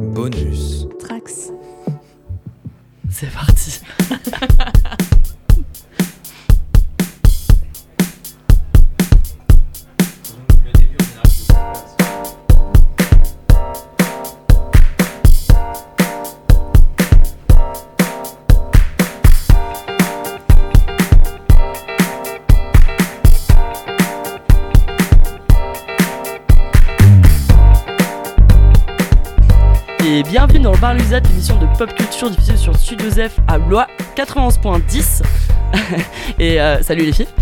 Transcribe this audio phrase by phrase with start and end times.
[0.00, 0.86] Bonus.
[0.98, 1.52] Trax.
[3.10, 3.80] C'est parti.
[32.28, 35.22] diffusée sur Studio F à Blois 91.10.
[36.38, 37.28] Et euh, salut les filles.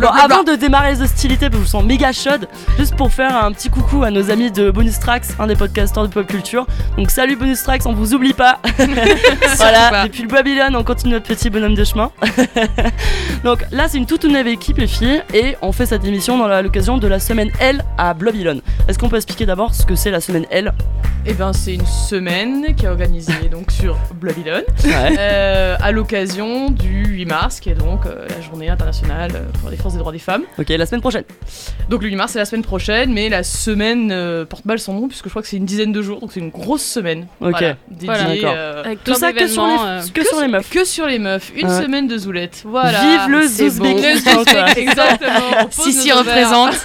[0.00, 3.12] Bon, avant de démarrer les hostilités, parce que je vous sens méga chaude, juste pour
[3.12, 6.26] faire un petit coucou à nos amis de Bonus Tracks, un des podcasteurs de pop
[6.26, 6.66] culture.
[6.96, 8.60] Donc salut Bonus Tracks, on vous oublie pas.
[9.56, 12.10] voilà, depuis le Babylone, on continue notre petit bonhomme de chemin.
[13.44, 16.62] Donc là, c'est une toute nouvelle équipe, les filles, et on fait cette émission dans
[16.62, 18.62] l'occasion de la semaine L à Babylone.
[18.88, 20.72] Est-ce qu'on peut expliquer d'abord ce que c'est la semaine L?
[21.26, 23.89] Eh ben, c'est une semaine qui est organisée donc sur
[24.20, 25.16] Babylone Ouais.
[25.18, 29.70] euh, à l'occasion du 8 mars, qui est donc euh, la journée internationale euh, pour
[29.70, 30.42] la défense des droits des femmes.
[30.58, 31.24] Ok, la semaine prochaine.
[31.88, 34.94] Donc le 8 mars, c'est la semaine prochaine, mais la semaine euh, porte mal son
[34.94, 37.26] nom puisque je crois que c'est une dizaine de jours, donc c'est une grosse semaine.
[37.40, 37.50] Ok.
[37.52, 38.56] Voilà, dédiée, Voilà.
[38.56, 40.70] Euh, Avec Tout ça que sur les, euh, que sur les meufs.
[40.70, 41.82] que sur les meufs, une Ouais.
[41.82, 42.62] semaine de zoulette.
[42.64, 43.00] Voilà.
[43.00, 43.84] Vive le c'est bon.
[43.86, 44.42] Zouzbékistan.
[44.76, 45.70] Exactement.
[45.70, 46.74] Sissi représente.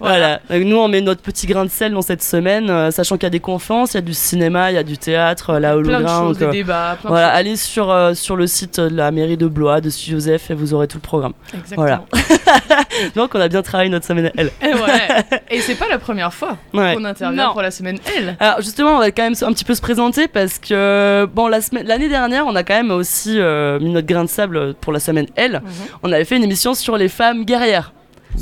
[0.00, 0.40] Voilà.
[0.50, 3.24] Donc, nous, on met notre petit grain de sel dans cette semaine, euh, sachant qu'il
[3.24, 5.76] y a des conférences, il y a du cinéma, il y a du théâtre, euh,
[5.76, 6.26] la Plein de hologramme.
[6.28, 7.38] choses, des euh, débats, plein Voilà, de choses.
[7.40, 10.54] allez sur, euh, sur le site de la mairie de Blois, de Studio F, et
[10.54, 11.32] vous aurez tout le programme.
[11.54, 11.76] Exactement.
[11.82, 12.04] Voilà.
[13.16, 14.50] Donc, on a bien travaillé notre semaine L.
[14.62, 15.40] Et ouais.
[15.50, 16.94] Et c'est pas la première fois Ouais.
[16.94, 17.52] qu'on intervient Non.
[17.52, 18.36] pour la semaine L.
[18.40, 21.60] Alors justement, on va quand même un petit peu se présenter parce que bon, la
[21.60, 24.92] semaine, l'année dernière, on a quand même aussi euh, mis notre grain de sable pour
[24.92, 25.60] la semaine L.
[25.64, 25.70] Mhm.
[26.02, 27.92] On avait fait une émission sur les femmes guerrières.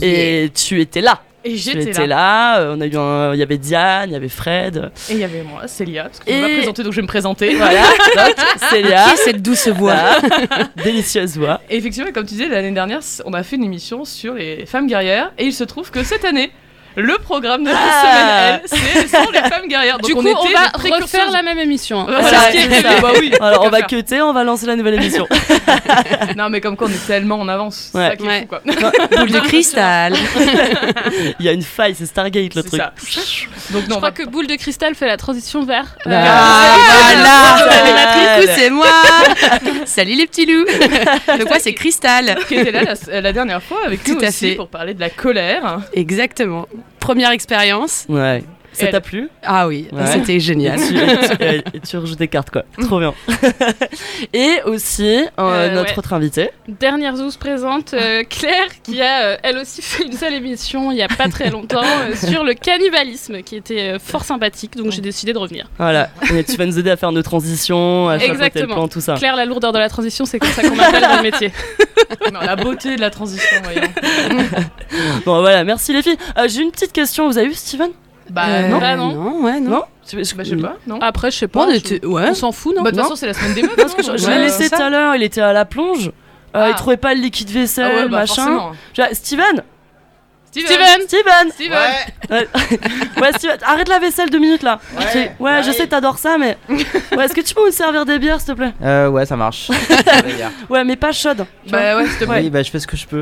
[0.03, 1.21] Et tu étais là.
[1.45, 2.57] Et j'étais étais là.
[2.57, 2.61] là.
[2.61, 4.91] euh, On a eu un- il y avait Diane, il y avait Fred.
[5.09, 7.07] Et il y avait moi, Célia, parce que je Et- présenter, donc je vais me
[7.09, 7.55] présenter.
[7.57, 7.81] Voilà.
[8.17, 8.37] Donc
[8.71, 9.05] Célia.
[9.05, 10.19] Qui est cette douce voix.
[10.85, 11.61] Délicieuse voix.
[11.71, 14.87] Et effectivement, comme tu disais, l'année dernière, on a fait une émission sur les femmes
[14.87, 16.51] guerrières, et il se trouve que cette année,
[16.97, 18.01] le programme de la Ah.
[18.03, 19.99] semaine L, c'est sur les femmes guerrières.
[19.99, 22.01] Donc Du coup, on, était on va refaire la même émission.
[22.01, 22.05] hein.
[22.09, 23.01] Voilà, Voilà, ce qui est ça.
[23.01, 25.27] Bah oui, Alors on va cuter, on va lancer la nouvelle émission.
[26.37, 27.91] Non, mais comme quoi, on est tellement en avance.
[27.93, 28.41] C'est ça qui est Ouais.
[28.43, 28.63] fou, quoi.
[29.17, 30.15] Boule de cristal.
[31.41, 32.81] Il y a une faille, c'est Stargate le C'est truc.
[32.81, 32.93] ça.
[33.71, 35.97] Donc, Je non, on crois va- que Boule de cristal fait la transition vers.
[36.07, 36.77] euh, Ah,
[37.13, 37.85] voilà voilà.
[37.85, 38.87] L'animatrice, c'est moi
[39.87, 40.67] Salut les petits loups
[41.39, 44.29] Donc moi c'est Cristal qui était là la, la dernière fois avec Tout nous à
[44.29, 44.55] aussi fait.
[44.57, 45.81] pour parler de la colère.
[45.95, 46.67] Exactement.
[46.99, 48.07] Première expérience.
[48.81, 49.29] Ça t'a plu?
[49.43, 50.07] Ah oui, Ouais.
[50.07, 50.79] c'était génial.
[50.81, 51.01] et tu, et
[51.37, 52.65] tu- et- et tu rejoues des cartes quoi.
[52.81, 53.15] Trop bien.
[54.33, 55.99] et aussi euh, Euh, notre ouais.
[55.99, 56.51] autre invité.
[56.69, 60.99] Dernière Zouz présente euh, Claire qui a euh, elle aussi fait une seule émission il
[60.99, 64.91] y a pas très longtemps euh, sur le cannibalisme qui était euh, fort sympathique donc
[64.93, 65.67] j'ai décidé de revenir.
[65.79, 66.11] Voilà.
[66.35, 69.15] Et tu vas nous aider à faire nos transitions, à chapeauter le plan, tout ça.
[69.15, 71.53] Claire la lourdeur de la transition c'est comme ça qu'on m'appelle dans le métier.
[72.33, 73.83] Non, la beauté de la transition, voyons.
[75.25, 76.17] Bon voilà, merci les filles.
[76.39, 77.29] Euh, J'ai une petite question.
[77.29, 77.91] Vous avez vu Steven?
[78.31, 78.79] Bah Euh, non.
[78.79, 79.13] bah, non.
[79.15, 79.71] non, ouais, non.
[79.71, 80.99] Bah, je sais pas, non.
[81.01, 81.67] Après je sais pas.
[81.67, 82.35] On était- on ouais.
[82.35, 83.77] s'en fout non Bah, de toute façon, c'est la semaine des meufs.
[83.77, 86.09] Parce que non je, l'ai laissé tout à l'heure, il était à la plonge.
[86.57, 86.75] Euh, Il Ah.
[86.77, 88.73] trouvait pas le liquide vaisselle, Ah ouais, bah, machin.
[89.13, 89.63] Steven
[90.53, 91.79] Steven Steven Steven Steven
[93.21, 94.81] Ouais, Steven, arrête la vaisselle deux minutes là.
[94.99, 95.73] Ouais, ouais je ouais.
[95.75, 96.59] sais, t'adores ça, mais.
[97.17, 98.73] Ouais, est-ce que tu peux me servir des bières, s'il te plaît?
[98.83, 99.71] Euh, ouais, ça marche.
[100.69, 101.45] Ouais, mais pas chaude.
[101.69, 102.41] Bah ouais, s'il te plaît.
[102.43, 103.21] Oui, bah je fais ce que je peux.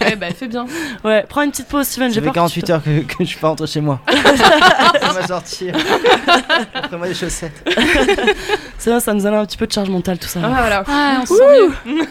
[0.00, 0.66] Ouais, bah fais bien.
[1.04, 2.46] Ouais, prends une petite pause, Steven, Ça j'ai fait peur.
[2.46, 4.00] que tu 48 te- heures que, que je suis pas rentré chez moi.
[5.00, 5.74] Ça va sortir.
[6.74, 7.68] Après-moi les chaussettes.
[8.78, 10.40] C'est vrai, ça nous donne un petit peu de charge mentale, tout ça.
[10.44, 10.84] Ah voilà.
[10.88, 11.42] Ah, on se sent
[11.86, 12.06] mieux.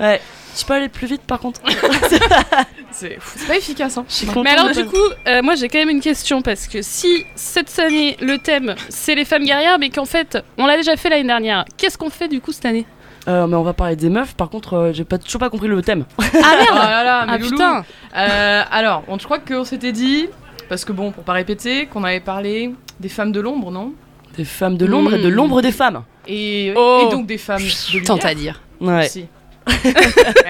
[0.00, 0.20] Ouais.
[0.56, 1.60] Tu peux aller plus vite par contre
[2.90, 3.18] C'est
[3.48, 4.04] pas efficace, hein.
[4.08, 4.96] Je Mais alors de- du coup,
[5.26, 9.14] euh, moi j'ai quand même une question parce que si cette année le thème c'est
[9.14, 12.28] les femmes guerrières, mais qu'en fait on l'a déjà fait l'année dernière, qu'est-ce qu'on fait
[12.28, 12.86] du coup cette année?
[13.28, 15.68] Euh, mais on va parler des meufs, par contre, euh, j'ai pas, toujours pas compris
[15.68, 16.04] le thème.
[16.18, 17.50] Ah Oh merde là là, mais Ah loulou.
[17.50, 17.84] putain
[18.16, 20.26] Euh, alors, on, je crois qu'on s'était dit,
[20.68, 23.92] parce que bon, pour pas répéter, qu'on avait parlé des femmes de l'ombre, non?
[24.36, 25.34] Des femmes de l'ombre et de Mm.
[25.34, 26.02] l'ombre des femmes.
[26.26, 27.04] et, Oh.
[27.06, 28.06] et donc des femmes de lumière.
[28.08, 28.60] Tant à dire.
[28.80, 29.08] Ouais.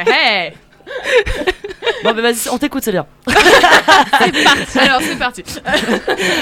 [0.06, 0.52] Hey
[2.04, 3.06] Bon, bah vas-y, on t'écoute, Célia.
[3.26, 5.42] Alors, c'est parti.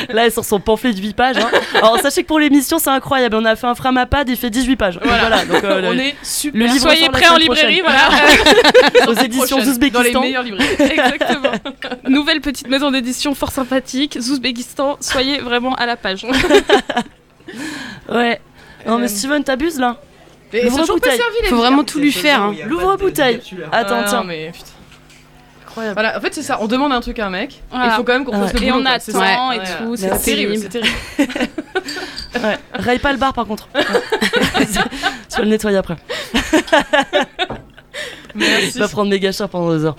[0.08, 1.37] Là, elle est sur son pamphlet de 8 pages.
[1.38, 1.50] hein.
[1.75, 3.37] Alors, sachez que pour l'émission, c'est incroyable.
[3.37, 4.99] On a fait un framapad, il fait 18 pages.
[5.02, 5.44] Voilà.
[5.44, 6.58] donc, euh, On le- est super.
[6.61, 8.08] le livre Soyez prêts en librairie, voilà.
[9.08, 10.20] aux éditions Prochaine, Dans les Zouzbékistan.
[10.20, 10.75] meilleures librairies.
[10.81, 11.52] Exactement.
[12.08, 16.26] Nouvelle petite maison d'édition fort sympathique, Zouzbékistan, soyez vraiment à la page.
[18.08, 18.40] Ouais.
[18.87, 19.96] Non, mais Euh, Steven, t'abuses là.
[20.52, 21.19] Mais L'ouvre c'est toujours pas bouteille.
[21.19, 22.43] servi, les Faut vraiment tout lui faire.
[22.43, 22.55] hein.
[22.67, 23.41] L'ouvre-bouteille.
[23.73, 24.25] Attends, Ah, tiens.
[24.25, 24.64] mais putain.
[25.67, 25.94] incroyable.
[25.94, 26.58] Voilà, en fait, c'est ça.
[26.61, 27.62] On demande un truc à un mec.
[27.70, 27.87] Voilà.
[27.87, 28.81] Il faut quand même qu'on fasse le Et boulot.
[28.81, 29.23] on quoi, c'est ça.
[29.23, 29.97] attend et Ouais, tout, ouais.
[29.97, 30.88] c'est terrible, terrible.
[31.17, 31.49] c'est terrible.
[32.43, 32.56] Ouais.
[32.75, 33.69] Raye pas le bar par contre.
[33.75, 35.97] tu vas le nettoyer après.
[38.37, 38.73] Merci.
[38.75, 39.96] Tu vas prendre méga cher pendant deux heures.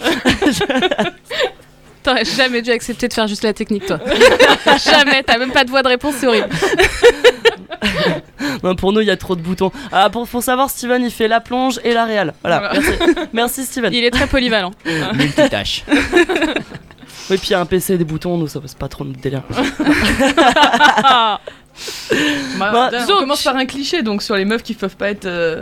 [2.04, 4.00] T'aurais jamais dû accepter de faire juste la technique, toi.
[4.84, 6.50] jamais, t'as même pas de voix de réponse, c'est horrible.
[8.64, 9.72] Non, pour nous, il y a trop de boutons.
[9.92, 12.34] Ah, pour, pour savoir, Steven, il fait la plonge et la réal.
[12.42, 12.60] Voilà.
[12.60, 12.74] Voilà.
[12.80, 13.00] Merci.
[13.34, 13.94] Merci, Steven.
[13.94, 14.72] Il est très polyvalent.
[15.14, 15.84] Multitâche.
[17.30, 19.04] Et puis, il y a un PC et des boutons, nous, ça passe pas trop
[19.06, 19.44] notre délire.
[21.04, 21.40] Ah.
[22.60, 25.26] Bah, Bah, on commence par un cliché donc sur les meufs qui peuvent pas être
[25.26, 25.62] euh,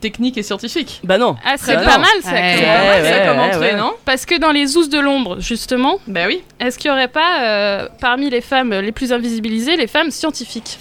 [0.00, 1.00] techniques et scientifiques.
[1.04, 1.36] Bah non.
[1.44, 2.32] Ah, c'est Bah pas mal ça.
[2.32, 2.54] Ouais.
[2.58, 3.76] C'est pas mal, ça, comme ouais, entrée, ouais.
[3.76, 6.42] non Parce que dans les ousses de l'ombre, justement, Bah oui.
[6.60, 10.78] est-ce qu'il y aurait pas, euh, parmi les femmes les plus invisibilisées, les femmes scientifiques?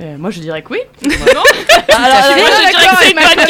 [0.00, 0.78] Euh, moi je dirais que oui.
[1.28, 3.48] Alors, Je suis alors, pas d'accord avec ma collègue.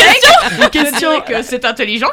[0.59, 1.11] une Je question.
[1.11, 2.09] dirais que c'est intelligent.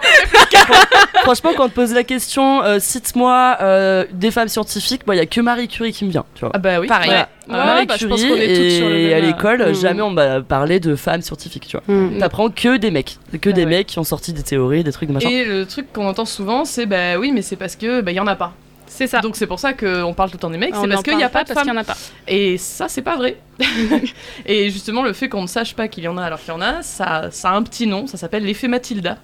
[1.23, 5.19] Franchement, quand on te pose la question, euh, cite-moi euh, des femmes scientifiques, moi, il
[5.19, 6.25] y a que Marie Curie qui me vient.
[6.35, 6.51] Tu vois.
[6.53, 6.87] Ah bah oui.
[6.87, 7.09] Pareil.
[7.09, 7.29] Voilà.
[7.49, 9.71] Ouais, Marie bah, je Curie pense qu'on est et sur le même, à euh, l'école,
[9.71, 9.75] mm.
[9.75, 11.93] jamais on m'a parlé de femmes scientifiques, tu vois.
[11.93, 12.19] Mm.
[12.19, 13.69] T'apprends que des mecs, que Ah des ouais.
[13.69, 15.29] mecs qui ont sorti des théories, des trucs, des machins.
[15.29, 18.19] Et le truc qu'on entend souvent c'est bah oui mais c'est parce que bah y
[18.19, 18.53] en a pas.
[18.93, 19.21] C'est ça.
[19.21, 21.23] Donc c'est pour ça qu'on parle tout le temps des mecs, c'est parce qu'il y
[21.23, 21.75] a pas de parce qu'il femmes.
[21.75, 21.97] y en a pas.
[22.27, 23.37] Et ça, c'est pas vrai.
[24.45, 26.57] et justement, le fait qu'on ne sache pas qu'il y en a alors qu'il y
[26.57, 29.17] en a, ça, ça a un petit nom, ça s'appelle l'effet Matilda.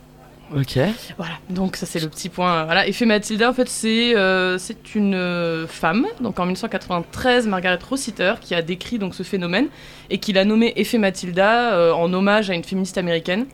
[0.55, 0.79] Ok.
[1.17, 2.61] Voilà, donc ça c'est le petit point.
[2.61, 7.47] euh, Voilà, effet Matilda, en fait, c'est euh, c'est une euh, femme, donc en 1993,
[7.47, 9.67] Margaret Rossiter, qui a décrit donc ce phénomène
[10.09, 13.45] et qui l'a nommé effet Matilda euh, en hommage à une féministe américaine.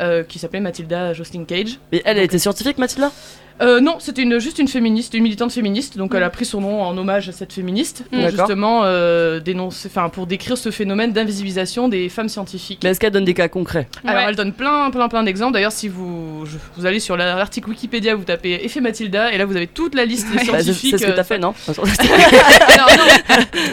[0.00, 1.78] euh, qui s'appelait Matilda Jocelyn Cage.
[1.92, 3.12] Et elle, elle était scientifique, Mathilda?
[3.60, 6.60] Euh, non, c'était une, juste une féministe, une militante féministe, donc elle a pris son
[6.60, 11.12] nom en hommage à cette féministe, pour justement euh, dénoncer, enfin pour décrire ce phénomène
[11.12, 12.80] d'invisibilisation des femmes scientifiques.
[12.82, 13.88] Mais est-ce qu'elle donne des cas concrets?
[14.04, 14.28] Alors Ouais.
[14.30, 15.52] elle donne plein, plein, plein d'exemples.
[15.52, 19.38] D'ailleurs, si vous, je- vous allez sur la- l'article Wikipédia, vous tapez effet Matilda, et
[19.38, 20.90] là vous avez toute la liste des Bah, C'est scientifiques.
[20.92, 21.54] c'est ce que euh, t'as fait, non?
[21.68, 21.86] alors,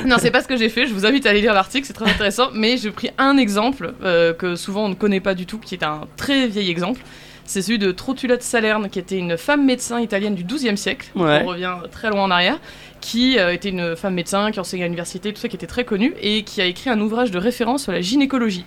[0.06, 0.86] non, non c'est pas ce que j'ai fait.
[0.88, 2.50] Je vous invite à aller lire l'article, c'est très intéressant.
[2.54, 5.76] Mais j'ai pris un exemple euh, que souvent on ne connaît pas du tout, qui
[5.76, 7.02] est un très vieil exemple.
[7.50, 11.08] C'est celui de Trotula de Salerne, qui était une femme médecin italienne du XIIe siècle.
[11.16, 11.42] Ouais.
[11.44, 12.60] On revient très loin en arrière.
[13.02, 15.84] Qui euh, était une femme médecin, qui enseignait à l'université, tout ça, qui était très
[15.84, 18.66] connue, et qui a écrit un ouvrage de référence sur la gynécologie.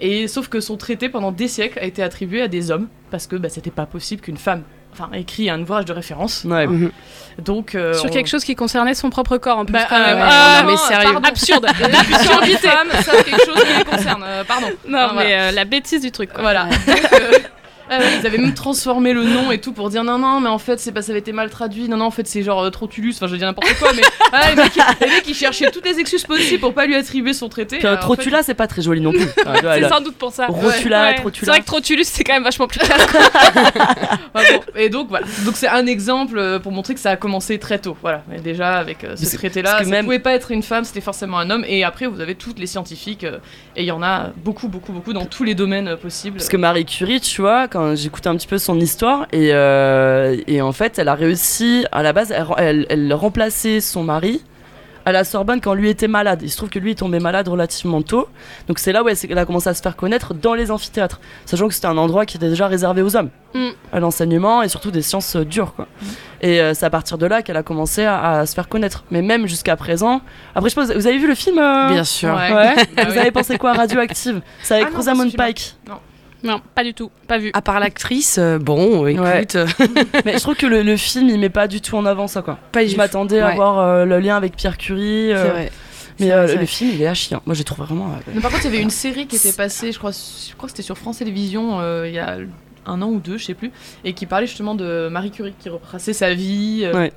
[0.00, 3.26] Et sauf que son traité pendant des siècles a été attribué à des hommes, parce
[3.26, 4.62] que bah, c'était pas possible qu'une femme
[4.94, 6.44] enfin, écrit un ouvrage de référence.
[6.44, 6.66] Ouais.
[6.66, 6.90] Mhm.
[7.44, 9.74] Donc, euh, Sur on- quelque chose qui concernait son propre corps en plus.
[9.74, 10.16] Bah, quand même.
[10.16, 11.12] euh, Ah, non, mais sérieux.
[11.12, 11.28] pardon.
[11.28, 11.66] Absurde.
[11.80, 12.82] L'absurdité ça
[13.12, 14.22] c'est quelque chose qui les concerne.
[14.24, 14.68] euh, pardon.
[14.88, 16.32] Non, mais euh, la bêtise du truc.
[16.32, 16.40] Quoi.
[16.40, 16.64] Voilà.
[16.64, 17.30] Donc, euh,
[17.90, 20.48] ah ouais, ils avaient même transformé le nom et tout pour dire non non mais
[20.48, 22.62] en fait c'est pas ça avait été mal traduit non non en fait c'est genre
[22.64, 24.02] euh, Trotulus enfin je veux dire n'importe quoi mais
[24.32, 27.32] ah, les, mecs, les mecs, ils cherchaient toutes les excuses possibles pour pas lui attribuer
[27.32, 27.78] son traité.
[27.78, 29.20] Puis un Alors, en Trotula, c'est pas très joli non plus.
[29.46, 30.46] Ah, C'est sans doute pour ça.
[30.46, 31.14] Rotula, Ouais.
[31.16, 31.44] Trotula.
[31.44, 33.06] C'est vrai que Trotulus, c'est quand même vachement plus classe.
[34.34, 34.40] bon.
[34.76, 37.78] Et donc voilà donc c'est un exemple euh, pour montrer que ça a commencé très
[37.78, 40.50] tôt voilà déjà avec euh, ce c'est- traité là parce ça même- pouvait pas être
[40.50, 43.38] une femme c'était forcément un homme et après vous avez toutes les scientifiques euh,
[43.76, 46.36] et il y en a beaucoup beaucoup beaucoup dans tous les domaines euh, possibles.
[46.38, 50.36] Parce que Marie Curie, tu vois, quand j'écoutais un petit peu son histoire, et, euh,
[50.46, 54.42] et en fait, elle a réussi, à la base, elle, elle, elle remplaçait son mari
[55.04, 56.40] à la Sorbonne quand lui était malade.
[56.42, 58.28] Il se trouve que lui est tombé malade relativement tôt.
[58.66, 61.20] Donc c'est là où elle, a commencé à se faire connaître dans les amphithéâtres.
[61.44, 63.30] Sachant que c'était un endroit qui était déjà réservé aux hommes.
[63.54, 63.68] Mm.
[63.92, 65.86] À l'enseignement et surtout des sciences euh, dures, quoi.
[66.40, 69.04] Et euh, c'est à partir de là qu'elle a commencé à, à se faire connaître.
[69.12, 70.22] Mais même jusqu'à présent.
[70.56, 71.88] Après, je pense, vous avez vu le film euh?
[71.92, 72.30] Bien sûr.
[72.34, 72.52] Ouais.
[72.52, 72.74] Ouais.
[72.96, 73.18] Bah vous oui.
[73.18, 74.40] avez pensé quoi à Radioactive?
[74.64, 75.32] C'est avec Ah Rosamund.
[75.36, 75.76] Pike.
[75.88, 75.98] non,
[76.74, 77.10] pas du tout.
[77.26, 77.50] Pas vu.
[77.54, 79.46] À part l'actrice, euh, bon, écoute, Ouais.
[79.56, 79.66] euh,
[80.24, 82.42] Mais je trouve que le, le film il met pas du tout en avant ça
[82.42, 82.58] quoi.
[82.72, 85.72] pas Je m'attendais à voir euh, le lien avec Pierre Curie, euh, C'est vrai.
[86.20, 87.40] mais euh, vrai, le film il est à chien.
[87.46, 88.06] Moi j'ai trouvé vraiment.
[88.08, 90.54] euh, Mais par contre, il y avait une série qui était passée, je crois, je
[90.54, 92.38] crois que c'était sur France Télévisions euh, il y a
[92.88, 93.72] un an ou deux, je sais plus,
[94.04, 97.12] et qui parlait justement de Marie Curie, qui retraçait sa vie, euh, Ouais.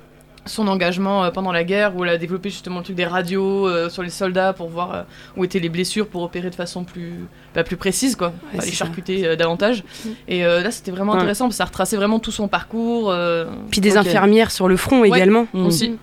[0.46, 3.68] Son engagement euh, pendant la guerre, où elle a développé justement le truc des radios
[3.68, 5.02] euh, sur les soldats pour voir euh,
[5.36, 8.72] où étaient les blessures, pour opérer de façon plus, bah, plus précise, quoi, pas les
[8.72, 9.84] charcuter euh, davantage.
[10.28, 11.18] Et euh, là, c'était vraiment Ouais.
[11.18, 13.10] intéressant, parce que ça retraçait vraiment tout son parcours.
[13.10, 15.08] euh, Puis des infirmières sur le front Ouais.
[15.08, 15.46] également.
[15.52, 15.66] mm.
[15.66, 15.96] aussi.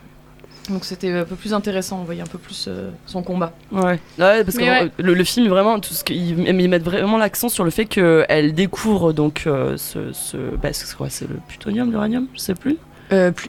[0.69, 3.53] Donc c'était un peu plus intéressant, on voyait un peu plus euh, son combat.
[3.71, 3.99] Ouais.
[4.19, 4.91] Ouais, parce que ouais.
[4.97, 8.53] le, le film vraiment tout ce qu'ils ils mettent vraiment l'accent sur le fait qu'elle
[8.53, 12.53] découvre donc euh, ce, ce bah, c'est quoi c'est le plutonium, l'uranium, je sais.
[13.13, 13.47] Euh, plus,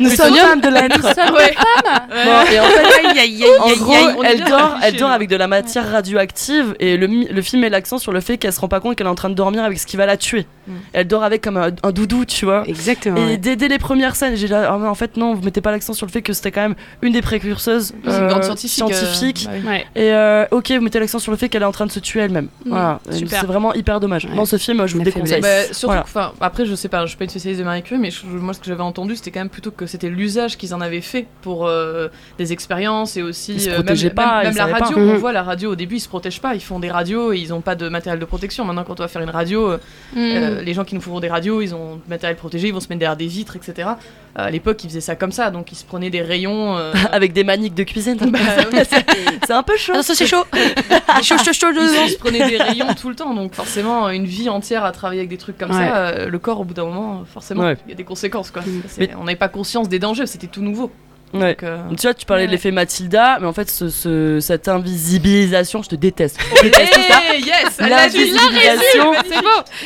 [0.00, 0.96] nous sommes femmes de l'être.
[0.96, 2.08] Nous sommes des femmes.
[2.24, 6.74] Bon, et en fait, en gros, elle dort, elle dort avec de la matière radioactive
[6.80, 9.06] et le, le film met l'accent sur le fait qu'elle se rend pas compte qu'elle
[9.06, 10.46] est en train de dormir avec ce qui va la tuer.
[10.66, 10.72] Mm.
[10.92, 12.64] Elle dort avec comme un, un doudou, tu vois.
[12.66, 13.16] Exactement.
[13.16, 13.36] Et ouais.
[13.36, 15.92] dès, dès les premières scènes, j'ai dit, ah, en fait, non, vous mettez pas l'accent
[15.92, 18.84] sur le fait que c'était quand même une des précurseuses C'est une euh, grande scientifique.
[18.84, 19.46] euh, scientifiques.
[19.46, 19.68] bah oui.
[19.68, 19.86] Ouais.
[19.94, 22.00] Et euh, ok, vous mettez l'accent sur le fait qu'elle est en train de se
[22.00, 22.48] tuer elle-même.
[22.64, 24.24] Mm, Voilà, c'est vraiment hyper dommage.
[24.26, 24.34] Ouais.
[24.36, 25.40] Dans ce film, je vous La le déconseille.
[25.40, 26.32] Bah, surtout, Voilà.
[26.40, 28.52] après, je sais pas, je suis pas une spécialiste de Marie Curie, mais je- moi,
[28.54, 31.26] ce que j'avais entendu, c'était quand même plutôt que c'était l'usage qu'ils en avaient fait
[31.42, 32.08] pour euh,
[32.38, 34.78] des expériences et aussi Ils se euh, protégeaient même, pas, même- la savaient pas.
[34.84, 34.98] radio.
[34.98, 35.10] Mhm.
[35.10, 37.38] On voit la radio au début, ils se protègent pas, ils font des radios et
[37.38, 38.64] ils ont pas de matériel de protection.
[38.64, 39.76] Maintenant, quand on va faire une radio, euh,
[40.14, 40.18] Mm.
[40.18, 42.80] euh, les gens qui nous font des radios, ils ont du matériel protégé, ils vont
[42.80, 43.88] se mettre derrière des vitres, etc.
[44.36, 46.76] À l'époque, ils faisaient ça comme ça, donc ils se prenaient des rayons.
[46.76, 48.16] euh, Avec des maniques de cuisine.
[48.16, 48.38] bah,
[48.72, 49.06] oui, c'est-
[49.46, 49.92] c'est un peu chaud.
[49.92, 50.44] Attention, c'est chaud.
[51.22, 51.66] chaud, chaud, chaud.
[52.06, 55.20] ils se prenaient des rayons tout le temps, donc forcément, une vie entière à travailler
[55.20, 55.76] avec des trucs comme Ouais.
[55.86, 57.76] ça, euh, le corps, au bout d'un moment, forcément, il Ouais.
[57.88, 58.62] y a des conséquences, quoi.
[58.62, 59.06] Mm.
[59.20, 60.90] On n'avait pas conscience des dangers, c'était tout nouveau.
[61.34, 61.48] Ouais.
[61.54, 62.52] Donc, euh, Tu vois, tu parlais de Ouais.
[62.52, 66.38] l'effet Mathilda, mais en fait, ce, ce- cette invisibilisation, je te déteste.
[66.56, 67.20] Je déteste tout ça.
[67.34, 67.78] Hey, yes.
[67.80, 69.12] L'invisibilisation,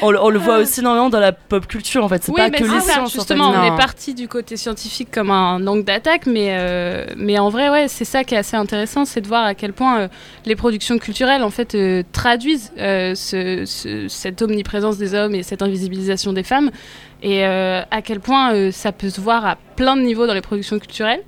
[0.03, 2.23] on, le- on le voit aussi énormément dans la pop culture, en fait.
[2.25, 2.99] C'est Oui, pas que les ça, sciences.
[2.99, 3.13] en fait.
[3.13, 7.49] Justement, on est parti du côté scientifique comme un angle d'attaque, mais, euh, mais en
[7.49, 10.09] vrai, ouais, c'est ça qui est assez intéressant, c'est de voir à quel point euh,
[10.45, 15.43] les productions culturelles en fait euh, traduisent euh, ce- ce- cette omniprésence des hommes et
[15.43, 16.71] cette invisibilisation des femmes,
[17.23, 20.35] et euh, à quel point euh, ça peut se voir à plein de niveaux dans
[20.35, 21.23] les productions culturelles.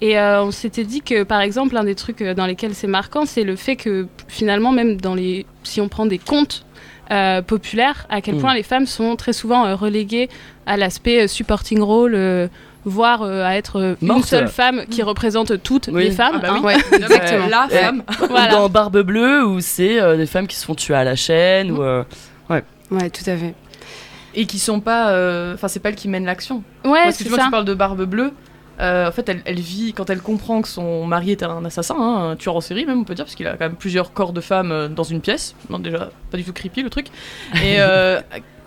[0.00, 3.24] Et euh, on s'était dit que, par exemple, un des trucs dans lesquels c'est marquant,
[3.26, 6.64] c'est le fait que finalement, même dans les, si on prend des contes
[7.10, 8.40] euh, populaires, à quel Mm.
[8.40, 10.28] point les femmes sont très souvent euh, reléguées
[10.66, 12.46] à l'aspect euh, supporting role, euh,
[12.84, 16.04] voire euh, à être euh, une seule femme qui représente toutes Oui.
[16.04, 16.34] les femmes.
[16.36, 16.62] Ah bah hein.
[16.62, 17.46] Ouais, Exactement.
[17.48, 18.02] La femme.
[18.22, 18.52] Ou Voilà.
[18.52, 21.72] dans Barbe Bleue, où c'est euh, des femmes qui se font tuer à la chaîne.
[21.72, 22.04] Ou, euh,
[22.48, 23.54] Ouais, tout à fait.
[24.34, 25.10] Et qui sont pas.
[25.10, 26.62] euh, Enfin, c'est pas elle qui mène l'action.
[26.84, 27.44] Ouais, Parce que tu vois, ça.
[27.44, 28.32] tu parles de Barbe Bleue.
[28.80, 31.96] euh, en fait, elle, elle vit quand elle comprend que son mari est un assassin,
[31.98, 34.12] hein, un tueur en série même, on peut dire, parce qu'il a quand même plusieurs
[34.12, 35.54] corps de femmes euh, dans une pièce.
[35.68, 37.08] Non, déjà, pas du tout creepy le truc.
[37.62, 38.20] Et euh,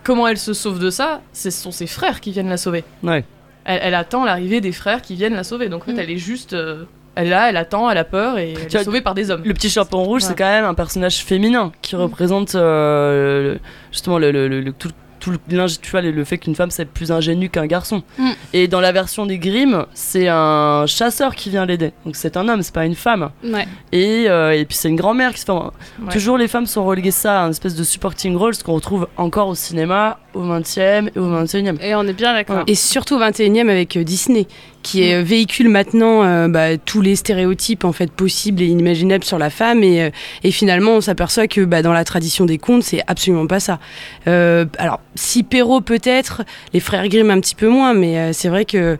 [0.04, 2.84] comment elle se sauve de ça Ce sont ses frères qui viennent la sauver.
[3.02, 3.24] Ouais.
[3.64, 5.68] Elle, elle attend l'arrivée des frères qui viennent la sauver.
[5.68, 5.98] Donc en fait, Mm.
[6.00, 6.52] elle est juste.
[6.52, 6.84] euh,
[7.16, 9.30] elle est là, elle attend, elle a peur et elle Tu est sauvée par des
[9.30, 9.42] hommes.
[9.44, 10.28] Le petit chaperon rouge, Ouais.
[10.28, 13.60] c'est quand même un personnage féminin qui représente euh, le-
[13.92, 14.90] justement le, le- le- le- tout,
[15.20, 18.02] tout le, tu vois, le, fait qu'une femme c'est plus ingénue qu'un garçon.
[18.18, 18.30] Mm.
[18.52, 21.92] Et dans la version des Grimm, c'est un chasseur qui vient l'aider.
[22.04, 23.30] Donc c'est un homme, c'est pas une femme.
[23.44, 23.66] Ouais.
[23.92, 25.52] Et, euh, et puis c'est une grand-mère qui se fait.
[25.52, 25.70] Ouais.
[26.12, 29.08] Toujours les femmes sont reléguées ça à une espèce de supporting role, ce qu'on retrouve
[29.16, 31.80] encore au cinéma au 20e et au 21e.
[31.80, 32.64] Et on est bien d'accord.
[32.66, 34.46] Et surtout au 21e avec euh, Disney,
[34.84, 39.38] qui euh, véhicule maintenant euh, bah, tous les stéréotypes en fait possibles et inimaginables sur
[39.38, 39.82] la femme.
[39.82, 40.10] Et, euh,
[40.44, 43.80] et finalement, on s'aperçoit que bah, dans la tradition des contes, c'est absolument pas ça.
[44.26, 48.98] Alors, si Perrault peut-être, les frères Grimm un petit peu moins, mais c'est vrai que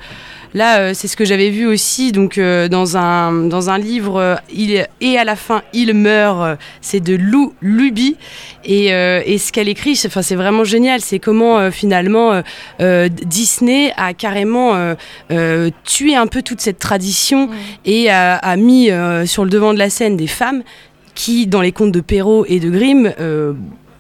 [0.54, 4.16] là, euh, c'est ce que j'avais vu aussi donc euh, dans un dans un livre.
[4.18, 6.58] euh, il et à la fin, il meurt.
[6.80, 8.16] c'est de Lou Luby.
[8.64, 11.00] Et, et ce qu'elle écrit, c'est, enfin, c'est vraiment génial.
[11.00, 12.42] C'est comment finalement
[12.78, 14.94] Disney a carrément
[15.84, 17.50] tué un peu toute cette tradition
[17.84, 18.88] et a, a mis
[19.26, 20.62] sur le devant de la scène des femmes
[21.14, 23.52] qui, dans les contes de Perrault et de Grimm, euh,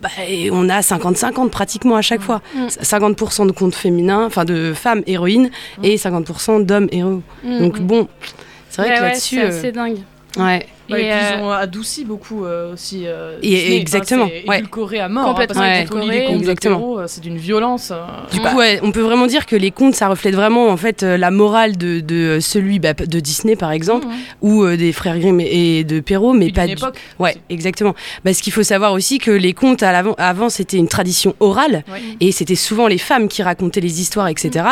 [0.04, 2.42] bah, et on a 50-50 pratiquement à chaque fois.
[2.54, 2.66] Mm.
[2.66, 5.50] 50% de contes féminins, enfin de femmes héroïnes,
[5.82, 7.22] et 50% d'hommes héros.
[7.42, 7.86] Mm, Donc mm.
[7.86, 8.08] bon,
[8.70, 9.98] c'est vrai Ouais, que ouais, là-dessus, c'est euh, dingue.
[10.38, 10.66] ouais.
[10.90, 13.04] Ouais, et Et, puis euh, ils ont adouci beaucoup euh, aussi.
[13.06, 13.64] euh, Et- Disney.
[13.68, 14.58] Enfin, exactement, c'est ouais.
[14.58, 15.28] édulcoré à mort.
[15.28, 16.76] Complètement hein, parce que édulcoré, de exactement.
[16.78, 17.90] Perrault, euh, c'est d'une violence.
[17.90, 18.42] euh, Du Mm.
[18.44, 21.16] coup, ouais, on peut vraiment dire que les contes, ça reflète vraiment en fait euh,
[21.16, 24.12] la morale de, de celui bah, de Disney par exemple, Mhm.
[24.42, 26.96] ou euh, des frères Grimm et de Perrault, mais pas du- époque.
[27.18, 27.40] Ouais, aussi.
[27.48, 27.94] exactement.
[28.22, 32.02] Parce qu'il faut savoir aussi que les contes à avant, c'était une tradition orale Ouais.
[32.20, 34.66] et c'était souvent les femmes qui racontaient les histoires, etc.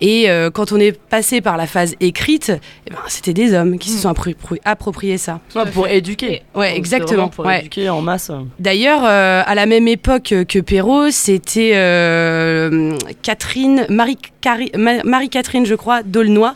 [0.00, 2.52] Et euh, quand on est passé par la phase écrite,
[2.86, 4.00] eh ben, c'était des hommes qui se Mm.
[4.00, 5.40] sont appropri- appropriés ça.
[5.64, 6.42] Ouais, pour éduquer.
[6.54, 7.28] Ouais, Donc, c'est exactement.
[7.28, 7.60] Pour Ouais.
[7.60, 8.30] éduquer en masse.
[8.58, 14.18] D'ailleurs, euh, à la même époque que Perrault, c'était euh, Catherine, Marie,
[15.04, 16.52] Marie-Catherine, je crois, d'Aulnoy.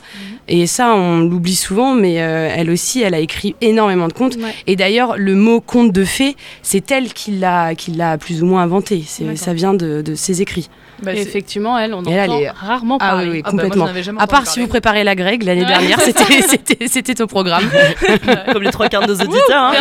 [0.49, 4.37] Et ça, on l'oublie souvent, mais euh, elle aussi, elle a écrit énormément de contes.
[4.37, 4.53] Ouais.
[4.67, 7.75] Et d'ailleurs, le mot conte de fées, c'est elle qui l'a,
[8.19, 9.03] plus ou moins inventé.
[9.37, 10.69] Ça vient de, de ses écrits.
[11.03, 13.25] Bah, Et effectivement, elle, on Et entend elle est- rarement Ah parler.
[13.27, 13.87] oui, oui, Ah bah, moi, complètement.
[13.87, 15.67] avais jamais à part si vous préparez la Greg, l'année Ouais.
[15.67, 17.69] dernière, c'était, c'était, c'était au programme.
[18.53, 19.63] Comme les trois un de nos auditeurs.
[19.65, 19.73] Hein.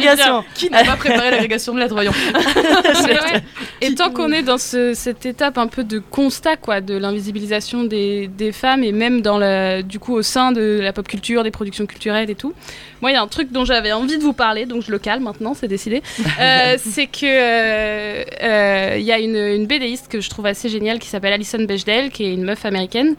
[0.00, 0.44] Bien sûr.
[0.54, 2.12] Qui n'a pas préparé l'agrégation de lettres, voyons.
[3.80, 7.84] Et tant qu'on est dans ce- cette étape un peu de constat quoi, de l'invisibilisation
[7.84, 11.42] des, des femmes et même dans la, du coup au sein de la pop culture,
[11.42, 12.52] des productions culturelles et tout,
[13.00, 14.98] moi il y a un truc dont j'avais envie de vous parler, donc je le
[14.98, 16.02] cale maintenant, c'est décidé.
[16.40, 20.68] Euh, c'est que euh, euh, il y a une, une BDiste que je trouve assez
[20.68, 23.14] géniale qui s'appelle Alison Bechdel, qui est une meuf américaine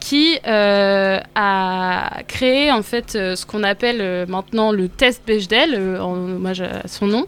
[0.00, 5.98] qui euh, a créé en fait euh, ce qu'on appelle euh, maintenant le test Bechdel
[6.00, 7.26] en hommage à son nom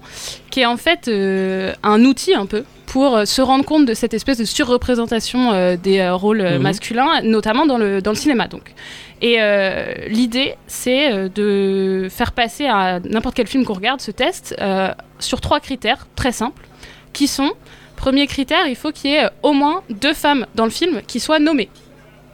[0.50, 1.08] qui est en fait
[1.82, 6.42] un outil un peu pour se rendre compte de cette espèce de surreprésentation des rôles
[6.42, 6.58] Mhm.
[6.62, 8.46] masculins, notamment dans le, dans le cinéma.
[8.46, 8.72] Donc.
[9.20, 9.38] Et
[10.08, 14.54] l'idée, c'est de faire passer à n'importe quel film qu'on regarde ce test
[15.18, 16.62] sur trois critères très simples,
[17.12, 17.52] qui sont,
[18.04, 21.00] premier critère, il faut qu'il y ait euh, au moins deux femmes dans le film
[21.06, 21.70] qui soient nommées.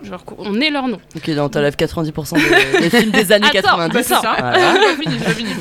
[0.02, 0.98] Genre qu'on ait leur nom.
[1.14, 3.92] Ok, donc t'enlèves 90% des, des films des années Attends, 90.
[3.94, 4.34] bah, c'est ça.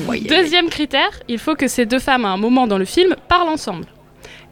[0.06, 0.20] Voilà.
[0.28, 3.50] Deuxième critère, il faut que ces deux femmes, à un moment dans le film, parlent
[3.50, 3.84] ensemble.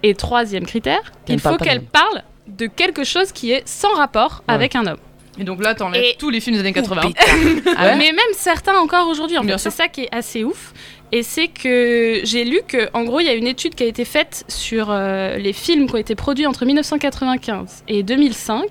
[0.04, 4.54] Et troisième critère, il faut qu'elles parlent de quelque chose qui est sans rapport Ouais.
[4.54, 4.98] avec un homme.
[5.40, 7.00] Et donc là, t'enlèves tous les films des années 80.
[7.76, 9.38] Ah ouais Mais même certains encore aujourd'hui.
[9.38, 9.70] en Bien fait.
[9.70, 10.72] C'est ça qui est assez ouf.
[11.10, 13.86] Et c'est que j'ai lu que, en gros, il y a une étude qui a
[13.86, 18.66] été faite sur euh, les films qui ont été produits entre 1995 et 2005.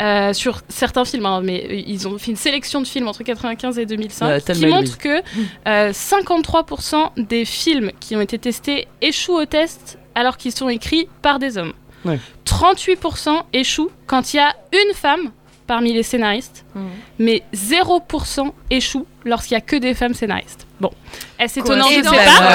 [0.00, 3.22] euh, sur certains films, hein, mais euh, ils ont fait une sélection de films entre
[3.22, 5.22] 95 et 2005 Ouais, qui montre que
[5.68, 11.08] euh, 53% des films qui ont été testés échouent au test alors qu'ils sont écrits
[11.22, 11.72] par des hommes.
[12.04, 12.18] Ouais.
[12.44, 15.30] 38% échouent quand il y a une femme
[15.66, 16.88] parmi les scénaristes, Mhm.
[17.20, 20.66] mais 0% échouent lorsqu'il y a que des femmes scénaristes.
[20.84, 20.90] Bon,
[21.38, 22.38] est-ce étonnant Je sais Coïncidence.
[22.38, 22.44] pas.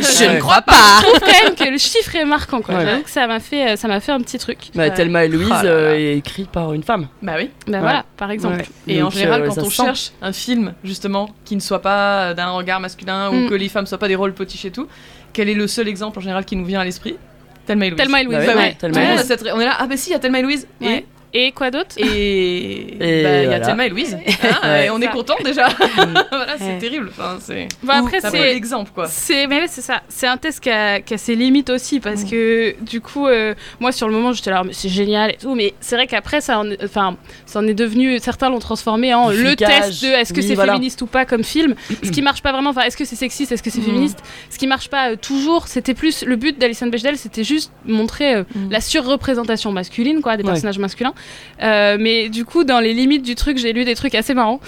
[0.00, 0.72] Euh, je ne crois pas.
[1.00, 2.60] Je trouve quand même que le chiffre est marquant.
[2.60, 2.74] Quoi.
[2.74, 2.84] Ouais.
[2.84, 4.58] J'avoue que ça m'a fait, ça m'a fait un petit truc.
[4.74, 5.70] Bah, Euh, Thelma et Louise Oh là là.
[5.70, 7.08] euh, est écrit par une femme.
[7.22, 7.50] Bah oui.
[7.66, 7.80] bah Ouais.
[7.80, 8.56] voilà, par exemple.
[8.58, 8.66] Ouais.
[8.94, 9.82] Et en Donc, général, euh, quand on sent.
[9.84, 13.46] cherche un film, justement, qui ne soit pas d'un regard masculin Mm.
[13.46, 14.86] ou que les femmes soient pas des rôles potiches et tout,
[15.32, 17.16] quel est le seul exemple en général qui nous vient à l'esprit?
[17.66, 18.02] Thelma et Louise.
[18.02, 18.36] Thelma et Louise.
[18.38, 19.36] Bah Bah oui, Thelma et Louise.
[19.54, 20.66] On est là, ah bah si, il y a Thelma et Louise.
[20.80, 21.04] Ouais.
[21.32, 23.66] Et quoi d'autre Et, et, Et bah, il y a voilà.
[23.66, 24.14] Thelma et Louise.
[24.14, 24.86] Hein, Ouais.
[24.86, 25.68] Et on est content déjà.
[26.30, 26.78] voilà, c'est Ouais.
[26.78, 27.10] terrible.
[27.10, 29.06] Enfin, c'est Bon, après, c'est un c'est bon exemple quoi.
[29.06, 30.02] C'est mais ouais, c'est ça.
[30.08, 33.54] C'est un test qui a, qui a ses limites aussi parce que du coup, euh,
[33.78, 35.54] moi sur le moment j'étais là, mais c'est génial et tout.
[35.54, 38.18] Mais c'est vrai qu'après ça, en enfin, ça en est devenu.
[38.18, 40.72] Certains l'ont transformé en le test de est-ce que Oui, c'est voilà.
[40.72, 41.74] féministe ou pas comme film.
[42.02, 42.70] ce qui marche pas vraiment.
[42.70, 44.18] Enfin, est-ce que c'est sexiste, est-ce que c'est féministe.
[44.50, 45.68] Ce qui marche pas euh, toujours.
[45.68, 48.70] C'était plus le but d'Alison Bechdel, c'était juste montrer euh, Mm.
[48.72, 50.50] la surreprésentation masculine, quoi, des Ouais.
[50.50, 51.12] personnages masculins.
[51.62, 54.60] Euh, mais du coup, dans les limites du truc, j'ai lu des trucs assez marrants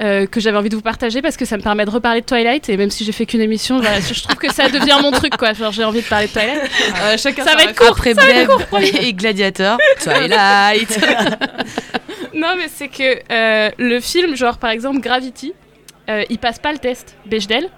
[0.00, 2.26] euh, que j'avais envie de vous partager parce que ça me permet de reparler de
[2.26, 5.36] Twilight et même si j'ai fait qu'une émission, je trouve que ça devient mon truc
[5.36, 5.52] quoi.
[5.52, 6.70] Genre j'ai envie de parler de Twilight.
[7.02, 7.90] Euh, chacun Ça va être court.
[7.90, 8.50] Après Bleb
[9.00, 11.00] et Gladiator, Twilight.
[12.32, 13.20] Non mais c'est que
[13.76, 15.52] le film, genre par exemple Gravity,
[16.08, 17.68] il passe pas le test Bechdel.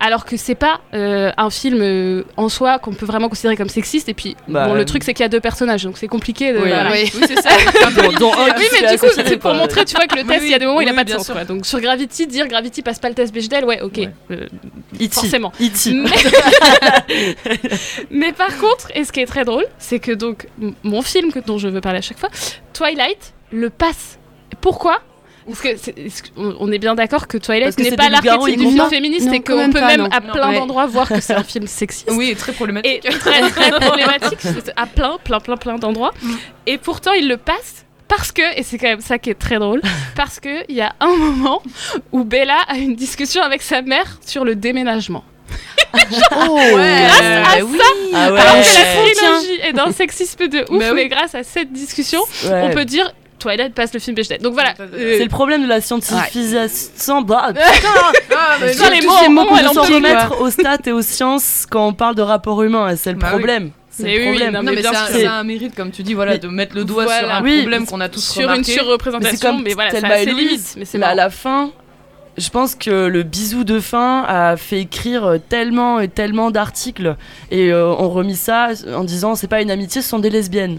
[0.00, 3.68] Alors que c'est pas euh, un film euh, en soi qu'on peut vraiment considérer comme
[3.68, 4.08] sexiste.
[4.08, 6.06] Et puis, Bah, bon, le euh, truc, c'est qu'il y a deux personnages, donc c'est
[6.06, 6.58] compliqué de.
[6.58, 6.90] Oui, voilà.
[6.92, 7.10] oui.
[7.14, 7.50] Oui, c'est ça.
[7.86, 10.54] un Oui, mais du coup, c'est pour montrer, tu vois, que le test, il y
[10.54, 11.30] a des moments où il a oui, pas de sens.
[11.30, 11.44] Quoi.
[11.44, 13.96] Donc sur Gravity, dire Gravity passe pas le test Bechdel, ouais, ok.
[13.96, 14.10] Ouais.
[14.30, 14.46] Euh,
[14.94, 15.08] E.T.
[15.10, 15.52] forcément.
[15.60, 15.92] E.T.
[15.92, 16.10] Mais...
[18.10, 20.48] Mais par contre, et ce qui est très drôle, c'est que donc
[20.82, 22.30] mon film que, dont je veux parler à chaque fois,
[22.72, 24.18] Twilight, le passe.
[24.60, 25.00] Pourquoi?
[25.48, 28.88] Parce que que- on est bien d'accord que Twilight n'est pas l'archétype du film pas.
[28.90, 30.08] féministe Non, et qu'on peut pas, même non.
[30.10, 30.56] à plein Ouais.
[30.56, 32.10] d'endroits voir que c'est un film sexiste.
[32.12, 33.02] Oui, très Et problématique.
[33.18, 34.38] très très problématique
[34.76, 36.34] à plein plein plein plein d'endroits Mm.
[36.66, 39.58] et pourtant il le passe parce que et c'est quand même ça qui est très
[39.58, 39.80] drôle
[40.16, 41.62] parce que il y a un moment
[42.12, 45.24] où Bella a une discussion avec sa mère sur le déménagement
[46.36, 47.78] Oh grâce à oui.
[48.14, 48.62] Ah alors ouais.
[48.62, 50.94] que la trilogie est le sexisme de ouf Bah oui.
[50.94, 52.62] mais grâce à cette discussion Ouais.
[52.64, 55.68] on peut dire Twilight passe le film Bechdel donc voilà euh, C'est le problème de
[55.68, 57.22] la scientifisation.
[57.28, 60.78] Bah, Ah, mais Sur les tous mots, ces mots mots, qu'on s'en remettre aux stats
[60.86, 62.90] et aux sciences quand on parle de rapport humain.
[62.90, 63.38] et C'est le Bah oui.
[63.38, 63.70] problème.
[63.90, 64.52] C'est Mais le oui, oui, problème.
[64.54, 67.30] non, mais a un mérite, comme tu dis, voilà, Mais- de mettre le doigt sur
[67.30, 69.90] un Oui, problème qu'on a tous sur une c'est surreprésentation comme mais voilà
[70.24, 70.36] Louise.
[70.36, 71.70] limites mais c'est à la fin,
[72.36, 77.16] je pense que le bisou de fin a fait écrire tellement et tellement d'articles
[77.50, 80.78] et euh, on remis ça en disant c'est pas une amitié, ce sont des lesbiennes.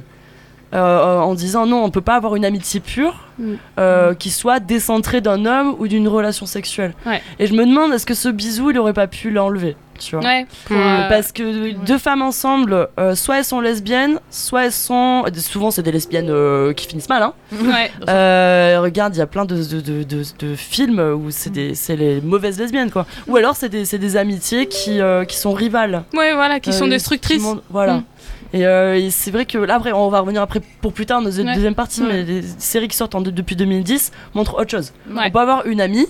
[0.74, 3.54] Euh, en disant non, on peut pas avoir une amitié pure Mm.
[3.80, 6.94] euh, qui soit décentrée d'un homme ou d'une relation sexuelle.
[7.06, 7.22] Ouais.
[7.40, 10.26] Et je me demande est-ce que ce bisou il aurait pas pu l'enlever, tu vois
[10.26, 10.80] ouais pour, Mm.
[10.82, 15.24] euh, Parce que deux femmes ensemble, euh, soit elles sont lesbiennes, soit elles sont.
[15.38, 17.24] Souvent, c'est des lesbiennes euh, qui finissent mal.
[17.24, 17.34] Hein.
[17.54, 21.50] ouais Euh, regarde, il y a plein de, de, de, de- de films où c'est
[21.50, 23.06] des- c'est les mauvaises lesbiennes, quoi.
[23.28, 26.04] Ou alors, c'est des, c'est des amitiés qui, euh, qui sont rivales.
[26.14, 28.02] ouais voilà qui Euh, sont destructrices Voilà.
[28.54, 31.20] Et, euh, et c'est vrai que là, après, on va revenir après pour plus tard,
[31.22, 31.54] dans notre Ouais.
[31.56, 32.08] deuxième partie, Ouais.
[32.10, 34.92] mais les séries qui sortent en- depuis 2010 montrent autre chose.
[35.10, 35.24] Ouais.
[35.28, 36.08] On peut avoir une amie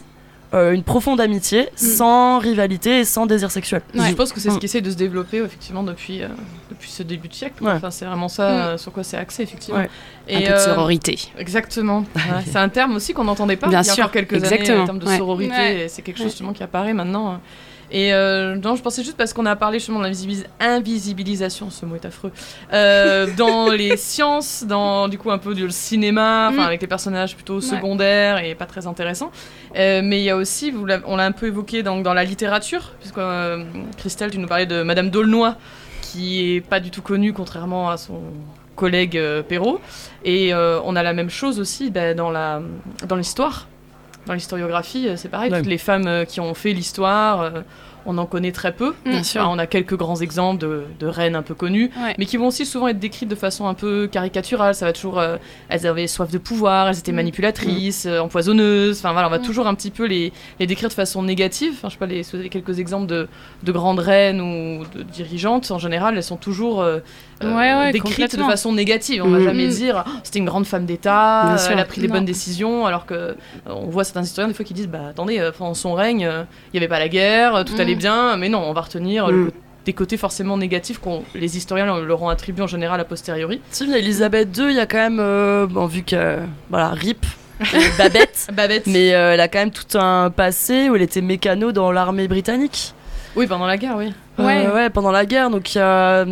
[0.52, 1.78] euh, une profonde amitié, Mm.
[1.78, 3.84] sans rivalité et sans désir sexuel.
[3.94, 4.10] Ouais.
[4.10, 4.60] Je pense que c'est ce Mm.
[4.60, 6.28] qui essaie de se développer effectivement depuis, euh,
[6.72, 7.64] depuis ce début de siècle.
[7.64, 7.74] Ouais.
[7.74, 8.54] Enfin, c'est vraiment ça Mm.
[8.54, 9.80] euh, sur quoi c'est axé effectivement.
[9.82, 9.90] Ouais.
[10.34, 11.20] Un peu de sororité.
[11.38, 12.04] Exactement.
[12.16, 14.34] Ouais, c'est un terme aussi qu'on n'entendait pas Bien il y a sûr, encore quelques
[14.44, 15.18] années, exactement, en termes de ouais.
[15.20, 15.52] sororité.
[15.54, 15.80] Ouais.
[15.82, 16.32] et C'est quelque chose Ouais.
[16.32, 17.40] justement qui apparaît maintenant.
[17.92, 21.86] Et euh, non, je pensais juste parce qu'on a parlé justement de l'invisibilis- invisibilisation, ce
[21.86, 22.32] mot est affreux,
[22.74, 26.60] euh, dans les sciences, dans du coup un peu du cinéma, Mm.
[26.60, 27.62] avec les personnages plutôt Ouais.
[27.62, 29.32] secondaires et pas très intéressants.
[29.76, 32.24] Euh, mais il y a aussi, vous on l'a un peu évoqué dans, dans la
[32.24, 33.64] littérature, puisque euh,
[33.98, 35.54] Christelle, tu nous parlais de Madame d'Aulnoy,
[36.02, 38.22] qui est pas du tout connue contrairement à son
[38.76, 39.80] collègue Perrault.
[40.24, 42.62] Et on a la même chose aussi dans la
[43.08, 43.68] dans l'histoire,
[44.30, 45.52] dans l'historiographie, euh, c'est pareil.
[45.52, 45.58] Ouais.
[45.58, 47.50] Toutes les femmes euh, qui ont fait l'histoire, euh,
[48.06, 48.94] on en connaît très peu.
[49.06, 49.42] Bien sûr.
[49.42, 52.14] Enfin, on a quelques grands exemples de, de reines un peu connues, Ouais.
[52.20, 54.76] mais qui vont aussi souvent être décrites de façon un peu caricaturale.
[54.76, 55.38] Ça va toujours, euh,
[55.68, 57.16] elles avaient soif de pouvoir, elles étaient Mm.
[57.16, 59.00] manipulatrices, empoisonneuses.
[59.00, 59.44] Enfin voilà, on va Mm.
[59.44, 61.74] toujours un petit peu les, les décrire de façon négative.
[61.76, 63.28] Enfin, je sais pas, les, si vous avez quelques exemples de,
[63.64, 67.00] de grandes reines ou de dirigeantes, en général, elles sont toujours euh,
[67.44, 69.24] euh, Ouais, ouais, décrites de façon négative.
[69.26, 69.44] On va Mm.
[69.44, 69.70] jamais Mm.
[69.72, 72.16] dire Oh, c'était une grande femme d'État, elle a pris les Non.
[72.16, 73.34] bonnes décisions, alors que euh,
[73.68, 76.44] on voit certains historiens des fois qui disent bah attendez, euh, pendant son règne, euh,
[76.74, 77.80] il n'y avait pas la guerre, tout Mm.
[77.82, 79.52] allait bien, mais non, on va retenir le
[79.86, 83.60] des côtés forcément négatifs qu'on les historiens leur, ont attribués en général a posteriori.
[83.72, 86.38] Si, mais Elisabeth II, il y a quand même, euh, bon, vu que,
[86.70, 87.26] voilà, RIP,
[87.98, 88.86] Babette, Babette.
[88.88, 92.28] mais euh, elle a quand même tout un passé où elle était mécano dans l'armée
[92.28, 92.94] britannique.
[93.36, 94.14] Oui, pendant la guerre, oui.
[94.46, 94.66] Ouais.
[94.68, 96.26] Euh, ouais, pendant la guerre, donc il y a,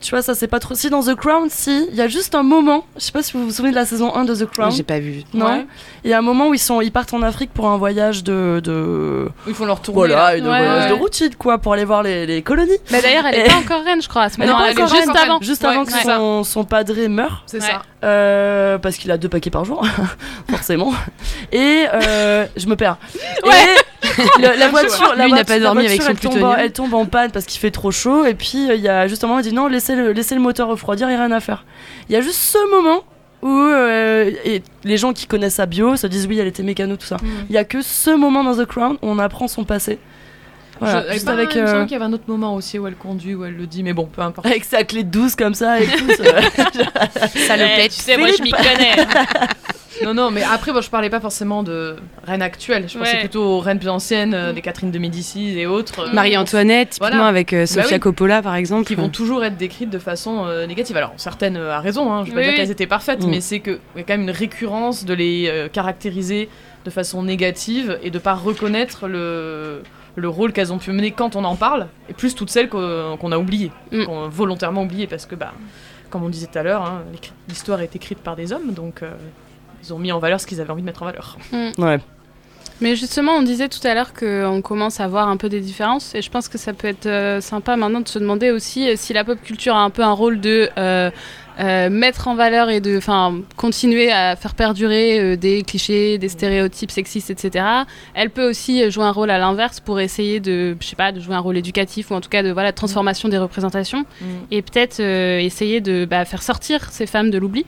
[0.00, 0.74] tu vois, ça c'est pas trop.
[0.74, 3.32] Si dans The Crown, si, il y a juste un moment, je sais pas si
[3.32, 4.70] vous vous souvenez de la saison 1 de The Crown.
[4.70, 5.22] J'ai pas vu.
[5.34, 5.64] Non.
[6.04, 8.22] Il y a un moment où ils sont, ils partent en Afrique pour un voyage
[8.24, 9.96] de, de Ils font leur tournée.
[9.98, 10.36] voilà, là.
[10.36, 10.88] une Ouais, voyage ouais.
[10.90, 12.78] de routine quoi, pour aller voir les, les colonies.
[12.90, 14.64] Bah, D'ailleurs, elle est Et- pas encore reine, je crois, à ce Elle est moment-là.
[14.66, 15.38] pas Elle est encore juste avant.
[15.40, 17.42] Juste Ouais, avant que son, son padré meure.
[17.46, 17.66] C'est Ouais.
[17.66, 17.82] ça.
[18.04, 19.84] Euh, parce qu'il a deux paquets par jour,
[20.50, 20.92] forcément.
[21.52, 22.96] Et euh, je me perds.
[23.44, 23.50] Ouais.
[23.52, 23.87] Et
[24.40, 26.72] le- la voiture, la Lui, il n'a pas dormi voiture, avec son elle tombe, elle
[26.72, 28.24] tombe en panne parce qu'il fait trop chaud.
[28.24, 30.34] Et puis euh, il y a juste un moment, il dit non, laissez le, laissez
[30.34, 31.64] le moteur refroidir, il n'y a rien à faire.
[32.08, 33.02] Il y a juste ce moment
[33.42, 36.96] où euh, et les gens qui connaissent sa bio se disent oui, elle était mécano,
[36.96, 37.16] tout ça.
[37.16, 37.26] Mm.
[37.50, 39.98] Il y a que ce moment dans The Crown où on apprend son passé.
[40.80, 42.94] Voilà, Je- juste bah, avec, euh, qu'il y avait un autre moment aussi où elle
[42.94, 44.46] conduit, où elle le dit, mais bon, peu importe.
[44.46, 46.08] avec sa clé de douce comme ça et tout.
[46.16, 47.90] ça- Salopette.
[47.92, 48.94] tu sais, moi, je m'y connais.
[50.04, 52.88] Non, non, mais après, moi, je parlais pas forcément de reines actuelles.
[52.88, 53.20] Je pensais Ouais.
[53.20, 56.00] plutôt aux reines plus anciennes, euh, des Catherine de Médicis et autres.
[56.08, 57.26] euh, Marie-Antoinette, typiquement Voilà.
[57.26, 58.00] avec euh, Sofia oui.
[58.00, 58.86] Coppola par exemple.
[58.86, 60.96] qui vont toujours être décrites de façon euh, négative.
[60.96, 62.56] Alors, certaines euh, à raison, hein, je vais pas Oui, dire oui.
[62.58, 63.30] qu'elles étaient parfaites, Mm.
[63.30, 66.48] mais c'est qu'il y a quand même une récurrence de les euh, caractériser
[66.84, 69.82] de façon négative et de pas reconnaître le,
[70.14, 73.32] le rôle qu'elles ont pu mener quand on en parle, et plus toutes celles qu'on
[73.32, 74.04] a oubliées, Mm.
[74.04, 75.52] qu'on a volontairement oubliées, parce que, bah,
[76.10, 77.02] comme on disait tout à l'heure, hein,
[77.48, 79.10] l'histoire est écrite par des hommes, donc euh,
[79.82, 81.36] ils ont mis en valeur ce qu'ils avaient envie de mettre en valeur.
[81.52, 82.00] ouais.
[82.80, 86.14] Mais justement, on disait tout à l'heure qu'on commence à voir un peu des différences,
[86.14, 88.94] et je pense que ça peut être euh, sympa maintenant de se demander aussi euh,
[88.96, 91.10] si la pop culture a un peu un rôle de euh,
[91.60, 93.00] euh, mettre en valeur et de
[93.56, 97.64] continuer à faire perdurer euh, des clichés, des stéréotypes sexistes, etc.
[98.14, 101.20] Elle peut aussi jouer un rôle à l'inverse pour essayer de, je sais pas, de
[101.20, 104.04] jouer un rôle éducatif ou en tout cas de voilà, transformation des représentations
[104.50, 107.66] et peut-être euh, essayer de bah, faire sortir ces femmes de l'oubli.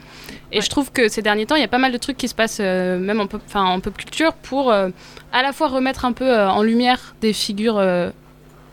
[0.52, 0.62] Et Ouais.
[0.62, 2.34] je trouve que ces derniers temps, il y a pas mal de trucs qui se
[2.34, 4.88] passent, même en pop, en pop culture, pour à
[5.32, 7.80] la fois remettre un peu en lumière des figures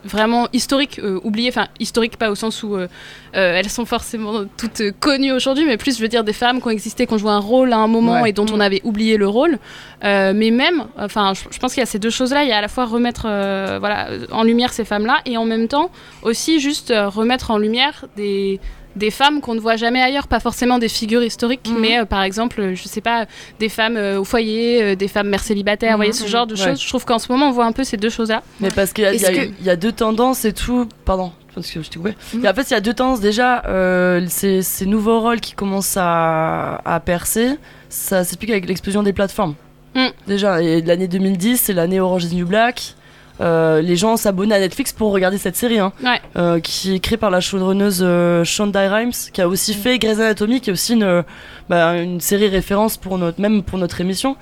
[0.08, 2.88] vraiment historiques, euh, oubliées, enfin historiques pas au sens où euh,
[3.36, 6.60] euh, elles sont forcément toutes euh, connues aujourd'hui, mais plus je veux dire des femmes
[6.62, 8.30] qui ont existé, qui ont joué un rôle à un moment Ouais.
[8.30, 9.60] et dont on avait oublié le rôle.
[10.04, 12.44] Mais même, enfin, je, pense qu'il y a ces deux choses-là.
[12.44, 15.68] Il y a à la fois remettre, voilà, en lumière ces femmes-là, et en même
[15.68, 15.92] temps
[16.22, 18.60] aussi juste remettre en lumière des
[18.98, 21.80] des femmes qu'on ne voit jamais ailleurs, pas forcément des figures historiques, Mhm.
[21.80, 23.26] mais euh, par exemple, euh, je sais pas,
[23.60, 26.30] des femmes euh, au foyer, euh, des femmes mères célibataires, vous voyez ce Mhm.
[26.30, 26.64] genre de Ouais.
[26.64, 26.82] choses.
[26.82, 28.44] Je trouve qu'en ce moment, on voit un peu ces deux choses-là.
[28.60, 30.88] Mais parce qu'il y, y a- Est-ce que- il y a deux tendances et tout.
[31.06, 32.16] Pardon, parce que je t'ai coupé.
[32.44, 33.20] Et en fait, il y a deux tendances.
[33.22, 37.52] Déjà, euh, ces, ces nouveaux rôles qui commencent à, à percer,
[37.90, 39.56] ça s'explique avec l'explosion des plateformes.
[39.96, 40.08] Mm.
[40.28, 42.94] Déjà, et l'année 2010, c'est l'année Orange is New Black.
[43.40, 46.20] Euh, les gens s'abonnaient à Netflix pour regarder cette série, hein, Ouais.
[46.38, 50.20] euh, qui est créée par la showrunneuse euh, Shonda Rhimes, qui a aussi fait Grey's
[50.20, 51.22] Anatomy, qui est aussi une, euh,
[51.70, 54.36] bah, une série référence pour notre, même pour notre émission.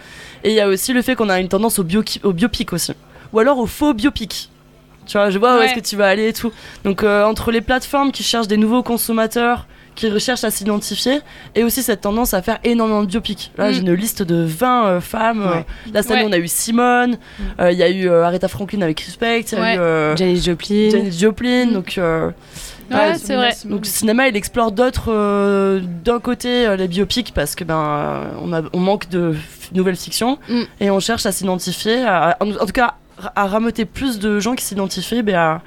[0.45, 2.71] Et il y a aussi le fait qu'on a une tendance au, bio, au biopic
[2.71, 2.93] aussi,
[3.33, 4.49] ou alors au faux biopic.
[5.05, 6.51] Tu vois, je vois où est-ce que tu vas aller et tout.
[6.83, 11.19] Donc entre les plateformes qui cherchent des nouveaux consommateurs, qui recherchent à s'identifier
[11.55, 13.51] et aussi cette tendance à faire énormément de biopics.
[13.57, 13.73] Là, Mm.
[13.73, 15.41] j'ai une liste de 20 euh, femmes.
[15.45, 15.65] Ouais.
[15.93, 16.29] Là, cette année, Ouais.
[16.29, 17.17] on a eu Simone,
[17.59, 19.75] euh, il y a eu euh, Aretha Franklin avec Respect, il y a Ouais.
[19.75, 20.89] eu euh, Janis Joplin.
[20.91, 21.65] Janis Joplin.
[21.67, 21.73] Mm.
[21.73, 22.29] Donc, euh,
[22.91, 23.49] Ouais, Ouais, c'est vrai.
[23.65, 25.05] donc le cinéma, il explore d'autres.
[25.11, 29.31] euh, D'un côté, euh, les biopics parce que ben euh, on, a, on manque de
[29.33, 30.61] f- nouvelles fictions Mm.
[30.81, 32.93] et on cherche à s'identifier, à- en, en tout cas
[33.35, 35.61] à rameuter plus de gens qui s'identifient ben, à,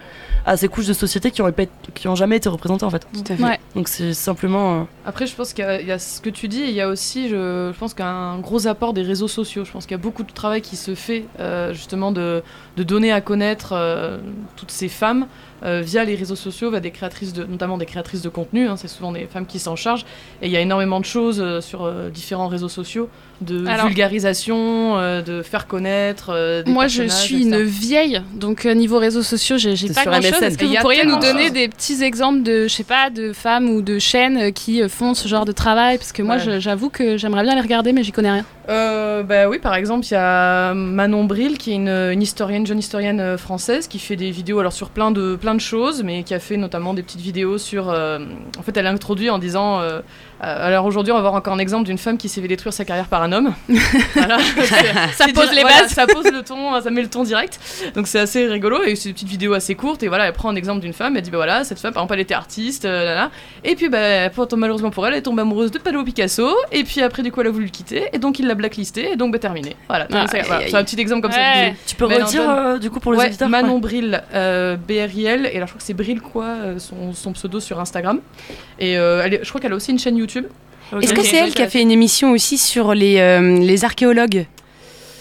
[0.47, 1.53] à ces couches de société qui ont,
[1.95, 3.07] qui ont jamais été représentées en fait.
[3.13, 3.43] Tout à fait.
[3.43, 3.59] Ouais.
[3.75, 4.81] Donc c'est simplement.
[4.81, 6.69] euh, Après, je pense qu'il y, a- il y a ce que tu dis, et
[6.69, 9.65] il y a aussi, je, je pense qu'un gros apport des réseaux sociaux.
[9.65, 12.43] Je pense qu'il y a beaucoup de travail qui se fait euh, justement de,
[12.79, 14.19] de donner à connaître euh,
[14.57, 15.27] toutes ces femmes
[15.65, 18.69] euh, via les réseaux sociaux, via des créatrices de, notamment des créatrices de contenu.
[18.69, 20.07] hein, c'est souvent des femmes qui s'en chargent.
[20.41, 23.09] Et il y a énormément de choses euh, sur euh, différents réseaux sociaux,
[23.41, 26.31] de Alors- vulgarisation, euh, de faire connaître.
[26.31, 27.59] euh, des Moi, je suis etc.
[27.61, 30.31] une vieille, donc euh, niveau réseaux sociaux, j'ai pas sur grand chose.
[30.31, 30.45] MSN.
[30.45, 33.69] Est-ce que vous pourriez nous donner des petits exemples de, je sais pas, de femmes
[33.69, 35.99] ou de chaînes qui font ce genre de travail?
[35.99, 36.61] Parce que moi, Ouais.
[36.61, 38.45] j'avoue que j'aimerais bien les regarder, mais j'y connais rien.
[38.69, 42.67] Euh, bah oui, par exemple, il y a Manon Bril, qui est une, une historienne,
[42.67, 46.03] jeune historienne euh, française, qui fait des vidéos alors sur plein de plein de choses,
[46.03, 47.89] mais qui a fait notamment des petites vidéos sur.
[47.89, 48.19] euh,
[48.59, 49.81] en fait, elle a introduit en disant.
[49.81, 50.01] euh,
[50.43, 52.73] euh, alors aujourd'hui, on va voir encore un exemple d'une femme qui s'est fait détruire
[52.73, 53.55] sa carrière par un homme.
[54.15, 54.39] Voilà.
[55.13, 55.91] Ça pose les voilà, bases.
[55.93, 57.59] Ça pose le ton, ça met le ton direct.
[57.95, 60.03] Donc c'est assez rigolo et c'est une petite vidéo assez courte.
[60.03, 61.17] Et voilà, elle prend un exemple d'une femme.
[61.17, 63.31] Elle dit bah voilà, cette femme, par exemple, elle était artiste, euh, là, là.
[63.65, 66.49] Et puis bah pour- malheureusement pour elle, elle est tombée amoureuse de Pablo Picasso.
[66.73, 68.07] Et puis après du coup, elle a voulu le quitter.
[68.13, 69.13] Et donc il l'a blacklisté.
[69.13, 69.77] Et donc bah terminé.
[69.89, 70.07] Voilà.
[70.13, 71.39] Ah, C'est voilà, un petit exemple comme ça.
[71.39, 71.75] Ouais.
[71.87, 72.67] Tu peux redire Antoine.
[72.75, 75.79] euh, du coup pour les Ouais, auditeurs Manon Bril, euh, BRIL, et alors je crois
[75.79, 78.21] que c'est Bril quoi, euh, son, son pseudo sur Instagram.
[78.79, 80.28] Et euh, elle est- je crois qu'elle a aussi une chaîne YouTube.
[80.37, 81.03] Ouais.
[81.05, 84.47] Est-ce que c'est elle qui a fait une émission aussi sur les, euh, les archéologues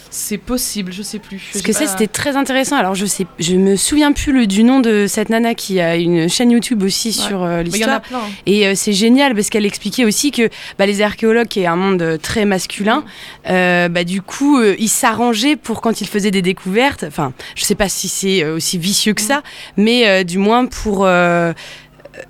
[0.10, 1.41] C'est possible, je sais plus.
[1.52, 2.78] Parce que ça, pas- c'était très intéressant.
[2.78, 5.98] Alors, je sais, je me souviens plus le, du nom de cette nana qui a
[5.98, 8.02] une chaîne YouTube aussi sur euh, Mais il y en a l'histoire.
[8.02, 8.17] plein.
[8.20, 8.32] hein.
[8.46, 11.76] Et euh, c'est génial parce qu'elle expliquait aussi que bah, les archéologues, qui est un
[11.76, 13.04] monde euh, très masculin,
[13.50, 17.04] euh, bah, du coup, euh, ils s'arrangeaient pour quand ils faisaient des découvertes.
[17.06, 19.43] Enfin, je sais pas si c'est euh, aussi vicieux que ça,
[19.76, 21.06] mais euh, du moins pour.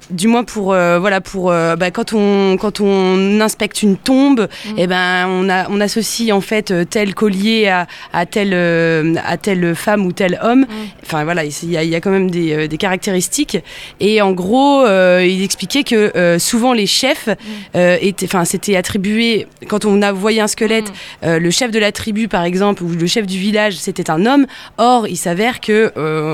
[0.09, 4.47] Du moins pour euh, voilà pour euh, bah, quand on quand on inspecte une tombe
[4.65, 4.79] Mm.
[4.79, 9.15] et ben on a on associe en fait euh, tel collier à, à telle euh,
[9.25, 10.65] à telle femme ou tel homme.
[11.03, 13.57] Enfin voilà il y a, il y a quand même des, des caractéristiques.
[13.99, 17.29] Et en gros il expliquait que souvent les chefs
[17.75, 20.91] euh, étaient enfin c'était attribué quand on a voyé un squelette
[21.23, 24.45] le chef de la tribu par exemple ou le chef du village c'était un homme.
[24.77, 25.91] Or il s'avère que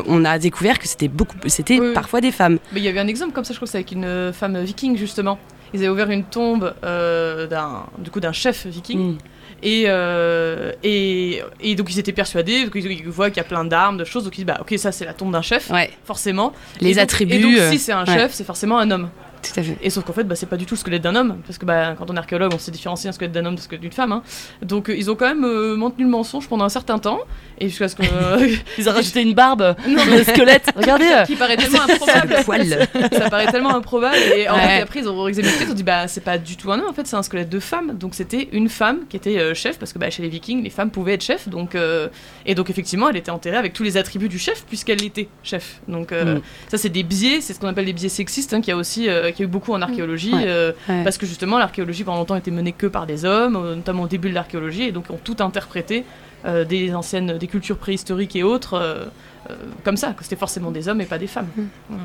[0.07, 1.93] on a découvert que c'était beaucoup c'était oui.
[1.93, 2.57] parfois des femmes.
[2.71, 4.33] Mais il y avait un exemple comme ça, je crois que c'est avec une euh,
[4.33, 5.37] femme viking justement.
[5.73, 9.13] Ils avaient ouvert une tombe euh, d'un du coup d'un chef viking.
[9.13, 9.17] Mm.
[9.65, 13.63] Et, euh, et, et donc ils étaient persuadés, donc ils, voient qu'il y a plein
[13.63, 15.89] d'armes, de choses, donc ils disent bah ok ça c'est la tombe d'un chef, ouais
[16.03, 16.51] forcément.
[16.81, 18.13] les Et donc- attributs Et donc si c'est un ouais.
[18.13, 19.09] chef, c'est forcément un homme.
[19.43, 21.15] Tout à fait Et sauf qu'en fait, bah, c'est pas du tout le squelette d'un
[21.15, 23.55] homme, parce que bah, quand on est archéologue, on sait différencier un squelette d'un homme
[23.55, 24.11] de squelette d'une femme.
[24.11, 24.23] hein.
[24.61, 27.19] Donc euh, ils ont quand même euh, maintenu le mensonge pendant un certain temps,
[27.59, 28.03] et jusqu'à ce que.
[28.77, 30.71] Ils ont rajouté une barbe non, sur le squelette.
[30.75, 31.05] Regardez.
[31.05, 32.35] euh, qui paraît tellement improbable.
[32.37, 34.15] le poil ça paraît tellement improbable.
[34.35, 34.61] Et en Ouais.
[34.77, 36.87] fait, après, ils ont examiné, ils ont dit bah c'est pas du tout un homme,
[36.89, 37.97] en fait, c'est un squelette de femme.
[37.97, 40.69] Donc c'était une femme qui était euh, chef, parce que bah, chez les Vikings, les
[40.69, 41.47] femmes pouvaient être chefs.
[41.49, 42.07] Donc, euh,
[42.45, 45.81] et donc effectivement, elle était enterrée avec tous les attributs du chef, puisqu'elle était chef.
[45.87, 46.41] Donc euh, Mm.
[46.69, 49.09] ça, c'est des biais, c'est ce qu'on appelle les biais sexistes, hein, qui a aussi,
[49.09, 50.33] euh, qui a eu beaucoup en archéologie.
[50.33, 50.43] Ouais.
[50.47, 51.03] euh, Ouais.
[51.03, 54.07] parce que justement, l'archéologie pendant longtemps était menée que par des hommes, euh, notamment au
[54.07, 56.03] début de l'archéologie, et donc ont tout interprété
[56.45, 58.73] euh, des anciennes, des cultures préhistoriques et autres.
[58.75, 59.05] euh,
[59.49, 61.47] euh, comme ça, que c'était forcément des hommes et pas des femmes.
[61.89, 62.03] Voilà.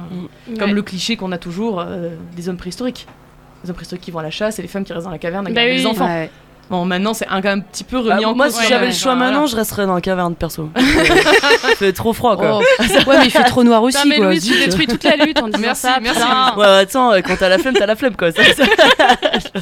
[0.58, 0.74] Comme Ouais.
[0.74, 3.06] le cliché qu'on a toujours euh, des hommes préhistoriques.
[3.62, 5.18] Les hommes préhistoriques qui vont à la chasse et les femmes qui restent dans la
[5.18, 5.76] caverne à Bah oui.
[5.76, 6.26] les enfants.
[6.70, 8.56] Bon, maintenant, c'est un, quand même un petit peu remis Ah, en moi, cause.
[8.56, 10.68] si quand j'avais le choix maintenant, je resterais dans la caverne perso.
[10.78, 12.60] Il fait trop froid quoi.
[12.60, 12.82] Oh.
[13.08, 15.16] ouais mais il fait trop noir aussi Putain, mais quoi Louise, tu détruis toute la
[15.16, 15.98] lutte en disant Merci, ça.
[16.00, 16.20] merci.
[16.56, 18.32] Ouais, attends, quand t'as la flemme, t'as la flemme quoi.
[18.32, 19.60] Ça- ça-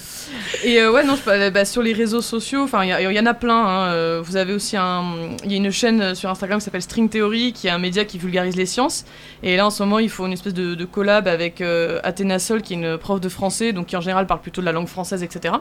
[0.64, 3.26] Et euh, ouais, non, je, parlais, bah, sur les réseaux sociaux, enfin, il y, en
[3.26, 3.64] a plein.
[3.66, 5.04] hein, euh, vous avez aussi un.
[5.44, 7.78] Il y a une chaîne euh, sur Instagram qui s'appelle String Theory, qui est un
[7.78, 9.04] média qui vulgarise les sciences.
[9.42, 12.38] Et là, en ce moment, ils font une espèce de, de collab avec euh, Athéna
[12.38, 14.72] Sol, qui est une prof de français, donc qui en général parle plutôt de la
[14.72, 15.54] langue française, etc.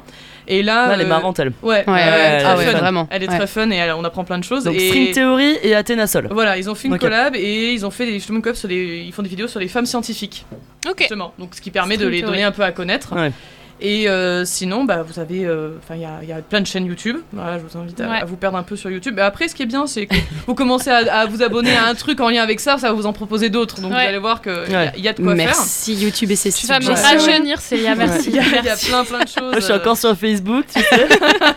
[0.48, 0.88] Et là.
[0.88, 1.52] Là, elle est marrante elle.
[1.62, 2.78] Ouais, Ouais, ouais, ouais, elle est ah très ouais, fun.
[2.80, 3.08] vraiment.
[3.12, 3.38] Elle est Ouais.
[3.38, 4.64] très fun et elle- on apprend plein de choses.
[4.66, 4.88] Donc et...
[4.88, 6.28] String Theory et Athéna Sol.
[6.32, 8.68] Voilà, ils ont fait une collab et ils ont fait des, justement une collab sur
[8.68, 10.46] les, ils font des vidéos sur les femmes scientifiques,
[10.90, 11.00] Ok.
[11.00, 11.34] justement.
[11.40, 12.32] Donc ce qui permet de les Theory.
[12.32, 13.16] donner un peu à connaître.
[13.16, 13.32] Ouais.
[13.82, 16.66] Et euh, sinon, bah, vous avez, euh, enfin, il y a, y a plein de
[16.68, 17.18] chaînes YouTube.
[17.34, 18.18] Voilà, je vous invite à, Ouais.
[18.22, 19.14] à vous perdre un peu sur YouTube.
[19.18, 20.16] Mais après, ce qui est bien, c'est que
[20.48, 22.94] vous commencez à, à vous abonner à un truc en lien avec ça, ça va
[22.94, 23.82] vous en proposer d'autres.
[23.82, 24.04] Donc Ouais.
[24.04, 24.92] vous allez voir qu'il Ouais.
[24.98, 25.46] y, a de quoi faire.
[25.48, 28.30] Merci YouTube et ses Tu vas me rajeunir, Célia, merci.
[28.30, 28.88] Il y, a, il y a Merci.
[28.88, 29.38] plein plein de choses.
[29.42, 31.08] Moi, je suis euh, encore sur Facebook, tu sais.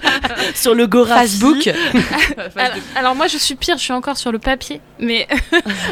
[0.54, 0.88] sur le.
[0.90, 1.62] Facebook.
[2.54, 4.80] face Alors, moi je suis pire, je suis encore sur le papier.
[4.98, 5.28] Mais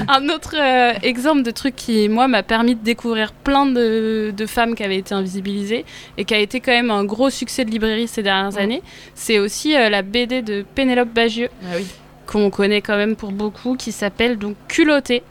[0.09, 4.47] un autre euh, exemple de truc qui moi m'a permis de découvrir plein de, de
[4.47, 5.85] femmes qui avaient été invisibilisées
[6.19, 8.59] et qui a été quand même un gros succès de librairie ces dernières Mm.
[8.65, 8.83] années,
[9.15, 11.87] c'est aussi euh, la BD de Pénélope Bagieux Ah oui.
[12.27, 15.23] qu'on connaît quand même pour beaucoup, qui s'appelle donc Culottée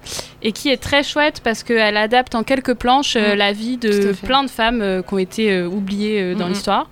[0.43, 3.37] et qui est très chouette parce qu'elle adapte en quelques planches euh, Mm.
[3.37, 6.89] la vie de plein de femmes euh, qui ont été euh, oubliées dans l'histoire.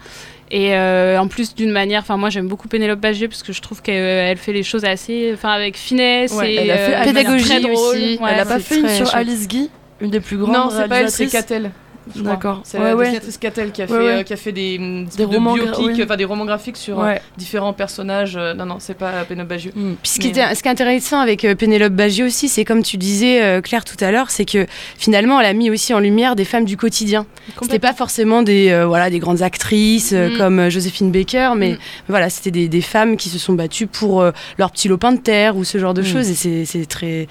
[0.55, 3.81] Et en plus d'une manière, enfin moi j'aime beaucoup Pénélope Bagieux parce que je trouve
[3.81, 6.91] qu'elle elle fait les choses assez, enfin avec finesse Ouais, et elle a fait de
[6.91, 7.73] manière pédagogie très drôle.
[7.73, 8.17] aussi.
[8.21, 9.15] Ouais, Elle a pas fait une sur chouette.
[9.15, 11.71] Alice Guy, une des plus grandes Non, c'est pas elle, c'est réalisatrices Catel.
[12.15, 12.61] D'accord.
[12.63, 13.03] C'est Ouais, la ouais.
[13.05, 14.05] dessinatrice Catel qui a fait, Ouais, ouais.
[14.19, 17.01] euh, qui a fait des, Des de romans gra- biopics, enfin des romans graphiques sur
[17.01, 18.35] euh, différents personnages.
[18.37, 19.71] Euh, Non, non, c'est pas Pénélope Bagieux.
[19.75, 19.93] Mm.
[20.01, 23.85] Puis ce qui, ce est intéressant avec Pénélope Bagieux aussi, c'est comme tu disais Claire
[23.85, 24.65] tout à l'heure, c'est que
[24.97, 27.25] finalement elle a mis aussi en lumière des femmes du quotidien.
[27.61, 30.37] C'était pas forcément des voilà des grandes actrices Mm.
[30.37, 31.77] comme Joséphine Baker, mais Mm.
[32.09, 34.23] voilà c'était des, des femmes qui se sont battues pour
[34.57, 37.27] leur petit lopin de terre ou ce genre de choses et c'est- très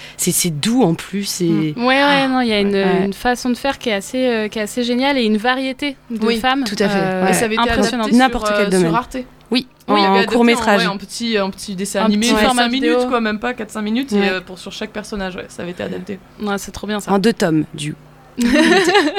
[0.50, 1.74] doux en plus et.
[1.76, 4.82] Ouais, ouais, non, il y a une, façon de faire qui est assez, qui assez
[4.82, 6.64] géniale et une variété de Oui, femmes.
[6.64, 6.98] tout à fait.
[6.98, 7.30] euh, Ouais.
[7.30, 8.06] Et ça avait été impressionnante.
[8.06, 8.88] adapté N'importe sur, quel euh, domaine.
[8.88, 9.16] sur Arte.
[9.50, 10.80] oui, Oui, en court métrage.
[10.82, 12.94] ouais, en petit, en petit dessin Un animé, petit format 5 vidéo.
[12.96, 14.18] minutes, quoi, même pas 4-5 minutes, Ouais.
[14.26, 16.18] et euh, pour sur chaque personnage, ouais, ça avait été adapté.
[16.40, 17.12] Ouais, c'est trop bien ça.
[17.12, 17.94] en deux tomes du.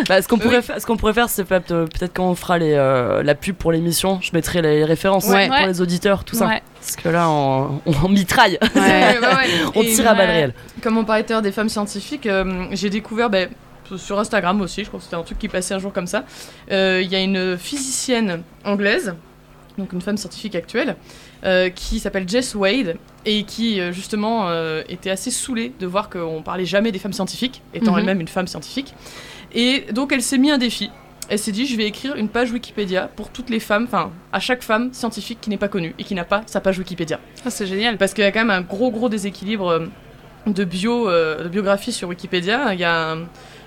[0.09, 0.63] Bah, ce qu'on pourrait, Oui.
[0.63, 3.55] faire- ce qu'on pourrait faire, c'est peut-être euh, quand on fera les, euh, la pub
[3.55, 5.47] pour l'émission, je mettrai les références Ouais.
[5.47, 5.67] pour Ouais.
[5.67, 6.47] les auditeurs, tout ça.
[6.47, 6.61] Ouais.
[6.79, 8.81] Parce que là, on, on mitraille, Ouais.
[8.81, 9.71] Ouais, ouais, ouais.
[9.75, 10.33] on Et tire à balles ouais.
[10.33, 10.53] réelles.
[10.81, 13.49] Comme on parlait tout à l'heure des femmes scientifiques, euh, j'ai découvert ben,
[13.97, 16.25] sur Instagram aussi, je crois que c'était un truc qui passait un jour comme ça.
[16.71, 19.15] Euh, Il y a une physicienne anglaise,
[19.77, 20.95] donc une femme scientifique actuelle,
[21.43, 26.09] euh, qui s'appelle Jess Wade et qui euh, justement euh, était assez saoulée de voir
[26.09, 27.99] qu'on parlait jamais des femmes scientifiques, étant Mhm.
[27.99, 28.93] elle-même une femme scientifique.
[29.53, 30.89] Et donc elle s'est mis un défi.
[31.29, 34.39] Elle s'est dit, je vais écrire une page Wikipédia pour toutes les femmes, enfin, à
[34.41, 37.19] chaque femme scientifique qui n'est pas connue et qui n'a pas sa page Wikipédia.
[37.45, 37.97] Ah, c'est génial.
[37.97, 39.85] Parce qu'il y a quand même un gros gros déséquilibre euh,
[40.47, 42.73] de bio, euh, de biographie sur Wikipédia.
[42.73, 43.19] Il y a un,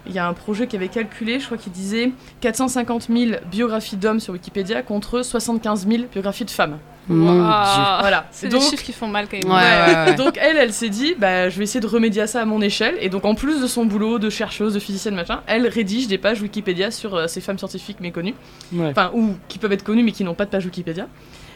[0.07, 3.97] il y a un projet qui avait calculé, je crois qu'il disait 450 000 biographies
[3.97, 6.79] d'hommes sur Wikipédia contre 75 000 biographies de femmes.
[7.09, 7.41] Mon Dieu.
[7.41, 8.01] Waouh.
[8.01, 8.27] Voilà.
[8.31, 9.47] C'est donc, des chiffres qui font mal quand même.
[9.47, 10.15] Ouais, ouais, ouais.
[10.17, 12.61] donc elle, elle s'est dit, bah, je vais essayer de remédier à ça à mon
[12.61, 12.97] échelle.
[13.01, 16.19] Et donc en plus de son boulot de chercheuse, de physicienne, machin, elle rédige des
[16.19, 18.35] pages Wikipédia sur euh, ces femmes scientifiques méconnues.
[18.73, 18.89] Ouais.
[18.91, 21.07] Enfin, ou qui peuvent être connues mais qui n'ont pas de page Wikipédia.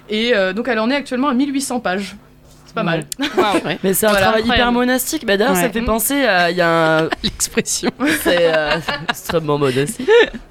[0.09, 2.17] Et euh, donc elle en est actuellement à 1800 pages.
[2.71, 3.05] C'est pas mal.
[3.83, 5.27] Mais c'est un Voilà, travail hyper monastique.
[5.27, 6.53] Bah, D'ailleurs, ça me fait penser à.
[6.53, 7.09] Il y a un.
[7.25, 7.91] L'expression.
[8.23, 8.77] C'est euh,
[9.09, 10.01] extrêmement modeste.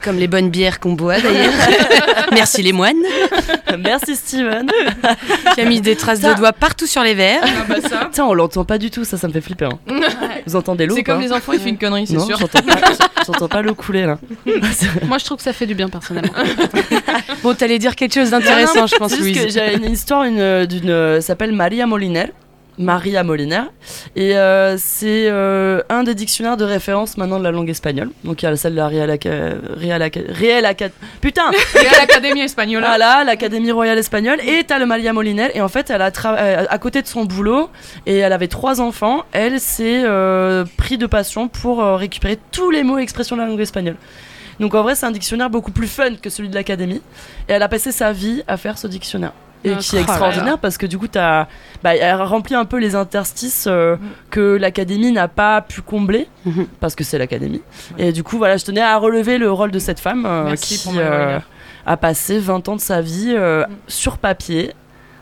[0.03, 1.53] Comme les bonnes bières qu'on boit d'ailleurs.
[2.33, 2.97] Merci les moines.
[3.79, 4.67] Merci Steven.
[5.55, 7.41] Qui a mis des traces Ça- de doigts partout sur les verres.
[7.45, 8.09] Ah bah ça.
[8.11, 9.69] Tiens, on l'entend pas du tout, ça, ça me fait flipper.
[9.71, 9.99] hein.
[10.45, 12.37] Vous entendez l'eau C'est comme les enfants, il fait une connerie, c'est Non, sûr.
[12.37, 14.17] j'entends pas, pas l'eau couler là.
[15.07, 16.33] Moi, je trouve que ça fait du bien personnellement.
[17.43, 19.53] Bon, t'allais dire quelque chose d'intéressant, je pense, C'est juste que Louise.
[19.53, 22.31] j'ai une histoire une, d'une euh, s'appelle Maria Moliner.
[22.77, 23.63] Maria Moliner.
[24.15, 28.09] Et euh, c'est euh, un des dictionnaires de référence maintenant de la langue espagnole.
[28.23, 31.51] Donc il y a celle de la Real, Aca- Real, Aca- Real Aca- Putain
[31.99, 32.81] l'Académie espagnole.
[32.85, 34.39] Voilà, l'Académie royale espagnole.
[34.47, 35.49] Et t'as le Maria Moliner.
[35.55, 37.69] Et en fait, elle a euh, à côté de son boulot,
[38.05, 42.83] et elle avait trois enfants, elle s'est euh, pris de passion pour récupérer tous les
[42.83, 43.97] mots et expressions de la langue espagnole.
[44.61, 47.01] Donc en vrai, c'est un dictionnaire beaucoup plus fun que celui de l'Académie.
[47.49, 49.33] Et elle a passé sa vie à faire ce dictionnaire.
[49.63, 51.47] Et qui est extraordinaire parce que du coup, t'as,
[51.83, 53.97] bah, elle remplit un peu les interstices euh,
[54.29, 56.67] que l'Académie n'a pas pu combler Mhm.
[56.79, 57.61] parce que c'est l'Académie.
[57.97, 60.79] Et du coup, voilà, je tenais à relever le rôle de cette femme euh, qui
[60.97, 61.39] euh,
[61.85, 63.71] a passé 20 ans de sa vie euh, Mm.
[63.87, 64.73] sur papier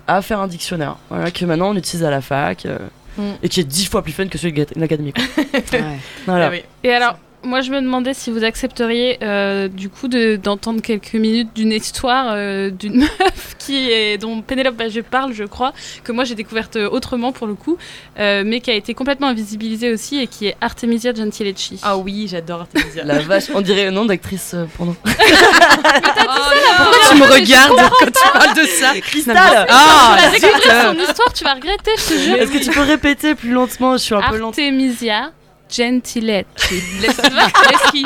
[0.08, 0.97] à faire un dictionnaire.
[1.10, 2.78] Voilà, que maintenant on utilise à la fac euh,
[3.17, 3.21] Mm.
[3.41, 5.12] et qui est 10 fois plus fun que celui de l'Académie.
[5.13, 5.23] quoi.
[5.73, 5.97] Ouais.
[6.28, 6.50] Voilà.
[6.52, 6.62] Oui.
[6.84, 11.13] Et alors, moi, je me demandais si vous accepteriez, euh, du coup, de- d'entendre quelques
[11.13, 15.73] minutes d'une histoire euh, d'une meuf qui est, dont Pénélope Bagieux parle, je crois,
[16.04, 17.78] que moi j'ai découverte euh, autrement pour le coup,
[18.19, 21.80] euh, mais qui a été complètement invisibilisée aussi et qui est Artemisia Gentileschi.
[21.84, 23.04] Ah oui, j'adore Artemisia.
[23.04, 24.95] La vache, on dirait un nom d'actrice euh, porno.
[25.04, 29.38] Pourquoi tu me regardes quand tu parles de ça Cristal
[29.69, 32.36] Ah, tu vas son histoire, tu vas regretter, je te jure.
[32.38, 34.58] Est-ce que tu peux répéter plus lentement Je suis un peu lente.
[34.58, 35.32] Artemisia
[35.69, 36.75] Gentiletti.
[37.01, 38.06] Leschi.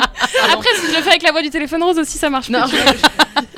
[0.52, 2.66] Après, si je le fais avec la voix du téléphone rose aussi, ça marche Non,
[2.68, 2.78] plus.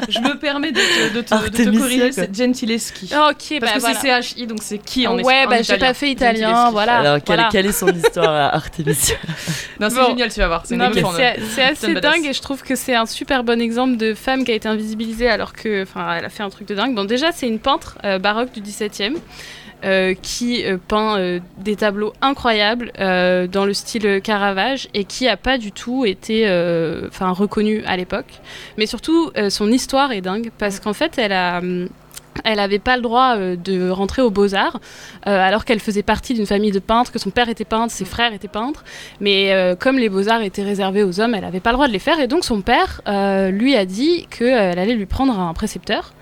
[0.08, 3.10] je, je me permets de te, de te- de te Artemisia, corriger, c'est Gentileschi.
[3.12, 4.20] Ah, ok, Parce bah que voilà.
[4.22, 6.98] c'est CHI, donc c'est qui en Ouais, en bah j'ai italien pas fait italien, voilà.
[6.98, 7.48] Alors, quelle, voilà.
[7.50, 9.16] quelle est son histoire à Artemisia
[9.80, 10.06] Non, c'est Bon.
[10.08, 10.62] génial, tu vas voir.
[10.64, 10.80] C'est
[11.62, 12.12] assez badass.
[12.14, 14.68] dingue et je trouve que c'est un super bon exemple de femme qui a été
[14.68, 16.94] invisibilisée alors que, enfin, elle a fait un truc de dingue.
[16.94, 19.14] Bon, déjà, c'est une peintre euh, baroque du 17e.
[19.84, 25.36] Euh, qui euh, peint euh, des tableaux incroyables dans le style Caravage et qui a
[25.36, 26.44] pas du tout été
[27.08, 28.40] enfin reconnue à l'époque.
[28.78, 31.88] Mais surtout, son histoire est dingue parce qu'en fait, elle hum,
[32.44, 34.80] elle n'avait pas le droit de rentrer aux beaux-arts,
[35.22, 38.32] alors qu'elle faisait partie d'une famille de peintres, que son père était peintre, ses frères
[38.32, 38.84] étaient peintres.
[39.20, 42.00] Mais comme les beaux-arts étaient réservés aux hommes, elle n'avait pas le droit de les
[42.00, 42.18] faire.
[42.20, 43.02] Et donc son père
[43.52, 46.12] lui a dit qu'elle allait lui prendre un précepteur.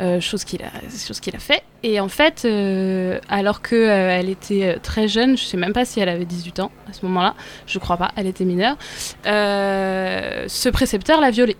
[0.00, 0.70] Euh, chose qu'il a,
[1.06, 1.62] chose qu'il a fait.
[1.82, 6.00] Et en fait, euh, alors qu'elle était euh, très jeune, je sais même pas si
[6.00, 7.34] elle avait 18 ans à ce moment-là,
[7.66, 8.76] je crois pas, elle était mineure,
[9.24, 11.56] ce précepteur l'a violée.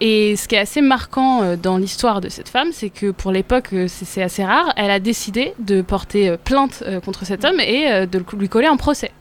[0.00, 3.68] Et ce qui est assez marquant dans l'histoire de cette femme, c'est que pour l'époque,
[3.86, 8.48] c'est assez rare, elle a décidé de porter plainte contre cet homme et de lui
[8.48, 9.12] coller un procès.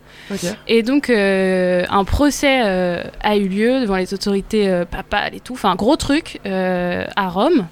[0.67, 5.39] Et donc, euh, un procès euh, a eu lieu devant les autorités euh, papales et
[5.39, 7.67] tout, enfin, un gros truc à Rome.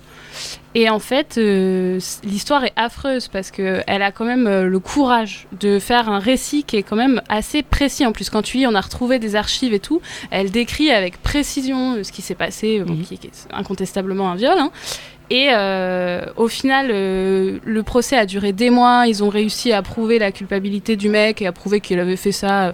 [0.73, 5.47] Et en fait, euh, l'histoire est affreuse parce qu'elle a quand même euh, le courage
[5.59, 8.05] de faire un récit qui est quand même assez précis.
[8.05, 10.01] En plus, quand tu lis, on a retrouvé des archives et tout.
[10.29, 13.01] Elle décrit avec précision euh, ce qui s'est passé, bon, Mhm.
[13.03, 14.57] qui, qui est incontestablement un viol.
[14.57, 14.71] hein.
[15.29, 19.05] Et euh, au final, euh, le procès a duré des mois.
[19.07, 22.31] Ils ont réussi à prouver la culpabilité du mec et à prouver qu'il avait fait
[22.33, 22.71] ça euh,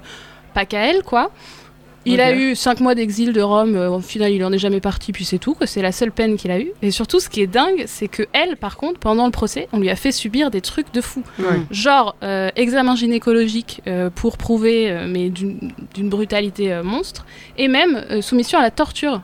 [0.54, 1.32] pas qu'à elle, quoi.
[2.14, 3.76] Il a eu cinq mois d'exil de Rome.
[3.76, 5.56] euh, au final, il en est jamais parti, puis c'est tout.
[5.66, 6.72] C'est la seule peine qu'il a eue.
[6.82, 9.80] Et surtout, ce qui est dingue, c'est que elle, par contre, pendant le procès, on
[9.80, 11.24] lui a fait subir des trucs de fou.
[11.72, 17.26] Genre euh, examen gynécologique euh, pour prouver, euh, mais d'une brutalité euh, monstre,
[17.58, 19.22] et même euh, soumission à la torture.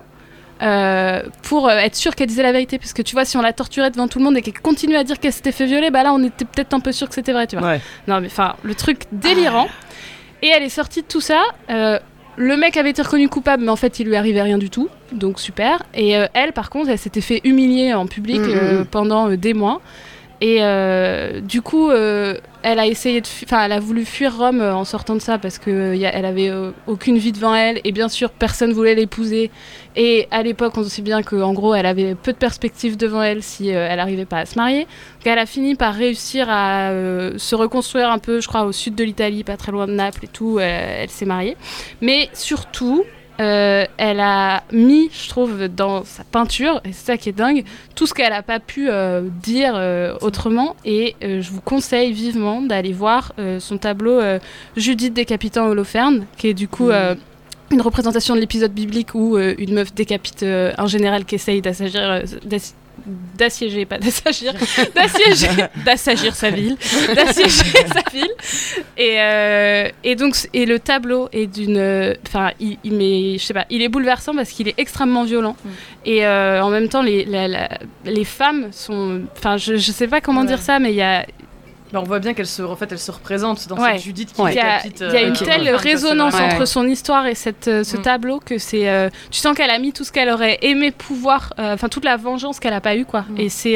[0.62, 3.42] euh, pour euh, être sûr qu'elle disait la vérité, parce que tu vois, si on
[3.42, 5.92] la torturait devant tout le monde et qu'elle continue à dire qu'elle s'était fait violer,
[5.92, 7.68] bah là, on était peut-être un peu sûr que c'était vrai, tu vois.
[7.68, 7.82] Ouais.
[8.08, 9.68] Non, mais enfin, le truc délirant.
[10.42, 11.42] Et elle est sortie de tout ça.
[11.70, 12.00] euh,
[12.36, 14.90] le mec avait été reconnu coupable, mais en fait, il lui arrivait rien du tout.
[15.12, 15.84] Donc, super.
[15.94, 18.86] Et euh, elle, par contre, elle s'était fait humilier en public Mm, mm, euh, mm.
[18.86, 19.82] pendant euh, des mois.
[20.44, 24.76] Et euh, du coup, euh, elle a essayé enfin, elle a voulu fuir Rome euh,
[24.76, 26.52] en sortant de ça parce que y avait
[26.86, 29.52] aucune vie devant elle et bien sûr personne voulait l'épouser.
[29.96, 33.24] Et à l'époque, on sait bien que en gros, elle avait peu de perspectives devant
[33.24, 34.82] elle si elle n'arrivait pas à se marier.
[34.82, 36.92] Donc, elle a fini par réussir à
[37.38, 40.26] se reconstruire un peu, je crois, au sud de l'Italie, pas très loin de Naples
[40.26, 40.60] et tout.
[40.60, 41.56] elle s'est mariée,
[42.02, 43.06] mais surtout.
[43.40, 47.64] Euh, elle a mis, je trouve, dans sa peinture, et c'est ça qui est dingue,
[47.96, 50.76] tout ce qu'elle n'a pas pu euh, dire euh, autrement.
[50.86, 54.20] Et je vous conseille vivement d'aller voir son tableau
[54.76, 59.94] Judith décapitant Holoferne, qui est du coup une représentation de l'épisode biblique où une meuf
[59.94, 62.24] décapite un général qui essaye d'assagir.
[62.98, 64.54] D'ass- d'assiéger, pas d'assagir,
[64.96, 65.48] d'assiéger,
[65.86, 66.76] d'assagir sa ville,
[67.16, 68.32] d'assiéger sa ville.
[68.98, 73.54] Et, euh, et donc, et le tableau est d'une, enfin, il, il met- je sais
[73.54, 75.56] pas, il est bouleversant parce qu'il est extrêmement violent.
[76.06, 77.70] Et euh, en même temps, les, la- la-
[78.06, 80.48] les femmes sont, enfin, je, je sais pas comment Ouais.
[80.48, 81.26] dire ça, mais il y a,
[81.94, 83.94] Bah, on voit bien qu'elle se, en fait, elle se représente dans Ouais.
[83.94, 84.54] cette Judith qui Ouais.
[84.54, 85.00] il y a, décapite.
[85.00, 88.02] il y a euh, une telle résonance entre son histoire et cette, euh, ce Mm.
[88.02, 88.90] tableau que c'est.
[88.90, 92.04] euh, tu sens qu'elle a mis tout ce qu'elle aurait aimé pouvoir, euh, enfin toute
[92.04, 93.26] la vengeance qu'elle a pas eu, quoi.
[93.30, 93.40] Mm.
[93.40, 93.76] Et c'est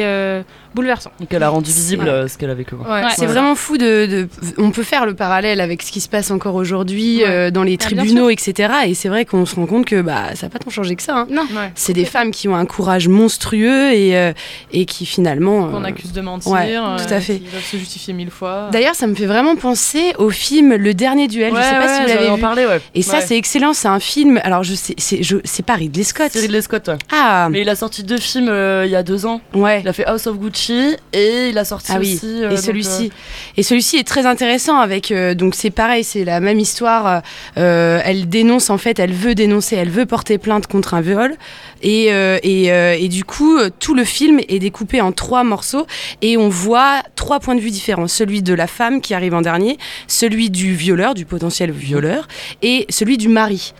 [0.78, 1.10] bouleversant.
[1.20, 2.10] Donc elle a rendu visible Ouais.
[2.10, 2.74] euh, ce qu'elle a vécu.
[2.74, 2.88] Ouais.
[2.88, 3.02] Ouais.
[3.16, 6.30] C'est vraiment fou de, de- On peut faire le parallèle avec ce qui se passe
[6.30, 7.28] encore aujourd'hui Ouais.
[7.28, 8.72] euh, dans les Ah, bien tribunaux, etc.
[8.86, 11.02] Et c'est vrai qu'on se rend compte que bah, ça n'a pas tant changé que
[11.02, 11.16] ça.
[11.16, 11.26] hein.
[11.30, 11.42] Non.
[11.42, 11.72] Ouais.
[11.74, 14.32] C'est des femmes qui ont un courage monstrueux et, euh,
[14.72, 15.68] et qui finalement.
[15.68, 17.38] Qu'on accuse de mentir, ouais, euh, tout à fait.
[17.38, 18.68] qui doivent se justifier mille fois.
[18.72, 21.52] D'ailleurs, ça me fait vraiment penser au film Le Dernier Duel.
[21.54, 22.40] je sais pas si vous l'avez en vu.
[22.40, 22.80] parler, ouais.
[22.94, 23.72] Et ça, c'est excellent.
[23.72, 24.40] C'est un film.
[24.44, 26.28] Alors, je sais, c'est, pas Ridley Scott.
[26.32, 26.98] C'est Ridley Scott, ouais.
[27.12, 29.40] Ah, Mais il a sorti deux films euh, il y a deux ans.
[29.54, 29.80] ouais.
[29.80, 30.67] Il a fait House of Gucci
[31.12, 32.44] et il a sorti Ah oui, aussi.
[32.44, 33.10] euh, et celui-ci,
[33.56, 37.22] et celui-ci est très intéressant avec euh, donc c'est pareil, c'est la même histoire.
[37.56, 41.36] euh, elle dénonce en fait, elle veut dénoncer, elle veut porter plainte contre un viol,
[41.82, 45.44] et euh, et, euh, et du coup euh, tout le film est découpé en trois
[45.44, 45.86] morceaux
[46.22, 49.42] et on voit trois points de vue différents celui de la femme qui arrive en
[49.42, 52.28] dernier, celui du violeur, du potentiel violeur,
[52.62, 53.72] et celui du mari.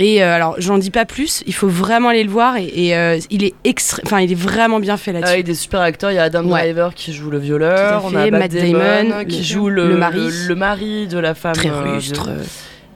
[0.00, 1.42] Et euh, alors, j'en dis pas plus.
[1.46, 2.56] Il faut vraiment aller le voir.
[2.56, 4.00] Et, et, euh, il est extra...
[4.06, 5.32] enfin, il est vraiment bien fait euh, là-dessus.
[5.32, 6.60] Avec des super acteurs, il y a Adam Ouais.
[6.62, 9.88] Driver qui joue le violeur, on a Matt, Matt Damon, Damon, qui le- joue le,
[9.88, 10.18] le mari.
[10.20, 11.54] le, le mari de la femme.
[11.54, 12.28] Très euh, rustre.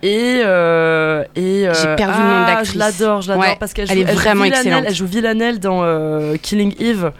[0.04, 2.72] Et, euh, et euh, J'ai perdu le nom de ah, l'actrice.
[2.74, 4.84] Je l'adore, je l'adore Ouais, parce qu'elle elle joue, est joue vraiment Villanelle, excellente.
[4.88, 7.12] Elle joue Villanelle dans euh, Killing Eve.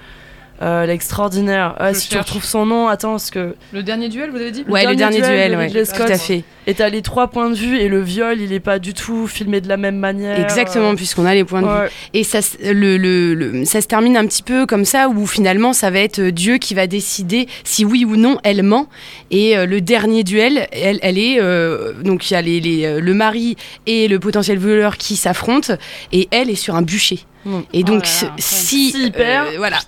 [0.62, 1.74] Euh, l'extraordinaire.
[1.93, 3.57] Je si tu retrouves son nom, attends, parce que.
[3.72, 4.64] Le dernier duel, vous avez dit?
[4.68, 6.11] Ouais, le dernier duel, de ouais, Ridley tout Scott.
[6.11, 6.45] à fait.
[6.66, 9.26] Et t'as les trois points de vue et le viol, il est pas du tout
[9.26, 10.38] filmé de la même manière.
[10.38, 11.90] Exactement, puisqu'on a les points de vue.
[12.14, 15.26] Et ça, se- le, le- le- ça se termine un petit peu comme ça, où
[15.26, 18.88] finalement, ça va être euh, Dieu qui va décider si oui ou non elle ment.
[19.32, 21.38] Et euh, le dernier duel, elle, elle est.
[21.40, 23.56] euh, donc, il y a les, les, le mari
[23.86, 25.74] et le potentiel violeur qui s'affrontent,
[26.12, 27.20] et elle est sur un bûcher.
[27.44, 27.58] Mm.
[27.72, 28.92] Et donc, Oh là là, si.
[28.92, 29.78] S'il perd, euh, voilà.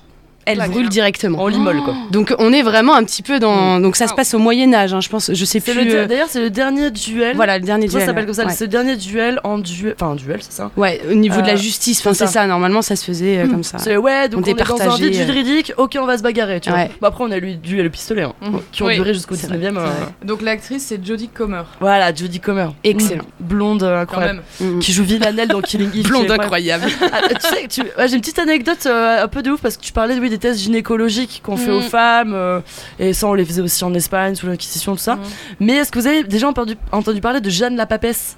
[0.46, 0.88] Elle brûle hein.
[0.88, 1.38] directement.
[1.40, 1.94] En l'immole, quoi.
[2.10, 3.80] Donc on est vraiment un petit peu dans.
[3.80, 5.30] Donc ça se passe au Moyen Âge, hein, je pense.
[5.32, 5.72] Je sais plus.
[5.94, 7.36] euh, D'ailleurs, c'est le dernier duel.
[7.36, 8.06] Voilà le dernier Ça duel.
[8.06, 8.46] s'appelle comme ça.
[8.46, 8.52] ouais.
[8.52, 9.94] C'est le dernier duel en duel.
[10.00, 12.32] Enfin, un duel, c'est ça Ouais, au niveau de la Euh, justice, enfin c'est ça.
[12.32, 12.46] ça.
[12.46, 13.78] Normalement, ça se faisait euh, comme ça.
[13.78, 16.60] C'est ouais, donc On on, est dans un vide juridique, ok, on va se bagarrer,
[16.60, 16.78] tu vois.
[16.80, 16.90] Ouais.
[17.00, 18.60] Bon, après, on a eu duel et pistolet, hein, Mhm.
[18.72, 19.74] qui ont Oui, duré jusqu'au c'est 19ème.
[19.74, 20.12] vrai, euh, c'est vrai.
[20.24, 22.68] Donc l'actrice, c'est Jodie Comer, Voilà, Jodie Comer.
[22.84, 23.24] Excellent.
[23.40, 23.44] Mm.
[23.44, 24.42] Blonde, quand incroyable.
[24.60, 24.74] même.
[24.74, 24.78] Mm.
[24.80, 26.08] Qui joue Villanelle dans Killing Eve.
[26.08, 26.84] Blonde incroyable.
[27.12, 30.14] Ah, tu sais, j'ai une petite anecdote un peu de ouf parce que tu parlais
[30.18, 31.74] oui, des tests gynécologiques qu'on fait Mm.
[31.76, 32.60] aux femmes euh,
[32.98, 35.16] et ça on les faisait aussi en Espagne sous l'Inquisition tout ça.
[35.16, 35.22] Mhm.
[35.60, 38.36] Mais est-ce que vous avez déjà entendu, entendu parler de Jeanne la Papesse?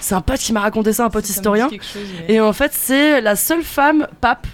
[0.00, 1.68] C'est un pote qui m'a raconté ça, un pote Ça historien.
[1.68, 4.46] quelque chose, mais- Et en fait, c'est la seule femme pape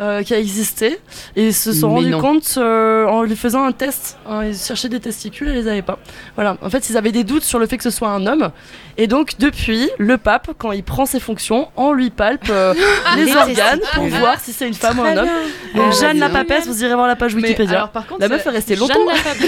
[0.00, 0.98] euh, qui a existé.
[1.36, 4.16] Et ils se sont Mais rendus compte euh, en lui faisant un test.
[4.28, 5.98] hein, ils cherchaient des testicules et ils les avaient pas.
[6.36, 6.56] Voilà.
[6.62, 8.50] En fait, ils avaient des doutes sur le fait que ce soit un homme.
[8.96, 12.74] Et donc, depuis, le pape, quand il prend ses fonctions, on lui palpe euh,
[13.16, 15.28] les Les organes pour voir si c'est une femme ou un homme.
[15.74, 17.76] Donc, Ah, Jeanne la papesse, vous irez voir la page Mais Wikipédia.
[17.76, 18.94] alors, par contre, la meuf est restée longtemps.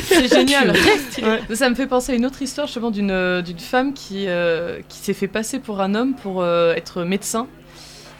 [0.04, 0.70] C'est génial.
[0.70, 1.56] Ouais.
[1.56, 4.98] Ça me fait penser à une autre histoire justement d'une d'une femme qui, euh, qui
[4.98, 7.46] s'est fait passer pour un homme pour euh, être médecin.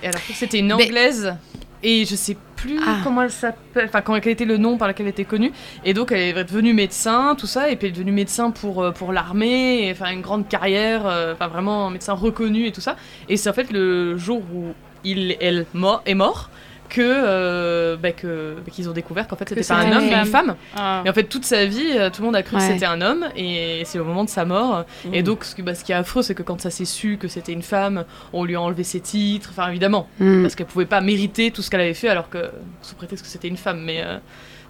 [0.03, 1.35] Et alors que c'était une Mais- anglaise.
[1.83, 2.99] Et je sais plus Ah.
[3.03, 5.51] comment elle s'appelle, enfin comment quel était le nom par lequel elle était connue.
[5.85, 8.83] Et donc elle est devenue médecin, tout ça, et puis elle est devenue médecin pour,
[8.83, 12.72] euh, pour l'armée, et, enfin une grande carrière, euh, enfin vraiment un médecin reconnu et
[12.72, 12.97] tout ça.
[13.31, 14.74] Et c'est en fait le jour où
[15.05, 15.64] il, elle
[16.07, 16.51] est mort
[16.91, 20.14] que euh, bah, que bah, qu'ils ont découvert qu'en fait c'était pas un homme mais
[20.14, 20.57] une femme.
[20.76, 21.03] Ah.
[21.07, 23.01] Et en fait, toute sa vie, euh, tout le monde a cru que c'était un
[23.01, 24.84] homme, et c'est au moment de sa mort.
[25.12, 27.16] Et donc, ce, que- bah, ce qui est affreux, c'est que quand ça s'est su
[27.16, 30.43] que c'était une femme, on lui a enlevé ses titres, enfin évidemment, Mm.
[30.43, 32.51] parce qu'elle pouvait pas mériter tout ce qu'elle avait fait, alors que,
[32.82, 34.18] sous prétexte que c'était une femme, mais euh,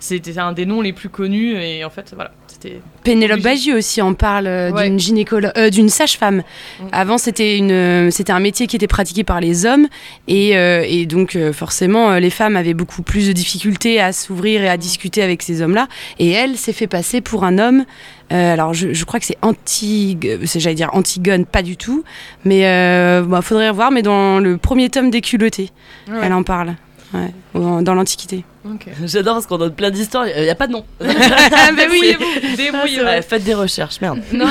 [0.01, 2.81] c'était un des noms les plus connus, et en fait, voilà, c'était.
[3.05, 3.41] Pénélope.
[3.41, 4.89] Bagieux aussi en parle euh, Ouais.
[4.89, 6.39] d'une gynécologue, euh, d'une sage-femme.
[6.81, 6.85] Mm.
[6.93, 9.87] Avant, c'était une, euh, c'était un métier qui était pratiqué par les hommes
[10.29, 14.69] et, euh, et donc forcément, les femmes avaient beaucoup plus de difficultés à s'ouvrir et
[14.69, 15.87] à discuter avec ces hommes-là.
[16.19, 17.85] Et elle s'est fait passer pour un homme.
[18.31, 20.17] Alors, je, je crois que c'est anti,
[20.55, 22.05] j'allais dire Antigone, pas du tout,
[22.45, 22.63] mais
[23.27, 23.91] bah, faudrait revoir.
[23.91, 25.71] Mais dans le premier tome des culottés,
[26.23, 26.75] elle en parle.
[27.13, 28.45] Ouais, dans l'Antiquité.
[29.07, 30.27] J'adore parce qu'on donne plein d'histoires.
[30.29, 30.85] Il n'y a pas de nom.
[31.01, 33.05] Débrouillez-vous, débrouillez-vous.
[33.07, 34.21] Ouais, faites des recherches, merde.
[34.33, 34.47] Non,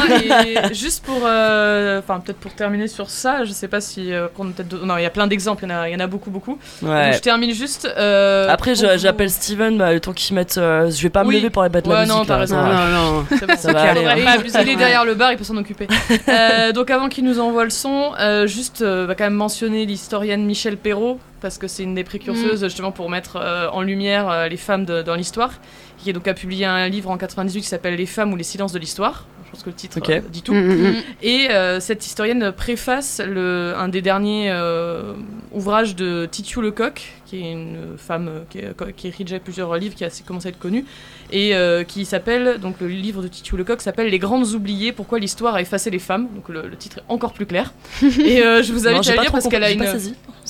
[0.45, 1.21] et juste pour.
[1.25, 4.11] euh, Enfin, peut-être pour terminer sur ça, je sais pas si.
[4.13, 5.95] euh, peut-être d'autres- non, il y a plein d'exemples, il y, en a- il y
[5.95, 6.57] en a beaucoup, beaucoup.
[6.81, 7.05] Ouais.
[7.05, 7.87] Donc, je termine juste.
[7.97, 10.57] euh, Après, vous- j'appelle Steven, bah, le temps qu'ils mettent.
[10.57, 12.15] euh, je vais pas me lever pour aller battre la Ouais, musique.
[12.17, 12.57] non, t'as raison.
[12.61, 13.25] non.
[13.29, 14.15] C'est bon, Ça va aller, hein.
[14.61, 15.87] Il est- derrière le bar, il peut s'en occuper.
[16.27, 19.85] Euh, donc avant qu'il nous envoie le son, euh, juste euh, va quand même mentionner
[19.85, 24.29] l'historienne Michel Perrault, parce que c'est une des précurseuses justement pour mettre euh, en lumière
[24.29, 25.51] euh, les femmes de- dans l'histoire,
[25.97, 28.71] qui donc a publié un livre en 98 qui s'appelle Les femmes ou les silences
[28.71, 29.25] de l'histoire.
[29.45, 30.53] Je pense que le titre euh, dit tout.
[30.53, 30.95] Mm, mm, mm.
[31.23, 35.13] Et euh, cette historienne préface le, un des derniers euh,
[35.51, 39.39] ouvrages de Titiou Lecoq, qui est une femme euh, qui, a- qui a écrit déjà
[39.39, 40.85] plusieurs livres, qui a commencé à être connue,
[41.31, 45.19] et euh, qui s'appelle, donc le livre de Titiou Lecoq s'appelle Les Grandes Oubliées, pourquoi
[45.19, 46.27] l'histoire a effacé les femmes.
[46.33, 47.73] Donc le, le titre est encore plus clair.
[48.01, 49.83] et euh, je vous Non, invite j'ai à lire parce qu'elle a une...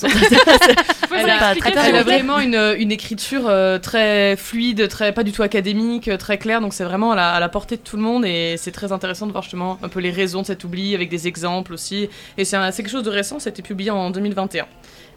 [1.12, 2.02] Elle a, très elle a complet.
[2.02, 6.60] vraiment une, une écriture euh, très fluide, très pas du tout académique, très claire.
[6.60, 8.92] Donc c'est vraiment à la, à la portée de tout le monde et c'est très
[8.92, 12.08] intéressant de voir justement un peu les raisons de cet oubli avec des exemples aussi.
[12.38, 14.66] Et c'est quelque chose de récent, ça a été publié en 2021.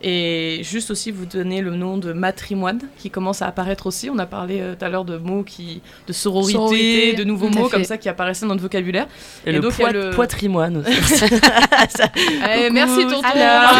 [0.06, 4.10] Et juste aussi vous donner le nom de matrimoine qui commence à apparaître aussi.
[4.10, 7.48] On a parlé euh, tout à l'heure de mots qui, de sororité, Sororité, de nouveaux
[7.50, 9.08] mots comme ça qui apparaissait dans notre vocabulaire.
[9.46, 10.92] Et, Et le, donc, poit- le- poitrimoine aussi.
[12.56, 13.22] Eh, merci tonton.
[13.24, 13.72] Ah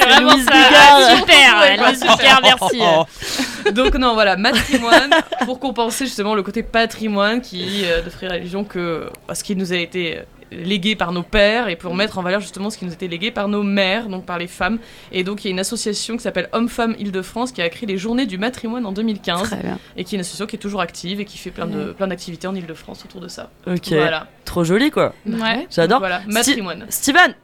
[0.00, 0.50] c'est vraiment ça.
[0.50, 1.18] Bigard.
[1.18, 2.40] Super, super.
[2.42, 3.72] Merci.
[3.72, 5.10] Donc non, voilà, matrimoine,
[5.44, 9.54] pour compenser justement le côté patrimoine qui euh, de Free Religion que bah, ce qui
[9.56, 10.22] nous a été euh,
[10.64, 13.08] légué par nos pères et pour mettre en valeur justement ce qui nous a été
[13.08, 14.78] légué par nos mères, donc par les femmes.
[15.12, 17.98] Et donc il y a une association qui s'appelle Hommes-Femmes Île-de-France qui a créé les
[17.98, 19.78] Journées du matrimoine en 2015 Très bien.
[19.96, 22.06] et qui est une association qui est toujours active et qui fait plein de plein
[22.06, 23.50] d'activités en Île-de-France autour de ça.
[23.66, 23.88] Ok.
[23.88, 24.26] Voilà.
[24.44, 25.14] Trop joli quoi.
[25.26, 25.66] Ouais.
[25.70, 25.98] J'adore.
[26.00, 26.86] Voilà, matrimoine.
[26.88, 27.34] Steven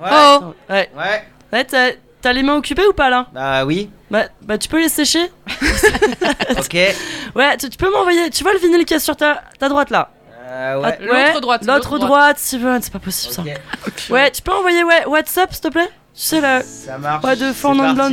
[0.00, 0.08] Ouais.
[0.12, 0.90] Oh Ouais.
[0.96, 1.24] Ouais.
[1.52, 1.90] Ouais, t'as
[2.20, 3.28] t'as les mains occupées ou pas là?
[3.32, 3.90] Bah oui.
[4.10, 5.26] bah, bah tu peux les sécher
[6.58, 6.76] Ok.
[7.34, 8.30] Ouais, tu, tu peux m'envoyer.
[8.30, 10.10] Tu vois le vinyle qui est sur ta, ta droite là?
[10.48, 10.98] Euh, ouais.
[11.00, 13.42] L'autre droite, L'autre droite, Steven, c'est pas possible ça.
[13.86, 14.06] Ok.
[14.10, 15.90] Ouais, tu peux envoyer ouais, WhatsApp s'il te plaît?
[16.14, 16.62] Tu sais là.
[16.62, 17.24] Ça marche.
[17.24, 18.10] Ouais, de Four Non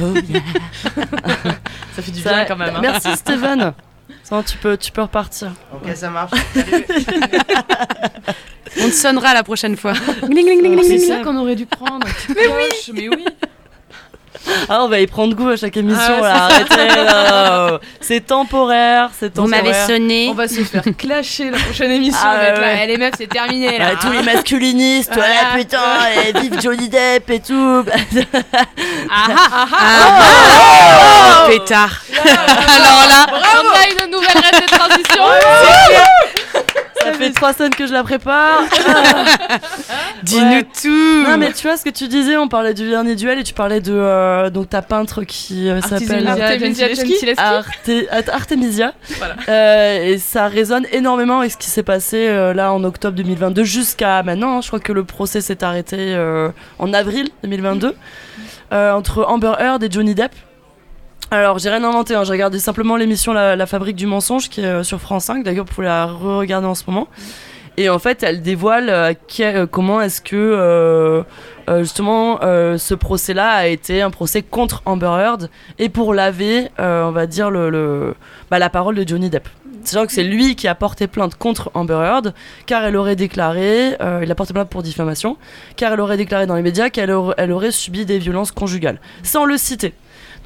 [0.00, 0.14] Oh,
[1.94, 2.76] ça fait du ça, bien quand même.
[2.76, 2.80] Hein.
[2.82, 3.72] Merci Steven.
[4.46, 5.52] Tu peux, tu peux repartir.
[5.72, 6.32] Ok, ça marche.
[8.78, 9.94] On te sonnera la prochaine fois.
[9.94, 12.06] c'est ça qu'on aurait dû prendre.
[12.28, 12.92] Mais oui.
[12.92, 13.24] mais oui.
[14.68, 16.14] Ah, on va y prendre goût à chaque émission.
[16.18, 17.80] Ah, là, arrêtez, là.
[18.00, 19.62] C'est temporaire, c'est temporaire.
[19.62, 20.28] Vous m'avez sonné.
[20.30, 22.18] On va se faire clasher la prochaine émission.
[22.22, 22.58] Ah.
[22.58, 22.86] Ouais.
[22.86, 23.78] Les meufs, c'est terminé.
[23.78, 23.92] Là.
[23.92, 24.22] Ah, tous les hein.
[24.22, 25.78] masculinistes, toi là, putain,
[26.26, 27.84] et vive Johnny Depp et tout.
[31.48, 32.02] Pétard.
[32.12, 35.22] Alors là, on a une nouvelle règle de transition.
[35.62, 36.25] C'est clair
[37.06, 38.62] ça fait trois semaines que je la prépare.
[39.88, 39.94] Ah.
[40.22, 41.30] Dis-nous tout.
[41.30, 43.54] Non, mais tu vois ce que tu disais, on parlait du dernier duel et tu
[43.54, 46.88] parlais de euh, donc ta peintre qui euh, s'appelle Artemisia
[47.36, 47.90] Arte,
[48.32, 48.94] Artemisia.
[49.18, 49.36] Voilà.
[49.48, 53.64] Euh, et ça résonne énormément avec ce qui s'est passé euh, là en octobre 2022
[53.64, 54.58] jusqu'à maintenant.
[54.58, 54.60] Hein.
[54.62, 56.16] Je crois que le procès s'est arrêté
[56.78, 57.94] en avril 2022
[58.72, 60.32] entre Amber Heard et Johnny Depp.
[61.32, 62.22] Alors j'ai rien inventé, hein.
[62.22, 65.42] j'ai regardé simplement l'émission la, Fabrique du mensonge qui est euh, sur France 5.
[65.42, 67.08] D'ailleurs, vous pouvez la re-regarder en ce moment.
[67.76, 71.24] Et en fait, elle dévoile euh, euh, comment est-ce que
[71.80, 75.50] justement ce procès-là a été un procès contre Amber Heard
[75.80, 77.50] et pour laver, on va dire
[78.48, 79.48] bah, la parole de Johnny Depp.
[79.82, 82.34] C'est-à-dire que c'est lui qui a porté plainte contre Amber Heard
[82.66, 85.36] car elle aurait déclaré, il a porté plainte pour diffamation,
[85.76, 89.00] car elle aurait déclaré dans les médias qu'elle aurait, elle aurait subi des violences conjugales,
[89.24, 89.92] sans le citer.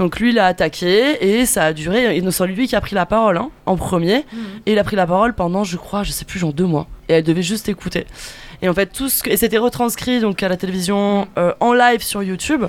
[0.01, 2.16] Donc lui, il a attaqué et ça a duré.
[2.16, 4.24] Et c'est lui qui a pris la parole hein, en premier.
[4.64, 6.88] Et il a pris la parole pendant, je crois, je sais plus, genre deux mois.
[7.11, 8.07] Et elle devait juste écouter.
[8.62, 9.28] Et en fait, tout ce que...
[9.28, 12.64] et c'était retranscrit donc à la télévision euh, en live sur YouTube.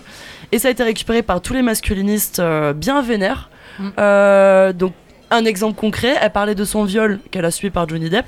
[0.52, 3.50] Et ça a été récupéré par tous les masculinistes euh, bien vénères.
[3.80, 3.90] Mm.
[3.98, 4.92] Euh, donc
[5.32, 8.26] un exemple concret, elle parlait de son viol qu'elle a subi par Johnny Depp.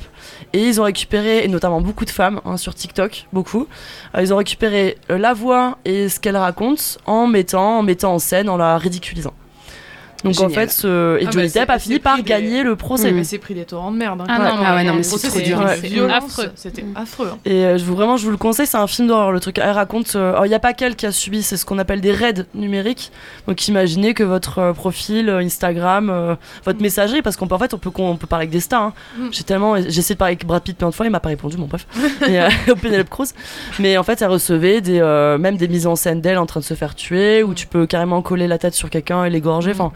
[0.54, 3.68] Et ils ont récupéré, et notamment beaucoup de femmes hein, sur TikTok, beaucoup.
[4.16, 8.14] Euh, ils ont récupéré euh, la voix et ce qu'elle raconte en mettant, en mettant
[8.14, 9.34] en scène, en la ridiculisant.
[10.24, 11.18] Donc en fait, ce...
[11.20, 13.12] et Ah Johnny bah, Depp a fini par des- gagner le procès.
[13.12, 13.16] Mm.
[13.16, 14.22] Mais c'est pris des torrents de merde.
[14.22, 15.60] hein, Ah non, ah ouais, non, mais Le c'est procès, trop c'était dur.
[15.60, 15.76] Ouais.
[15.78, 16.52] violence, Affreux.
[16.56, 17.30] C'était affreux.
[17.34, 17.38] hein.
[17.46, 19.58] Et euh, je vous vraiment, je vous le conseille, c'est un film d'horreur le truc.
[19.58, 21.80] Elle raconte, euh, alors il n'y a pas qu'elle qui a subi, c'est ce qu'on
[21.80, 23.12] appelle des raids numériques.
[23.48, 27.78] Donc imaginez que votre euh, profil euh, Instagram, euh, votre messagerie, parce qu'en fait on
[27.78, 28.82] peut, on peut parler avec des stars.
[28.84, 28.94] hein.
[29.18, 29.28] Mm.
[29.32, 31.30] J'ai tellement, j'ai essayé de parler avec Brad Pitt plein de fois, il m'a pas
[31.30, 31.86] répondu, bon bref.
[32.28, 33.28] Et euh, au Penelope Cruz.
[33.80, 36.60] Mais en fait, elle recevait des, euh, même des mises en scène d'elle en train
[36.60, 39.72] de se faire tuer, où tu peux carrément coller la tête sur quelqu'un et l'égorger.
[39.72, 39.92] Enfin,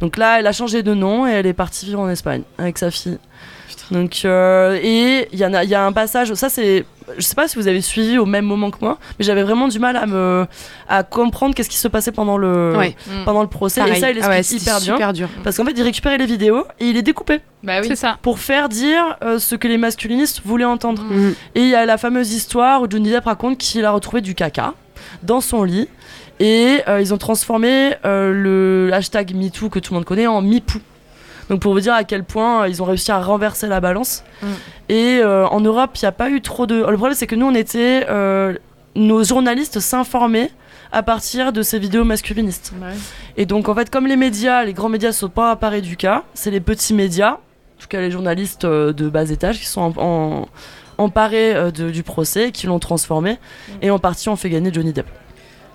[0.00, 2.78] donc là, elle a changé de nom et elle est partie vivre en Espagne avec
[2.78, 3.18] sa fille.
[3.90, 6.32] Donc euh, et il y a, il y a un passage.
[6.34, 6.84] Ça c'est,
[7.16, 9.66] je sais pas si vous avez suivi au même moment que moi, mais j'avais vraiment
[9.66, 10.46] du mal à me,
[10.88, 12.94] à comprendre qu'est-ce qui se passait pendant le, Ouais,
[13.24, 13.80] pendant le procès.
[13.80, 13.96] pareil.
[13.96, 14.94] Et ça, il Ah ouais, explique hyper bien.
[14.94, 15.28] super dur.
[15.42, 17.88] Parce qu'en fait, il récupérait les vidéos et il les découpait Bah oui.
[17.88, 18.16] C'est ça.
[18.22, 21.02] pour faire dire euh, ce que les masculinistes voulaient entendre.
[21.02, 21.34] Mhm.
[21.56, 24.36] Et il y a la fameuse histoire où Johnny Depp raconte qu'il a retrouvé du
[24.36, 24.74] caca
[25.22, 25.88] dans son lit.
[26.38, 30.40] Et euh, ils ont transformé euh, le hashtag MeToo que tout le monde connaît en
[30.40, 30.78] MePoo.
[31.50, 34.24] Donc pour vous dire à quel point euh, ils ont réussi à renverser la balance.
[34.42, 34.46] Mm.
[34.88, 36.76] Et en Europe, il n'y a pas eu trop de...
[36.76, 38.06] Le problème c'est que nous, on était...
[38.96, 40.50] nos journalistes s'informaient
[40.92, 42.72] à partir de ces vidéos masculinistes.
[42.80, 42.88] Ouais.
[43.36, 45.96] Et donc, en fait, comme les médias, les grands médias ne sont pas apparés du
[45.96, 49.82] cas, c'est les petits médias, en tout cas les journalistes de bas étage, qui sont
[49.82, 50.48] en- en-
[51.00, 53.38] emparés euh, de- du procès, qui l'ont transformé,
[53.82, 55.06] et en partie ont fait gagner Johnny Depp.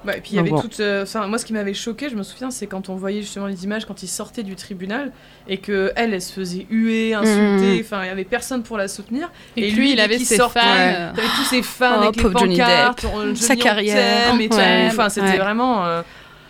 [0.06, 0.62] Ouais, et puis il y avait bon.
[0.62, 0.80] toute.
[0.82, 3.64] euh, moi, ce qui m'avait choqué, je me souviens, c'est quand on voyait justement les
[3.64, 5.12] images quand il sortait du tribunal
[5.48, 7.74] et que elle, elle se faisait huer, insulter.
[7.74, 7.80] Mhm.
[7.82, 9.32] Enfin, il y avait personne pour la soutenir.
[9.58, 10.68] Et, Et lui, lui, il avait ses sortait, fans.
[10.78, 14.36] Euh, tous ces fans Oh, avec les Johnny on- Sa Johnny, carrière.
[14.36, 14.88] Ouais.
[14.92, 15.38] Enfin, c'était Ouais.
[15.40, 15.84] vraiment.
[15.86, 16.04] euh,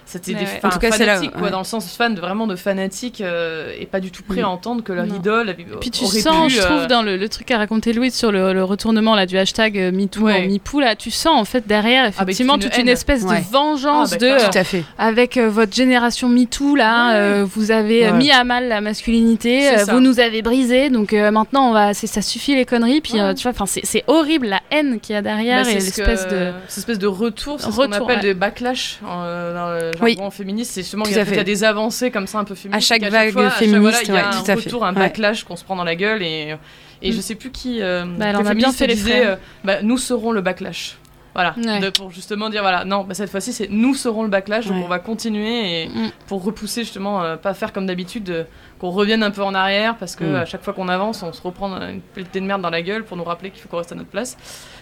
[0.05, 0.59] c'était Ouais, des ouais.
[0.61, 1.49] fans En tout cas, c'est là, fanatiques, quoi, ouais.
[1.51, 4.49] dans le sens fan, vraiment de fanatiques euh, et pas du tout prêts à Mm.
[4.49, 5.15] entendre que leur Non.
[5.15, 7.91] idole avait, Puis tu sens, pu, je trouve, euh, dans le, le truc qu'a raconté
[7.93, 10.45] Louise sur le, le retournement là, du hashtag euh, MeToo Ouais.
[10.45, 13.39] en MePoo, là, tu sens en fait derrière, Ah, mais effectivement, toute une espèce Ouais.
[13.39, 14.51] de vengeance Ah, bah, de.
[14.51, 14.83] Tout à fait.
[14.97, 17.13] avec euh, votre génération MeToo, là, Ouais.
[17.15, 18.13] euh, vous avez Ouais.
[18.13, 21.93] mis à mal la masculinité, euh, vous nous avez brisé, donc euh, maintenant on va,
[21.93, 23.33] c'est- ça suffit les conneries, puis euh, Ouais.
[23.35, 26.51] tu vois, enfin c'est horrible la haine qu'il y a derrière Bah, et l'espèce de.
[26.67, 28.19] cette espèce de retour, c'est ce qu'on appelle ouais.
[28.21, 30.15] des backlash dans le Oui.
[30.15, 30.71] jargon féministe.
[30.73, 31.31] C'est justement il y, a, à fait.
[31.31, 32.91] il y a des avancées comme ça un peu féministes.
[32.91, 34.51] À chaque et vague fois, à chaque- féministe, voilà, il y a ouais, un tout
[34.51, 34.65] à fait.
[34.65, 34.99] retour, un Ouais.
[34.99, 36.55] backlash qu'on se prend dans la gueule et
[37.01, 37.21] et je Mm.
[37.21, 37.81] sais plus qui.
[37.81, 40.31] euh, Bah, elle quel en a bien féministe fait les disait, euh, bah, nous serons
[40.31, 40.97] le backlash.
[41.33, 41.79] Voilà, Ouais.
[41.81, 44.81] de- pour justement dire voilà, non, bah, cette fois-ci c'est nous serons le backlash, donc
[44.83, 46.11] on va continuer et Mm.
[46.27, 48.43] pour repousser justement, euh, pas faire comme d'habitude, euh,
[48.79, 50.35] qu'on revienne un peu en arrière parce que Mm.
[50.35, 53.03] à chaque fois qu'on avance, on se reprend une pelletée de merde dans la gueule
[53.05, 54.37] pour nous rappeler qu'il faut qu'on reste à notre place.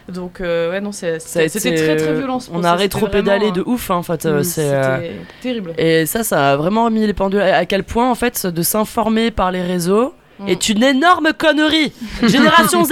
[0.10, 2.39] Donc euh, ouais, non, c'est- c'était très très euh, violent.
[2.39, 4.26] ce On a rétro-pédalé de ouf, hein, en fait.
[4.26, 5.74] euh, Mm, c'est, euh, C'était terrible.
[5.78, 7.39] Et ça, ça a vraiment mis les pendules.
[7.41, 10.14] À à quel point, en fait, de s'informer par les réseaux
[10.44, 10.50] Mm.
[10.50, 11.91] est une énorme connerie.
[12.24, 12.91] Génération Z.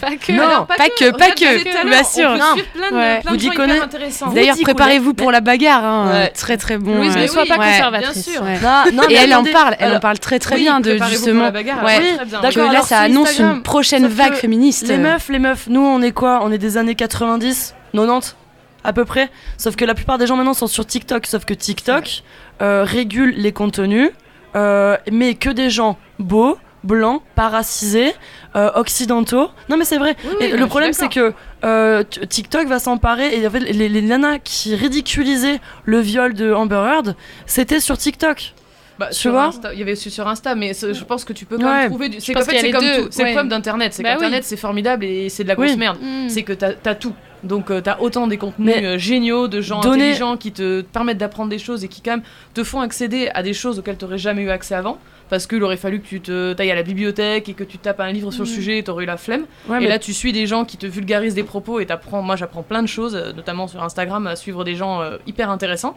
[0.00, 0.32] Pas que.
[0.32, 0.42] Non.
[0.46, 2.32] alors, pas que, pas que, tout à l'heure, bien sûr.
[2.32, 2.52] peut Non.
[2.54, 3.20] suivre plein de, Ouais.
[3.20, 4.26] plein Vous.
[4.26, 5.84] Vous D'ailleurs, dites préparez-vous pour la bagarre.
[5.84, 6.10] hein.
[6.12, 6.28] Ouais.
[6.30, 6.96] Très très bon.
[6.96, 8.24] Louise, ne sois pas conservatrice.
[8.28, 8.42] bien sûr.
[8.42, 8.58] ouais.
[8.60, 11.50] Non, non, Et mais elle en parle, elle en parle très très bien de justement
[11.50, 14.88] que là ça annonce une prochaine vague que féministe.
[14.88, 16.40] Les meufs, les meufs, nous on est quoi?
[16.42, 18.36] On est des années 90, 90
[18.84, 19.30] à peu près.
[19.58, 21.26] Sauf que la plupart des gens maintenant sont sur TikTok.
[21.26, 22.22] Sauf que TikTok
[22.62, 24.10] euh, régule les contenus,
[24.56, 28.12] euh, mais que des gens beaux, blancs, pas racisés,
[28.56, 29.48] euh, occidentaux.
[29.68, 30.16] Non mais c'est vrai.
[30.24, 31.32] Oui, Et oui, le problème c'est que
[31.64, 36.52] euh, TikTok va s'emparer et en fait, les, les nanas qui ridiculisaient le viol de
[36.52, 37.16] Amber Heard,
[37.46, 38.54] c'était sur TikTok.
[38.98, 41.32] Bah, Tu sur vois Insta, il y avait aussi sur Insta, mais je pense que
[41.32, 41.72] tu peux quand Ouais.
[41.82, 42.08] même trouver.
[42.10, 42.20] Du...
[42.20, 43.08] C'est fait, c'est comme deux, tout.
[43.10, 43.32] C'est le ouais.
[43.32, 43.94] problème d'Internet.
[43.94, 45.76] C'est Bah qu'Internet, c'est formidable et c'est de la grosse Oui.
[45.78, 45.96] merde.
[46.02, 46.28] Mm.
[46.28, 47.14] C'est que t'as as tout.
[47.42, 50.82] Donc euh, t'as autant des contenus Mais euh, géniaux de gens donner- intelligents qui te
[50.82, 52.22] permettent d'apprendre des choses et qui quand même
[52.52, 54.98] te font accéder à des choses auxquelles t'aurais jamais eu accès avant.
[55.30, 58.00] Parce qu'il aurait fallu que tu te tailles à la bibliothèque et que tu tapes
[58.00, 58.52] un livre sur le Mm.
[58.54, 59.46] sujet et t'aurais eu la flemme.
[59.68, 62.20] Ouais, et mais là, tu suis des gens qui te vulgarisent des propos et t'apprends.
[62.20, 65.48] Moi, j'apprends plein de choses, euh, notamment sur Instagram, à suivre des gens euh, hyper
[65.48, 65.96] intéressants.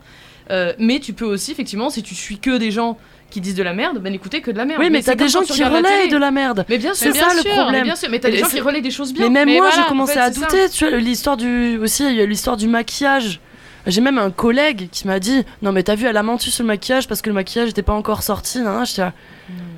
[0.52, 2.98] Euh, mais tu peux aussi, effectivement, si tu suis que des gens
[3.32, 4.80] qui disent de la merde, ben écoutez que de la merde.
[4.80, 6.66] oui, mais, t'as des gens qui relaient de la merde.
[6.70, 7.72] Mais bien sûr, C'est ça, le problème.
[7.72, 9.24] mais bien sûr, mais t'as des gens qui relaient des choses bien.
[9.30, 10.70] Mais même Mais moi, voilà, j'ai commencé en fait, à douter.
[10.70, 13.40] Tu vois, l'histoire du aussi, il y a l'histoire du maquillage.
[13.86, 16.64] J'ai même un collègue qui m'a dit Non, mais t'as vu, elle a menti sur
[16.64, 18.62] le maquillage parce que le maquillage n'était pas encore sorti.
[18.62, 18.86] nan.
[18.86, 19.14] J'étais là.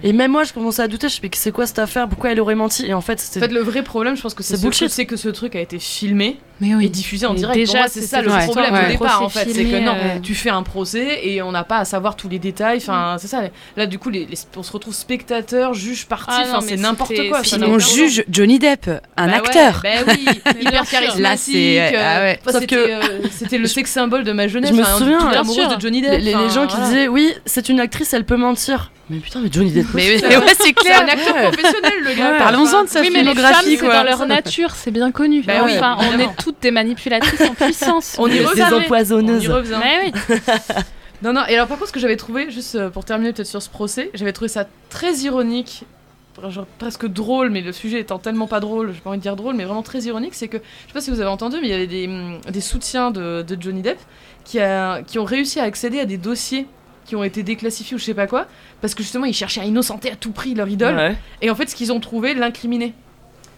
[0.03, 1.09] Et même moi, je commençais à douter.
[1.09, 2.07] Je me c'est quoi cette affaire?
[2.07, 2.85] Pourquoi elle aurait menti?
[2.85, 3.39] Et en fait, En c'était.
[3.47, 4.89] fait, le vrai problème, je pense que c'est C'est ce- bullshit.
[4.91, 7.57] c'est que ce truc a été filmé Mais et diffusé en Mais direct.
[7.57, 9.45] déjà, Pour moi, c'est ça le problème au départ, en fait.
[9.51, 10.19] C'est que non, euh.
[10.23, 12.77] tu fais un procès et on n'a pas à savoir tous les détails.
[12.77, 13.41] Enfin, c'est ça.
[13.75, 16.25] Là, du coup, les, les- on se retrouve spectateur, juge, parti.
[16.29, 17.43] Ah c'est n'importe quoi.
[17.43, 19.81] ça on juge Johnny Depp, un Bah ouais, acteur.
[19.83, 20.25] bah oui,
[20.61, 21.55] hyper charismatique.
[21.57, 22.39] Euh, ah ouais.
[22.47, 24.71] c'était, que- euh, c'était le sex symbole de ma jeunesse.
[24.71, 26.21] Je me souviens, amoureuse de Johnny Depp.
[26.21, 28.91] Les, gens qui disaient Oui, c'est une actrice, elle peut mentir.
[29.09, 29.85] Mais putain, mais Johnny Depp.
[29.93, 31.01] Mais, C'est mais un- ouais, c'est C'est clair.
[31.03, 31.51] un acteur Ouais.
[31.51, 32.31] professionnel, le gars.
[32.31, 32.37] Ouais.
[32.39, 33.93] Parlons-en de sa Oui, mais les femmes, filmographie, c'est quoi.
[33.97, 35.43] dans leur nature, c'est bien connu.
[35.43, 38.15] Bah oui, enfin, on est toutes des manipulatrices en puissance.
[38.19, 38.53] On y revient.
[38.55, 38.75] Des savez.
[38.75, 39.49] On y empoisonneuses.
[39.49, 39.79] revient.
[39.83, 40.39] Mais oui.
[41.23, 43.47] Non, non, et alors par contre, ce que j'avais trouvé, juste euh, pour terminer peut-être
[43.47, 45.83] sur ce procès, j'avais trouvé ça très ironique,
[46.49, 49.37] genre presque drôle, mais le sujet étant tellement pas drôle, j'ai pas envie de dire
[49.37, 51.67] drôle, mais vraiment très ironique, c'est que, je sais pas si vous avez entendu, mais
[51.67, 52.09] il y avait des,
[52.51, 53.97] des soutiens de, de Johnny Depp
[54.43, 56.67] qui, a, qui ont réussi à accéder à des dossiers
[57.05, 58.45] qui ont été déclassifiés ou je sais pas quoi,
[58.81, 61.15] parce que justement ils cherchaient à innocenter à tout prix leur idole, Ouais.
[61.41, 62.93] et en fait ce qu'ils ont trouvé l'incriminait.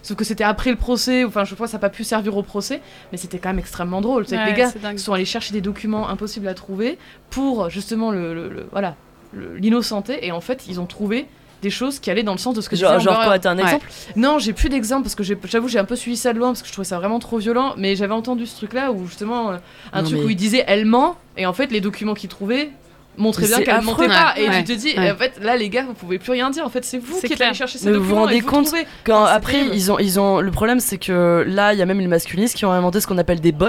[0.02, 2.36] Sauf que c'était après le procès, enfin je crois que ça n'a pas pu servir
[2.36, 2.80] au procès,
[3.12, 4.26] mais c'était quand même extrêmement drôle.
[4.26, 6.98] C'est que Ouais, les gars sont allés chercher des documents impossibles à trouver
[7.30, 8.94] pour justement le, le- le- voilà
[9.34, 11.26] l'innocenter et en fait ils ont trouvé
[11.60, 13.38] des choses qui allaient dans le sens de ce que Genre, disait genre quoi.
[13.40, 13.64] T'as un Ouais.
[13.64, 13.86] exemple?
[14.14, 16.62] Non, j'ai plus d'exemples parce que j'avoue j'ai un peu suivi ça de loin parce
[16.62, 19.50] que je trouvais ça vraiment trop violent, mais j'avais entendu ce truc là où justement
[19.50, 19.56] euh,
[19.92, 22.28] un Non, truc mais- où il disait elle ment et en fait les documents qu'il
[22.28, 22.70] trouvait
[23.18, 23.84] Mais bien qu'elle affreux.
[23.84, 25.10] mentait pas Ouais, et ouais, tu te dis ouais.
[25.10, 27.32] en fait là les gars vous pouvez plus rien dire en fait c'est vous qui
[27.32, 28.68] êtes allés chercher ces Mais vous documents vous rendez et vous compte.
[29.04, 29.74] Quand C'est après, terrible.
[29.74, 30.40] ils ont, ils ont.
[30.40, 33.06] Le problème, c'est que là, il y a même les masculinistes qui ont inventé ce
[33.06, 33.66] qu'on appelle des bots.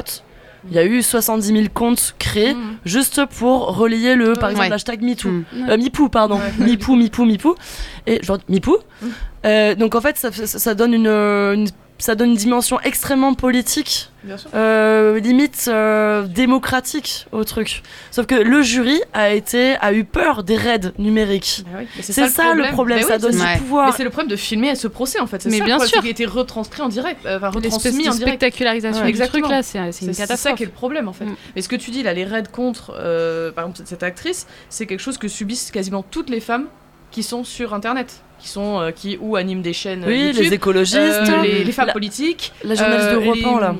[0.69, 2.77] Il y a eu 70 000 comptes créés Mm.
[2.83, 4.73] juste pour relayer le, par exemple, Ouais.
[4.73, 5.29] hashtag MeToo.
[5.29, 5.45] Mm.
[5.69, 6.35] Euh, Mipou, pardon.
[6.35, 6.51] Ouais.
[6.65, 7.55] Mipou, Mipou, Mipou.
[8.05, 8.75] Et genre, Mipou.
[9.01, 9.07] Mm.
[9.45, 11.69] Euh, donc en fait, ça, ça, ça donne une, une-
[11.99, 14.49] ça donne une dimension extrêmement politique, Bien sûr.
[14.55, 17.83] euh, limite euh, démocratique au truc.
[18.11, 21.63] Sauf que le jury a été a eu peur des raids numériques.
[21.77, 23.37] Oui, mais C'est ça, le problème, Bah ça oui, donne du.
[23.37, 23.95] Mais pouvoir.
[23.95, 25.41] c'est le problème de filmer ce procès en fait.
[25.41, 25.99] C'est Mais ça, bien sûr.
[25.99, 28.21] qu'il a été retranscrit en direct, euh, enfin retransmis de en direct.
[28.41, 29.49] spectacularisation Ouais, du truc exactement.
[29.49, 30.55] là, c'est c'est une C'est c'est ça catastrophe.
[30.55, 31.25] qui est le problème en fait.
[31.25, 31.35] Mm.
[31.55, 34.85] Mais ce que tu dis là, les raids contre, euh, par exemple cette actrice, c'est
[34.85, 36.65] quelque chose que subissent quasiment toutes les femmes
[37.11, 40.53] qui sont sur internet, qui sont euh, qui ou animent des chaînes Oui, YouTube, les
[40.53, 43.75] écologistes, euh, les, les femmes la, politiques, la journaliste euh, de Europe les, 1, là.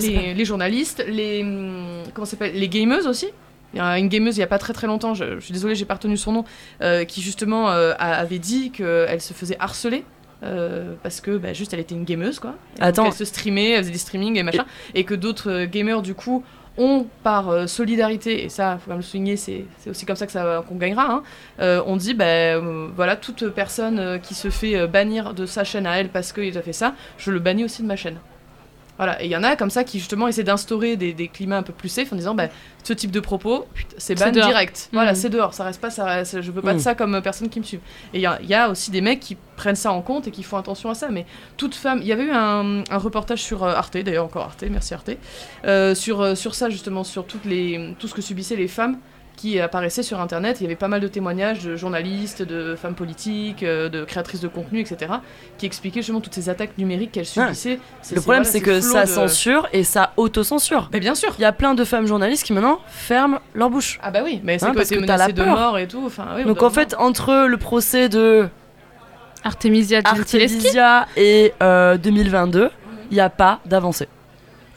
[0.00, 3.28] Ça les, journalistes, les hum, comment s'appelle, les gameuses aussi.
[3.74, 5.52] Il y a une gameuse il y a pas très très longtemps, je, je suis
[5.52, 6.44] désolée, j'ai pas retenu son nom,
[6.82, 10.04] euh, qui justement euh, a- avait dit qu'elle se faisait harceler.
[10.42, 12.54] euh, parce que bah, juste elle était une gameuse quoi.
[12.76, 13.06] Et donc, Attends.
[13.06, 16.14] elle se streamait, elle faisait des streamings et machin, et que d'autres euh, gamers du
[16.14, 16.44] coup
[16.78, 20.26] ont par euh, solidarité et ça faut quand même le souligner c'est aussi comme ça
[20.26, 21.22] que ça qu'on gagnera hein,
[21.60, 25.86] euh, on dit bah euh, voilà toute personne qui se fait bannir de sa chaîne
[25.86, 28.18] à elle parce qu'il a fait ça je le bannis aussi de ma chaîne
[28.98, 31.56] voilà, et il y en a comme ça qui justement essaient d'instaurer des, des climats
[31.56, 32.48] un peu plus safe en disant bah,
[32.84, 34.88] ce type de propos, c'est ban direct.
[34.92, 35.16] Voilà, Mhm.
[35.16, 36.82] c'est dehors, ça reste pas, ça reste- je veux pas de Mhm.
[36.82, 37.78] ça comme personne qui me suit.
[38.12, 40.26] Et il y a, il y a aussi des mecs qui prennent ça en compte
[40.28, 41.08] et qui font attention à ça.
[41.10, 41.26] Mais
[41.56, 44.64] toute femme, il y avait eu un, un reportage sur euh, Arte, d'ailleurs encore Arte,
[44.70, 45.10] merci Arte,
[45.64, 48.98] euh, sur, euh, sur ça justement, sur toutes les, tout ce que subissaient les femmes
[49.38, 50.58] qui apparaissaient sur internet.
[50.60, 54.40] Il y avait pas mal de témoignages de journalistes, de femmes politiques, euh, de créatrices
[54.40, 55.12] de contenu, etc.,
[55.56, 57.78] qui expliquaient justement toutes ces attaques numériques qu'elles subissaient.
[58.10, 60.90] Le problème, voilà, c'est que ça de- censure et ça autocensure.
[60.92, 61.34] Mais bien sûr.
[61.38, 63.98] Il y a plein de femmes journalistes qui maintenant ferment leur bouche.
[64.02, 65.56] Ah bah oui, mais c'est Hein, quoi, parce que t'as la de peur.
[65.56, 66.02] mort et tout.
[66.04, 68.48] Enfin, oui, au Donc en fait, entre le procès de
[69.44, 70.00] Artemisia
[71.16, 72.70] et euh, 2022,
[73.10, 74.08] il n'y a pas d'avancée.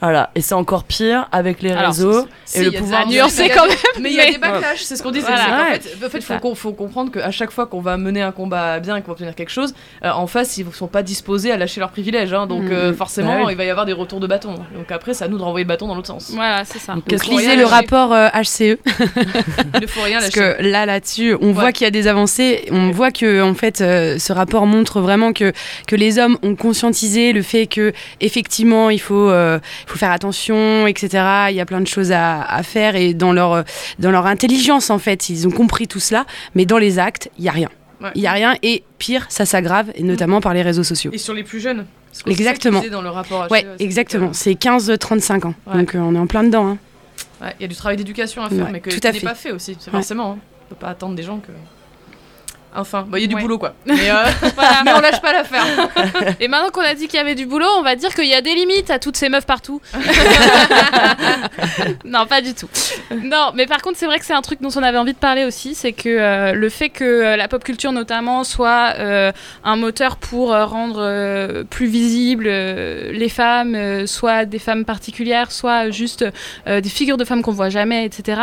[0.02, 3.02] Voilà, et c'est encore pire avec les Alors, réseaux Si, et le pouvoir.
[3.02, 5.26] a quand des- Mais il y a des backlash, c'est ce qu'on disait.
[5.28, 5.42] Voilà.
[5.44, 5.78] c'est qu'en Ouais.
[5.78, 9.00] fait, en fait, faut, comprendre qu'à chaque fois qu'on va mener un combat bien et
[9.02, 9.74] qu'on va obtenir quelque chose,
[10.04, 12.32] euh, en face, ils ne sont pas disposés à lâcher leurs privilèges.
[12.34, 12.46] hein.
[12.46, 12.72] donc Mhm.
[12.72, 13.52] euh, forcément, Bah oui.
[13.52, 14.54] il va y avoir des retours de bâton.
[14.74, 16.30] Donc après, c'est à nous de renvoyer le bâton dans l'autre sens.
[16.34, 16.94] Voilà, c'est ça.
[16.94, 18.78] Donc, Donc, rien Lisez le rapport euh, HCE
[19.74, 20.56] Il ne faut rien parce lâcher.
[20.58, 23.80] que là là-dessus on voit qu'il y a des avancées on voit que en fait
[23.80, 25.52] euh, ce rapport montre vraiment que
[25.86, 29.58] que les hommes ont conscientisé le fait que effectivement il faut euh,
[29.92, 31.08] faut faire attention, etc.
[31.50, 33.62] Il y a plein de choses à, à faire et dans leur, euh,
[33.98, 36.24] dans leur intelligence, en fait, ils ont compris tout cela,
[36.54, 37.68] mais dans les actes, il y a rien.
[38.00, 38.10] Ouais.
[38.14, 41.10] Il y a rien et pire, ça s'aggrave, et notamment par les réseaux sociaux.
[41.14, 41.86] Et sur les plus jeunes.
[42.26, 42.80] Exactement.
[42.80, 44.30] qu'ils disaient dans le rapport Ouais, exactement.
[44.30, 45.54] que, C'est 15-35 ans.
[45.66, 45.78] Ouais.
[45.78, 46.66] Donc euh, on est en plein dedans.
[46.66, 46.78] hein.
[47.40, 49.34] ouais, Il y a du travail d'éducation à faire, Ouais, mais que tout n'est pas
[49.34, 49.76] fait aussi.
[49.78, 49.98] C'est Ouais.
[49.98, 50.32] forcément.
[50.32, 50.38] hein.
[50.66, 51.52] On peut pas attendre des gens que.
[52.74, 53.42] Enfin, bah, il y a du Ouais.
[53.42, 53.74] boulot quoi.
[53.86, 54.82] Mais, euh, Voilà.
[54.84, 55.64] mais on lâche pas l'affaire.
[56.40, 58.34] Et maintenant qu'on a dit qu'il y avait du boulot, on va dire qu'il y
[58.34, 59.80] a des limites à toutes ces meufs partout.
[62.04, 62.68] non, pas du tout.
[63.22, 65.18] Non, mais par contre, c'est vrai que c'est un truc dont on avait envie de
[65.18, 69.32] parler aussi, c'est que euh, le fait que euh, la pop culture notamment soit euh,
[69.64, 76.24] un moteur pour rendre plus visibles les femmes, soit des femmes particulières, soit juste
[76.66, 78.40] des figures de femmes qu'on voit jamais, etc.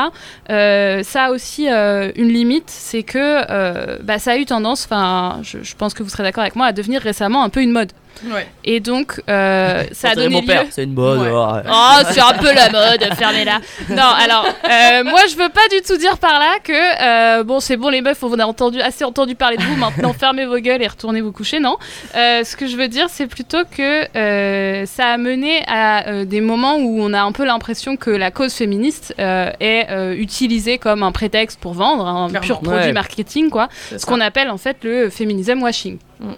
[0.48, 5.76] Ça a aussi une limite, c'est que bah, ça a eu tendance, enfin, je, je
[5.76, 7.92] pense que vous serez d'accord avec moi, à devenir récemment un peu une mode.
[8.26, 8.48] Ouais.
[8.66, 11.22] Et donc, euh, ça a donné mon père, c'est une bonne.
[11.22, 11.30] Ouais.
[11.32, 13.60] oh, Oh, c'est un peu la mode, fermez-la.
[13.90, 17.60] Non, alors, euh, moi, je veux pas du tout dire par là que, euh, bon,
[17.60, 20.60] c'est bon, les meufs, on a entendu, assez entendu parler de vous, maintenant, fermez vos
[20.60, 21.78] gueules et retournez vous coucher, non?
[22.16, 26.26] Euh, ce que je veux dire, c'est plutôt que euh, ça a mené à euh,
[26.26, 30.14] des moments où on a un peu l'impression que la cause féministe euh, est euh,
[30.16, 32.46] utilisée comme un prétexte pour vendre, un Clairement.
[32.46, 32.92] pur produit Ouais.
[32.94, 33.70] marketing, quoi.
[33.98, 35.98] Ce qu'on appelle en fait le féminisme washing.
[36.20, 36.32] Mm.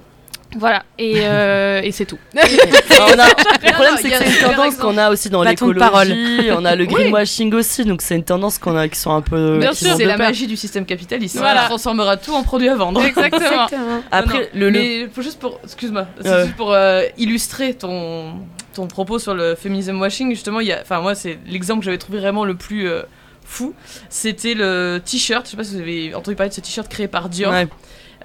[0.58, 2.18] Voilà, et, euh, et c'est tout.
[2.36, 3.28] Enfin, on a-
[3.64, 5.74] Le problème, c'est que a c'est un une tendance qu'on a aussi dans Bâton de
[5.80, 6.08] parole.
[6.08, 9.22] l'écologie, on a le greenwashing aussi, donc c'est une tendance qu'on a qui sont un
[9.22, 9.60] peu.
[9.60, 11.38] Bien sûr, C'est la magie du système capitaliste.
[11.38, 11.64] Voilà.
[11.64, 13.02] On transformera tout en produit à vendre.
[13.04, 13.68] Exactement.
[14.12, 16.44] Après, Non, non, le, le- mais faut juste pour, excuse-moi, c'est Ouais.
[16.46, 18.34] juste pour euh, illustrer ton
[18.74, 20.30] ton propos sur le féminisme washing.
[20.32, 23.02] Justement, il y a, enfin moi c'est l'exemple que j'avais trouvé vraiment le plus euh,
[23.46, 23.74] fou.
[24.10, 25.46] C'était le t-shirt.
[25.46, 27.52] Je sais pas si vous avez entendu parler de ce t-shirt créé par Dior.
[27.52, 27.68] Ouais.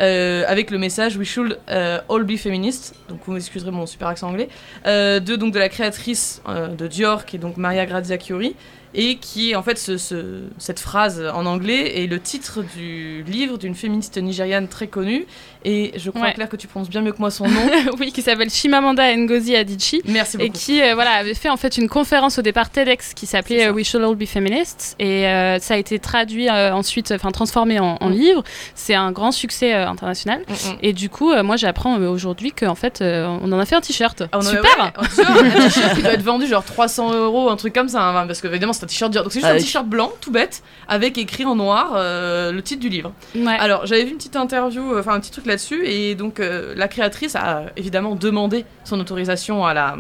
[0.01, 2.95] Euh, avec le message We should euh, all be feminist.
[3.09, 4.49] Donc vous m'excuserez mon super accent anglais.
[4.87, 6.43] Euh, de donc de la créatrice
[6.79, 8.55] de Dior qui est donc Maria Grazia Chiuri
[8.95, 13.59] et qui en fait ce, ce- cette phrase en anglais est le titre du livre
[13.59, 15.27] d'une féministe nigériane très connue
[15.69, 16.33] et je crois Ouais.
[16.35, 17.61] Claire que tu prononces bien mieux que moi son nom.
[18.01, 20.01] oui, qui s'appelle Chimamanda Ngozi Adichie.
[20.07, 20.59] Merci Et beaucoup.
[20.59, 23.73] qui euh, voilà, avait fait en fait une conférence au départ TEDx qui s'appelait euh,
[23.73, 27.79] We Should All Be Feminists et euh, ça a été traduit euh, ensuite, enfin transformé
[27.81, 28.13] en, en Mm.
[28.13, 28.45] livre.
[28.77, 30.41] C'est un grand succès euh, international.
[30.49, 30.77] Mm, mm.
[30.83, 33.75] Et du coup, euh, moi j'apprends euh, aujourd'hui qu'en fait euh, on en a fait
[33.75, 34.23] un t-shirt.
[34.33, 37.57] Ah, Super ouais, un t-shirt, un t-shirt qui doit être vendu genre 300 euros, un
[37.57, 39.23] truc comme ça, hein, parce que évidemment c'est un t-shirt dur.
[39.25, 42.63] Donc c'est juste un Avec- t-shirt blanc, tout bête, avec écrit en noir euh, le
[42.63, 43.13] titre du livre.
[43.35, 43.57] Ouais.
[43.59, 46.87] Alors j'avais vu une petite interview, enfin un petit truc là-dessus, et donc euh, la
[46.87, 49.97] créatrice a évidemment demandé son autorisation à la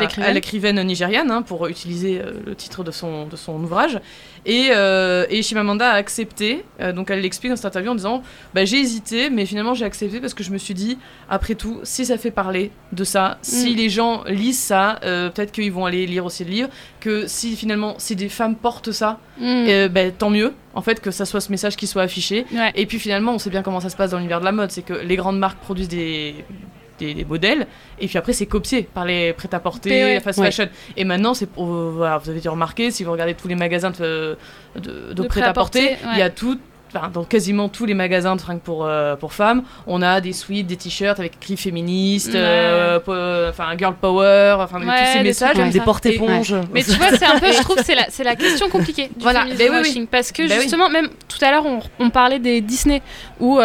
[0.00, 0.30] l'écrivaine.
[0.30, 4.00] à l'écrivaine nigériane hein, pour utiliser euh, le titre de son, de son ouvrage.
[4.46, 8.22] Et, euh, et Shimamanda a accepté, euh, donc elle l'explique dans cette interview en disant
[8.54, 10.96] bah, J'ai hésité, mais finalement j'ai accepté parce que je me suis dit,
[11.28, 13.76] après tout, si ça fait parler de ça, si Mm.
[13.76, 16.68] les gens lisent ça, euh, peut-être qu'ils vont aller lire aussi le livre,
[17.00, 19.42] que si finalement, si des femmes portent ça, Mm.
[19.68, 22.46] euh, bah, tant mieux, en fait, que ça soit ce message qui soit affiché.
[22.52, 22.72] Ouais.
[22.74, 24.70] Et puis finalement, on sait bien comment ça se passe dans l'univers de la mode,
[24.70, 26.34] c'est que les grandes marques produisent des,
[27.00, 27.66] des, des modèles,
[28.00, 30.14] et puis après c'est copié par les prêt-à-porter, Ouais.
[30.14, 30.46] la fast Ouais.
[30.46, 30.68] fashion.
[30.96, 33.90] Et maintenant, c'est pour- voilà, vous avez dû remarquer, si vous regardez tous les magasins
[33.90, 34.36] de,
[34.76, 36.58] de, de De prêt-à-porter, il y a tout.
[36.92, 40.32] enfin, dans quasiment tous les magasins de fringues pour, euh, pour femmes, on a des
[40.32, 43.12] suites, des t-shirts avec écrit féministe, euh, po-
[43.48, 45.54] enfin girl power, enfin Ouais, tous ces des messages.
[45.56, 45.84] comme Des ça.
[45.84, 46.56] porte-éponges.
[46.74, 49.22] Mais tu vois, c'est un peu, je trouve, c'est la, c'est la question compliquée du
[49.22, 50.08] Voilà, féminisme ben oui.
[50.10, 50.62] Parce que Ben oui.
[50.62, 53.02] justement, même tout à l'heure, on, on parlait des Disney,
[53.38, 53.60] où.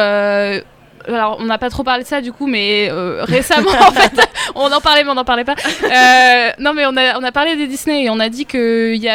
[1.07, 4.11] Alors, on n'a pas trop parlé de ça du coup, mais euh, récemment, en fait,
[4.55, 5.55] on en parlait, mais on n'en parlait pas.
[5.83, 8.95] Euh, non, mais on a, on a parlé des Disney et on a dit qu'il
[8.95, 9.09] y,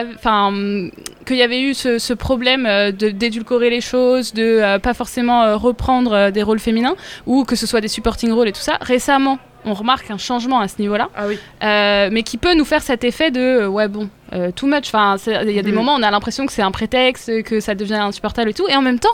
[1.27, 4.95] qu'il y avait eu ce, ce problème euh, de d'édulcorer les choses, de euh, pas
[4.95, 8.79] forcément reprendre des rôles féminins, ou que ce soit des supporting roles et tout ça.
[8.81, 11.09] Récemment, on remarque un changement à ce niveau-là.
[11.15, 11.39] Ah oui.
[11.63, 14.87] Euh, mais qui peut nous faire cet effet de euh, ouais bon euh, too much
[14.87, 15.75] enfin il y a des Mhm.
[15.77, 18.67] moments où on a l'impression que c'est un prétexte que ça devient insupportable et tout
[18.69, 19.13] et en même temps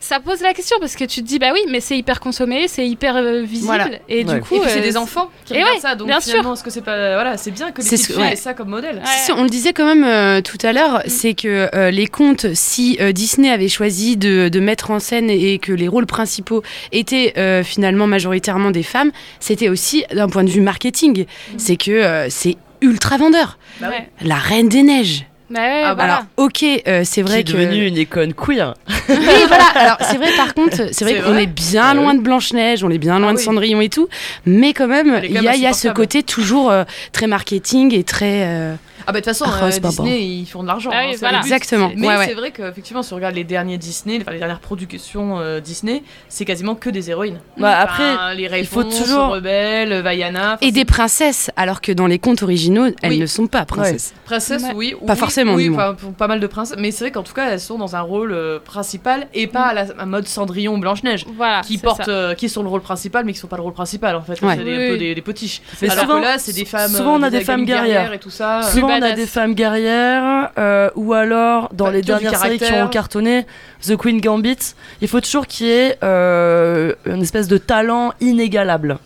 [0.00, 2.68] ça pose la question parce que tu te dis bah oui mais c'est hyper consommé
[2.68, 3.88] c'est hyper euh, visible Voilà.
[4.08, 4.34] et Ouais.
[4.34, 6.20] du coup Et puis c'est euh, des enfants qui et regardent ouais, ça, donc bien
[6.20, 8.32] finalement, est-ce que c'est pas voilà, c'est bien que les ce- filles ouais.
[8.32, 9.02] aient ça comme modèle.
[9.36, 12.96] On le disait quand même euh, tout à l'heure, c'est que euh, les contes, si
[13.00, 17.34] euh, Disney avait choisi de, de mettre en scène et que les rôles principaux étaient
[17.36, 21.26] euh, finalement majoritairement des femmes, c'était aussi d'un point de vue marketing.
[21.58, 23.58] C'est que euh, c'est ultra vendeur.
[23.80, 23.88] Bah.
[24.22, 25.26] La Reine des Neiges.
[25.48, 26.14] Bah ouais, Ah, voilà.
[26.14, 27.52] Alors, ok, euh, c'est Qui vrai est que.
[27.52, 28.74] devenue une icône queer.
[29.08, 29.14] Oui,
[29.46, 29.64] voilà.
[29.74, 32.20] Alors, c'est vrai, par contre, c'est vrai C'est qu'on vrai est bien Ah loin de
[32.20, 33.44] Blanche-Neige, on est bien loin Ah de oui.
[33.44, 34.08] Cendrillon et tout.
[34.44, 36.82] Mais quand même, il y, a- y ce côté toujours euh,
[37.12, 38.42] très marketing et très.
[38.46, 38.74] euh,
[39.06, 40.90] Ah bah de toute façon, Ah, euh, Disney ils font de l'argent.
[40.92, 41.38] Ah oui, hein, voilà.
[41.40, 41.90] Exactement.
[41.96, 42.26] Mais Ouais, ouais.
[42.26, 46.02] c'est vrai qu'effectivement, si on regarde les derniers Disney, enfin les dernières productions euh, Disney,
[46.28, 47.38] c'est quasiment que des héroïnes.
[47.58, 52.06] Bah, Enfin, après, les il faut toujours- Rebelle, Vaiana, Et des princesses, alors que dans
[52.06, 53.18] les contes originaux, elles Oui.
[53.18, 54.14] ne sont pas princesses.
[54.24, 54.72] princesses, Ouais.
[54.74, 54.94] oui.
[55.06, 55.70] Pas oui, forcément, Oui,
[56.18, 58.32] pas mal de princesses, mais c'est vrai qu'en tout cas, elles sont dans un rôle
[58.32, 61.24] euh, principal et pas à la à mode Cendrillon ou Blanche-Neige.
[61.36, 61.60] Voilà.
[61.62, 64.22] Qui euh, qui sont le rôle principal, mais qui sont pas le rôle principal en
[64.22, 64.34] fait.
[64.36, 65.62] C'est un peu des, des potiches.
[65.82, 66.90] Mais Alors que là, c'est des femmes.
[66.90, 68.12] souvent, on a des femmes guerrières.
[68.12, 68.62] et tout ça.
[68.94, 72.72] Souvent, on a des femmes guerrières, euh, ou alors dans Enfin, les dernières séries qui
[72.72, 73.46] ont cartonné,
[73.86, 74.58] The Queen Gambit,
[75.00, 78.98] il faut toujours qu'il y ait euh, une espèce de talent inégalable.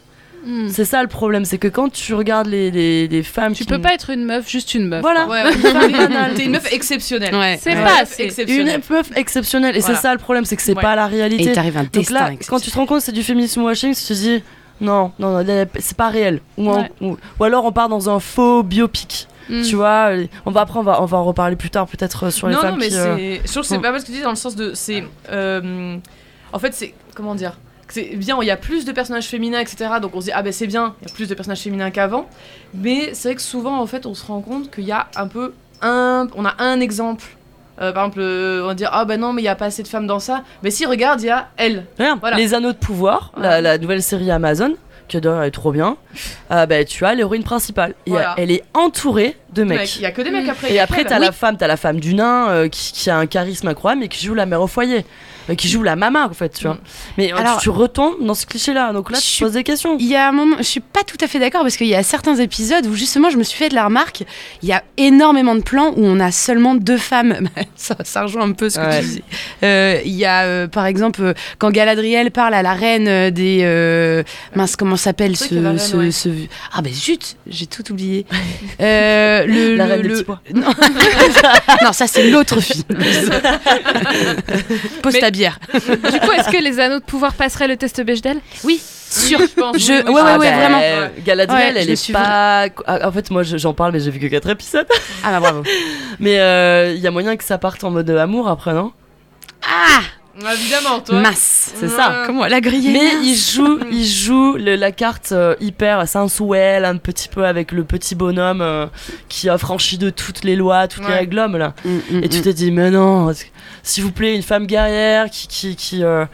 [0.47, 0.68] Hmm.
[0.70, 3.68] C'est ça le problème, c'est que quand tu regardes les, les, les femmes Tu qui
[3.68, 5.03] peux pas être une meuf, juste une meuf.
[5.03, 5.53] Voilà, Ouais, ouais.
[5.53, 6.35] une.
[6.35, 7.35] T'es une meuf exceptionnelle.
[7.35, 7.59] Ouais.
[7.61, 8.22] C'est pas assez.
[8.22, 8.81] exceptionnelle.
[8.89, 9.97] Une meuf exceptionnelle, et Voilà.
[9.97, 10.81] c'est ça le problème, c'est que c'est Ouais.
[10.81, 11.53] pas la Et réalité.
[11.53, 14.03] t'arrives un Donc là, quand tu te rends compte que c'est du féminisme washing, tu
[14.03, 14.43] te dis
[14.81, 15.45] non, non,
[15.78, 16.41] c'est pas réel.
[16.57, 16.91] Ou, en- Ouais.
[17.03, 19.28] ou, ou alors on part dans un faux biopic.
[19.49, 19.62] Hmm.
[19.62, 22.26] Tu vois, euh, on va après on va, on va en reparler plus tard peut-être
[22.26, 23.41] euh, sur les non, femmes non, mais c'est.
[23.45, 23.82] Je trouve que c'est Mm.
[23.82, 24.72] pas mal ce que tu dis dans le sens de.
[24.74, 25.05] C'est.
[25.30, 25.97] euh,
[26.53, 26.95] En fait, c'est.
[27.14, 27.57] Comment dire
[27.93, 29.91] c'est bien, il y a plus de personnages féminins, etc.
[30.01, 31.91] Donc on se dit, ah ben c'est bien, il y a plus de personnages féminins
[31.91, 32.26] qu'avant.
[32.72, 35.26] Mais c'est vrai que souvent, en fait, on se rend compte qu'il y a un
[35.26, 36.28] peu un.
[36.36, 37.24] On a un exemple.
[37.80, 39.64] Euh, par exemple, euh, on va dire, ah ben non, mais il y a pas
[39.64, 40.45] assez de femmes dans ça.
[40.62, 41.86] Mais si, regarde, il y a elle.
[42.20, 42.36] Voilà.
[42.36, 44.74] Les Anneaux de Pouvoir, la nouvelle série Amazon,
[45.19, 45.97] d'ailleurs est trop bien.
[46.51, 47.95] euh, bah, tu as l'héroïne principale.
[48.07, 48.35] Et Voilà.
[48.39, 49.97] elle est entourée de Mec, mecs.
[49.97, 50.69] Il y a que des mecs après.
[50.69, 53.11] il y Et après, t'as la femme, t'as la femme du nain euh, qui, qui
[53.11, 55.05] a un charisme incroyable et qui joue la mère au foyer,
[55.49, 56.75] euh, qui joue la maman en fait, tu vois.
[56.75, 56.81] Mm.
[57.19, 59.53] Mais euh, Alors- tu, tu retombes dans ce cliché-là, donc là Je tu suis- poses
[59.55, 59.97] des questions.
[59.99, 61.95] Il y a un moment, je suis pas tout à fait d'accord parce qu'il y
[61.95, 64.23] a certains épisodes où justement je me suis fait de la remarque,
[64.63, 67.49] il y a énormément de plans où on a seulement deux femmes.
[67.77, 69.01] ça, ça rejoint un peu ce que Ouais.
[69.01, 69.23] tu disais.
[69.65, 74.25] Euh, Il y a par exemple quand Galadriel parle à la reine des
[74.55, 75.55] mince comment s'appelle ce,
[75.97, 76.11] ouais.
[76.11, 76.29] ce-
[76.73, 78.27] ah ben zut j'ai tout oublié.
[79.43, 80.41] Euh, le, La le- reine des le- petits pois.
[80.55, 80.70] Non.
[81.84, 82.84] non ça c'est l'autre film.
[85.03, 85.59] Pose Mais- ta bière.
[85.72, 88.38] Du coup, est-ce que les anneaux de pouvoir passeraient le test Bechdel?
[88.64, 88.80] Oui
[89.11, 89.41] sûr.
[89.41, 89.76] je pense.
[89.76, 90.80] Je- oui, oui, ouais, Ah ouais, bah, vraiment.
[90.82, 92.66] euh, Galadriel, Ouais, elle est pas.
[92.86, 94.86] Ah, En fait, moi je- j'en parle, mais j'ai vu que 4 épisodes.
[95.24, 95.62] Ah bah bravo.
[96.20, 98.93] Mais euh, il y a moyen que ça parte en mode amour après, non?
[99.68, 100.01] Ah
[100.39, 101.20] Évidemment, toi.
[101.20, 101.72] masse.
[101.78, 102.22] C'est ça.
[102.26, 106.85] Comment elle a grillé Mais il joue, il joue le- la carte euh, hyper sensuelle,
[106.85, 108.87] un petit peu avec le petit bonhomme euh,
[109.28, 111.74] qui a franchi de toutes les lois, toutes les règles l'homme là.
[111.85, 113.33] Mm, Et tu te dis, mais non,
[113.83, 115.47] s'il vous plaît, une femme guerrière qui.
[115.49, 116.24] qui, qui euh,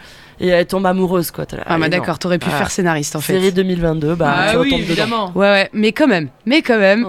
[0.40, 1.44] et elle tombe amoureuse quoi.
[1.52, 2.56] Là, Ah bah d'accord, t'aurais pu Ah.
[2.58, 3.34] faire scénariste en fait.
[3.34, 4.86] Série 2022, bah Ah tu oui, retombes dedans.
[4.92, 5.32] évidemment.
[5.34, 7.06] Ouais ouais, mais quand même, mais quand même,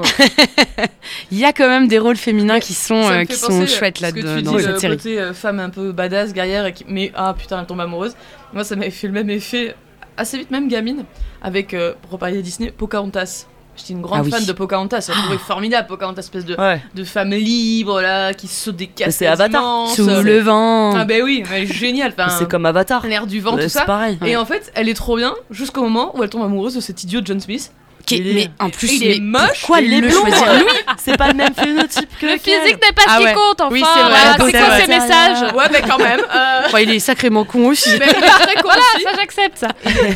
[1.31, 3.99] il y a quand même des rôles féminins qui sont euh, qui sont euh, chouettes
[3.99, 4.97] là dedans tu dans dis, cette le série.
[4.97, 6.85] côté euh, femme un peu badass, guerrière, qui...
[6.87, 8.15] mais ah putain, elle tombe amoureuse.
[8.53, 9.75] Moi, ça m'avait fait le même effet
[10.15, 11.03] assez vite, même gamine,
[11.41, 13.45] avec, euh, pour reparler de Disney, Pocahontas.
[13.77, 14.31] J'étais une grande Ah oui.
[14.31, 15.07] fan de Pocahontas.
[15.07, 16.81] Je trouvais formidable Pocahontas, espèce de, Ouais.
[16.95, 19.87] de femme libre là, qui saute des cascades c'est Avatar.
[19.89, 20.95] Sous le vent.
[20.95, 22.13] Ah bah oui, elle est géniale.
[22.17, 23.05] Enfin, C'est comme Avatar.
[23.05, 23.85] l'air du vent, tout c'est ça.
[23.85, 24.17] pareil.
[24.25, 27.03] Et en fait, elle est trop bien jusqu'au moment où elle tombe amoureuse de cet
[27.03, 27.71] idiot John Smith.
[28.07, 30.57] Qui est- mais en plus, il est moche, Pourquoi il est le blond, hein.
[30.59, 30.65] lui
[30.97, 32.61] C'est pas le même phénotype que Le lequel.
[32.61, 33.33] physique n'est pas Ah ce qui ouais.
[33.33, 33.69] compte, enfin.
[33.71, 35.53] Oui, c'est vrai, voilà, c'est quoi ces messages?
[35.53, 36.21] Ouais, mais quand même.
[36.21, 37.89] euh, Enfin, il est sacrément con aussi.
[37.99, 39.03] mais il est très con Voilà, aussi.
[39.03, 39.67] ça j'accepte ça.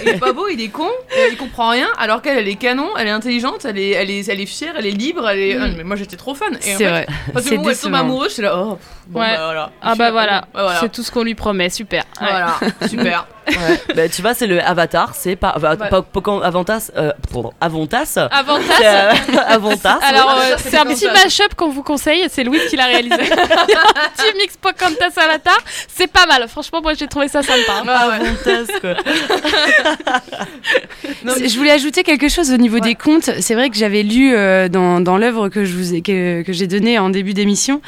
[0.04, 0.90] Il est pas beau, il est con,
[1.32, 4.28] il comprend rien, alors qu'elle, elle est canon, elle est intelligente, elle est, elle est,
[4.30, 5.56] elle est fière, elle est libre, elle est.
[5.56, 5.62] Mm.
[5.62, 6.54] Ah, mais moi j'étais trop fan.
[6.54, 7.08] Et en C'est fait, vrai.
[7.34, 9.36] Parce que elle tombe amoureuse, j'étais là, oh, pff, bon, Ouais.
[9.36, 9.72] bah voilà.
[9.82, 10.46] Ah bah voilà,
[10.80, 12.04] c'est tout ce qu'on lui promet, super.
[12.20, 12.56] Voilà,
[12.88, 13.28] super.
[13.48, 13.82] Ouais.
[13.96, 15.56] bah, tu vois, c'est le Avatar, c'est pas.
[15.60, 15.90] Bah, Ouais.
[15.90, 16.92] pas- pas- quand- Avantas.
[16.96, 17.12] Euh,
[17.60, 18.06] Avantas.
[18.06, 18.66] C'est, Avantage.
[18.84, 19.12] euh,
[19.48, 20.00] Avantas.
[20.04, 23.16] Alors, ouais, euh, c'est un petit mash-up qu'on vous conseille, c'est Louise qui l'a réalisé.
[23.18, 24.54] petit mix
[25.28, 26.48] la tarte, c'est pas mal.
[26.48, 27.84] Franchement, moi j'ai trouvé ça sympa.
[27.88, 28.16] Ah ouais.
[28.16, 28.96] Avantas, quoi.
[31.24, 32.82] Non, mais- Je voulais ajouter quelque chose au niveau Ouais.
[32.82, 33.30] des contes.
[33.42, 36.54] C'est vrai que j'avais lu euh, dans, dans l'œuvre que je vous ai, que, que
[36.54, 37.82] j'ai donnée en début d'émission,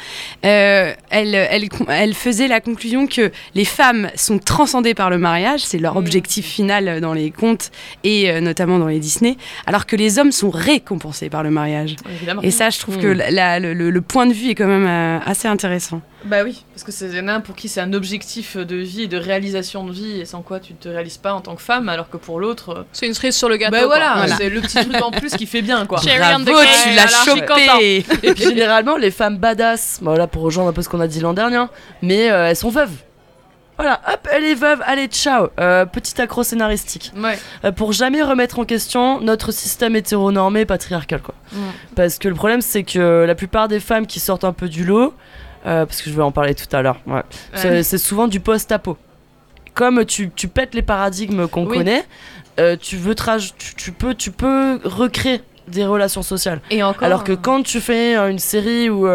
[0.44, 5.43] euh, elle, elle, elle faisait la conclusion que les femmes sont transcendées par le mariage,
[5.58, 5.98] c'est leur Mm.
[5.98, 7.70] objectif final dans les contes
[8.02, 9.36] et euh, notamment dans les Disney,
[9.66, 11.96] alors que les hommes sont récompensés par le mariage.
[12.16, 12.42] Évidemment.
[12.42, 13.00] Et ça, je trouve Mm.
[13.02, 16.00] que la- la- le, le- le point de vue est quand même euh, assez intéressant.
[16.24, 19.18] Bah oui, parce que c'est un pour qui c'est un objectif de vie et de
[19.18, 21.90] réalisation de vie, et sans quoi tu ne te réalises pas en tant que femme,
[21.90, 22.70] alors que pour l'autre.
[22.70, 23.72] euh, C'est une cerise sur le gâteau.
[23.72, 24.36] Bah voilà, Voilà.
[24.36, 26.00] c'est le petit truc en plus qui fait bien quoi.
[26.00, 29.98] Cherry on the Bravo, cake, tu voilà, l'as chopé Et puis généralement, les femmes badass,
[30.00, 31.62] bon, là pour rejoindre un peu ce qu'on a dit l'an dernier,
[32.00, 32.92] mais euh, elles sont veuves.
[33.76, 35.48] Voilà, hop, elle est veuve, allez, ciao.
[35.58, 37.10] Euh, petit accro scénaristique.
[37.16, 37.36] Ouais.
[37.64, 41.34] Euh, pour jamais remettre en question notre système hétéronormé patriarcal, quoi.
[41.96, 44.84] Parce que le problème, c'est que la plupart des femmes qui sortent un peu du
[44.84, 45.12] lot,
[45.66, 47.22] euh, parce que je vais en parler tout à l'heure, ouais,
[47.82, 48.96] c'est souvent du post-apo.
[49.74, 51.78] Comme tu, tu pètes les paradigmes qu'on Oui.
[51.78, 52.04] connaît,
[52.60, 56.60] euh, tu, veux tu, tu peux, tu peux recréer des relations sociales.
[56.70, 57.02] Et encore.
[57.02, 59.08] Alors que quand tu fais une série ou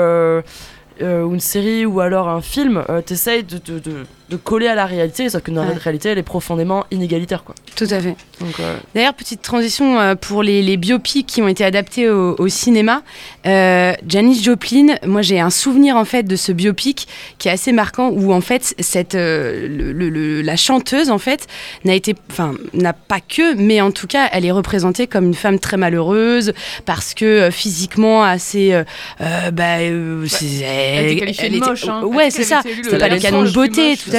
[0.99, 5.29] une série ou alors un film, t'essayes de, de, de, de coller à la réalité,
[5.29, 5.73] sauf que dans Ouais.
[5.73, 7.55] la réalité, elle est profondément inégalitaire, quoi.
[7.75, 8.15] Tout à fait.
[8.59, 12.47] Euh, D'ailleurs, petite transition euh, pour les, les biopics qui ont été adaptés au, au
[12.47, 13.01] cinéma.
[13.45, 17.07] Euh, Janis Joplin, moi j'ai un souvenir en fait de ce biopic
[17.37, 21.17] qui est assez marquant où en fait cette euh, le- le- le- la chanteuse en
[21.17, 21.47] fait
[21.85, 25.33] n'a été, enfin n'a pas que, mais en tout cas elle est représentée comme une
[25.33, 26.53] femme très malheureuse
[26.85, 28.71] parce que euh, physiquement assez,
[29.19, 31.87] bah, euh, c'est- Elle était qualifiée de était- moche.
[31.87, 32.03] Hein.
[32.03, 32.61] Ouais, Elle c'est ça.
[32.63, 34.18] C'était le- pas la les canons de beauté, tout à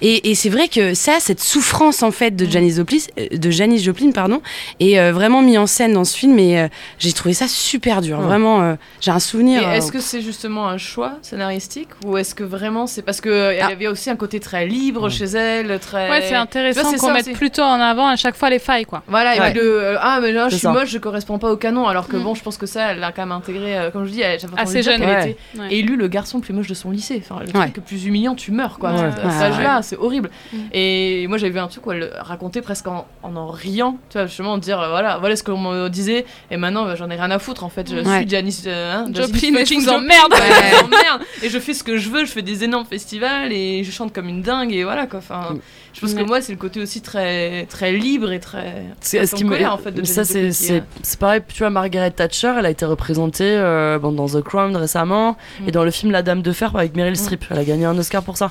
[0.00, 2.36] Et, et c'est vrai que ça, cette souffrance en fait Mm.
[2.36, 4.40] de Janis Joplin, euh, de Janis Joplin pardon,
[4.80, 6.38] est euh, vraiment mis en scène dans ce film.
[6.38, 6.68] Et euh,
[6.98, 8.18] j'ai trouvé ça super dur.
[8.18, 8.24] Ouais.
[8.24, 9.66] Vraiment, euh, j'ai un Et souvenir.
[9.68, 13.52] euh, est-ce que c'est justement un choix scénaristique ou est-ce que vraiment c'est parce que
[13.52, 13.68] elle Ah.
[13.68, 16.98] avait aussi un côté très libre chez elle, très Ouais, c'est intéressant Tu vois, c'est
[17.06, 17.32] qu'on mette aussi.
[17.36, 19.02] plutôt en avant à chaque fois les failles, quoi.
[19.08, 19.52] Voilà, et Ouais.
[19.54, 20.72] le euh, ah mais là je suis ça.
[20.72, 22.22] moche, je correspond pas au canon alors que Mm.
[22.22, 24.38] bon, je pense que ça elle l'a quand même intégré euh, comme je dis, elle-
[24.56, 25.02] Assez jeune.
[25.02, 25.30] Ouais.
[25.30, 25.74] était Ouais.
[25.74, 27.22] élu le garçon le plus moche de son lycée.
[27.24, 27.64] Enfin, le Ouais.
[27.66, 28.92] truc le plus humiliant, tu meurs quoi.
[29.22, 30.30] À cet âge-là, c'est horrible.
[30.52, 30.56] Mm.
[30.72, 34.18] Et moi j'avais vu un truc où elle racontait presque en en, en riant, tu
[34.18, 37.14] vois, justement dire euh, voilà, voilà ce qu'on me disait et maintenant bah, j'en ai
[37.16, 37.88] rien à foutre en fait.
[37.90, 38.18] Je Ouais.
[38.20, 40.32] suis Janice euh, hein, Joplin et je vous emmerde.
[40.32, 41.24] Ouais.
[41.42, 44.12] Et je fais ce que je veux, je fais des énormes festivals et je chante
[44.12, 45.18] comme une dingue et voilà quoi.
[45.20, 45.56] Enfin,
[45.92, 48.84] je pense que moi c'est le côté aussi très très libre et très.
[49.00, 51.70] C'est ce qui me en fait de ça c'est c'est est- c'est pareil tu vois
[51.70, 55.68] Margaret Thatcher elle a été représentée euh, bon, dans The Crown récemment Mm.
[55.68, 57.96] et dans le film La Dame de Fer avec Meryl Streep elle a gagné un
[57.98, 58.50] Oscar pour ça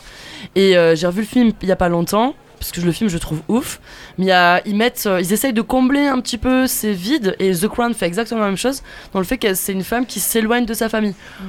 [0.56, 3.10] et euh, j'ai revu le film il y a pas longtemps parce que le film
[3.10, 3.80] je trouve ouf
[4.20, 7.36] mais y a- ils mettent euh, ils essayent de combler un petit peu ces vides
[7.40, 10.06] et The Crown fait exactement la même chose dans le fait que c'est une femme
[10.06, 11.44] qui s'éloigne de sa famille Mm.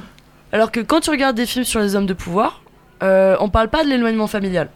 [0.53, 2.61] alors que quand tu regardes des films sur les hommes de pouvoir
[3.03, 4.69] euh, on parle pas de l'éloignement familial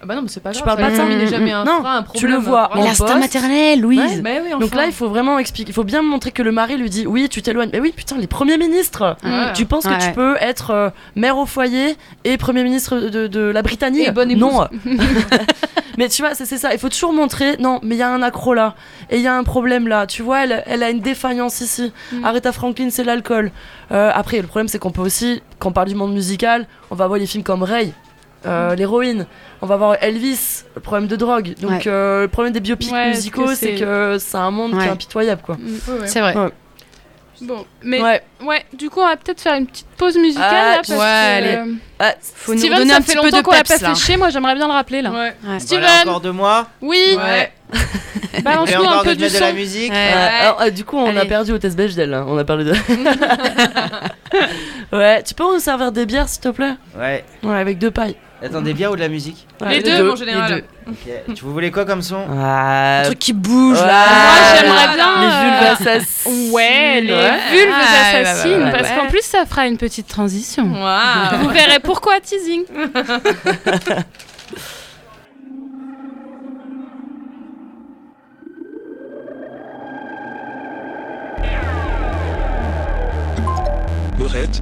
[0.00, 0.76] Ah bah non, mais c'est pas Tu grave.
[0.76, 2.30] parles pas de ça il n'est jamais un Non, frein, un tu problème.
[2.32, 3.98] le vois, en L'instinct maternel, Louise.
[3.98, 4.20] Ouais.
[4.22, 6.76] Mais oui, Donc là, il faut vraiment expliquer, il faut bien montrer que le mari
[6.76, 7.70] lui dit oui, tu t'éloignes.
[7.72, 9.16] Mais oui, putain, les premiers ministres.
[9.24, 9.52] Ouais.
[9.54, 13.40] Tu penses que tu peux être euh, mère au foyer et premier ministre de, de
[13.40, 14.04] la Britannie?
[14.04, 14.40] Et bonne épouse.
[14.40, 14.68] Non.
[15.98, 16.72] mais tu vois, c'est ça.
[16.72, 17.56] Il faut toujours montrer.
[17.58, 18.74] Non, mais il y a un accro là
[19.10, 20.06] et il y a un problème là.
[20.06, 21.92] Tu vois, elle, elle a une défaillance ici.
[22.12, 22.24] Mm.
[22.24, 23.50] Aretha Franklin, c'est l'alcool.
[23.90, 26.94] Euh, après, le problème, c'est qu'on peut aussi, quand on parle du monde musical, on
[26.94, 27.92] va voir des films comme Ray.
[28.46, 29.26] Euh, l'héroïne,
[29.62, 31.54] on va voir Elvis, le problème de drogue.
[31.60, 31.82] Donc Ouais.
[31.88, 35.42] euh, le problème des biopics Ouais, musicaux, c'est que c'est un monde qui est impitoyable
[35.42, 35.56] quoi.
[35.56, 36.06] Mm.
[36.06, 36.36] C'est vrai.
[36.36, 36.48] Ouais.
[37.40, 38.20] Bon, mais Ouais.
[38.44, 40.96] ouais, du coup, on va peut-être faire une petite pause musicale Ah, là, parce ouais,
[40.96, 41.54] que, allez.
[41.54, 43.62] euh, Ah, Faut nous Steven, donner ça un fait petit peu longtemps de qu'on l'a
[43.62, 45.10] pas fait chier, moi j'aimerais bien le rappeler là.
[45.12, 45.36] Ouais.
[45.46, 45.60] Ouais.
[45.60, 46.66] Steven Voilà, encore deux mois.
[46.82, 47.52] Oui, Ouais.
[48.42, 49.54] Balance-nous un de peu te du de la son.
[49.54, 49.92] musique.
[49.92, 50.10] Ouais.
[50.16, 51.28] Euh, alors, euh, du coup, on a Allez.
[51.28, 52.12] perdu au test Bechdel.
[52.12, 52.24] hein.
[52.28, 52.72] On a parlé de.
[54.92, 56.74] ouais, tu peux nous servir des bières, s'il te plaît?
[56.98, 57.24] Ouais.
[57.42, 58.16] Ouais, avec deux pailles.
[58.40, 60.62] Attends, des bières ou de la musique Ouais, Les deux, en général.
[60.88, 61.34] Ok.
[61.34, 63.86] Tu vous voulez quoi comme son Ah, Un truc qui bouge ouais.
[63.86, 64.04] là.
[64.06, 66.52] Moi, j'aimerais bien, Les euh, vulves assassines.
[66.52, 67.38] Ouais, les Ouais.
[67.50, 68.96] vulves Ouais, assassines, parce ouais.
[68.96, 70.70] qu'en plus ça fera une petite transition.
[70.72, 71.38] Waouh.
[71.42, 72.62] Vous verrez pourquoi teasing.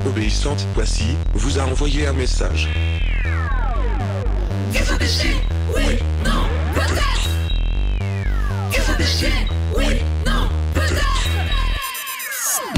[0.06, 2.68] Obéissante, voici, vous a envoyé un message.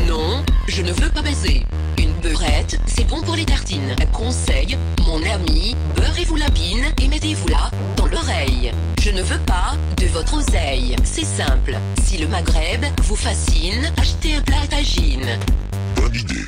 [0.07, 1.67] Non, je ne veux pas baiser.
[1.99, 3.95] Une beurrette, c'est bon pour les tartines.
[4.13, 8.73] Conseil, mon ami, beurrez-vous la bine et mettez-vous là dans l'oreille.
[9.03, 10.97] Je ne veux pas de votre oseille.
[11.05, 11.77] C'est simple.
[12.03, 15.39] Si le Maghreb vous fascine, achetez un plat à tagine.
[15.97, 16.45] Bonne idée,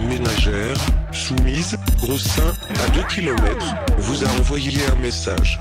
[0.00, 0.76] Ménagère,
[1.12, 2.42] soumise, gros sein
[2.86, 5.60] à 2 km, vous a envoyé un message.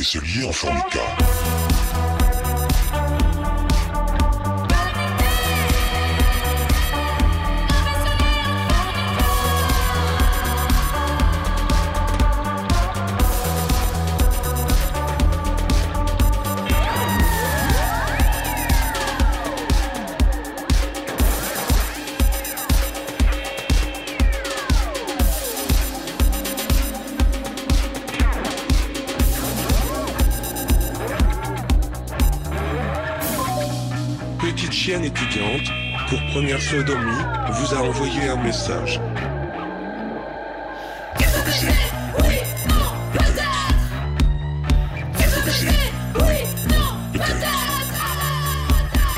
[0.00, 1.39] Idée, un vaisselier en formica.
[36.10, 37.22] Pour première sodomie,
[37.52, 39.00] vous a envoyé un message.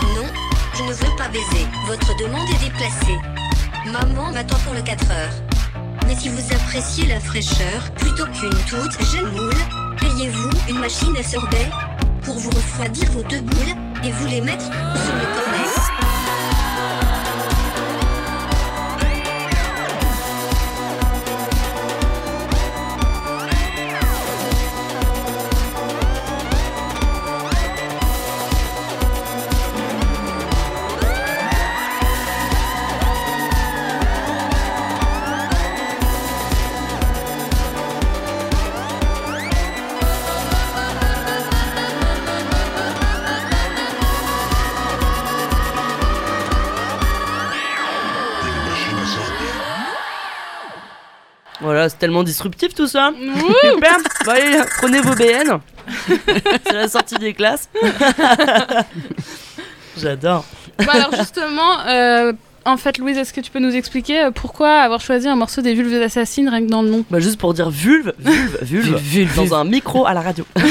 [0.03, 0.27] Non,
[0.75, 1.67] je ne veux pas baiser.
[1.87, 3.19] Votre demande est déplacée.
[3.87, 5.33] Maman m'attend pour le 4 heures.
[6.07, 9.55] Mais si vous appréciez la fraîcheur, plutôt qu'une toute jeune moule,
[9.99, 11.71] payez-vous une machine à sorbet
[12.23, 13.75] pour vous refroidir vos deux boules
[14.05, 15.32] et vous les mettre sur le
[52.03, 53.13] tellement disruptif tout ça.
[53.75, 53.97] Super.
[54.25, 55.61] Bon, allez, prenez vos BN.
[56.67, 57.69] c'est la sortie des classes.
[59.97, 60.45] J'adore.
[60.79, 62.33] Bah alors justement, euh,
[62.65, 65.61] en fait, Louise, est-ce que tu peux nous expliquer euh, pourquoi avoir choisi un morceau
[65.61, 67.05] des Vulves Assassines rien que dans le nom?
[67.09, 70.45] Bah juste pour dire vulve, vulve, vulve, Vulve, dans un micro à la radio.
[70.57, 70.65] Ok,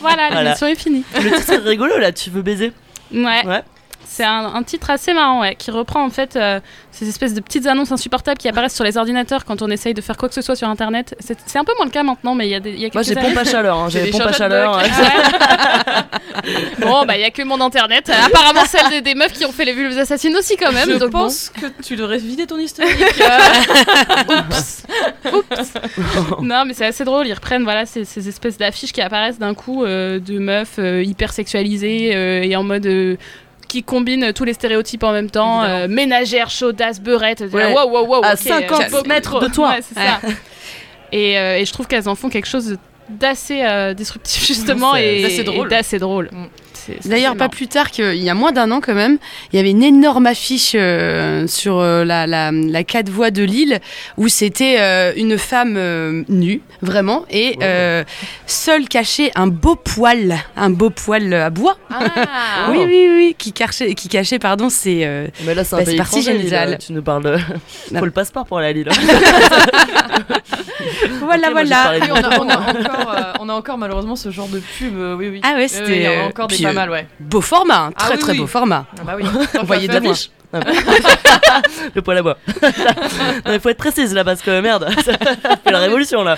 [0.00, 0.42] voilà, Voilà.
[0.44, 1.04] l'émission est finie.
[1.22, 2.72] Le titre est rigolo là, tu veux baiser?
[3.12, 3.44] Ouais.
[3.46, 3.62] Ouais.
[4.06, 6.60] C'est un, un titre assez marrant, ouais, qui reprend en fait euh,
[6.90, 10.00] ces espèces de petites annonces insupportables qui apparaissent sur les ordinateurs quand on essaye de
[10.00, 11.14] faire quoi que ce soit sur Internet.
[11.20, 12.86] C'est c'est un peu moins le cas maintenant, mais il y a, des, il y
[12.86, 13.88] a Moi j'ai pompe à chaleur, hein.
[13.92, 14.76] J'ai pompe à chaleur.
[14.78, 14.84] ouais.
[16.80, 18.08] bon, bah il y a que mon Internet.
[18.10, 20.90] Euh, Apparemment celle des, des meufs qui ont fait les vulves assassines aussi quand même.
[20.90, 21.20] Je donc bon.
[21.20, 22.98] pense que tu devrais vider ton historique.
[23.20, 23.38] euh.
[26.42, 27.26] Non, mais c'est assez drôle.
[27.26, 31.02] Ils reprennent voilà ces, ces espèces d'affiches qui apparaissent d'un coup euh, de meufs euh,
[31.02, 33.16] hyper sexualisées euh, et en mode euh,
[33.70, 35.62] qui combinent tous les stéréotypes en même temps.
[35.62, 37.40] Euh, ménagère, chaudasse, beurette.
[37.40, 37.72] Là, Ouais.
[37.72, 38.24] Wow, wow, wow.
[38.24, 39.70] À ok, 50 euh, mètres de toi.
[39.70, 40.20] Ouais, c'est ça.
[41.12, 42.76] Et, euh, et je trouve qu'elles en font quelque chose
[43.08, 45.22] d'assez euh, disruptif justement et
[45.68, 46.28] d'assez drôle.
[46.32, 46.69] et
[47.04, 49.18] D'ailleurs, pas plus tard qu'il y a moins d'un an quand même,
[49.52, 53.42] il y avait une énorme affiche euh, sur euh, la, la, la quatre voies de
[53.42, 53.80] Lille
[54.16, 58.04] où c'était euh, une femme euh, nue, vraiment, et euh,
[58.46, 61.76] seule cachait un beau poil, un beau poil à bois.
[61.90, 62.00] Ah.
[62.70, 65.84] Oui, oui, oui, qui cachait, qui cachait pardon, c'est euh, Mais là c'est un Bah,
[65.84, 66.70] pays parti génial.
[66.70, 67.36] Lille, Tu nous parles de...
[67.90, 67.98] Non.
[68.00, 68.88] Faut le passeport pour aller à Lille.
[71.20, 71.92] voilà, j'ai voilà.
[72.00, 74.94] Oui, on, a, on a encore, euh, on a encore malheureusement ce genre de pub,
[75.18, 75.40] oui, oui.
[75.42, 77.06] Ah ouais, c'était, il euh, encore des pas mal, ouais.
[77.20, 78.38] Beau format, hein, Ah très oui, très oui.
[78.38, 78.86] beau format.
[78.98, 79.24] Ah bah oui.
[79.60, 80.14] Vous voyez de La loin.
[80.14, 80.30] fiche.
[81.94, 82.36] le poil à bois.
[83.46, 85.12] il faut être précise là parce que merde, ça
[85.62, 86.36] fait la révolution là.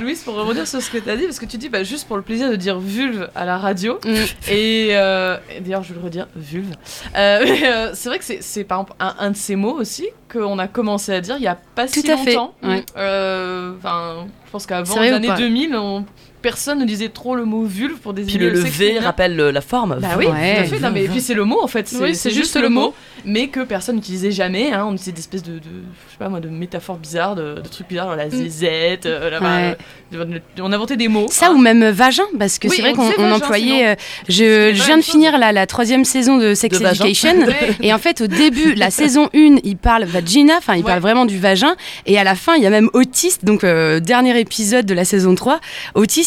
[0.00, 2.08] Louise, pour revenir sur ce que tu as dit, parce que tu dis bah, juste
[2.08, 4.14] pour le plaisir de dire vulve à la radio, Mm.
[4.50, 6.74] et, euh, et d'ailleurs je vais le redire, vulve.
[7.16, 10.08] Euh, euh, c'est vrai que c'est, c'est par exemple un, un de ces mots aussi
[10.32, 12.54] qu'on a commencé à dire il y a pas si Tout à fait, longtemps.
[12.64, 12.84] ouais.
[12.96, 16.04] Enfin, je pense qu'avant C'est les années pas 2000, on-
[16.42, 19.36] personne ne disait trop le mot vulve pour Puis désigner le, le sexe V rappelle
[19.36, 19.98] le- la forme.
[20.00, 20.56] Bah oui, Ouais.
[20.56, 20.80] tout à fait.
[20.80, 21.88] Non, mais puis c'est le mot en fait.
[21.88, 22.94] C'est, Oui, c'est juste le mot,
[23.24, 24.72] mais que personne n'utilisait jamais.
[24.72, 24.84] Hein.
[24.88, 27.68] On utilisait des espèces de, de, je sais pas moi, de métaphores bizarres, de, de
[27.68, 29.06] trucs bizarres, genre la zézette.
[29.06, 29.76] euh, Ouais.
[30.14, 31.26] euh, on inventait des mots.
[31.30, 31.54] Ça hein.
[31.54, 33.88] ou même vagin, parce que Oui, c'est vrai on qu'on employait.
[33.88, 33.94] euh,
[34.28, 36.84] je, viens de finir la, la troisième saison de Sex De.
[36.84, 37.34] Education.
[37.82, 40.86] Et en fait, au début, la saison 1, il parle vagina, enfin, il Ouais.
[40.86, 41.74] parle vraiment du vagin.
[42.06, 45.34] Et à la fin, il y a même Otis, donc dernier épisode de la saison
[45.34, 45.60] 3,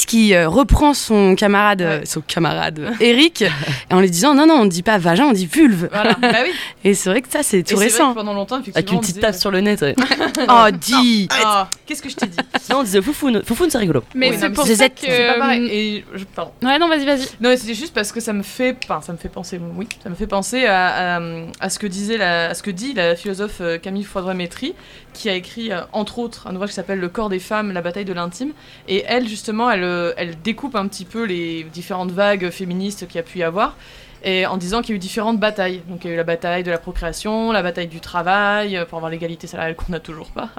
[0.08, 3.44] Qui euh, reprend son camarade, euh, son camarade euh, Eric,
[3.90, 5.90] en lui disant non, non, on ne dit pas vagin, on dit vulve.
[5.92, 6.52] Voilà, bah oui.
[6.84, 8.10] Et c'est vrai que ça, c'est Et tout vrai récent.
[8.12, 8.78] que pendant longtemps, effectivement.
[8.80, 9.76] Avec une petite disait- tasse sur le nez.
[9.76, 9.96] tu sais.
[10.50, 13.42] Oh, dis Ah, qu'est-ce que je t'ai dit Sinon on disait foufoune.
[13.46, 14.04] Foufoune c'est rigolo.
[14.14, 15.00] Mais Oui, non, c'est pour ça que.
[15.02, 15.68] C'est pas pareil.
[15.72, 16.52] Et je, pardon.
[16.62, 17.22] Ouais, non, vas-y, vas-y.
[17.40, 19.88] Non, mais c'était juste parce que ça me fait, enfin, ça me fait penser, oui,
[20.04, 21.22] ça me fait penser à, à,
[21.60, 24.74] à ce que disait la, à ce que dit la philosophe euh, Camille Faudray-Métry,
[25.14, 27.82] qui a écrit euh, entre autres un ouvrage qui s'appelle Le corps des femmes, la
[27.82, 28.52] bataille de l'intime.
[28.88, 33.16] Et elle, justement, elle, euh, elle découpe un petit peu les différentes vagues féministes qu'il
[33.16, 33.76] y a pu y avoir.
[34.26, 35.82] Et en disant qu'il y a eu différentes batailles.
[35.90, 38.86] Donc il y a eu la bataille de la procréation, la bataille du travail, euh,
[38.86, 40.50] pour avoir l'égalité salariale qu'on n'a toujours pas,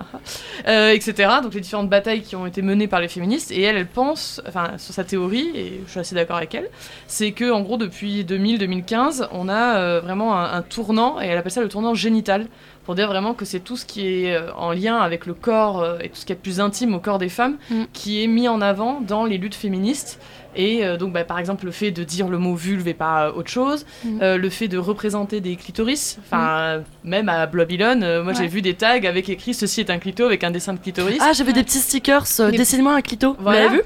[0.93, 1.15] etc.
[1.43, 3.51] Donc les différentes batailles qui ont été menées par les féministes.
[3.51, 6.69] Et elle, elle pense, enfin, sur sa théorie, et je suis assez d'accord avec elle,
[7.07, 11.63] c'est que en gros depuis 2000-2015, on a vraiment un tournant, et elle appelle ça
[11.63, 12.49] le tournant génital,
[12.85, 15.81] pour dire vraiment que c'est tout ce qui est euh, en lien avec le corps
[15.83, 17.85] euh, et tout ce qui est plus intime au corps des femmes Mm.
[17.93, 20.21] qui est mis en avant dans les luttes féministes.
[20.57, 23.27] Et euh, donc, bah, par exemple, le fait de dire le mot vulve et pas
[23.27, 24.19] euh, autre chose, Mm.
[24.23, 28.63] euh, le fait de représenter des clitoris, enfin, euh, même à Babylone, moi j'ai vu
[28.63, 31.19] des tags avec écrit ceci est un clito avec un dessin de clitoris.
[31.21, 32.25] Ah j'avais des petits stickers.
[32.51, 33.37] Des- Dessine-moi un clito.
[33.39, 33.83] Vous l'avez vu?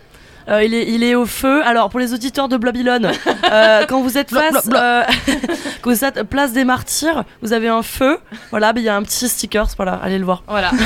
[0.48, 1.62] Euh, il, est, il est au feu.
[1.64, 3.10] Alors, pour les auditeurs de Babylone,
[3.52, 5.02] euh, quand vous êtes face, euh,
[5.82, 8.18] quand vous êtes place des martyrs, vous avez un feu.
[8.50, 9.66] Voilà, il y a un petit sticker.
[9.76, 10.42] Voilà, allez le voir.
[10.48, 10.70] Voilà.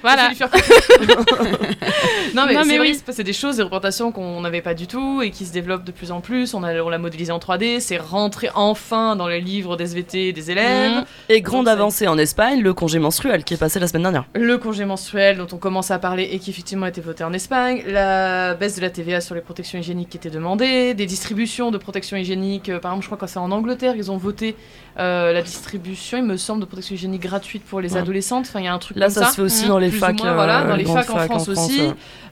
[0.00, 0.30] Voilà.
[2.34, 4.86] Non mais, Non, c'est mais vrai, c'est- des choses, des représentations qu'on n'avait pas du
[4.86, 6.54] tout et qui se développent de plus en plus.
[6.54, 10.32] On a- on l'a modélisé en 3D, c'est rentré enfin dans les livres des SVT
[10.32, 10.92] des élèves.
[10.92, 11.04] Mhm.
[11.30, 14.02] Et grande Donc, c'est- avancée en Espagne, le congé menstruel qui est passé la semaine
[14.02, 14.24] dernière.
[14.34, 17.32] Le congé menstruel dont on commence à parler et qui effectivement a été voté en
[17.32, 21.70] Espagne, la baisse de la TVA sur les protections hygiéniques qui était demandée, des distributions
[21.70, 24.56] de protections hygiéniques, euh, par exemple je crois que c'est en Angleterre ils ont voté
[24.98, 28.00] euh, la distribution il me semble de protections hygiéniques gratuites pour les Ouais.
[28.00, 29.90] adolescentes, enfin il y a un truc Là, comme ça, se fait aussi dans les
[29.90, 30.18] facs.
[30.18, 31.82] moins, voilà, euh, dans les facs en France aussi.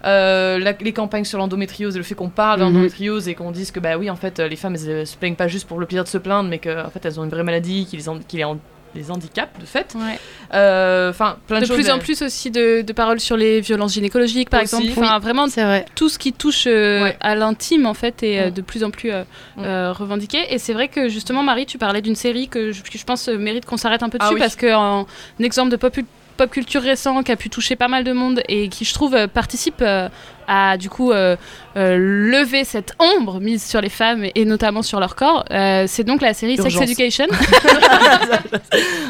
[0.05, 2.67] Euh, la- les campagnes sur l'endométriose et le fait qu'on parle Mhm.
[2.67, 5.49] d'endométriose et qu'on dise que bah oui en fait les femmes elles, se plaignent pas
[5.49, 7.87] juste pour le plaisir de se plaindre mais qu'en fait elles ont une vraie maladie
[7.87, 8.59] qui les, en- qui les, en-
[8.97, 9.95] les handicapent de fait.
[9.95, 10.19] Ouais.
[10.55, 11.77] Euh, Enfin plein de, De choses.
[11.77, 14.77] plus en euh, plus aussi de, de paroles sur les violences gynécologiques, par Aussi.
[14.77, 14.99] exemple.
[14.99, 15.85] Enfin, vraiment C'est vrai.
[15.95, 17.17] tout ce qui touche euh, Ouais.
[17.21, 18.55] à l'intime en fait est euh, Mm.
[18.55, 19.23] de plus en plus euh,
[19.57, 19.63] Mm.
[19.65, 22.97] euh, revendiqué et c'est vrai que justement Marie tu parlais d'une série que je, que
[22.99, 24.41] je pense euh, mérite qu'on s'arrête un peu Ah dessus oui.
[24.41, 25.07] parce que en
[25.41, 25.95] un exemple de pop,
[26.37, 29.15] pop culture récent qui a pu toucher pas mal de monde et qui je trouve
[29.15, 30.09] euh, participe euh,
[30.49, 31.37] à du coup euh,
[31.77, 35.45] euh, lever cette ombre mise sur les femmes et notamment sur leur corps.
[35.51, 36.77] Euh, c'est donc la série Sex.
[36.81, 37.27] Education.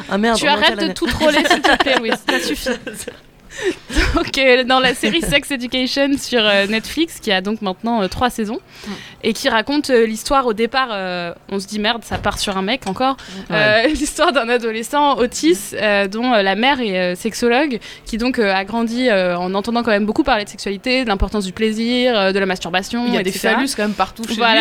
[0.09, 2.71] Ah merde, tu arrêtes de tout troller s'il te plaît Louise ça suffit
[4.15, 8.09] donc euh, dans la série Sex Education sur euh, Netflix qui a donc maintenant euh,
[8.09, 8.91] trois saisons Mm.
[9.25, 12.57] et qui raconte euh, l'histoire au départ euh, on se dit merde ça part sur
[12.57, 13.17] un mec encore
[13.51, 18.39] Euh, l'histoire d'un adolescent autiste euh, dont euh, la mère est euh, sexologue qui donc
[18.39, 21.53] euh, a grandi euh, en entendant quand même beaucoup parler de sexualité de l'importance du
[21.53, 24.61] plaisir euh, de la masturbation Il y a des phallus quand même partout chez voilà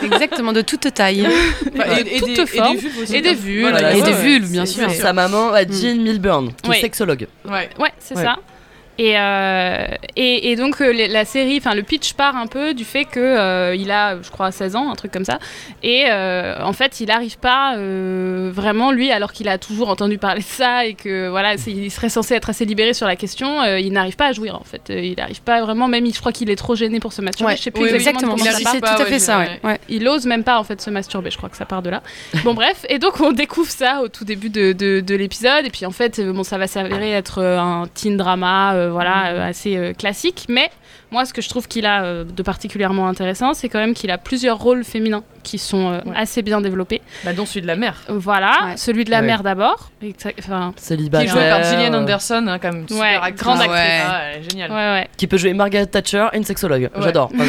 [0.00, 0.06] lui.
[0.06, 1.26] Exactement, de toute taille.
[1.26, 3.16] Enfin, et, et et des vulves aussi.
[3.16, 4.22] Et des vulves, Voilà, et ouais, des ouais.
[4.22, 4.90] vulves, bien sûr.
[4.90, 7.26] Sa maman, Jean Milburn, qui est sexologue.
[7.44, 7.68] Ouais.
[7.78, 8.34] Ouais, c'est Ouais.
[8.34, 8.55] ça.
[8.98, 9.86] Et, euh,
[10.16, 13.20] et, et donc euh, la série, enfin le pitch part un peu du fait que
[13.20, 15.38] euh, il a, je crois, 16 ans, un truc comme ça.
[15.82, 20.46] Et en fait, il n'arrive pas vraiment lui, alors qu'il a toujours entendu parler de
[20.46, 23.64] ça et que voilà, il serait censé être assez libéré sur la question.
[23.64, 24.82] il n'arrive pas à jouir en fait.
[24.88, 25.88] Il n'arrive pas vraiment.
[25.88, 27.52] Même, je crois qu'il est trop gêné pour se masturber.
[27.52, 28.72] Ouais, je sais plus oui, oui, exactement, exactement.
[28.74, 29.80] il pas, tout à fait ça, ouais.
[29.88, 32.02] Il ose même pas en fait se masturber, je crois que ça part de là.
[32.44, 35.70] Bon bref, et donc on découvre ça au tout début de, de, de l'épisode, et
[35.70, 39.92] puis en fait, bon, ça va s'avérer être un teen drama, voilà, euh, assez euh,
[39.92, 40.70] classique, mais
[41.10, 44.10] moi ce que je trouve qu'il a euh, de particulièrement intéressant, c'est quand même qu'il
[44.10, 46.16] a plusieurs rôles féminins qui sont euh, Ouais.
[46.16, 47.00] assez bien développés.
[47.24, 47.94] Bah, dont celui de la mère.
[48.08, 48.76] Voilà, Ouais.
[48.76, 49.26] celui de la Ouais.
[49.26, 49.90] mère d'abord,
[50.38, 51.30] enfin, Qui est Célibataire.
[51.32, 52.88] joué par Gillian euh, Anderson, hein, quand même.
[52.88, 53.40] Super Ouais, actrice.
[53.42, 53.80] grande actrice.
[54.06, 54.70] Ah, elle est géniale.
[54.70, 55.08] ouais ouais.
[55.16, 56.82] Qui peut jouer Margaret Thatcher et une sexologue.
[56.94, 57.02] Ouais.
[57.02, 57.30] J'adore.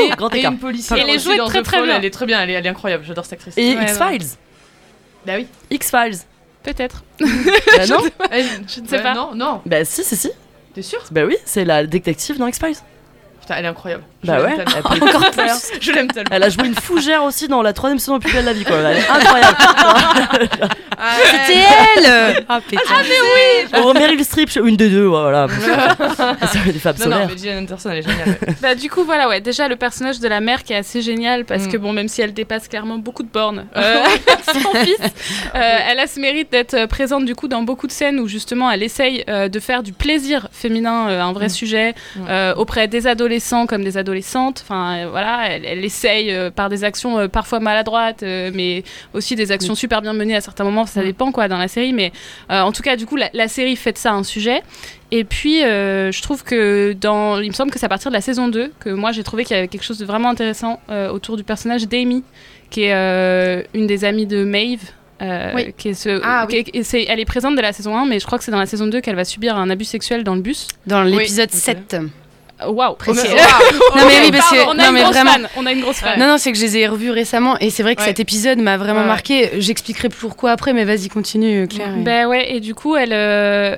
[0.00, 0.52] Et, grand et écart.
[0.52, 1.96] une policière Elle est jouée très, très Fall, bien.
[1.98, 3.04] Elle est très bien, elle est, elle est incroyable.
[3.06, 3.54] J'adore cette actrice.
[3.58, 4.26] Et Ouais, X-Files.
[5.26, 5.46] Bah oui.
[5.70, 6.16] X-Files.
[6.62, 7.02] Peut-être.
[7.20, 7.26] Bah
[7.90, 7.98] non
[8.68, 9.14] Je ne sais bah pas.
[9.14, 9.60] Non, non.
[9.66, 10.30] Bah si, si, si.
[10.74, 11.02] T'es sûr?
[11.10, 12.76] Bah oui, c'est la détective dans X-Files.
[13.40, 14.04] Putain, elle est incroyable.
[14.24, 14.56] Bah ouais.
[14.56, 14.72] tellement.
[14.76, 15.56] Elle peut Encore faire.
[15.80, 16.28] Je l'aime tellement.
[16.30, 18.64] Elle a joué une fougère aussi dans la troisième saison de Plus belle la vie,
[18.64, 18.76] quoi.
[18.76, 19.56] Elle est incroyable.
[20.98, 21.58] Ah, C'était
[21.96, 22.82] elle Ah, pétain.
[23.82, 25.46] oh, Meryl Streep, une des deux, voilà.
[26.52, 27.28] C'est des femmes Non, non, solaires.
[27.30, 28.28] mais Gillian Anderson, elle est géniale.
[28.28, 28.54] ouais.
[28.60, 31.44] Bah du coup voilà ouais déjà le personnage de la mère qui est assez génial
[31.44, 31.68] parce Mm.
[31.72, 34.04] que bon même si elle dépasse clairement beaucoup de bornes euh,
[34.52, 34.96] son fils
[35.54, 38.26] euh, elle a ce mérite d'être euh, présente du coup dans beaucoup de scènes où
[38.28, 41.50] justement elle essaye euh, de faire du plaisir féminin euh, un vrai Mm.
[41.50, 41.94] sujet
[42.56, 46.84] auprès des adolescents comme des adolescentes enfin euh, voilà elle, elle essaye euh, par des
[46.84, 48.84] actions euh, parfois maladroites euh, mais
[49.14, 51.04] aussi des actions super bien menées à certains moments ça Mm.
[51.06, 52.12] dépend quoi dans la série mais
[52.50, 54.62] euh, en tout cas du coup la, la série fait de ça un sujet
[55.14, 57.38] et puis, euh, je trouve que dans.
[57.38, 59.44] Il me semble que c'est à partir de la saison 2 que moi j'ai trouvé
[59.44, 62.24] qu'il y avait quelque chose de vraiment intéressant euh, autour du personnage d'Amy,
[62.70, 64.80] qui est euh, une des amies de Maeve.
[65.20, 65.74] euh, Oui.
[65.76, 68.06] qui est ce, Ah, qui est- et c'est- elle est présente dès la saison 1,
[68.06, 70.24] mais je crois que c'est dans la saison 2 qu'elle va subir un abus sexuel
[70.24, 70.66] dans le bus.
[70.86, 71.58] Dans l'épisode ok.
[71.60, 71.96] 7.
[72.68, 72.94] Waouh!
[72.94, 73.26] Précis.
[73.26, 73.96] Ok.
[73.96, 75.30] Non, mais oui, parce que- on a non, une mais grosse vraiment.
[75.32, 75.48] fan.
[75.56, 76.18] On a une grosse fan.
[76.18, 78.08] Non, non, c'est que je les ai revus récemment et c'est vrai que Ouais.
[78.08, 79.06] cet épisode m'a vraiment Ouais, ouais.
[79.06, 79.50] marqué.
[79.58, 81.94] J'expliquerai pourquoi après, mais vas-y, continue, Claire.
[81.98, 83.76] Ben ouais, et du coup, elle, euh,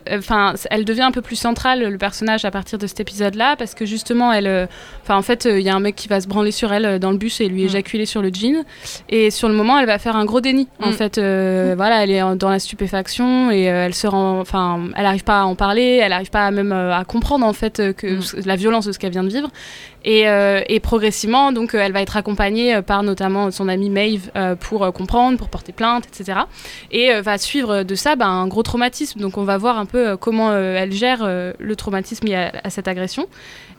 [0.70, 3.84] elle devient un peu plus centrale le personnage à partir de cet épisode-là, parce que
[3.86, 4.66] justement, elle, euh,
[5.02, 6.98] enfin, en fait, il y a un mec qui va se branler sur elle euh,
[6.98, 7.66] dans le bus et lui Mm.
[7.66, 8.64] éjaculer sur le jean,
[9.08, 10.68] et sur le moment, elle va faire un gros déni.
[10.82, 10.92] En Mm.
[10.94, 15.02] fait, euh, voilà, elle est dans la stupéfaction et euh, elle se rend, enfin, elle
[15.04, 17.92] n'arrive pas à en parler, elle n'arrive pas même euh, à comprendre en fait euh,
[17.92, 18.20] que Mm.
[18.46, 19.50] la violence de ce qu'elle vient de vivre.
[20.04, 24.30] Et, euh, progressivement, donc, euh, elle va être accompagnée euh, par notamment son amie Maeve
[24.60, 26.40] pour comprendre, pour porter plainte, etc.
[26.90, 29.20] Et va suivre de ça bah, un gros traumatisme.
[29.20, 33.28] Donc, on va voir un peu comment elle gère le traumatisme lié à cette agression.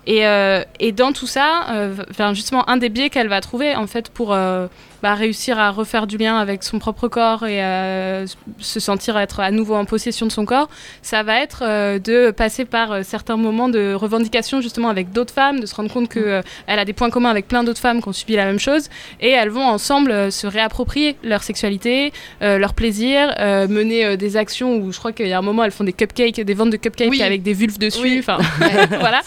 [0.08, 3.76] Et, euh, et dans tout ça, euh, enfin, justement, un des biais qu'elle va trouver
[3.76, 4.68] en fait pour euh,
[5.02, 8.26] bah, réussir à refaire du lien avec son propre corps et à
[8.60, 10.70] se sentir être à nouveau en possession de son corps,
[11.02, 11.64] ça va être
[12.00, 16.10] de passer par certains moments de revendication justement avec d'autres femmes, de se rendre compte
[16.10, 18.90] qu'elle a des points communs avec plein d'autres femmes qui ont subi la même chose
[19.22, 23.34] et elles vont ensemble se réapproprier leur sexualité, leur plaisir,
[23.70, 26.40] mener des actions où je crois qu'il y a un moment elles font des cupcakes,
[26.42, 27.22] des ventes de cupcakes Oui.
[27.22, 28.18] avec des vulves dessus, Oui.
[28.20, 28.38] enfin
[29.00, 29.22] voilà.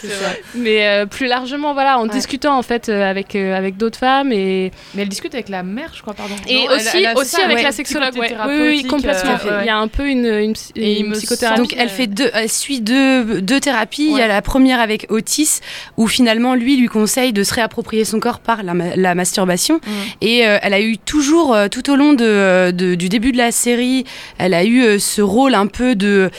[0.69, 4.31] Mais euh, plus largement, voilà, en discutant en fait euh, avec, euh, avec d'autres femmes
[4.31, 6.35] et, Mais elle discute avec la mère, je crois, pardon.
[6.47, 8.15] et Non, aussi, elle aussi ça, avec ouais, la sexologue.
[8.17, 8.35] ouais.
[8.47, 9.37] Oui, complètement.
[9.45, 11.59] euh, Il y a un peu une, Et psychothérapie.
[11.61, 14.09] Donc elle fait deux, elle suit deux, deux thérapies.
[14.11, 15.59] Il y a la première avec Otis,
[15.97, 19.79] où finalement lui lui conseille de se réapproprier son corps par la, ma- la masturbation.
[20.21, 23.37] Et euh, elle a eu toujours, euh, tout au long de, de- du début de
[23.37, 24.05] la série,
[24.37, 26.29] elle a eu euh, ce rôle un peu de,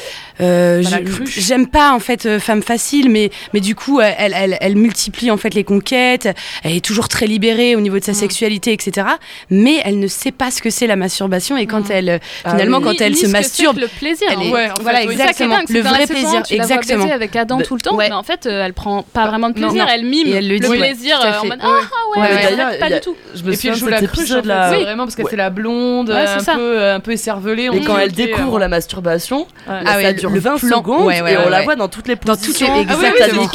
[0.40, 4.58] euh, Bah, j'aime pas en fait euh, femme facile, mais mais du coup elle, elle,
[4.60, 6.28] elle multiplie en fait les conquêtes.
[6.64, 9.06] Elle est toujours très libérée au niveau de sa sexualité, etc.
[9.50, 12.50] Mais elle ne sait pas ce que c'est la masturbation et quand elle euh, Ah
[12.52, 12.84] finalement oui.
[12.84, 14.26] quand Ni- elle ni se que masturbe, c'est que le plaisir.
[14.30, 14.42] elle hein.
[14.42, 15.06] est- Ouais, en fait, voilà oui.
[15.08, 17.04] C'est exactement dingue, c'est le que vrai saison, plaisir, tu la vois exactement.
[17.04, 18.08] baiser avec Adam Bah, tout le temps, ouais.
[18.08, 19.90] mais en fait, euh, elle prend pas vraiment de Non, plaisir, non.
[19.94, 21.64] elle mime Et elle le dit, le ouais, plaisir à euh, en mode Ouais.
[21.64, 22.56] ah ah ouais, Ouais, ouais, ouais.
[22.56, 23.16] D'ailleurs, pas du tout.
[23.34, 24.70] Je me Et puis elle souviens joue de la cet épisode là.
[24.70, 25.30] c'est vraiment parce qu'elle Ouais.
[25.30, 27.68] fait la blonde, Ouais, c'est un, peu, un peu écervelée.
[27.72, 29.46] Et quand elle découvre la masturbation, ouais.
[29.66, 30.78] Ah ça ouais, dure le 20 plan.
[30.78, 31.64] secondes Ouais, ouais, et on ouais, la ouais.
[31.64, 32.80] voit dans toutes les Dans toutes les- positions.
[32.80, 33.48] exactement.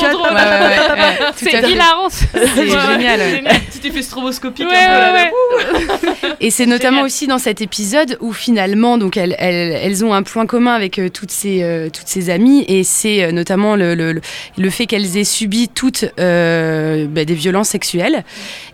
[0.59, 2.09] Ouais, C'est hilarant.
[2.09, 3.19] C'est génial.
[3.71, 4.67] Petit effet stroboscopique.
[6.39, 10.23] Et c'est notamment aussi dans cet épisode où finalement, donc elles, elles, elles ont un
[10.23, 13.93] point commun avec euh, toutes ces euh, toutes ces amies et c'est euh, notamment le,
[13.95, 18.23] le, fait qu'elles aient subi toutes euh, bah, des violences sexuelles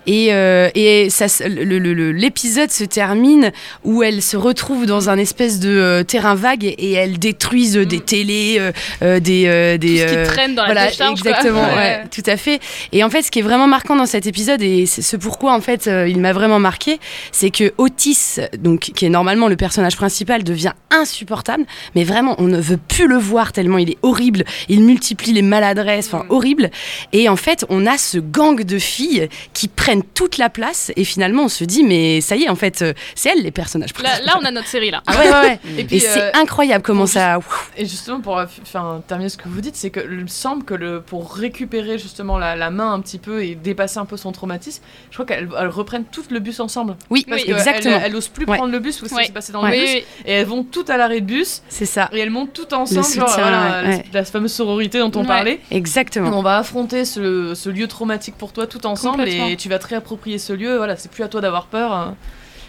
[0.07, 3.51] et euh, et ça l'épisode se termine
[3.83, 7.73] où elles se retrouvent dans un espèce de euh, terrain vague et, et elles détruisent
[7.77, 8.71] des télés, euh,
[9.03, 11.11] euh, des des Tout ce qui traîne dans la voilà, décharge.
[11.11, 12.03] exactement, Ouais.
[12.11, 12.59] tout à fait.
[12.91, 15.53] Et en fait, ce qui est vraiment marquant dans cet épisode et c'est ce pourquoi
[15.53, 16.99] en fait euh, il m'a vraiment marqué,
[17.31, 21.65] c'est que Otis, donc qui est normalement le personnage principal, devient insupportable.
[21.95, 24.43] Mais vraiment, on ne veut plus le voir tellement il est horrible.
[24.69, 26.69] Il multiplie les maladresses, enfin horrible.
[27.13, 31.03] Et en fait, on a ce gang de filles qui prennent toute la place et
[31.03, 33.91] finalement on se dit mais ça y est, en fait, euh, c'est elles les personnages
[34.01, 34.25] Là, principaux.
[34.27, 35.01] là, on a notre série là.
[35.07, 35.85] Ah ouais, ouais, ouais.
[35.91, 37.39] Et c'est euh, incroyable comment ça.
[37.77, 40.73] Et justement, pour enfin, terminer ce que vous dites, c'est que il me semble que
[40.73, 44.31] le, pour récupérer justement la, la main un petit peu et dépasser un peu son
[44.31, 46.95] traumatisme, je crois qu'elles elles reprennent tout le bus ensemble.
[47.09, 47.95] Oui, Parce oui, que exactement.
[47.97, 48.57] Elles, elles osent plus Ouais.
[48.57, 49.23] prendre le bus parce que Ouais.
[49.25, 49.71] c'est passé dans Ouais.
[49.71, 49.93] le Oui, bus.
[49.95, 50.03] oui.
[50.25, 52.09] Et elles vont toutes à l'arrêt de bus C'est ça.
[52.13, 54.05] et elles montent toutes ensemble, Le genre soutien, voilà, ouais, ouais.
[54.13, 55.59] la fameuse sororité dont on parlait.
[55.71, 56.37] Exactement.
[56.37, 59.87] On va affronter ce, ce lieu traumatique pour toi tout ensemble et tu vas te
[59.87, 60.77] réapproprier ce lieu.
[60.77, 61.91] Voilà, c'est plus à toi d'avoir peur.
[61.91, 62.15] hein.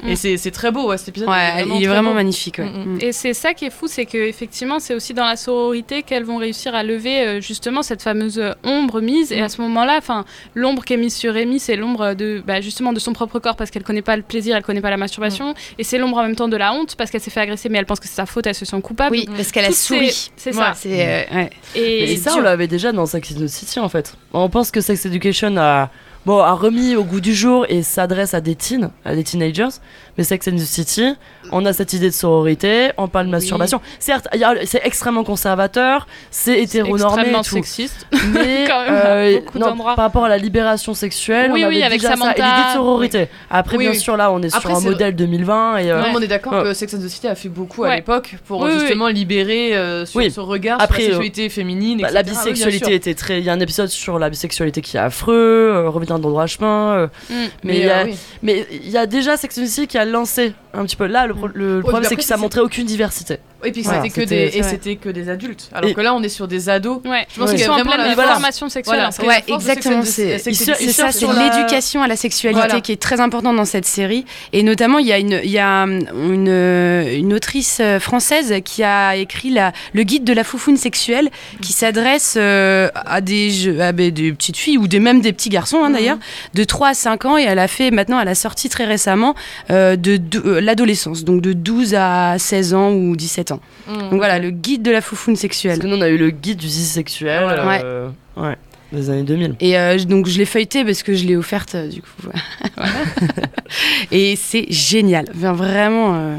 [0.03, 0.09] Mm.
[0.09, 1.29] Et c'est c'est très beau, ouais, cet épisode.
[1.29, 2.17] Ouais, il est vraiment beau.
[2.17, 2.59] magnifique.
[2.59, 2.65] ouais.
[2.69, 2.95] Mm, mm.
[2.95, 2.99] Mm.
[3.01, 6.25] Et c'est ça qui est fou, c'est que effectivement, c'est aussi dans la sororité qu'elles
[6.25, 9.33] vont réussir à lever euh, justement cette fameuse euh, ombre mise.
[9.33, 10.25] Et à ce moment-là, enfin,
[10.55, 13.57] l'ombre qui est mise sur Amy, c'est l'ombre de bah, justement de son propre corps
[13.57, 16.23] parce qu'elle connaît pas le plaisir, elle connaît pas la masturbation, et c'est l'ombre en
[16.23, 18.15] même temps de la honte parce qu'elle s'est fait agresser, mais elle pense que c'est
[18.15, 19.17] sa faute, elle se sent coupable.
[19.17, 20.31] Oui, parce qu'elle a souri.
[20.37, 20.75] C'est ça.
[20.87, 21.51] Euh, ouais.
[21.75, 24.15] Et, Et ça, on l'avait déjà dans Sex and the City en fait.
[24.33, 25.91] On pense que Sex Education a,
[26.27, 29.69] bon, a remis au goût du jour et s'adresse à des teens, à des teenagers.
[30.19, 31.15] Mais Sex and the City,
[31.53, 33.81] on a cette idée de sororité, on parle de masturbation.
[33.99, 34.29] Certes,
[34.67, 37.55] c'est extrêmement conservateur, c'est hétéronormé et extrêmement tout.
[37.55, 38.07] sexiste.
[38.35, 41.85] Mais Quand même, euh, non, par rapport à la libération sexuelle, Oui, on oui, avait
[41.85, 42.15] avec déjà ça.
[42.15, 42.45] Et Samantha.
[42.57, 43.29] l'idée de sororité.
[43.51, 43.99] Après, Oui, bien oui.
[43.99, 45.91] sûr, là, on est Après, sur un modèle 2020 et.
[45.91, 46.63] euh, Non, on est d'accord Ouais.
[46.65, 47.91] que Sex and the City a fait beaucoup Ouais.
[47.93, 50.31] à l'époque pour Oui, oui, justement libérer euh, sur Oui.
[50.31, 52.01] ce regard Après, sur euh, la sexualité féminine.
[52.03, 53.39] Bah, la bisexualité était très.
[53.41, 55.35] Il y a un épisode sur la bisexualité qui est affreux,
[55.73, 56.93] euh, revenir dans le droit chemin.
[56.93, 57.35] euh, Mm.
[57.35, 58.17] mais Mais, il y a- euh, oui.
[58.43, 61.07] mais il y a déjà Sex and the City qui a lancé un petit peu.
[61.07, 63.39] Là, le, pro- le problème, c'est que ça montrait aucune diversité.
[63.65, 65.71] Et puis Voilà, c'était que des et c'était que des adultes.
[65.73, 67.01] Alors Et- que là, on est sur des ados.
[67.05, 67.55] Ouais, Je pense Ouais.
[67.55, 68.33] qu'il y a sont en vraiment pleine la voilà.
[68.33, 69.09] formation sexuelle.
[69.23, 70.03] Voilà, Ouais, exactement.
[70.05, 72.81] C'est ça, c'est la- l'éducation à la sexualité Voilà.
[72.81, 74.25] qui est très importante dans cette série.
[74.53, 78.01] Et notamment, il y a une, il y a hum, une, euh, une autrice euh,
[78.01, 81.31] française qui a écrit la, le guide de la foufoune sexuelle
[81.61, 85.51] qui s'adresse euh, à, des, à ben, des petites filles ou des, même des petits
[85.51, 85.95] garçons hein, Mhm.
[85.95, 86.19] d'ailleurs,
[86.55, 87.39] de 3 à 5 ans.
[87.39, 89.37] Et elle a fait maintenant, elle a sorti très récemment
[89.71, 93.61] euh, de, de- euh, l'adolescence, donc de 12 à 16 ans ou 17 ans.
[93.89, 93.99] Mm.
[93.99, 95.79] Donc voilà, le guide de la foufoune Parce sexuelle.
[95.79, 97.45] que nous, on a eu le guide du zizi sexuel.
[97.67, 97.81] Ouais.
[97.85, 98.57] euh, ouais.
[98.93, 99.57] Des années 2000.
[99.61, 102.09] Et euh, donc je l'ai feuilleté parce que je l'ai offerte euh, du coup.
[104.11, 106.39] Et c'est génial, Enfin, vraiment.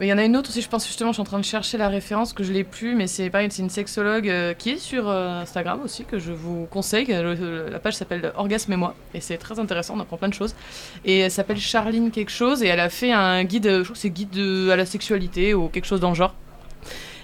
[0.00, 1.38] Mais Il y en a une autre aussi, je pense justement, je suis en train
[1.38, 4.54] de chercher la référence que je l'ai plus, mais c'est pareil, c'est une sexologue euh,
[4.54, 7.04] qui est sur euh, Instagram aussi, que je vous conseille.
[7.04, 10.16] que le- le- la page s'appelle Orgasme et moi, et c'est très intéressant, on apprend
[10.16, 10.54] plein de choses.
[11.04, 13.98] Et elle s'appelle Charline quelque chose, et elle a fait un guide, je crois que
[14.00, 16.34] c'est guide de- à la sexualité ou quelque chose dans le genre.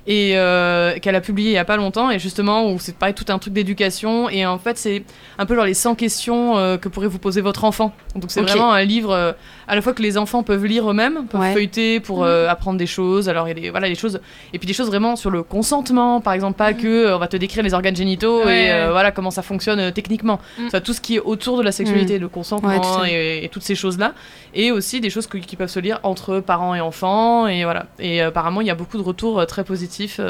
[0.08, 3.12] et euh, qu'elle a publié il y a pas longtemps et justement où c'est pareil
[3.14, 5.02] tout un truc d'éducation et en fait c'est
[5.36, 8.40] un peu genre les 100 questions euh, que pourrait vous poser votre enfant donc c'est
[8.40, 9.34] vraiment un livre
[9.68, 11.52] à la fois que les enfants peuvent lire eux-mêmes peuvent Ouais.
[11.52, 13.28] feuilleter pour euh, apprendre des choses.
[13.28, 14.20] Alors il y a des voilà des choses
[14.52, 17.26] et puis des choses vraiment sur le consentement par exemple pas que euh, on va
[17.28, 20.38] te décrire les organes génitaux Ouais, et euh, voilà comment ça fonctionne euh, techniquement.
[20.58, 20.70] Mm.
[20.70, 23.62] Soit tout ce qui est autour de la sexualité le consentement Ouais, et, et toutes
[23.64, 24.12] ces choses là
[24.54, 27.86] et aussi des choses que- qui peuvent se lire entre parents et enfants et voilà.
[27.98, 30.20] Et apparemment il y a beaucoup de retours très positifs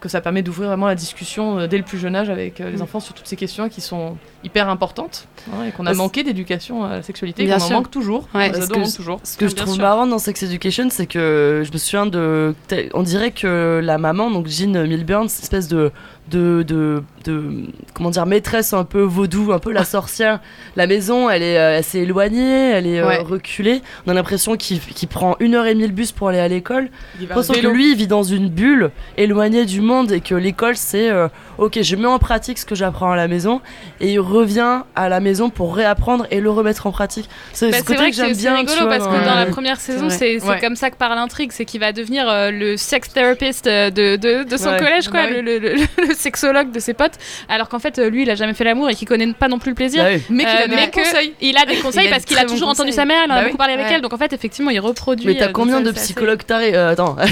[0.00, 3.00] que ça permet d'ouvrir vraiment la discussion dès le plus jeune âge avec les enfants
[3.00, 6.84] sur toutes ces questions qui sont hyper importantes hein, et qu'on a Parce- manqué d'éducation
[6.84, 8.50] à la sexualité qu'on en manque toujours Ouais.
[8.52, 9.82] Parce que toujours Ce que je Bien trouve sûr.
[9.82, 12.54] marrant dans Sex Education, c'est que je me souviens de.
[12.94, 15.90] On dirait que la maman, donc Jean Milburn, c'est une espèce de,
[16.30, 17.64] de, de, de-
[17.94, 20.40] Comment dire, maîtresse un peu vaudou, un peu la sorcière.
[20.76, 23.82] La maison, elle est euh, assez éloignée, elle est euh, reculée.
[24.06, 26.88] On a l'impression qu'il prend une heure et demie le bus pour aller à l'école.
[27.20, 31.10] L'impression que lui, il vit dans une bulle, éloigné du monde, et que l'école, c'est
[31.10, 33.60] euh, ok, je mets en pratique ce que j'apprends à la maison,
[34.00, 37.28] et il revient à la maison pour réapprendre et le remettre en pratique.
[37.52, 38.56] C'est Bah, ce c'est côté vrai que que j'aime c'est bien.
[38.56, 40.60] rigolo tu vois, parce que dans- dans la première saison, c'est c'est Ouais.
[40.60, 44.16] comme ça que part l'intrigue, c'est qu'il va devenir euh, le sex therapist euh, de,
[44.16, 44.78] de, de son Ouais.
[44.78, 45.42] collège, quoi, Bah oui.
[45.42, 47.14] le, le- le- le sexologue de ses potes,
[47.48, 49.58] alors qu'en fait, euh, lui, il a jamais fait l'amour et qu'il connaît pas non
[49.58, 50.02] plus le plaisir.
[50.02, 50.22] Bah oui.
[50.30, 52.92] mais qu'il Euh, a des conseils Il a des conseils parce qu'il a toujours entendu
[52.92, 55.26] sa mère, il en a beaucoup parlé avec elle, donc en fait, effectivement, il reproduit.
[55.26, 57.16] Mais t'as combien de c'est psychologues tarés Attends,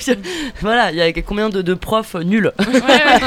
[0.60, 3.20] voilà, il y a combien de, de profs nuls Ouais, ouais.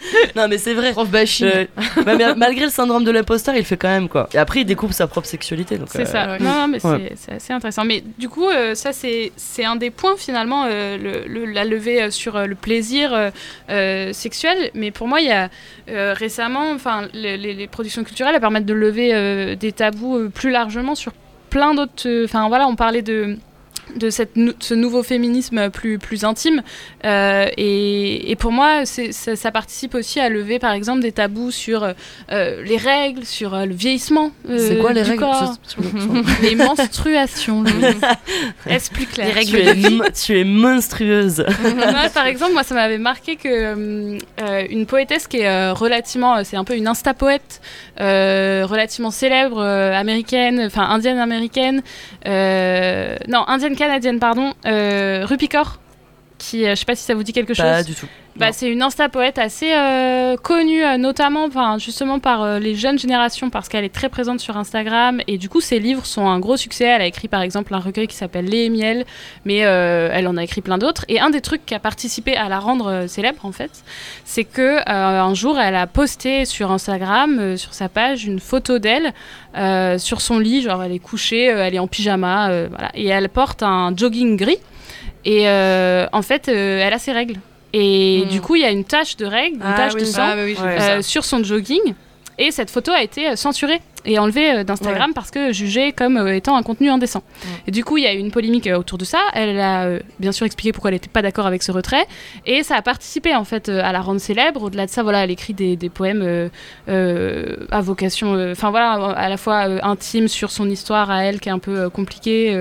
[0.36, 0.92] Non, mais c'est vrai.
[0.92, 1.64] prof bashing Euh,
[2.04, 4.28] bah, mais malgré le syndrome de l'imposteur, il fait quand même quoi.
[4.32, 5.78] Et après, il découvre sa propre sexualité.
[5.88, 6.26] C'est euh, ça.
[6.32, 6.38] ouais.
[6.38, 7.12] Non, non, mais Ouais.
[7.16, 7.84] c'est- assez intéressant.
[7.84, 11.64] Mais du coup, euh, ça, c'est c'est un des points finalement, euh, le- le- la
[11.64, 13.30] levée euh, sur euh, le plaisir euh,
[13.70, 14.70] euh, sexuel.
[14.74, 15.48] Mais pour moi, il y a
[15.90, 20.50] euh, récemment, enfin, les, productions culturelles elles permettent de lever euh, des tabous euh, plus
[20.50, 21.12] largement sur
[21.50, 22.06] plein d'autres.
[22.06, 23.36] euh, Enfin, voilà, on parlait de
[23.96, 26.62] de cette ce nouveau féminisme plus, plus intime.
[27.04, 31.50] Euh, et, et pour moi, ça, ça participe aussi à lever, par exemple, des tabous
[31.50, 31.82] sur
[32.32, 34.30] euh, les règles, sur euh, le vieillissement.
[34.48, 35.26] euh, C'est quoi les du règles?
[35.78, 37.64] Je- Les menstruations.
[38.68, 39.34] Est-ce plus clair?
[39.34, 39.74] Les tu, es,
[40.12, 41.44] tu es monstrueuse.
[42.14, 44.18] Par exemple, moi, ça m'avait marqué que
[44.70, 47.60] une poétesse qui est euh, relativement, c'est un peu une insta-poète,
[48.00, 51.82] euh, relativement célèbre, euh, américaine, enfin indienne américaine,
[52.26, 55.78] euh, non indienne canadienne, pardon, euh, Rupi Kaur,
[56.36, 57.86] qui, euh, je sais pas si ça vous dit quelque Pas chose.
[57.86, 58.06] du tout.
[58.38, 62.98] Bah, c'est une insta-poète assez euh, connue, euh, notamment enfin, justement par euh, les jeunes
[62.98, 65.20] générations, parce qu'elle est très présente sur Instagram.
[65.26, 66.84] Et du coup, ses livres sont un gros succès.
[66.84, 69.04] Elle a écrit par exemple un recueil qui s'appelle Les et Miel,
[69.44, 71.04] mais euh, elle en a écrit plein d'autres.
[71.08, 73.82] Et un des trucs qui a participé à la rendre célèbre, en fait,
[74.24, 79.12] c'est que un jour, elle a posté sur Instagram, sur sa page, une photo d'elle
[79.98, 80.62] sur son lit.
[80.62, 82.90] Genre, elle est couchée, elle est en pyjama, voilà.
[82.94, 84.58] Et elle porte un jogging gris.
[85.24, 87.36] Et euh, en fait, euh, elle a ses règles.
[87.72, 88.28] Et Mm.
[88.28, 90.36] du coup, il y a une tache de règle, une Ah tache de sang Ah,
[90.36, 91.94] bah oui, euh, sur son jogging.
[92.38, 96.16] Et cette photo a été euh, censurée et enlevée euh, d'Instagram parce que jugée comme
[96.16, 97.22] euh, étant un contenu indécent.
[97.66, 99.18] Et du coup, il y a eu une polémique euh, autour de ça.
[99.34, 102.06] Elle a euh, bien sûr expliqué pourquoi elle n'était pas d'accord avec ce retrait.
[102.46, 104.62] Et ça a participé en fait à la rendre célèbre.
[104.62, 106.48] Au-delà de ça, voilà, elle écrit des, des poèmes euh,
[106.88, 111.48] euh, à vocation, enfin voilà, à la fois intime sur son histoire à elle qui
[111.48, 112.56] est un peu compliquée,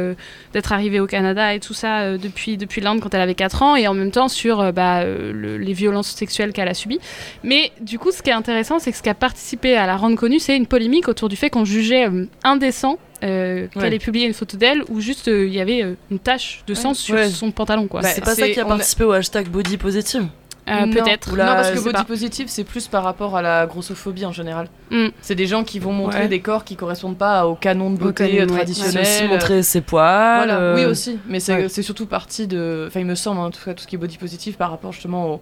[0.54, 3.76] d'être arrivée au Canada et tout ça depuis, depuis l'Inde quand elle avait 4 ans,
[3.76, 7.00] et en même temps sur bah, le- les violences sexuelles qu'elle a subies.
[7.44, 9.96] Mais du coup, ce qui est intéressant, c'est que ce qui a participé à la
[9.98, 13.96] rendre connue, c'est une polémique autour du fait qu'on jugeait euh, indécent euh, qu'elle Ouais.
[13.96, 16.74] ait publié une photo d'elle où juste euh, il y avait euh, une tache de
[16.74, 17.30] sang sur Ouais.
[17.30, 18.02] son pantalon, quoi.
[18.02, 20.28] Bah, c'est pas ça qui a on a- participé au hashtag body positive.
[20.70, 20.92] Euh, Non.
[20.92, 21.30] Peut-être.
[21.30, 22.04] Non, parce que body pas.
[22.04, 24.68] positive, c'est plus par rapport à la grossophobie en général.
[24.92, 25.08] Mm.
[25.22, 26.28] C'est des gens qui vont montrer Ouais.
[26.28, 28.48] des corps qui correspondent pas au canon de beauté canon.
[28.50, 29.02] C'est traditionnel.
[29.02, 30.38] aussi montrer ses poils.
[30.46, 31.70] Voilà, euh, oui aussi, mais c'est ouais.
[31.70, 32.84] c'est surtout partie de.
[32.88, 34.92] Enfin, il me semble, en tout cas, tout ce qui est body positive par rapport
[34.92, 35.42] justement au,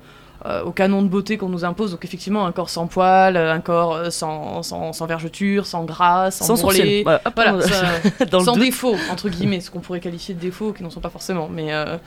[0.65, 1.91] au canon de beauté qu'on nous impose.
[1.91, 6.31] Donc, effectivement, un corps sans poils, un corps euh, sans, sans, sans vergeture, sans gras,
[6.31, 7.03] sans, Sans bourrelet.
[7.03, 10.35] Voilà, hop, Voilà, on- ça- dans le sans défaut, entre guillemets, ce qu'on pourrait qualifier
[10.35, 11.49] de défauts qui n'en sont pas forcément.
[11.49, 11.97] Mais euh,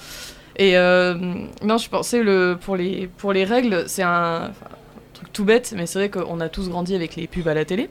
[0.57, 1.15] et euh,
[1.63, 4.51] non, je pensais le pour les pour les règles, c'est un,
[5.15, 7.65] truc tout bête, mais c'est vrai qu'on a tous grandi avec les pubs à la
[7.65, 7.91] télé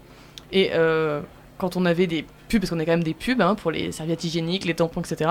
[0.51, 1.21] et euh,
[1.57, 3.91] quand on avait des pubs, parce qu'on a quand même des pubs hein, pour les
[3.91, 5.29] serviettes hygiéniques, les tampons, etc.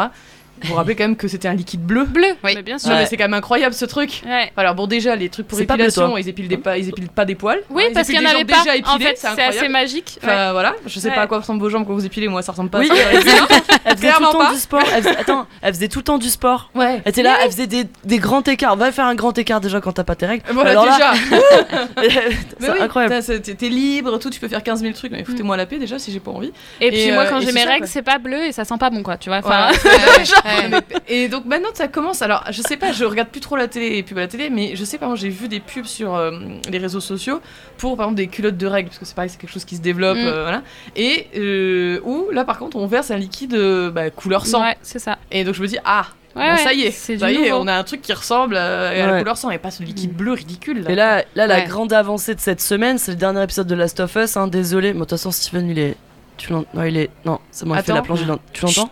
[0.63, 2.05] Vous vous rappelez quand même que c'était un liquide bleu.
[2.05, 2.53] Bleu, Oui.
[2.55, 2.89] mais bien sûr.
[2.89, 3.03] Non, Ouais.
[3.03, 4.23] mais c'est quand même incroyable ce truc.
[4.27, 4.51] Ouais.
[4.57, 6.21] Alors bon déjà les trucs pour bleu, épilation, toi.
[6.21, 7.61] ils épilent des pas, ils épilent pas des poils.
[7.71, 8.59] Oui, hein, parce qu'il y en avait pas.
[8.59, 10.19] déjà en épilées, fait, c'est assez magique.
[10.23, 10.29] Ouais.
[10.29, 11.15] Enfin voilà, je sais Ouais.
[11.15, 12.79] pas à quoi ressemblent vos jambes quand vous épilez, moi ça ressemble pas.
[12.79, 13.01] Oui, à ça.
[13.85, 14.83] elle faisait, tout le temps du sport.
[14.95, 16.71] Elle faisait, attends, elle faisait tout le temps du sport.
[16.75, 17.01] Ouais.
[17.05, 18.77] Elle était là, elle faisait des, des grands écarts.
[18.77, 20.45] Va faire un grand écart déjà quand t'as pas tes règles.
[20.53, 21.13] Voilà Alors déjà.
[22.01, 22.09] Mais
[22.61, 23.23] c'est oui, incroyable.
[23.23, 26.13] T'es libre, tout, tu peux faire 15 000 trucs, mais foutez-moi la paix déjà si
[26.13, 26.53] j'ai pas envie.
[26.81, 28.91] Et puis moi, euh, quand j'ai mes règles, c'est pas bleu et ça sent pas
[28.91, 29.17] bon, quoi.
[29.17, 29.41] Tu vois.
[30.47, 30.81] Ouais.
[31.09, 32.23] Et donc maintenant ça commence.
[32.23, 34.51] Alors je sais pas, je regarde plus trop la télé et pubs à la télé,
[34.51, 36.31] mais je sais pas, moi j'ai vu des pubs sur euh,
[36.71, 37.41] les réseaux sociaux
[37.79, 39.77] pour par exemple des culottes de règles, parce que c'est pareil, c'est quelque chose qui
[39.77, 40.27] se développe, Mm.
[40.27, 40.63] euh, voilà.
[40.95, 43.57] Et euh, où là par contre on verse un liquide
[43.93, 44.63] bah, couleur sang.
[44.63, 45.19] Ouais, c'est ça.
[45.31, 46.07] Et donc je me dis ah.
[46.35, 48.13] Ouais, bah, ça y est, c'est ça du y est, on a un truc qui
[48.13, 50.83] ressemble à, à la couleur sang et pas ce liquide bleu ridicule.
[50.83, 50.91] Là.
[50.91, 54.01] Et là, là la grande avancée de cette semaine, c'est le dernier épisode de Last
[54.01, 54.37] of Us.
[54.37, 55.97] Hein, désolé, mais de toute façon, Steven, il est.
[56.37, 57.09] Tu l'entends Non, il est.
[57.25, 58.01] Non, c'est moi qui fais Attends.
[58.01, 58.21] la planche.
[58.21, 58.91] il Tu l'entends?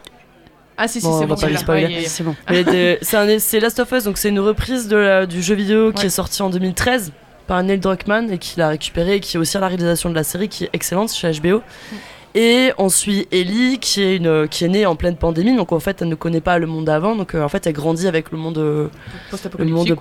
[0.77, 1.35] Ah si si Bon, c'est on bon.
[1.35, 1.89] là.
[2.07, 2.35] C'est bon.
[2.51, 5.43] Mais de- c'est un- c'est Last of Us, donc c'est une reprise de la- du
[5.43, 6.07] jeu vidéo qui Ouais.
[6.07, 7.13] est sorti en 2013
[7.47, 10.15] par Neil Druckmann et qui l'a récupéré et qui est aussi à la réalisation de
[10.15, 11.59] la série qui est excellente chez HBO.
[11.59, 11.97] Mm.
[12.37, 15.79] Et on suit Ellie qui est, une, qui est née en pleine pandémie, donc en
[15.79, 18.33] fait elle ne connaît pas le monde d'avant, donc euh, en fait elle grandit avec
[18.33, 18.91] le monde,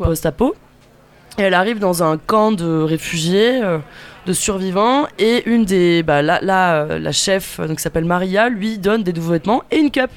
[0.10, 0.56] post-apo.
[1.38, 3.78] Et elle arrive dans un camp de réfugiés, euh,
[4.26, 8.50] de survivants, et une des, bah, la, la, euh, la chef, donc qui s'appelle Maria,
[8.50, 10.10] lui donne des nouveaux vêtements et une cup.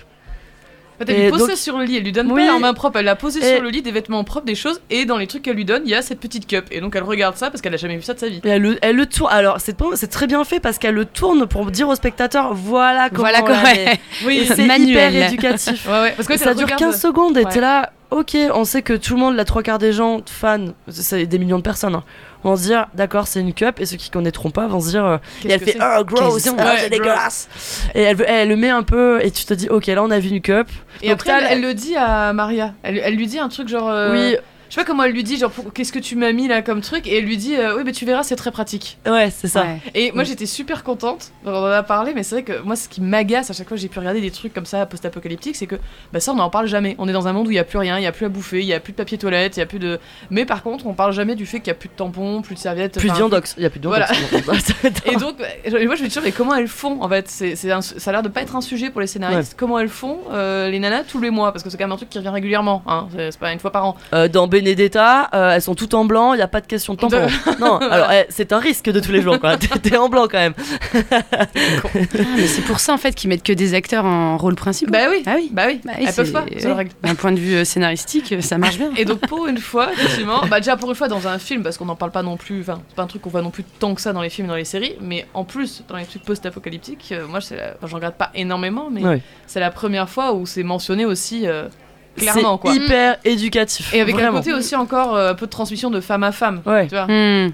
[1.01, 2.47] Elle Et lui pose donc- ça sur le lit, elle lui donne Oui.
[2.47, 4.55] pas en main propre, elle l'a posé Et- sur le lit, des vêtements propres, des
[4.55, 6.64] choses, et dans les trucs qu'elle lui donne, il y a cette petite cup.
[6.70, 8.40] Et donc elle regarde ça parce qu'elle a jamais vu ça de sa vie.
[8.44, 9.31] Et elle, le- elle le tourne.
[9.32, 9.77] Alors, c'est
[10.09, 14.01] très bien fait parce qu'elle le tourne pour dire aux spectateurs voilà comment Voilà ouais.
[14.35, 15.12] Et c'est Manuel.
[15.14, 15.86] hyper éducatif.
[15.86, 17.51] Ouais, ouais, parce que ça dure regarde- 15 secondes et Ouais.
[17.52, 20.66] t'es là, ok, on sait que tout le monde, la trois quarts des gens, fans,
[20.89, 22.05] c'est des millions de personnes, hein,
[22.47, 25.05] vont se dire d'accord, c'est une cup, et ceux qui connaîtront pas vont se dire.
[25.05, 27.48] euh, et Qu'est-ce elle que fait oh gross, oh, c'est Ouais, dégueulasse.
[27.94, 30.18] Et elle, elle le met un peu, et tu te dis ok, là on a
[30.18, 30.68] vu une cup.
[31.02, 32.74] Et Donc après, elle, elle le dit à Maria.
[32.82, 33.89] Elle, elle lui dit un truc genre.
[33.90, 34.36] euh, Oui,
[34.68, 36.80] Je sais pas comment elle lui dit, genre, qu'est-ce que tu m'as mis là comme
[36.80, 38.98] truc Et elle lui dit, euh, oui, mais tu verras, c'est très pratique.
[39.06, 39.62] ouais, c'est ça.
[39.62, 39.78] Ouais.
[39.94, 42.88] Et moi j'étais super contente, on en a parlé, mais c'est vrai que moi ce
[42.88, 45.66] qui m'agace à chaque fois que j'ai pu regarder des trucs comme ça post-apocalyptiques, c'est
[45.66, 45.76] que
[46.12, 46.94] bah, ça on n'en parle jamais.
[46.98, 48.26] On est dans un monde où il y a plus rien, il y a plus
[48.26, 49.98] à bouffer, il y a plus de papier toilette, il y a plus de.
[50.30, 52.55] Mais par contre, on parle jamais du fait qu'il y a plus de tampons, plus
[52.55, 52.98] de serviettes.
[52.98, 54.12] Plus de viandox, il y a plus de viandox.
[55.06, 55.47] Et donc, bah,
[55.84, 57.28] moi je me dis mais comment elles font en fait?
[57.28, 59.55] C'est, c'est un- Ça a l'air de pas être un sujet pour les scénaristes.
[59.56, 61.52] Comment elles font euh, les nanas tous les mois?
[61.52, 63.59] Parce que c'est quand même un truc qui revient régulièrement, hein, c'est, c'est pas une
[63.60, 63.97] fois par an.
[64.12, 66.94] Euh, dans Benedetta, euh, elles sont toutes en blanc, il n'y a pas de question
[66.94, 67.26] de tampon.
[67.60, 69.56] non, alors eh, c'est un risque de tous les jours, quoi.
[69.82, 70.54] T'es en blanc quand même.
[71.12, 71.46] Ah,
[72.36, 74.92] mais c'est pour ça en fait qu'ils mettent que des acteurs en rôle principal.
[74.92, 75.50] Bah oui, Ah oui.
[75.52, 76.90] bah oui, Bah oui, elles peuvent pas, règle.
[77.02, 78.90] D'un point de vue euh, scénaristique, euh, ça marche bien.
[78.96, 81.76] Et donc pour une fois, effectivement, bah déjà pour une fois dans un film, parce
[81.78, 83.64] qu'on n'en parle pas non plus, enfin c'est pas un truc qu'on voit non plus
[83.64, 86.04] tant que ça dans les films et dans les séries, mais en plus dans les
[86.04, 89.22] trucs post-apocalyptiques, euh, moi c'est la- enfin, j'en regarde pas énormément, mais Ouais.
[89.46, 91.68] c'est la première fois où c'est mentionné aussi euh,
[92.16, 92.74] clairement C'est quoi.
[92.74, 93.93] hyper éducatif.
[93.94, 96.62] Et avec un côté aussi encore euh, un peu de transmission de femme à femme.
[96.66, 96.86] Ouais.
[96.88, 97.52] Tu vois, Hmm.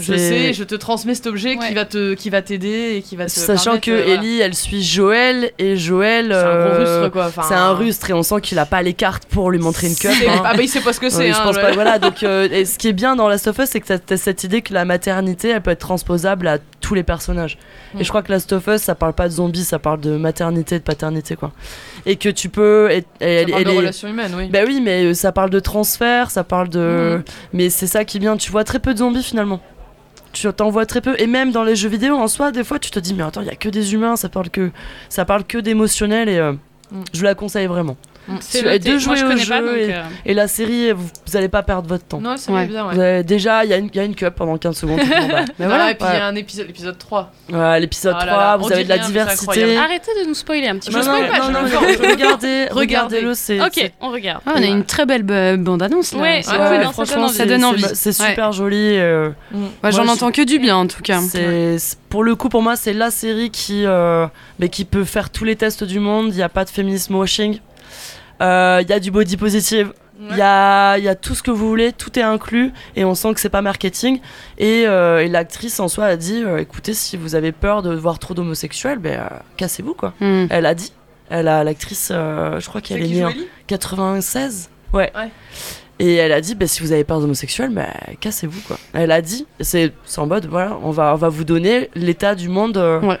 [0.00, 1.66] je sais, je te transmets cet objet Ouais.
[1.68, 4.20] qui va te qui va t'aider et qui va te Sachant que euh, voilà.
[4.20, 6.28] Ellie, elle suit Joël et Joël.
[6.30, 7.26] c'est un gros euh, rustre quoi.
[7.26, 9.88] Enfin, C'est un rustre et on sent qu'il a pas les cartes pour lui montrer
[9.88, 10.42] une c'est- hein.
[10.44, 11.32] Ah bah il sait pas ce que c'est.
[11.32, 11.62] je hein, pense ouais.
[11.62, 11.72] pas.
[11.72, 11.98] Voilà.
[11.98, 14.44] Donc, euh, et ce qui est bien dans Last of Us, c'est que t'as- cette
[14.44, 17.58] idée que la maternité, elle peut être transposable à tous les personnages.
[17.98, 20.16] Et je crois que Last of Us, ça parle pas de zombies, ça parle de
[20.16, 21.50] maternité, de paternité, quoi.
[22.08, 22.90] Et que tu peux.
[22.90, 24.48] Et, et Ça parle elle de est- relations humaines, oui.
[24.48, 27.16] Bah oui, mais euh, ça parle de transfert, ça parle de.
[27.18, 27.22] Mhm.
[27.52, 28.36] Mais c'est ça qui bien.
[28.36, 29.60] Tu vois très peu de zombies finalement.
[30.32, 31.14] Tu t'en vois très peu.
[31.18, 33.40] Et même dans les jeux vidéo en soi, des fois, tu te dis, mais attends,
[33.40, 34.70] il y a que des humains, ça parle que,
[35.08, 36.52] ça parle que d'émotionnel et euh,
[36.90, 37.02] Mm.
[37.12, 37.98] je la conseille vraiment.
[38.40, 38.78] C'est Tu- noté.
[38.78, 41.36] de Moi, jouer je au pas, jeu donc, et- euh, Et la série, vous, vous
[41.36, 42.20] allez pas perdre votre temps.
[42.20, 42.66] Non, ça Ouais.
[42.66, 42.98] bien, ouais.
[42.98, 45.00] Avez- déjà, il y, a une- il y a une cup pendant 15 secondes.
[45.00, 45.04] va.
[45.58, 47.32] Mais Ah, voilà, et puis il y a un épisode, l'épisode 3.
[47.52, 49.76] Ouais, l'épisode Ah là 3, là, vous on avez de la rien, c'est diversité.
[49.76, 51.00] Arrêtez de nous spoiler un petit peu.
[51.00, 51.20] Je non, non,
[51.66, 52.66] je non, regardez, Regardez.
[52.70, 54.42] regardez-le, c'est Ok, c'est- on regarde.
[54.46, 56.20] Ah, on a une très belle bande-annonce là.
[56.20, 56.50] Ouais, C'est-
[56.92, 57.34] franchement, donne envie.
[57.34, 57.82] Ça donne envie.
[57.82, 58.76] c'est- C'est super joli.
[58.98, 59.30] euh,
[59.82, 61.20] Ouais, J'en Moi, entends que du bien en tout cas.
[61.20, 64.26] C'est c'est- pour le coup pour moi c'est la série qui euh,
[64.58, 66.28] mais qui peut faire tous les tests du monde.
[66.30, 67.58] Il n'y a pas de féminisme washing.
[68.40, 69.92] Euh, Il y a du body positive.
[70.20, 73.04] Il y, a, il y a tout ce que vous voulez, tout est inclus et
[73.04, 74.18] on sent que c'est pas marketing.
[74.58, 77.94] Et, euh, et l'actrice en soi a dit euh, écoutez, si vous avez peur de
[77.94, 80.14] voir trop d'homosexuels, ben, euh, cassez-vous quoi.
[80.18, 80.46] Hmm.
[80.50, 80.92] Elle a dit.
[81.30, 84.70] Elle a l'actrice, euh, je crois C'est qu'elle est née en Ellie 96.
[84.92, 85.12] Ouais.
[85.14, 85.30] Ouais.
[86.00, 87.86] Et elle a dit, bah, si vous avez peur d'homosexuels, bah,
[88.20, 88.76] cassez-vous quoi.
[88.94, 92.34] Elle a dit, c'est c'est en mode, voilà, on va, on va vous donner l'état
[92.34, 93.18] du monde euh, Ouais.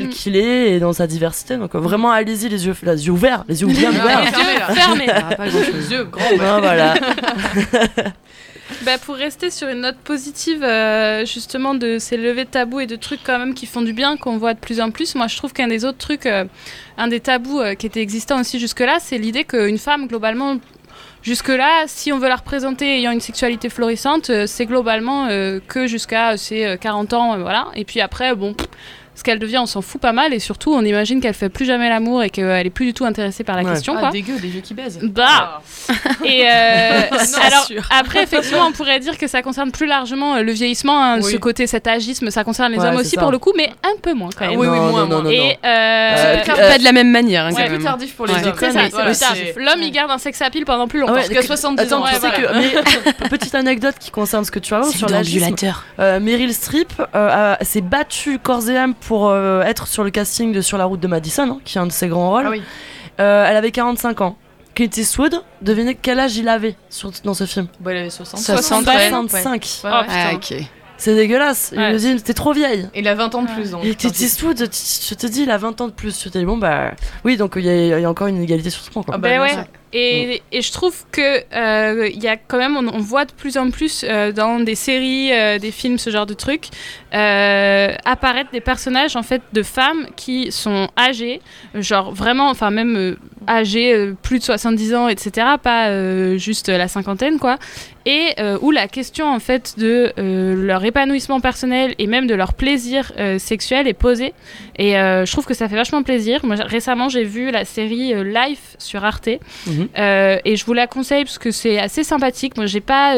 [0.00, 0.10] Tel Mm.
[0.10, 1.56] qu'il est et dans sa diversité.
[1.56, 4.20] Donc euh, vraiment, allez-y les yeux, les yeux ouverts, les yeux bien ouverts.
[4.20, 4.66] les yeux là.
[4.74, 5.06] Fermé.
[5.14, 5.46] Ah, pas.
[5.46, 6.22] Les yeux grands.
[6.40, 6.94] Ah, voilà.
[8.82, 12.86] Bah, pour rester sur une note positive, euh, justement, de ces levées de tabous et
[12.86, 15.28] de trucs quand même qui font du bien, qu'on voit de plus en plus, moi
[15.28, 16.44] je trouve qu'un des autres trucs, euh,
[16.98, 20.56] un des tabous euh, qui était existant aussi jusque-là, c'est l'idée qu'une femme, globalement,
[21.22, 25.86] jusque-là, si on veut la représenter ayant une sexualité florissante, euh, c'est globalement euh, que
[25.86, 27.68] jusqu'à ses euh, 40 ans, euh, voilà.
[27.76, 28.56] Et puis après, bon.
[29.16, 31.64] Ce qu'elle devient, on s'en fout pas mal, et surtout, on imagine qu'elle fait plus
[31.64, 33.72] jamais l'amour et qu'elle est plus du tout intéressée par la Ouais.
[33.72, 34.10] question, Ah, quoi.
[34.10, 34.98] dégueu, des vieux qui baisent.
[35.02, 35.62] Bah.
[36.24, 37.88] Et euh, C'est alors sûr.
[37.90, 41.32] après effectivement on pourrait dire que ça concerne plus largement euh, le vieillissement, hein, Oui.
[41.32, 43.20] ce côté cet agisme, ça concerne les Ouais, hommes aussi ça.
[43.22, 44.58] pour le coup, mais un peu moins quand Ah même.
[44.60, 45.22] oui, oui, Non, moins, non, non, moins.
[45.24, 45.76] non, Et euh,
[46.36, 48.46] Euh, Pas, pas de la même manière, hein, C'est plus tardif pour les Ouais.
[48.46, 48.54] hommes.
[49.56, 51.14] L'homme il garde un sex appeal pendant plus longtemps.
[51.14, 52.06] Ouais, Jusqu'à 70 Attends, ans.
[52.06, 55.40] que, petite anecdote qui concerne ce que tu as sur l'agisme.
[55.40, 55.84] l'ambulateur.
[55.98, 56.92] Euh, Meryl Streep
[57.62, 61.00] s'est battue corps et âme pour euh, être sur le casting de Sur la route
[61.00, 62.46] de Madison, hein, qui est un de ses grands rôles.
[62.46, 62.62] Ah oui.
[63.20, 64.36] Euh, elle avait 45 ans.
[64.74, 67.66] Clint Eastwood, devinez quel âge il avait sur- dans ce film?
[67.80, 68.40] Bon, elle avait 60.
[68.40, 69.08] 60, ouais.
[69.08, 69.80] 65.
[69.84, 70.06] Ouais, Oh, ouais.
[70.08, 70.56] Ah, putain.
[70.58, 70.64] ok.
[70.98, 71.70] C'est dégueulasse.
[71.72, 71.92] Il Ouais.
[71.92, 72.88] me dit, t'es trop vieille.
[72.94, 73.70] Il a 20 ans de plus.
[73.70, 73.84] donc.
[73.84, 76.22] Et Clint Eastwood, je te dis, il a 20 ans de plus.
[76.24, 76.92] Je te dis, bon, bah.
[77.24, 79.14] Oui, donc il y, a- il y a encore une égalité sur ce point, quoi.
[79.14, 79.64] Ah bah, Ben ouais.
[79.96, 80.30] Sûr.
[80.30, 83.32] Et, et je trouve que euh, il y a quand même, on, on voit de
[83.32, 86.68] plus en plus euh, dans des séries, euh, des films, ce genre de trucs,
[87.14, 91.40] euh, apparaître des personnages en fait de femmes qui sont âgées,
[91.74, 95.46] genre vraiment, enfin même âgées, euh, plus de 70 ans, etc.
[95.62, 97.58] Pas euh, juste la cinquantaine, quoi.
[98.04, 102.34] Et euh, où la question en fait de euh, leur épanouissement personnel et même de
[102.34, 104.32] leur plaisir sexuel est posée.
[104.78, 106.44] Et je trouve que ça fait vachement plaisir.
[106.44, 109.28] Moi, récemment, j'ai vu la série Life sur Arte.
[109.66, 109.88] Mhm.
[110.44, 112.56] Et je vous la conseille parce que c'est assez sympathique.
[112.56, 113.16] Moi, j'ai pas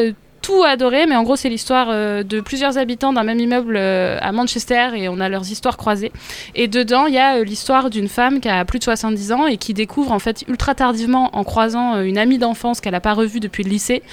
[0.63, 4.31] adoré, mais en gros, c'est l'histoire euh, de plusieurs habitants d'un même immeuble euh, à
[4.31, 6.11] Manchester et on a leurs histoires croisées.
[6.55, 9.47] Et dedans, il y a euh, l'histoire d'une femme qui a plus de 70 ans
[9.47, 13.13] et qui découvre en fait ultra tardivement en croisant une amie d'enfance qu'elle n'a pas
[13.13, 14.03] revue depuis le lycée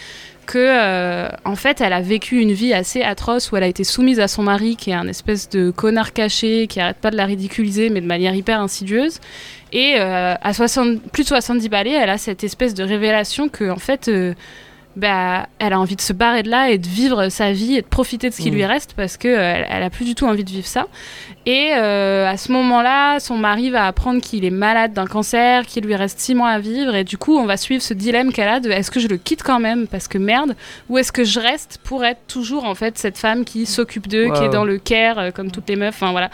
[0.46, 4.20] que en fait elle a vécu une vie assez atroce où elle a été soumise
[4.20, 7.24] à son mari qui est un espèce de connard caché qui arrête pas de la
[7.24, 9.18] ridiculiser mais de manière hyper insidieuse
[9.72, 13.78] et à 60, plus de 70 balais elle a cette espèce de révélation que en
[13.78, 14.08] fait
[14.96, 17.82] bah, elle a envie de se barrer de là et de vivre sa vie et
[17.82, 18.54] de profiter de ce qui Mm.
[18.54, 20.86] lui reste parce que euh, elle, a plus du tout envie de vivre ça.
[21.44, 25.84] Et euh, à ce moment-là, son mari va apprendre qu'il est malade d'un cancer, qu'il
[25.84, 28.48] lui reste six mois à vivre et du coup, on va suivre ce dilemme qu'elle
[28.48, 30.56] a de est-ce que je le quitte quand même parce que merde
[30.88, 34.30] ou est-ce que je reste pour être toujours en fait cette femme qui s'occupe d'eux,
[34.34, 36.30] qui est dans le care euh, comme toutes les meufs, enfin voilà.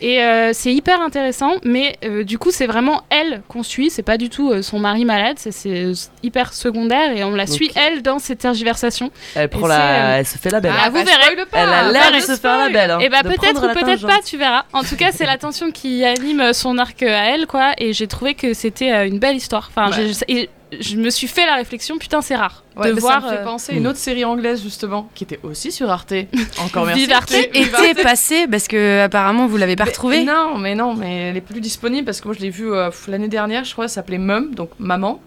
[0.00, 4.16] Et euh, c'est hyper intéressant, mais du coup, c'est vraiment elle qu'on suit, c'est pas
[4.18, 8.18] du tout son mari malade, c'est- c'est hyper secondaire et on la suit elle dans
[8.18, 9.10] ses tergiversations.
[9.34, 10.14] Elle, prend la...
[10.14, 10.72] euh, elle se fait la belle.
[10.80, 11.10] Ah, vous verrez.
[11.52, 12.90] Elle a l'air de Pareil, se faire la belle.
[12.90, 14.64] hein, Et bah de peut-être ou la peut-être pas, tu verras.
[14.72, 17.72] En tout cas, c'est l'attention qui anime son arc à elle, quoi.
[17.78, 19.70] Et j'ai trouvé que c'était euh, une belle histoire.
[19.74, 20.48] Enfin, Ouais.
[20.80, 23.20] je me suis fait la réflexion, putain, c'est rare Ouais, de voir.
[23.22, 25.90] ça me fait euh, penser à une autre série anglaise justement qui était aussi sur
[25.90, 26.12] Arte.
[26.58, 27.00] Encore merci.
[27.02, 27.28] Vive Arte.
[27.52, 30.24] Qui était passé parce que apparemment vous l'avez pas Mais- retrouvé.
[30.24, 32.90] Non, mais non, mais elle est plus disponible parce que moi je l'ai vue euh,
[33.08, 35.20] l'année dernière, je crois, ça s'appelait Mum, donc maman.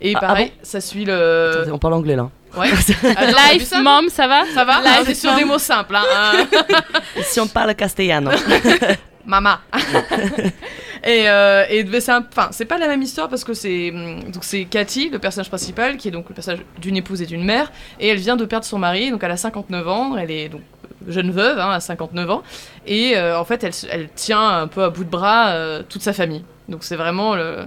[0.00, 1.50] Et Ah, ah pareil, ça suit le.
[1.54, 2.28] Attendez, on parle anglais là.
[2.56, 2.68] Ouais.
[2.72, 5.30] Ah, non, t'as vu Life, ça mom, ça va Ça va Life, On est sur
[5.30, 5.38] mom.
[5.38, 5.96] des mots simples.
[5.96, 6.46] Hein.
[7.22, 8.30] si on parle castellano.
[9.26, 9.60] Mama.
[11.04, 13.90] et euh, et mais c'est un- enfin c'est pas la même histoire parce que c'est
[13.90, 17.26] hum, donc c'est Cathy le personnage principal qui est donc le personnage d'une épouse et
[17.26, 17.70] d'une mère
[18.00, 20.62] et elle vient de perdre son mari donc elle a 59 ans elle est donc
[21.08, 22.42] jeune veuve hein, à 59 ans
[22.86, 25.82] et euh, en fait elle, se- elle tient un peu à bout de bras euh,
[25.88, 27.58] toute sa famille donc c'est vraiment le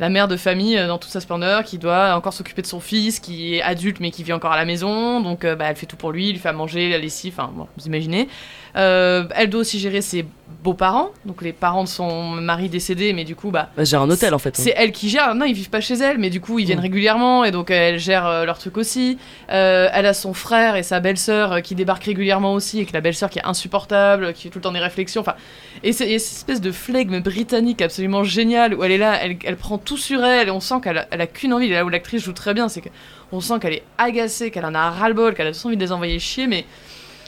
[0.00, 2.80] la mère de famille euh, dans toute sa splendeur qui doit encore s'occuper de son
[2.80, 5.20] fils qui est adulte mais qui vit encore à la maison.
[5.20, 7.34] Donc euh, bah, elle fait tout pour lui il lui fait à manger la lessive
[7.36, 8.28] enfin bon, vous imaginez
[8.76, 10.24] Euh, elle doit aussi gérer ses
[10.62, 14.10] beaux-parents donc les parents de son mari décédé mais du coup bah Bah, J'ai un
[14.10, 14.56] hôtel en fait.
[14.58, 15.34] c'est elle qui gère.
[15.34, 16.82] Non, ils vivent pas chez elle, mais du coup, ils viennent Mm.
[16.82, 19.16] régulièrement et donc elle gère euh, leur truc aussi.
[19.50, 22.92] Euh, elle a son frère et sa belle-sœur euh, qui débarquent régulièrement aussi, et que
[22.92, 25.22] la belle-sœur qui est insupportable, qui fait tout le temps des réflexions.
[25.22, 25.34] Enfin,
[25.82, 29.36] et c'est et cette espèce de flegme britannique absolument géniale où elle est là, elle,
[29.44, 31.66] elle prend tout sur elle et on sent qu'elle a, elle a qu'une envie.
[31.66, 32.82] Et là où l'actrice joue très bien, c'est
[33.30, 35.92] qu'on sent qu'elle est agacée, qu'elle en a ras-le-bol, qu'elle a juste envie de les
[35.92, 36.66] envoyer chier, mais.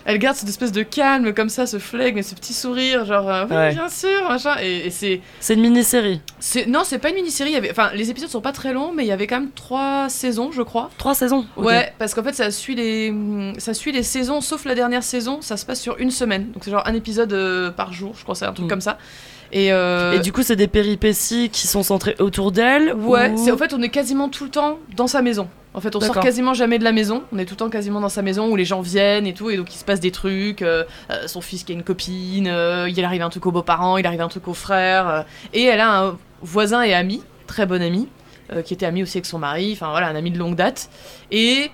[0.04, 3.28] Elle garde cette espèce de calme comme ça, ce flegme et ce petit sourire, genre
[3.30, 3.72] euh, oui, Ouais.
[3.72, 4.56] bien sûr, machin.
[4.62, 6.20] Et, et c'est C'est une mini-série.
[6.40, 7.54] c'est non, c'est pas une mini-série.
[7.56, 10.08] avait- Enfin, les épisodes sont pas très longs, mais il y avait quand même trois
[10.08, 10.90] saisons, je crois.
[10.98, 11.46] Trois saisons.
[11.56, 13.14] Ouais, parce qu'en fait, ça suit les,
[13.58, 16.50] ça suit les saisons, sauf la dernière saison, ça se passe sur une semaine.
[16.52, 18.70] Donc c'est genre un épisode euh, par jour, je crois, c'est un truc Mm.
[18.70, 18.98] comme ça.
[19.54, 22.94] Et, euh, Et du coup, c'est des péripéties qui sont centrées autour d'elle.
[22.94, 25.46] ouais, ou- c'est en fait, on est quasiment tout le temps dans sa maison.
[25.74, 27.22] En fait, on sort quasiment jamais de la maison.
[27.32, 29.48] On est tout le temps quasiment dans sa maison où les gens viennent et tout,
[29.48, 30.60] et donc il se passe des trucs.
[30.60, 33.96] euh, euh, son fils qui a une copine, euh, il arrive un truc aux beaux-parents,
[33.96, 35.22] il arrive un truc aux frères, euh,
[35.54, 38.08] et elle a un voisin et ami, très bon ami,
[38.66, 39.72] qui était ami aussi avec son mari.
[39.72, 40.90] Enfin voilà, un ami de longue date.
[41.30, 41.70] Et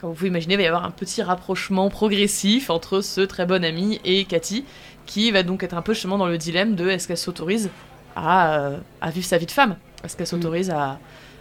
[0.00, 3.46] comme vous pouvez imaginer, il va y avoir un petit rapprochement progressif entre ce très
[3.46, 4.64] bon ami et Cathy,
[5.06, 7.70] qui va donc être un peu justement dans le dilemme de est-ce qu'elle s'autorise
[8.16, 8.70] à,
[9.00, 9.76] à vivre sa vie de femme?
[10.02, 10.98] Est-ce qu'elle s'autorise à,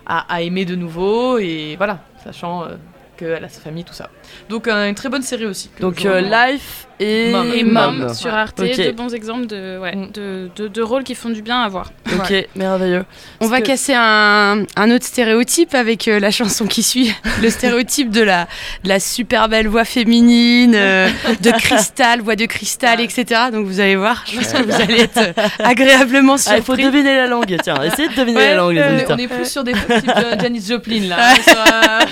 [0.08, 2.76] à, à aimer de nouveau Et voilà, sachant euh,
[3.18, 4.10] qu'elle a sa famille, tout ça.
[4.50, 5.70] Donc une très bonne série aussi.
[5.80, 6.22] Donc euh.
[6.22, 7.52] Life, et Mom.
[7.54, 7.98] Et Mom.
[8.00, 10.12] Mom sur Arte, deux bons exemples de, ouais, Mm.
[10.14, 11.92] de, de, de rôles qui font du bien à voir.
[12.14, 13.06] Ok, merveilleux.
[13.42, 17.14] On va que- casser un, un autre stéréotype avec euh, la chanson qui suit.
[17.42, 18.48] Le stéréotype de la,
[18.84, 21.10] de la super belle voix féminine, euh,
[21.42, 23.42] de cristal, voix de cristal, etc.
[23.52, 26.76] Donc vous allez voir, je pense que vous allez être euh, agréablement Ah, il faut
[26.76, 26.84] surpris.
[26.86, 27.56] deviner la langue.
[27.64, 29.16] Tiens, essayez de deviner Ouais, la langue, euh, On est, auditeurs.
[29.18, 31.34] on est plus sur des trucs type euh, Janis Joplin là.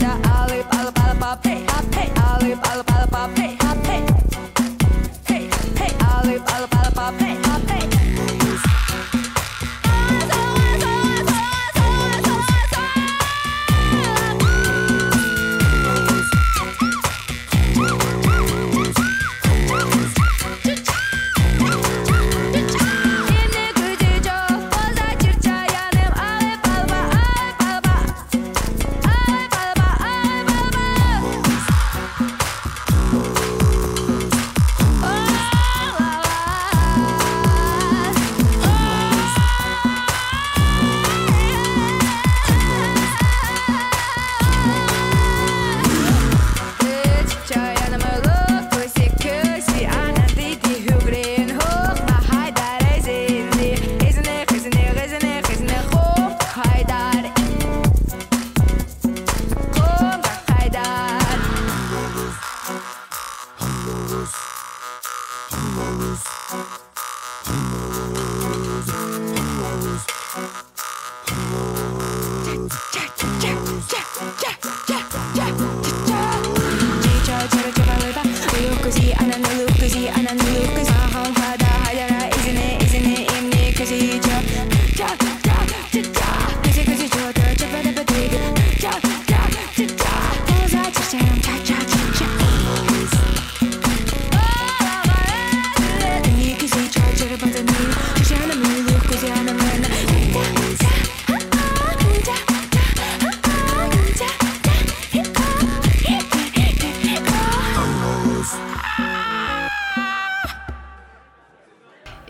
[0.00, 1.73] da alıp alıp alıp alıp hey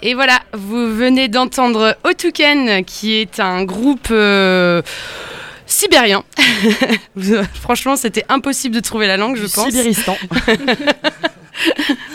[0.07, 4.83] Et voilà, vous venez d'entendre Otuken, qui est un groupe euh,
[5.67, 6.23] sibérien.
[7.63, 9.65] Franchement, c'était impossible de trouver la langue, je pense.
[9.71, 10.17] Sibéristan.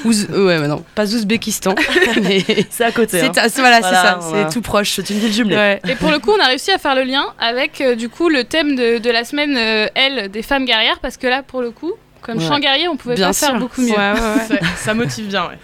[0.05, 1.73] Ouz- ouais, bah non, pas Ouzbékistan,
[2.21, 3.21] mais C'est à côté.
[3.21, 3.31] hein.
[3.33, 4.47] c'est voilà, ça, voilà.
[4.47, 4.91] c'est tout proche.
[4.91, 5.55] C'est une ville jumelée.
[5.55, 5.81] Ouais.
[5.89, 8.29] Et pour le coup, on a réussi à faire le lien avec euh, du coup
[8.29, 11.61] le thème de, de la semaine, euh, elle, des femmes guerrières, parce que là, pour
[11.61, 12.47] le coup, comme Ouais.
[12.47, 13.91] chant guerrier, on pouvait Bien pas faire beaucoup mieux.
[13.91, 14.19] Ouais, ouais,
[14.51, 14.59] ouais.
[14.59, 15.57] ça, ça motive bien, ouais.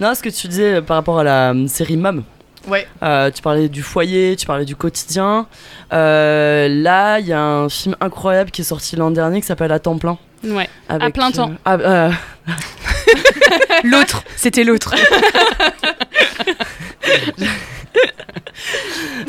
[0.00, 2.22] Non, ce que tu disais euh, par rapport à la euh, série Mom.
[2.68, 2.86] Ouais.
[3.02, 5.46] Euh, tu parlais du foyer, tu parlais du quotidien.
[5.92, 9.72] Euh, là, il y a un film incroyable qui est sorti l'an dernier qui s'appelle
[9.72, 10.18] À temps plein.
[10.44, 10.68] Ouais.
[10.88, 11.50] Avec, plein temps.
[11.66, 12.10] euh,
[12.46, 12.52] ah,
[13.84, 14.94] L'autre, c'était l'autre.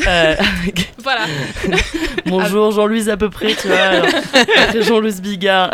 [0.08, 1.22] euh, avec- Voilà.
[2.26, 3.78] Bonjour Jean-Louis à peu près, tu vois.
[3.78, 4.06] alors,
[4.58, 5.72] après Jean-Louis Bigard.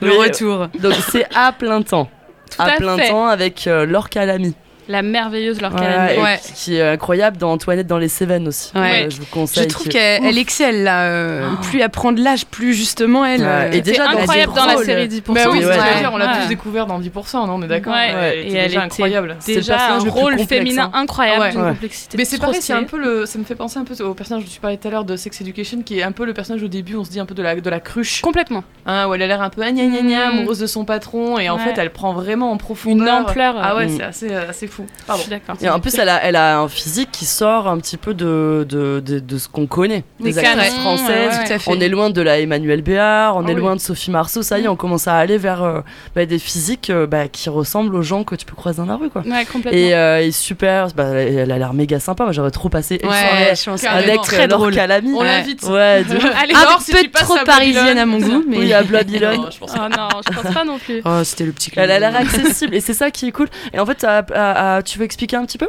[0.00, 0.68] Le retour.
[0.80, 2.08] Donc c'est à plein temps.
[2.56, 3.08] Tout à à plein fait.
[3.08, 4.54] temps avec euh, Laure Calamy.
[4.88, 6.40] La merveilleuse Laure Ouais, Ouais.
[6.54, 8.70] Qui est incroyable dans Antoinette dans les Cévennes aussi.
[8.74, 9.06] Ouais.
[9.06, 9.66] Euh, je vous Je conseille.
[9.68, 11.04] trouve qui- qu'elle elle excelle là.
[11.04, 13.40] euh, Plus elle prend de l'âge, plus justement elle.
[13.40, 15.32] Ouais, euh, et C'est déjà, dans incroyable dans la série 10%.
[15.34, 15.64] Bah oui,
[16.12, 16.40] on l'a Ouais.
[16.42, 18.14] tous découvert dans 10%, non, on est d'accord Ouais.
[18.14, 19.36] Ouais, Et elle était elle déjà incroyable.
[19.46, 20.98] Déjà un plus rôle féminin hein.
[21.00, 22.16] incroyable, d'une complexité.
[22.18, 24.44] Mais c'est pareil, c'est un peu le, ça me fait penser un peu au personnage
[24.44, 26.62] dont tu parlais tout à l'heure de Sex Education, qui est un peu le personnage
[26.62, 28.64] au début, on se dit un peu de la, de la cruche, Complètement.
[28.86, 30.38] hein, où elle a l'air un peu gna gna gna, Mm.
[30.38, 33.20] amoureuse de son patron, et en fait elle prend vraiment en profondeur.
[33.20, 33.54] Une ampleur.
[33.60, 33.96] Ah ouais, Mm.
[33.96, 34.82] c'est assez, euh, assez fou.
[34.82, 34.86] fou.
[35.00, 35.22] Je Pardon.
[35.22, 35.56] suis d'accord.
[35.60, 38.66] Et en plus, elle a, elle a un physique qui sort un petit peu de,
[38.68, 40.04] de, de, de ce qu'on connaît.
[40.20, 41.08] Des Des actrices françaises.
[41.08, 41.46] ouais, ouais.
[41.46, 41.70] Tout à fait.
[41.70, 43.60] On est loin de la Emmanuel Béard, on Ah est oui.
[43.60, 44.42] loin de Sophie Marceau.
[44.42, 45.80] Ça y est, on commence à aller vers euh,
[46.14, 48.96] bah, des physiques euh, bah, qui ressemblent aux gens que tu peux croiser dans la
[48.96, 49.10] rue.
[49.10, 49.22] Quoi.
[49.22, 49.78] Ouais, complètement.
[49.78, 52.24] Et, euh, et super, bah, elle a l'air méga sympa.
[52.24, 54.74] Moi, j'aurais trop passé une soirée avec Très drôle.
[54.74, 55.62] On l'invite.
[55.64, 56.14] Ouais, de...
[56.42, 58.58] Allez, Un Laure, si peu trop à parisienne à mon goût, mais.
[58.58, 59.36] Oui, à Babylone.
[59.38, 61.00] Oh non, je pense pas non plus.
[61.04, 63.48] Oh, c'était le petit Elle a l'air accessible et c'est ça qui est cool.
[63.72, 65.68] Et en fait, à- à- à- tu veux expliquer un petit peu?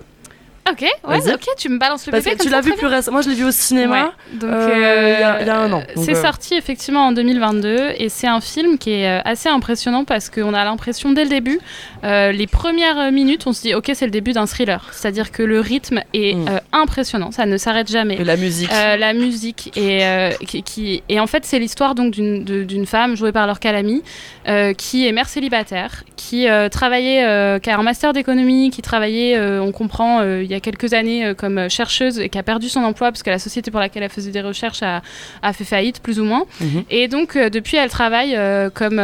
[0.67, 3.15] Ok, ouais, ok, tu me balances le Parce bébé que tu l'as vu plus récemment.
[3.17, 4.05] Moi, je l'ai vu au cinéma.
[4.05, 4.37] Ouais.
[4.39, 5.83] Donc, euh, il y a- il y a un an.
[5.95, 10.05] C'est euh, sorti effectivement en 2022 et c'est un film qui est euh, assez impressionnant
[10.05, 11.59] parce qu'on a l'impression dès le début,
[12.03, 15.43] euh, les premières minutes, on se dit ok c'est le début d'un thriller, c'est-à-dire que
[15.43, 16.47] le rythme est Mm.
[16.49, 18.15] euh, impressionnant, ça ne s'arrête jamais.
[18.15, 18.71] Et la musique.
[18.73, 23.15] Euh, la musique et euh, qui, qui- et en fait c'est l'histoire donc d'une femme
[23.15, 24.01] jouée par Laure Calamy
[24.47, 28.81] euh, qui est mère célibataire qui euh, travaillait euh, qui a un master d'économie qui
[28.81, 32.37] travaillait euh, on comprend euh, il y a quelques années euh, comme chercheuse et qui
[32.37, 35.01] a perdu son emploi parce que la société pour laquelle elle faisait des recherches a,
[35.41, 36.83] a fait faillite plus ou moins Mhm.
[36.89, 38.99] et donc euh, depuis elle travaille euh, comme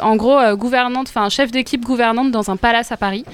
[0.00, 3.24] en gros gouvernante enfin chef d'équipe gouvernante dans un palace à Paris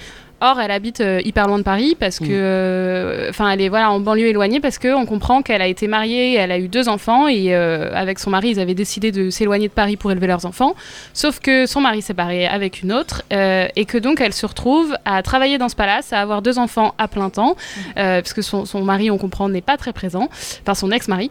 [0.40, 3.90] Or, elle habite euh, hyper loin de Paris parce que, euh, enfin, elle est voilà
[3.90, 6.90] en banlieue éloignée parce que on comprend qu'elle a été mariée, elle a eu deux
[6.90, 10.26] enfants et euh, avec son mari, ils avaient décidé de s'éloigner de Paris pour élever
[10.26, 10.74] leurs enfants.
[11.14, 14.96] Sauf que son mari s'est barré avec une autre et que donc elle se retrouve
[15.04, 17.56] à travailler dans ce palace, à avoir deux enfants à plein temps,
[17.96, 20.28] euh, parce que son, son mari, on comprend, n'est pas très présent,
[20.62, 21.30] enfin son ex-mari.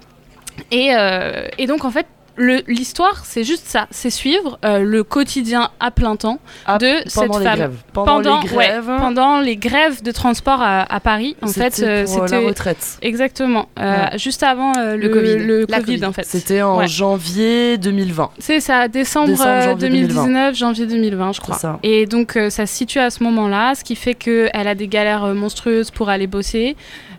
[0.71, 2.07] Et, euh, et donc en fait.
[2.37, 7.27] L'histoire, c'est juste ça, c'est suivre euh, le quotidien à plein temps Ah, de cette
[7.27, 7.75] pendant les femme grèves.
[7.93, 8.91] Pendant, les ouais, grèves.
[8.99, 11.35] pendant les grèves de transport à, à Paris.
[11.41, 12.97] En fait, c'était euh, pour la c'était retraite.
[13.01, 15.37] exactement euh, juste avant euh, le, Le Covid.
[15.45, 16.05] le La Covid, Covid.
[16.05, 16.25] en fait.
[16.25, 16.87] C'était en Ouais.
[16.87, 18.31] janvier 2020.
[18.39, 21.55] C'est ça, décembre, Décembre, euh, janvier 2019, janvier 2020, je C'est crois.
[21.57, 21.79] ça.
[21.83, 24.87] Et donc, euh, ça se situe à ce moment-là, ce qui fait qu'elle a des
[24.87, 26.75] galères monstrueuses pour aller bosser.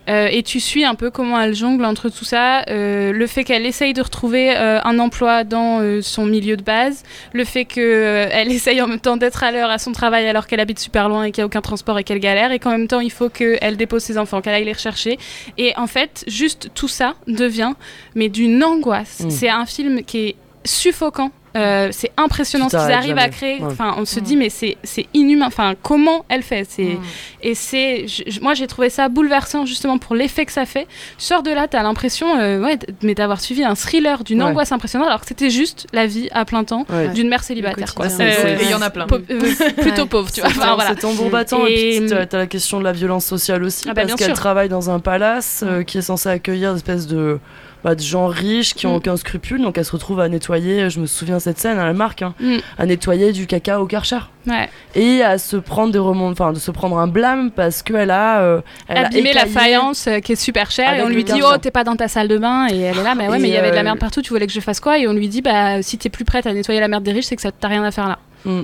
[0.09, 2.63] Euh, et tu suis un peu comment elle jongle entre tout ça.
[2.69, 7.03] Euh, le fait qu'elle essaye de retrouver euh, un emploi dans son milieu de base.
[7.33, 10.59] Le fait qu'elle essaye en même temps d'être à l'heure à son travail alors qu'elle
[10.59, 12.51] habite super loin et qu'il n'y a aucun transport et qu'elle galère.
[12.51, 15.17] Et qu'en même temps, il faut qu'elle dépose ses enfants, qu'elle aille les rechercher.
[15.57, 17.73] Et en fait, juste tout ça devient,
[18.15, 19.21] mais d'une angoisse.
[19.21, 19.29] Mm.
[19.29, 21.31] C'est un film qui est suffocant.
[21.57, 23.59] Euh, c'est impressionnant Tu ce qu'ils arrivent à créer.
[23.59, 23.67] Ouais.
[23.71, 24.23] Enfin, on se Mm.
[24.23, 25.47] dit mais c'est c'est inhumain.
[25.47, 26.65] Enfin, comment elle fait?
[26.69, 27.01] C'est Mm.
[27.43, 28.05] et c'est
[28.41, 30.85] moi j'ai trouvé ça bouleversant justement pour l'effet que ça fait.
[31.17, 34.49] Tu sors de là, t'as l'impression euh, ouais, mais d'avoir suivi un thriller d'une Ouais.
[34.49, 37.07] angoisse impressionnante alors que c'était juste la vie à plein temps Ouais.
[37.09, 37.95] d'une mère célibataire.
[37.95, 38.05] Quoi.
[38.19, 39.07] Euh, Et il y en a plein.
[39.11, 39.17] euh,
[39.81, 40.49] plutôt pauvre, tu vois.
[40.49, 40.91] C'est Enfin, voilà.
[40.91, 41.65] c'est tambour battant.
[41.67, 44.33] Et, Et- puis, t'as la question de la violence sociale aussi, Ah bah, parce qu'elle
[44.33, 47.39] travaille dans un palace euh, qui est censé accueillir des espèces de,
[47.83, 48.97] bah, de gens riches qui ont Mm.
[48.97, 49.61] aucun scrupule.
[49.61, 52.33] Donc elle se retrouve à nettoyer, je me souviens de cette scène, elle marque, hein,
[52.39, 52.57] Mm.
[52.77, 54.19] à nettoyer du caca au Karcher.
[54.47, 54.69] Ouais.
[54.95, 58.39] Et à se prendre des remont- enfin de se prendre un blâme parce qu'elle a,
[58.41, 61.41] euh, elle a abîmer la faïence euh, qui est super chère et on lui dit
[61.43, 63.41] oh t'es pas dans ta salle de bain et elle est là mais ouais Et,
[63.41, 64.97] mais il y avait de la euh, merde partout tu voulais que je fasse quoi?
[64.99, 67.25] Et on lui dit bah si t'es plus prête à nettoyer la merde des riches
[67.25, 68.61] c'est que ça t'as rien à faire là Mm.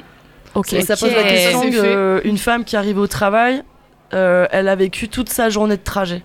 [0.55, 3.61] ok Et ça pose la question d'une femme qui arrive au travail,
[4.13, 6.21] euh, elle a vécu toute sa journée de trajet.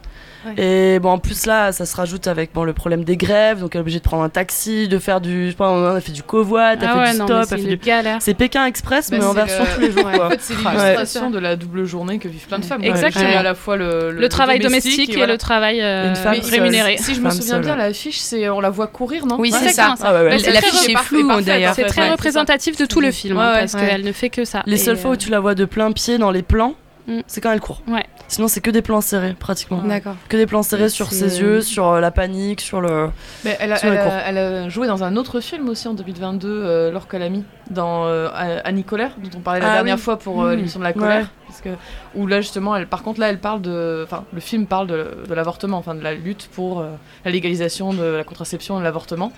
[0.57, 0.95] Ouais.
[0.95, 3.75] Et bon, en plus là, ça se rajoute avec bon, le problème des grèves, donc
[3.75, 5.47] elle est obligée de prendre un taxi, de faire du.
[5.47, 7.39] Je sais pas, on a fait du covoit, elle ah fait ouais du non stop,
[7.41, 7.77] elle c'est fait du.
[7.77, 10.07] galère C'est Pékin Express, Bah, mais en version le- tous les jours.
[10.09, 10.31] En Quoi.
[10.31, 12.83] fait, c'est l'illustration de la double journée que vivent plein de femmes.
[12.83, 13.25] Exactement.
[13.29, 15.33] C'est à la fois le, le, travail domestique et, voilà.
[15.35, 16.61] le travail euh, Une femme Mais seule.
[16.61, 17.65] rémunéré Si je me souviens seule.
[17.65, 19.37] bien, l'affiche, c'est on la voit courir, non?
[19.39, 19.95] Oui, c'est ça.
[20.01, 20.43] L'affiche
[20.85, 21.75] très est floue, d'ailleurs.
[21.75, 24.77] c'est très représentatif de tout le film hein, parce qu'elle ne fait que ça Les
[24.79, 26.75] seules fois euh, où tu la vois de plein pied dans les plans,
[27.09, 27.21] Mm.
[27.27, 27.83] c'est quand elle court.
[27.89, 28.05] Ouais.
[28.29, 29.79] Sinon, c'est que des plans serrés, pratiquement.
[29.83, 30.15] D'accord.
[30.29, 33.09] Que des plans serrés sur ses yeux, sur euh, la panique, sur le.
[33.45, 35.95] Mais elle, a, Sur elle, a- elle a joué dans un autre film aussi en
[35.95, 38.29] 2022, euh, Laure Calamy, dans euh,
[38.65, 40.03] Annie Colère, dont on parlait la Ah dernière oui.
[40.03, 40.57] fois pour euh, Mmh.
[40.57, 41.21] l'émission de la colère.
[41.23, 41.27] Ouais.
[41.47, 41.71] Parce que,
[42.15, 44.03] où là, justement, elle, par contre, là, elle parle de.
[44.05, 46.91] Enfin, le film parle de, de l'avortement, enfin, de la lutte pour euh,
[47.25, 49.33] la légalisation de la contraception et de l'avortement.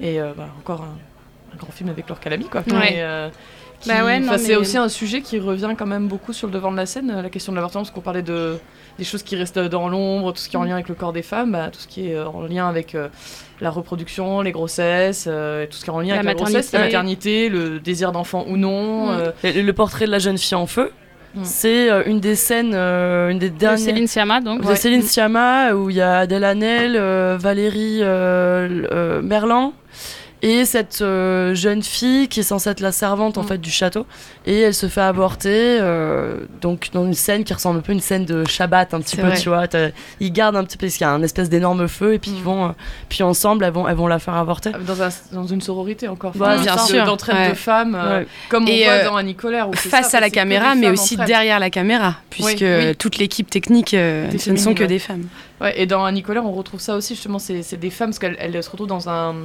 [0.00, 2.62] Et euh, bah, encore un, un grand film avec Laure Calamy, quoi.
[2.72, 2.94] Ouais.
[2.94, 3.28] Et, euh,
[3.82, 6.70] qui- Bah ouais, C'est aussi un sujet qui revient quand même beaucoup sur le devant
[6.72, 8.56] de la scène, euh, la question de l'avortement, parce qu'on parlait de
[8.98, 11.14] des choses qui restent dans l'ombre, tout ce qui est en lien avec le corps
[11.14, 13.08] des femmes, bah, tout ce qui est euh, en lien avec euh,
[13.62, 16.72] la reproduction, les grossesses, euh, tout ce qui est en lien La avec la grossesse,
[16.72, 17.48] la maternité.
[17.48, 19.06] le désir d'enfant ou non.
[19.06, 19.10] Mm.
[19.10, 20.90] euh, Et le portrait de la jeune fille en feu,
[21.34, 21.40] Mm.
[21.44, 23.78] c'est euh, une des scènes, euh, une des de dernières.
[23.78, 24.76] Céline Sciamma donc de ouais.
[24.76, 29.72] Céline Sciamma, où il y a Adèle Hanel, euh, Valérie euh, euh, Merlan
[30.44, 33.46] Et cette euh, jeune fille qui est censée être la servante en Mm.
[33.46, 34.06] fait du château,
[34.44, 37.94] et elle se fait avorter, euh, donc dans une scène qui ressemble un peu à
[37.94, 39.38] une scène de Shabbat un petit peu, vrai.
[39.38, 39.66] tu vois.
[40.18, 42.32] Ils gardent un petit peu parce qu'il y a un espèce d'énorme feu, et puis
[42.32, 42.36] Mm.
[42.36, 42.72] ils vont, euh,
[43.08, 44.72] puis ensemble elles vont, elles vont la faire avorter.
[44.84, 46.34] Dans, un- dans une sororité encore.
[46.34, 47.04] Ouais, Enfin, bien sûr.
[47.04, 47.50] D'entraide Ouais.
[47.50, 48.26] de femmes, euh, Ouais.
[48.48, 49.68] comme on voit dans Annie Colère.
[49.74, 52.96] face ça, à la caméra, mais aussi derrière la caméra, puisque oui.
[52.98, 54.86] toute l'équipe technique, euh, ce ne sont que ouais.
[54.88, 55.26] des femmes.
[55.60, 58.36] Ouais, et dans Annie Colère, on retrouve ça aussi, justement, c'est des femmes, parce qu'elles
[58.40, 59.36] elles se retrouvent dans un...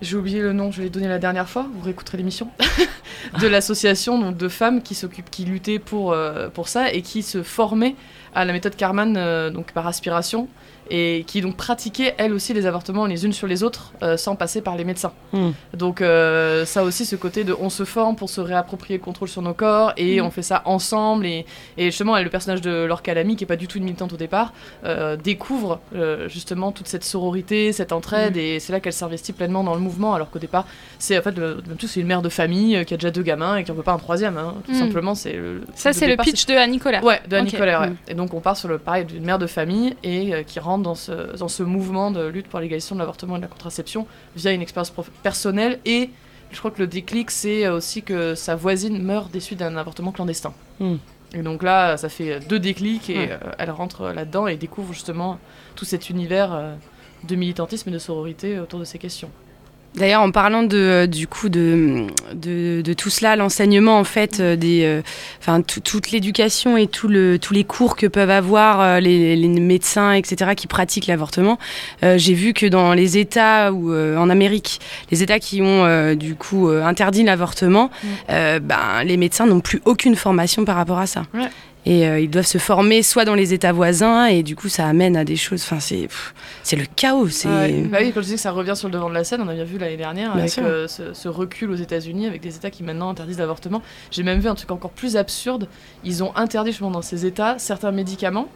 [0.00, 2.48] J'ai oublié le nom, je l'ai donné la dernière fois, vous réécouterez l'émission,
[3.40, 7.42] de l'association de femmes qui s'occupent, qui luttaient pour, euh, pour ça et qui se
[7.42, 7.96] formaient
[8.32, 10.48] à la méthode Karman, euh, donc par aspiration,
[10.90, 14.36] et qui donc pratiquaient elles aussi les avortements les unes sur les autres euh, sans
[14.36, 15.12] passer par les médecins.
[15.32, 15.50] Mm.
[15.76, 19.28] Donc euh, ça aussi ce côté de on se forme pour se réapproprier le contrôle
[19.28, 20.24] sur nos corps et Mm.
[20.24, 21.44] on fait ça ensemble et,
[21.76, 24.16] et justement le personnage de Laure Calamy qui est pas du tout une militante au
[24.16, 24.52] départ
[24.84, 28.38] euh, découvre euh, justement toute cette sororité, cette entraide Mm.
[28.40, 30.66] et c'est là qu'elle s'investit pleinement dans le mouvement alors qu'au départ
[30.98, 33.56] c'est en fait le- tout c'est une mère de famille qui a déjà deux gamins
[33.56, 35.38] et qui en veut pas un troisième hein, tout simplement c'est
[35.74, 37.04] Ça, c'est le pitch de Annie Colère.
[37.04, 37.88] Ouais, de ouais.
[37.88, 37.96] Mm.
[38.08, 40.94] Et donc on part sur le pareil d'une mère de famille et qui rentre dans
[40.94, 44.06] ce, dans ce mouvement de lutte pour l'égalisation de l'avortement et de la contraception
[44.36, 44.92] via une expérience
[45.22, 46.10] personnelle et
[46.50, 50.12] je crois que le déclic c'est aussi que sa voisine meurt des suites d'un avortement
[50.12, 50.52] clandestin.
[50.80, 50.94] Mm.
[51.34, 53.28] Et donc là, ça fait deux déclics et Ouais.
[53.32, 55.38] euh, elle rentre là-dedans et découvre justement
[55.76, 56.74] tout cet univers euh,
[57.24, 59.30] de militantisme et de sororité autour de ces questions.
[59.94, 64.38] D'ailleurs, en parlant de, euh, du coup de, de, de tout cela, l'enseignement en fait,
[64.38, 65.00] euh, des, euh,
[65.40, 69.34] enfin tout- toute l'éducation et tout le, tous les cours que peuvent avoir euh, les,
[69.34, 71.58] les médecins, etc., qui pratiquent l'avortement,
[72.04, 74.78] euh, j'ai vu que dans les États ou en Amérique,
[75.10, 77.90] les États qui ont du coup interdit l'avortement,
[78.28, 78.58] Mm.
[78.60, 81.22] ben les médecins n'ont plus aucune formation par rapport à ça.
[81.34, 81.48] Ouais.
[81.88, 84.86] Et euh, ils doivent se former soit dans les États voisins, et du coup ça
[84.86, 85.62] amène à des choses.
[85.62, 86.06] Enfin, c'est
[86.62, 87.28] c'est le chaos.
[87.28, 87.82] C'est Ouais.
[87.90, 89.48] Bah oui, quand je disais que ça revient sur le devant de la scène, on
[89.48, 92.54] a bien vu l'année dernière Bien avec euh, ce, ce recul aux États-Unis, avec des
[92.56, 93.80] États qui maintenant interdisent l'avortement.
[94.10, 95.66] J'ai même vu un truc encore plus absurde.
[96.04, 98.48] Ils ont interdit justement dans ces États certains médicaments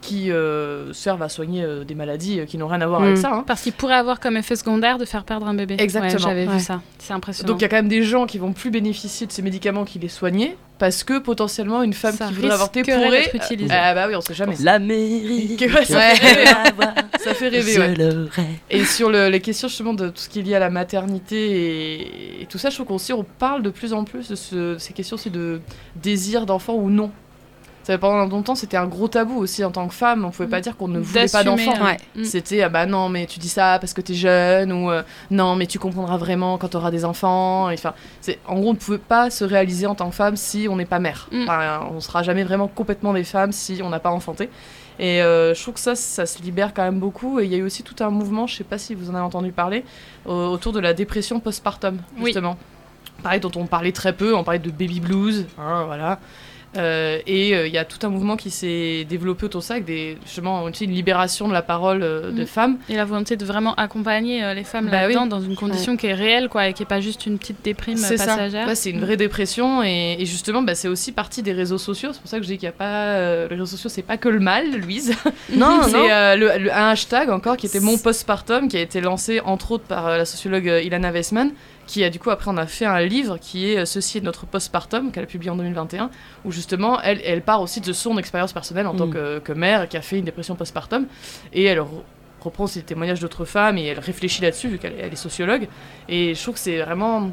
[0.00, 3.16] qui euh, servent à soigner euh, des maladies euh, qui n'ont rien à voir avec
[3.16, 3.20] Mm.
[3.20, 3.32] ça.
[3.32, 3.44] hein.
[3.46, 5.76] Parce qu'il pourrait avoir comme effet secondaire de faire perdre un bébé.
[5.78, 6.12] Exactement.
[6.12, 6.54] Ouais, J'avais Ouais.
[6.54, 6.80] vu ça.
[6.98, 7.48] C'est impressionnant.
[7.52, 9.84] Donc il y a quand même des gens qui vont plus bénéficier de ces médicaments
[9.84, 13.10] qui les soignaient parce que potentiellement une femme Ça qui voudrait avorter pourrait.
[13.10, 13.74] d'être utilisé.
[13.74, 14.54] Ah bah oui, on sait jamais.
[14.62, 15.64] L'Amérique.
[15.74, 16.44] Ouais, ça rêver.
[17.18, 18.28] Ça fait rêver, le.
[18.70, 21.50] Et sur le- les questions justement de tout ce qui est lié à la maternité
[21.50, 24.78] et, et tout ça, je trouve qu'on parle de plus en plus de, ce- de
[24.78, 25.60] ces questions aussi de
[25.96, 27.10] désir d'enfant ou non.
[27.88, 30.26] Ça fait pendant longtemps, c'était un gros tabou aussi en tant que femme.
[30.26, 31.84] On pouvait pas dire qu'on ne voulait pas D'assumer, d'enfant.
[31.86, 31.96] Ouais.
[32.16, 32.24] Mm.
[32.24, 35.56] C'était ah bah non mais tu dis ça parce que t'es jeune ou euh, non
[35.56, 37.70] mais tu comprendras vraiment quand t'auras des enfants.
[37.70, 40.36] Et, Enfin, c'est en gros on ne pouvait pas se réaliser en tant que femme
[40.36, 41.28] si on n'est pas mère.
[41.32, 41.44] Mm.
[41.44, 44.50] Enfin, on sera jamais vraiment complètement des femmes si on n'a pas enfanté.
[44.98, 47.40] Et euh, je trouve que ça, ça se libère quand même beaucoup.
[47.40, 49.14] Et il y a eu aussi tout un mouvement, je sais pas si vous en
[49.14, 49.82] avez entendu parler,
[50.26, 52.26] au- autour de la dépression postpartum, Oui.
[52.26, 52.58] justement.
[53.22, 56.18] Pareil, dont on parlait très peu, on parlait de baby blues, hein, voilà.
[56.78, 59.74] Euh, et euh, il y a tout un mouvement qui s'est développé autour de ça,
[59.74, 62.46] avec des, justement aussi une libération de la parole euh, de Mm.
[62.46, 62.78] femmes.
[62.88, 65.28] Et la volonté de vraiment accompagner euh, les femmes Bah là-dedans oui.
[65.28, 68.00] dans une condition qui est réelle, quoi, et qui est pas juste une petite déprime
[68.00, 68.66] passagère.
[68.66, 72.10] Ouais, c'est une vraie dépression et, et justement bah, c'est aussi partie des réseaux sociaux.
[72.12, 72.84] C'est pour ça que je dis qu'il n'y a pas
[73.14, 75.14] euh, les réseaux sociaux, c'est pas que le mal, Louise.
[75.52, 75.82] Non, non.
[75.88, 79.40] c'est euh, le, le- un hashtag encore qui était mon postpartum qui a été lancé
[79.40, 81.50] entre autres par euh, la sociologue euh, Ilana Weissman
[81.88, 84.20] qui a du coup après on a fait un livre qui est euh, Ceci est
[84.20, 86.10] notre postpartum qu'elle a publié en 2021
[86.44, 89.12] où justement elle, elle part aussi de son expérience personnelle en tant Mm.
[89.14, 91.06] que, que mère qui a fait une dépression postpartum
[91.52, 91.86] et elle re-
[92.40, 95.66] reprend les témoignages d'autres femmes et elle réfléchit là-dessus vu qu'elle est- sociologue
[96.08, 97.30] et je trouve que c'est vraiment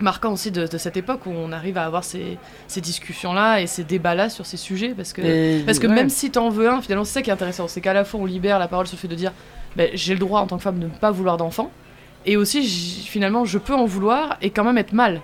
[0.00, 3.66] marquant aussi de, de cette époque où on arrive à avoir ces, ces discussions-là et
[3.66, 5.94] ces débats-là sur ces sujets parce que Et- parce que ouais.
[5.94, 7.68] même si t'en veux un, finalement, c'est ça qui est intéressant.
[7.68, 9.32] C'est qu'à la fois, on libère la parole sur le fait de dire
[9.76, 11.70] ben, j'ai le droit en tant que femme de ne pas vouloir d'enfant.
[12.26, 12.62] Et aussi,
[13.06, 15.20] finalement, je peux en vouloir et quand même être mal.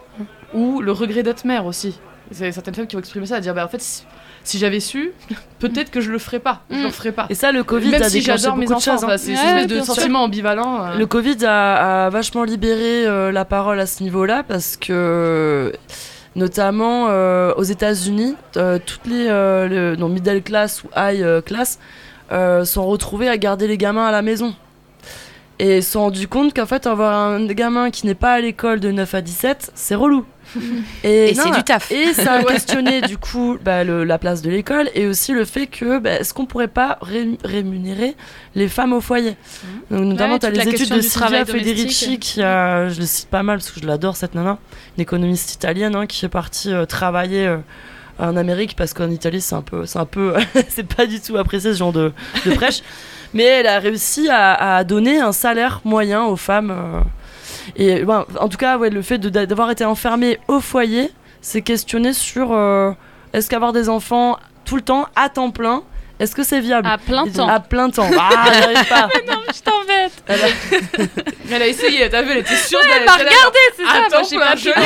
[0.54, 1.98] Ou le regret d'être mère aussi.
[2.30, 4.04] C'est certaines femmes qui vont exprimer ça, à dire ben, en fait, si,
[4.42, 5.12] si j'avais su,
[5.58, 6.62] peut-être que je le ferais pas.
[6.70, 6.82] Je Mm.
[6.84, 7.26] le ferais pas.
[7.28, 9.04] Et ça, le Covid même a si j'adore mes enfants, choses.
[9.04, 9.16] hein.
[9.18, 9.94] c'est Ouais, une espèce de bien sûr.
[9.94, 10.82] sentiment ambivalent.
[10.84, 10.96] euh.
[10.96, 15.72] Le Covid a, a vachement libéré euh, la parole à ce niveau-là parce que,
[16.34, 21.78] notamment euh, aux États-Unis, euh, toutes les euh, le- non, middle class ou high class
[22.64, 24.54] sont retrouvées à garder les gamins à la maison.
[25.58, 28.78] Et se sont rendus compte qu'en fait, avoir un gamin qui n'est pas à l'école
[28.80, 30.24] de 9 à 17, c'est relou.
[31.04, 31.90] Et c'est du taf.
[31.90, 35.44] Et ça a questionné du coup bah, le- la place de l'école et aussi le
[35.44, 38.14] fait que bah, est-ce qu'on pourrait pas ré- rémunérer
[38.54, 39.34] les femmes au foyer?
[39.90, 43.28] Donc, Notamment, Ouais, tu as les études de Silvia Federici qui a, je le cite
[43.28, 44.58] pas mal parce que je l'adore cette nana,
[44.96, 47.46] une économiste italienne hein, qui est partie euh, travailler.
[47.46, 47.56] euh,
[48.18, 50.34] en Amérique parce qu'en Italie c'est un peu c'est un peu
[50.68, 52.12] c'est pas du tout apprécié ce genre de,
[52.44, 52.82] de prêche
[53.34, 57.00] mais elle a réussi à, à donner un salaire moyen aux femmes euh,
[57.76, 61.10] Et ben, en tout cas, ouais, le fait d'avoir été enfermé au foyer,
[61.40, 62.92] c'est questionner sur euh,
[63.32, 65.82] est-ce qu'avoir des enfants tout le temps, à temps plein,
[66.18, 66.88] est-ce que c'est viable?
[66.88, 67.48] À plein temps.
[67.48, 68.08] À plein temps.
[68.18, 69.08] Ah, j'y arrive pas.
[69.28, 69.60] Non, je
[70.28, 71.04] Elle a-
[71.52, 73.90] Elle a essayé, t'as vu, elle était sûre Elle m'a elle a- regardé, c'est ça.
[74.06, 74.82] Attends, Moi, j'ai plein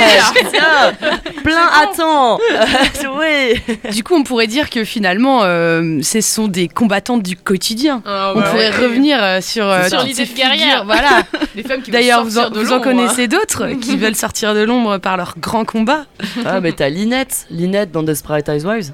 [0.68, 0.92] pas
[1.42, 2.38] plein à temps.
[3.18, 3.90] oui.
[3.92, 8.02] Du coup, on pourrait dire que finalement, euh, ce sont des combattantes du quotidien.
[8.06, 8.76] Ah, On ouais, pourrait ouais.
[8.76, 10.84] revenir euh, sur, euh, Sur toutes l'idée de guerrière.
[10.84, 11.22] Voilà.
[11.54, 14.60] Les femmes qui veulent D'ailleurs, vous, en, vous en connaissez d'autres qui veulent sortir de
[14.62, 16.04] l'ombre par leur grand combat.
[16.44, 18.92] Ah, mais t'as Linette, Linette dans Desperate Housewives.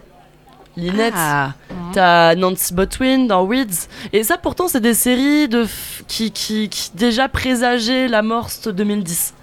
[0.77, 1.15] Linette.
[1.17, 1.55] Ah.
[1.93, 3.89] T'as Nancy Botwin dans Weeds.
[4.13, 5.67] Et ça, pourtant, c'est des séries de
[6.09, 9.35] qui, qui, qui déjà présageaient la morse 2010.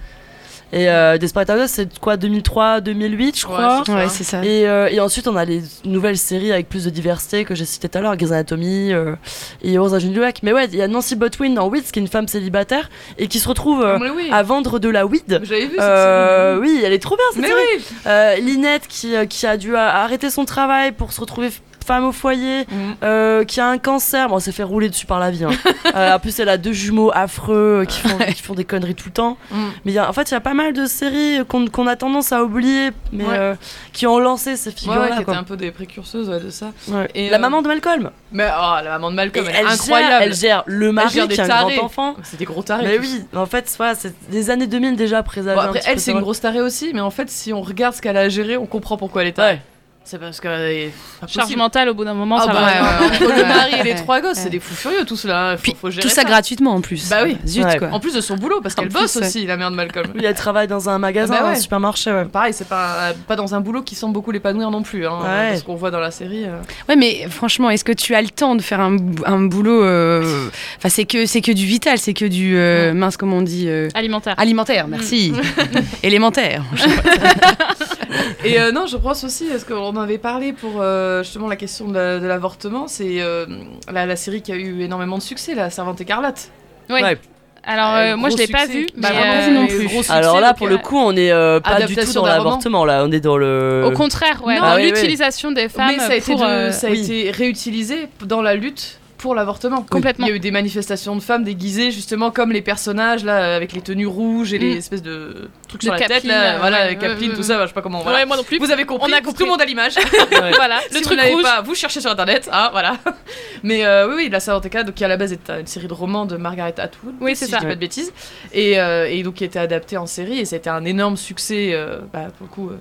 [0.76, 3.84] Et euh, Desperate Housewives, c'est quoi 2003, 2008, je Ouais, crois.
[3.86, 3.98] c'est ça.
[3.98, 4.44] Ouais, c'est ça.
[4.44, 7.66] Et, euh, et ensuite, on a les nouvelles séries avec plus de diversité que j'ai
[7.66, 9.16] citées tout à l'heure, Grey's Anatomy euh,
[9.62, 10.40] et Orange is the New Black.
[10.42, 12.90] Mais ouais, il y a Nancy Botwin dans Weeds, qui est une femme célibataire
[13.20, 14.30] et qui se retrouve euh, oui.
[14.32, 15.42] à vendre de la weed.
[15.44, 16.68] J'avais vu cette Euh, série.
[16.68, 17.62] oui, elle est trop bien cette Mais série.
[17.78, 17.84] oui.
[18.08, 21.50] Euh, Linette qui, qui a dû arrêter son travail pour se retrouver
[21.84, 22.96] femme au foyer, Mhm.
[23.04, 24.28] euh, qui a un cancer.
[24.30, 25.44] Bon, elle s'est fait rouler dessus par la vie.
[25.44, 25.50] hein.
[25.96, 28.96] Euh, en plus, elle a deux jumeaux affreux euh, qui font, qui font des conneries
[28.96, 29.38] tout le temps.
[29.52, 29.58] Mhm.
[29.86, 32.32] Mais y a- en fait, il y a pas mal de séries qu'on a tendance
[32.32, 33.54] à oublier, mais Ouais.
[33.92, 35.08] qui ont lancé ces ouais, figures-là.
[35.10, 35.36] qui était quoi.
[35.38, 36.72] un peu des précurseuses de ça.
[37.14, 38.10] Et, la euh, maman de Malcolm.
[38.32, 40.12] Mais oh, la maman de Malcolm, elle est incroyable.
[40.12, 41.76] Gère, elle gère le mari gère qui a un tarés.
[41.76, 42.16] grand enfant.
[42.24, 42.84] C'est des gros tarés.
[42.86, 45.56] Mais oui, en fait, voilà, c'est des années 2000 déjà présagées.
[45.56, 48.02] Bon, après, elle, c'est une grosse tarée aussi, mais en fait, si on regarde ce
[48.02, 49.62] qu'elle a à gérer, on comprend pourquoi elle est tarée.
[50.06, 53.26] C'est parce qu'elle est pas Charge mentale, au bout d'un moment, Ah ça bah, va.
[53.26, 55.56] ouais, le mari et les trois gosses, c'est des fous furieux tout cela.
[55.56, 57.08] Faut, Puis, faut gérer tout ça, gratuitement en plus.
[57.10, 57.38] Bah oui.
[57.48, 57.78] Zut, Ouais.
[57.78, 57.88] quoi.
[57.94, 60.08] En plus de son boulot, parce qu'elle bosse aussi, la mère de Malcolm.
[60.14, 61.56] Oui, elle travaille dans un magasin, Ah bah ouais.
[61.56, 62.12] un supermarché.
[62.12, 62.26] Ouais.
[62.26, 65.54] Pareil, c'est pas, pas dans un boulot qui semble beaucoup l'épanouir non plus, hein, Ouais.
[65.54, 66.44] de ce qu'on voit dans la série.
[66.46, 66.60] euh.
[66.90, 70.48] Ouais, mais franchement, est-ce que tu as le temps de faire un, un boulot euh,
[70.78, 73.70] Enfin, c'est que c'est que du vital, c'est que du euh, mince, comment on dit
[73.70, 74.36] euh, Alimentaire.
[74.38, 75.32] Alimentaire, merci.
[76.04, 76.64] Élémentaire.
[78.46, 81.56] Et euh, non, je pense aussi, parce qu'on en avait parlé pour euh, justement la
[81.56, 83.46] question de, la- de l'avortement, c'est euh,
[83.92, 86.50] la, la série qui a eu énormément de succès, La Servante écarlate.
[86.90, 87.02] Oui.
[87.02, 87.18] Ouais.
[87.66, 88.74] Alors, Euh, moi, je gros l'ai pas succès.
[88.80, 88.88] vu.
[88.98, 89.86] Bah, mais, non plus.
[89.86, 92.26] gros succès, Alors là, pour euh, le coup, on est euh, pas du tout dans
[92.26, 92.84] l'avortement.
[92.84, 93.84] Là, on est dans le.
[93.86, 94.90] Au contraire, ouais, Ah oui, oui.
[94.92, 97.00] l'utilisation des femmes Mais ça a, été, pour, de- euh, ça a oui.
[97.02, 99.84] été réutilisé dans la lutte pour l'avortement.
[99.90, 100.28] Complètement.
[100.28, 103.72] Il y a eu des manifestations de femmes déguisées justement comme les personnages là avec
[103.74, 104.78] les tenues rouges et les Mm.
[104.78, 106.96] espèces de trucs De sur la tête là, euh, voilà, ouais,
[107.34, 108.02] tout ça, je sais pas comment.
[108.02, 108.20] Voilà.
[108.20, 108.60] Ouais, moi non plus.
[108.60, 109.44] Vous avez compris, On a tout compris.
[109.46, 109.94] le monde à l'image.
[110.56, 111.44] voilà, le vous truc rouge.
[111.44, 112.98] pas, vous cherchez sur internet, ah voilà.
[113.64, 115.94] Mais euh, oui, oui, la Écarlate, donc qui à la base est une série de
[115.94, 117.60] romans de Margaret Atwood, Oui, si c'est je ça.
[117.60, 118.12] dis pas de bêtises,
[118.52, 120.84] et, euh, et donc qui a été adaptée en série et ça a été un
[120.84, 122.72] énorme succès, euh, bah, pour le coup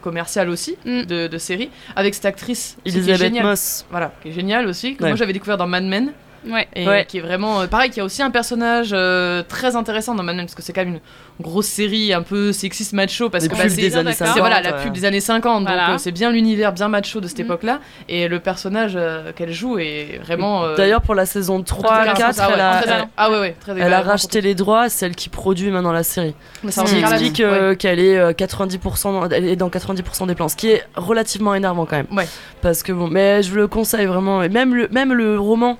[0.00, 1.02] commercial aussi Mm.
[1.04, 3.42] de, de série, avec cette actrice aussi qui est Elisabeth.
[3.42, 3.86] Moss.
[3.90, 5.10] Voilà, qui est géniale aussi, que Ouais.
[5.10, 6.12] moi j'avais découvert dans Mad Men.
[6.48, 6.66] Ouais.
[6.74, 7.04] Et Ouais.
[7.06, 10.34] qui est vraiment euh, pareil, qui a aussi un personnage euh, très intéressant dans Mad
[10.36, 11.00] Men parce que c'est quand même une
[11.44, 14.26] grosse série un peu sexiste macho parce que bah, c'est des années d'accord.
[14.26, 14.34] 50.
[14.34, 14.82] c'est voilà la ouais.
[14.84, 15.86] pub des années 50 Voilà.
[15.86, 17.42] donc euh, c'est bien l'univers bien macho de cette Mm.
[17.42, 21.62] époque là et le personnage euh, qu'elle joue est vraiment euh, D'ailleurs, pour la saison
[21.62, 24.54] 3, très 4, ah ouais, elle a, ah ouais ouais très elle a racheté les
[24.54, 26.34] droits, c'est elle qui produit maintenant la série.
[26.64, 30.26] Mais Ce ça qui explique euh, qu'elle est euh, 90%, dans- elle est dans 90%
[30.26, 32.06] des plans, ce qui est relativement énervant quand même.
[32.12, 32.26] Ouais.
[32.60, 34.42] Parce que bon, mais je vous le conseille vraiment.
[34.42, 35.78] Et même le, même le roman,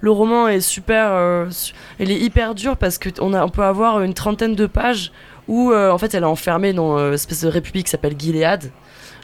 [0.00, 1.46] le roman est super, euh,
[2.00, 5.12] est hyper dur parce que on, a, on peut avoir une trentaine de pages
[5.48, 8.14] où euh, en fait elle est enfermée dans euh, une espèce de république qui s'appelle
[8.18, 8.70] Gilead.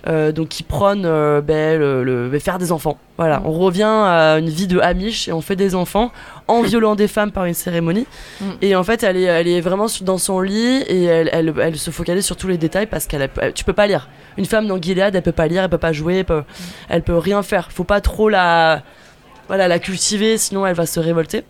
[0.09, 2.97] euh, donc qui prône euh, ben, le, le- ben, faire des enfants.
[3.19, 3.47] Voilà, Mm.
[3.47, 6.11] on revient à une vie de Amish et on fait des enfants
[6.49, 8.07] en violant des femmes par une cérémonie.
[8.41, 8.45] Mm.
[8.63, 11.77] Et en fait, elle est, elle est vraiment dans son lit et elle, elle, elle
[11.77, 14.09] se focalise sur tous les détails parce qu'elle, tu peux pas lire.
[14.39, 16.45] Une femme dans Gilead, elle peut pas lire, elle peut pas jouer, elle peut,
[16.89, 17.71] elle peut rien faire.
[17.71, 18.83] Faut pas trop la,
[19.51, 21.43] voilà, la cultiver, sinon elle va se révolter.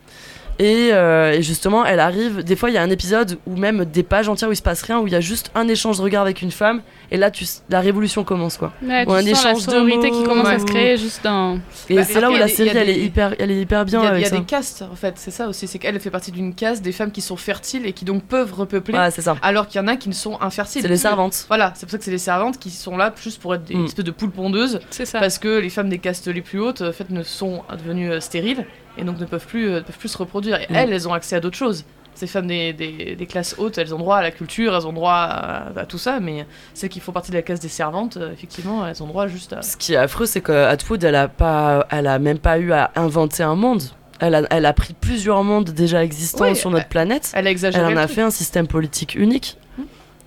[0.61, 2.45] Et, euh, et justement, elle arrive.
[2.45, 4.63] Des fois, il y a un épisode ou même des pages entières où il se
[4.63, 7.17] passe rien, où il y a juste un échange de regard avec une femme, et
[7.17, 8.73] là, tu, la révolution commence quoi.
[8.83, 11.25] Ouais, Ou un sens la échange de sororité qui mots, commence à se créer juste
[11.25, 11.59] dans.
[11.89, 14.03] Et Bah, c'est là où la série, elle est hyper, elle est hyper il bien
[14.03, 14.37] y a, il avec y a ça.
[14.37, 17.11] des castes en fait, c'est ça aussi, c'est qu'elle fait partie d'une caste des femmes
[17.11, 19.37] qui sont fertiles et qui donc peuvent repeupler, Ouais, c'est ça.
[19.43, 20.83] alors qu'il y en a qui ne sont infertiles.
[20.83, 21.47] C'est les servantes.
[21.49, 23.75] Voilà, c'est pour ça que c'est les servantes qui sont là juste pour être des
[23.77, 23.85] Mm.
[23.87, 25.21] espèces de poules pondeuses C'est ça.
[25.21, 28.21] parce que les femmes des castes les plus hautes en fait ne sont devenues euh,
[28.21, 28.67] stériles
[28.99, 30.75] et donc ne peuvent plus euh, ne peuvent plus se reproduire et Mm.
[30.77, 31.85] elles elles ont accès à d'autres choses
[32.15, 34.93] ces femmes des, des, des classes hautes elles ont droit à la culture elles ont
[34.93, 36.45] droit à, à tout ça mais
[36.75, 39.53] celles qui font partie de la classe des servantes euh, effectivement elles ont droit juste
[39.53, 42.59] à Ce qui est affreux, c'est que Atwood, elle a pas, elle a même pas
[42.59, 43.83] eu à inventer un monde.
[44.23, 47.31] Elle a, elle a pris plusieurs mondes déjà existants Oui, sur notre planète.
[47.35, 49.57] elle a exagéré Elle en a fait un système politique unique.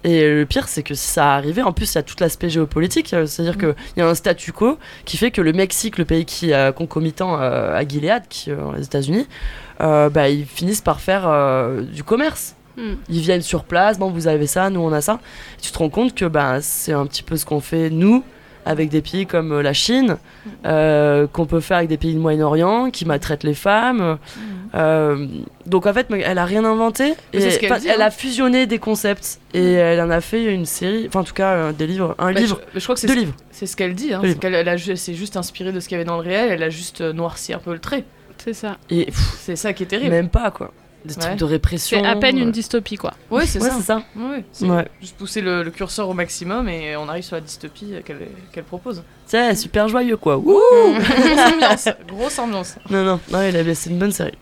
[0.03, 2.49] Et le pire, c'est que si ça arrivait, en plus, il y a tout l'aspect
[2.49, 3.13] géopolitique.
[3.13, 3.59] euh, C'est-à-dire Mm.
[3.59, 6.75] qu'il y a un statu quo qui fait que le Mexique, le pays qui est
[6.75, 9.27] concomitant euh, à Gilead, qui est aux États-Unis,
[9.81, 12.55] euh, bah, ils finissent par faire euh, du commerce.
[12.77, 12.81] Mm.
[13.09, 15.19] Ils viennent sur place, bon, vous avez ça, nous on a ça.
[15.61, 18.23] tu te rends compte que ben, c'est un petit peu ce qu'on fait nous
[18.65, 20.18] avec des pays comme euh, la Chine,
[20.65, 24.18] euh, qu'on peut faire avec des pays du Moyen-Orient, qui maltraitent les femmes.
[24.76, 25.27] Euh,
[25.65, 27.14] donc en fait, elle a rien inventé.
[27.34, 28.06] Et- dit, elle hein.
[28.06, 31.52] a fusionné des concepts et elle en a fait une série, enfin en tout cas
[31.53, 33.34] euh, des livres, un Bah, livre, je, je crois que c'est deux ce- livres.
[33.52, 34.14] C'est ce qu'elle dit.
[34.14, 36.49] Hein, c'est qu'elle s'est juste inspirée de ce qu'il y avait dans le réel.
[36.52, 38.03] Elle a juste noirci un peu le trait.
[38.38, 38.77] C'est ça.
[38.90, 39.07] Et
[39.40, 40.10] C'est ça qui est terrible.
[40.10, 40.72] même pas quoi.
[41.05, 41.19] Des Ouais.
[41.21, 41.99] trucs de répression.
[42.01, 43.13] C'est à peine euh, une dystopie, quoi.
[43.30, 43.75] Ouais, c'est Ouais, ça.
[43.77, 44.03] c'est ça.
[44.15, 44.88] Ouais, c'est Ouais.
[45.01, 48.01] juste pousser le, le curseur au maximum et on arrive sur la dystopie euh,
[48.51, 49.03] qu'elle propose.
[49.25, 50.38] C'est super joyeux quoi.
[50.38, 50.53] Wouh
[50.93, 51.89] grosse ambiance.
[52.07, 52.75] Grosse ambiance.
[52.89, 54.38] non, non, non, il a- c'est une bonne série.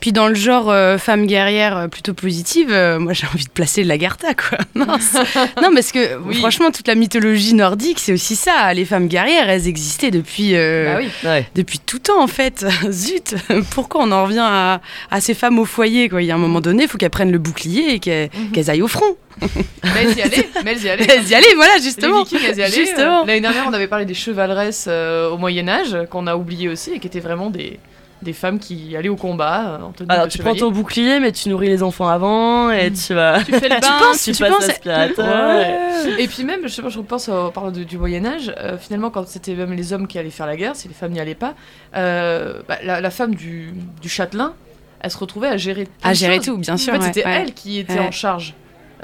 [0.00, 3.50] Puis dans le genre euh, femme guerrière euh, plutôt positive, euh, moi j'ai envie de
[3.50, 4.58] placer l'Agartha quoi.
[4.74, 5.14] Mince.
[5.62, 6.36] non parce que Oui.
[6.36, 8.72] franchement toute la mythologie nordique c'est aussi ça.
[8.74, 11.28] Les femmes guerrières elles existaient depuis euh, Bah oui.
[11.28, 11.46] Ouais.
[11.54, 12.64] depuis tout temps en fait.
[12.90, 13.34] Zut,
[13.70, 16.22] pourquoi on en revient à, à ces femmes au foyer quoi?
[16.22, 18.52] Il y a un moment donné, il faut qu'elles prennent le bouclier et qu'elles Mhm.
[18.52, 19.16] qu'elles aillent au front.
[19.40, 20.48] Mais elles y allaient.
[20.64, 21.06] Mais elles y allaient.
[21.16, 22.22] Elles y allaient, voilà Les justement.
[22.22, 22.74] Vikings, elles y allaient.
[22.74, 23.24] Justement.
[23.26, 26.92] L'année dernière, on avait parlé des chevaleresses euh, au Moyen Âge, qu'on a oublié aussi,
[26.94, 27.78] et qui étaient vraiment des,
[28.22, 31.20] des femmes qui allaient au combat euh, en tenue Alors de tu prends ton bouclier
[31.20, 33.42] mais tu nourris les enfants avant et tu vas.
[33.44, 33.98] Tu fais le bain.
[34.00, 35.56] penses tu tu passes penses- l'aspirateur.
[35.56, 36.22] Ouais.
[36.22, 38.52] Et puis même, je sais pas, je repense au parlant du Moyen Âge.
[38.58, 41.12] euh, finalement, quand c'était même les hommes qui allaient faire la guerre, si les femmes
[41.12, 41.54] n'y allaient pas,
[41.94, 44.54] euh, bah, la, la femme du, du châtelain,
[45.00, 45.86] elle se retrouvait à gérer.
[46.02, 46.46] À gérer choses.
[46.46, 46.94] tout, bien sûr.
[46.94, 47.42] En fait, ouais, c'était ouais.
[47.42, 48.00] elle qui était Ouais.
[48.00, 48.54] en charge.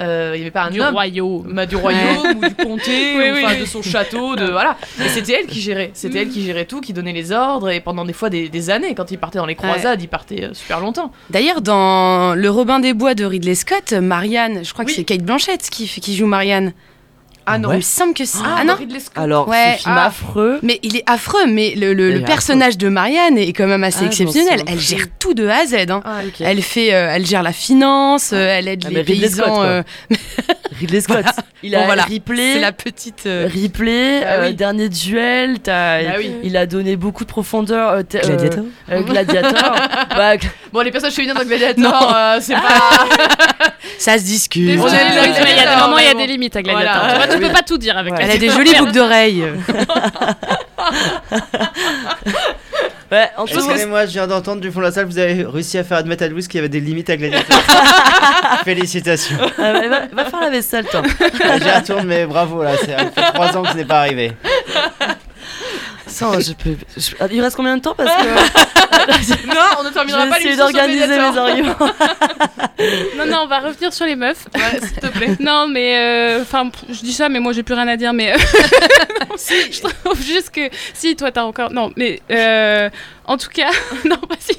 [0.00, 0.94] Euh, Il n'y avait pas un Du homme.
[0.94, 1.52] royaume.
[1.54, 3.60] bah, du royaume ou du comté, Oui, ou, oui, enfin, oui.
[3.60, 4.76] de son château, de voilà.
[5.04, 7.80] Et c'était elle qui gérait, c'était elle qui gérait tout, qui donnait les ordres et
[7.80, 10.54] pendant des fois des, des années, quand il partait dans les croisades, il partait euh,
[10.54, 11.12] super longtemps.
[11.30, 15.22] D'ailleurs, dans Le Robin des Bois de Ridley Scott, Marianne, je crois que c'est Kate
[15.22, 16.72] Blanchett qui joue Marianne.
[17.46, 18.38] Ah non, Il me semble que c'est.
[18.44, 19.12] Ah, non Ridley Scott.
[19.16, 19.74] Alors Ouais.
[19.78, 20.06] ce film Ah.
[20.06, 20.58] affreux.
[20.62, 24.06] Mais il est affreux, mais le, le- personnage de Marianne est quand même assez Ah,
[24.06, 24.62] exceptionnel.
[24.66, 25.74] Elle gère tout de A à Z.
[25.90, 26.00] hein.
[26.04, 26.40] Ah, Ok.
[26.40, 29.44] Elle fait, euh, elle gère la finance, euh, elle aide Ah, les mais Ridley Scott,
[29.44, 29.54] paysans.
[29.56, 29.64] quoi.
[29.64, 29.82] euh,
[30.80, 31.24] Ridley Scott.
[31.64, 32.02] Il a Bon, voilà.
[32.04, 32.54] Ripley.
[32.54, 33.26] c'est la petite.
[33.26, 34.54] euh, Ripley, Ah euh, oui.
[34.54, 36.32] dernier duel, t'as- Bah oui.
[36.42, 37.90] il a donné beaucoup de profondeur.
[37.90, 38.64] euh, euh, Gladiator.
[38.90, 39.74] euh, Gladiator.
[40.16, 40.32] Bah,
[40.72, 42.14] Bon, les personnages féminines dans Gladiator, Non.
[42.14, 42.96] euh, c'est pas.
[43.98, 44.62] Ça se discute.
[44.62, 47.31] Il y a des moments, il y a des limites à Gladiator.
[47.38, 47.46] Oui.
[47.46, 48.20] peux pas tout dire avec Ouais.
[48.22, 49.44] Elle a des jolies boucles d'oreilles.
[53.10, 55.44] ouais, en tout cas, Excusez-moi, je viens d'entendre du fond de la salle, vous avez
[55.44, 57.58] réussi à faire admettre à Louis qu'il y avait des limites à Gladiator.
[58.64, 59.36] Félicitations.
[59.58, 61.02] euh, va, va faire la vaisselle, toi.
[61.20, 64.32] J'y retourne, mais bravo, là, ça fait trois ans que ce n'est pas arrivé.
[66.22, 66.76] Sans, je peux.
[66.96, 68.28] je- Il reste combien de temps parce que
[69.46, 71.92] non, on ne je terminera vais pas essayer l'émission sur d'organiser mes arguments.
[73.16, 74.44] Non, non, on va revenir sur les meufs.
[74.54, 75.36] Ouais, s'il te plaît.
[75.38, 78.12] Non, mais euh, enfin, je dis ça, mais moi j'ai plus rien à dire.
[78.12, 78.36] Mais euh,
[79.36, 82.90] je trouve juste que si toi t'as encore non, mais euh,
[83.24, 83.70] en tout cas,
[84.04, 84.56] non, vas-y.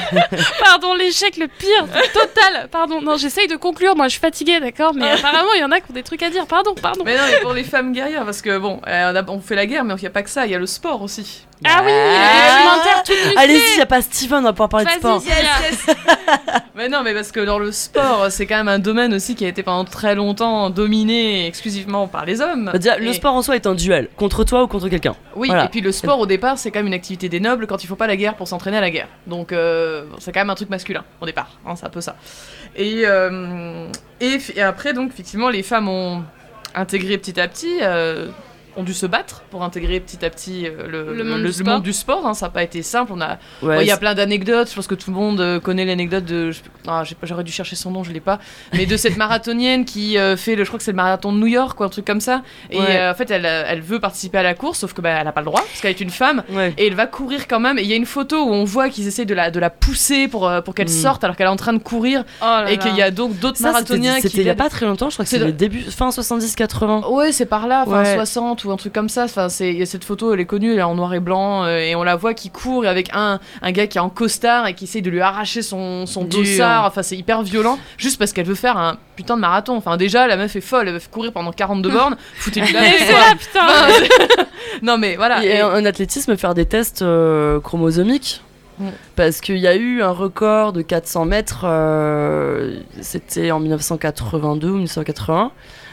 [0.64, 2.68] Pardon, l'échec le pire, total.
[2.70, 3.94] Pardon, non, j'essaye de conclure.
[3.96, 6.22] Moi, je suis fatiguée, d'accord, mais apparemment il y en a qui ont des trucs
[6.22, 6.46] à dire.
[6.46, 7.02] Pardon, pardon.
[7.04, 9.54] Mais non, mais pour les femmes guerrières, parce que bon, euh, on, a- on fait
[9.56, 11.46] la guerre, mais il n'y a pas que ça, il y a le sport aussi.
[11.64, 13.38] Ah oui, les documentaires tout.
[13.38, 15.20] Allez-y, y a pas Steven, on va pouvoir parler de sport.
[15.20, 15.34] Sia.
[16.74, 19.44] Mais non, mais parce que dans le sport, c'est quand même un domaine aussi qui
[19.44, 22.70] a été pendant très longtemps dominé exclusivement par les hommes.
[22.72, 25.14] Bah, déjà, le sport en soi est un duel, contre toi ou contre quelqu'un.
[25.36, 25.66] Oui, Voilà.
[25.66, 27.86] et puis le sport au départ, c'est quand même une activité des nobles quand il
[27.86, 29.08] faut pas la guerre pour s'entraîner à la guerre.
[29.26, 32.16] Donc euh, c'est quand même un truc masculin au départ, hein, c'est un peu ça.
[32.74, 33.86] Et, euh,
[34.20, 36.24] et après, donc effectivement, les femmes ont
[36.74, 37.78] intégré petit à petit.
[37.82, 38.28] euh,
[38.76, 41.80] ont dû se battre pour intégrer petit à petit euh, le, Le monde du sport.
[41.80, 42.26] du sport.
[42.26, 42.34] hein.
[42.34, 43.12] Ça n'a pas été simple.
[43.14, 44.70] On a, Ouais, Ouais, Il y a plein d'anecdotes.
[44.70, 46.50] Je pense que tout le monde euh, connaît l'anecdote de.
[46.88, 48.38] ah, J'aurais dû chercher son nom, je l'ai pas.
[48.72, 50.64] Mais de cette marathonienne qui euh, fait le.
[50.64, 52.42] Je crois que c'est le marathon de New York ou un truc comme ça.
[52.70, 52.86] Et Ouais.
[52.96, 55.32] euh, en fait, elle, elle veut participer à la course, sauf que bah, elle a
[55.32, 56.42] pas le droit parce qu'elle est une femme.
[56.50, 56.72] Ouais.
[56.78, 57.78] Et elle va courir quand même.
[57.78, 59.70] Et il y a une photo où on voit qu'ils essayent de la, de la
[59.70, 61.02] pousser pour, pour qu'elle Mm.
[61.02, 62.24] sorte alors qu'elle est en train de courir.
[62.40, 64.22] Oh là et qu'il y a donc d'autres marathoniens qui.
[64.22, 67.08] c'était il y a pas très longtemps, je crois que C'est le début, fin 70-80.
[67.10, 68.14] Ouais, c'est par là, Ouais.
[68.14, 69.24] 60 ou un truc comme ça.
[69.24, 71.20] Enfin, c'est il y a cette photo, elle est connue, elle est en noir et
[71.20, 74.08] blanc, euh, et on la voit qui court avec un, un gars qui est en
[74.10, 76.40] costard et qui essaye de lui arracher son, son Dur.
[76.40, 76.84] dossard.
[76.86, 79.76] Enfin, c'est hyper violent, juste parce qu'elle veut faire un putain de marathon.
[79.76, 82.16] Enfin, déjà, la meuf est folle, elle veut courir pendant 42 bornes.
[82.36, 83.20] Foutez-lui la Mais paix, c'est quoi.
[83.20, 83.60] là, putain.
[83.66, 84.44] Enfin,
[84.82, 85.44] non, mais voilà.
[85.44, 88.42] Et et- en athlétisme, faire des tests euh, chromosomiques.
[88.78, 88.88] Mm.
[89.16, 94.74] Parce qu'il y a eu un record de 400 mètres, euh, c'était en 1982 ou
[94.76, 95.50] 1981.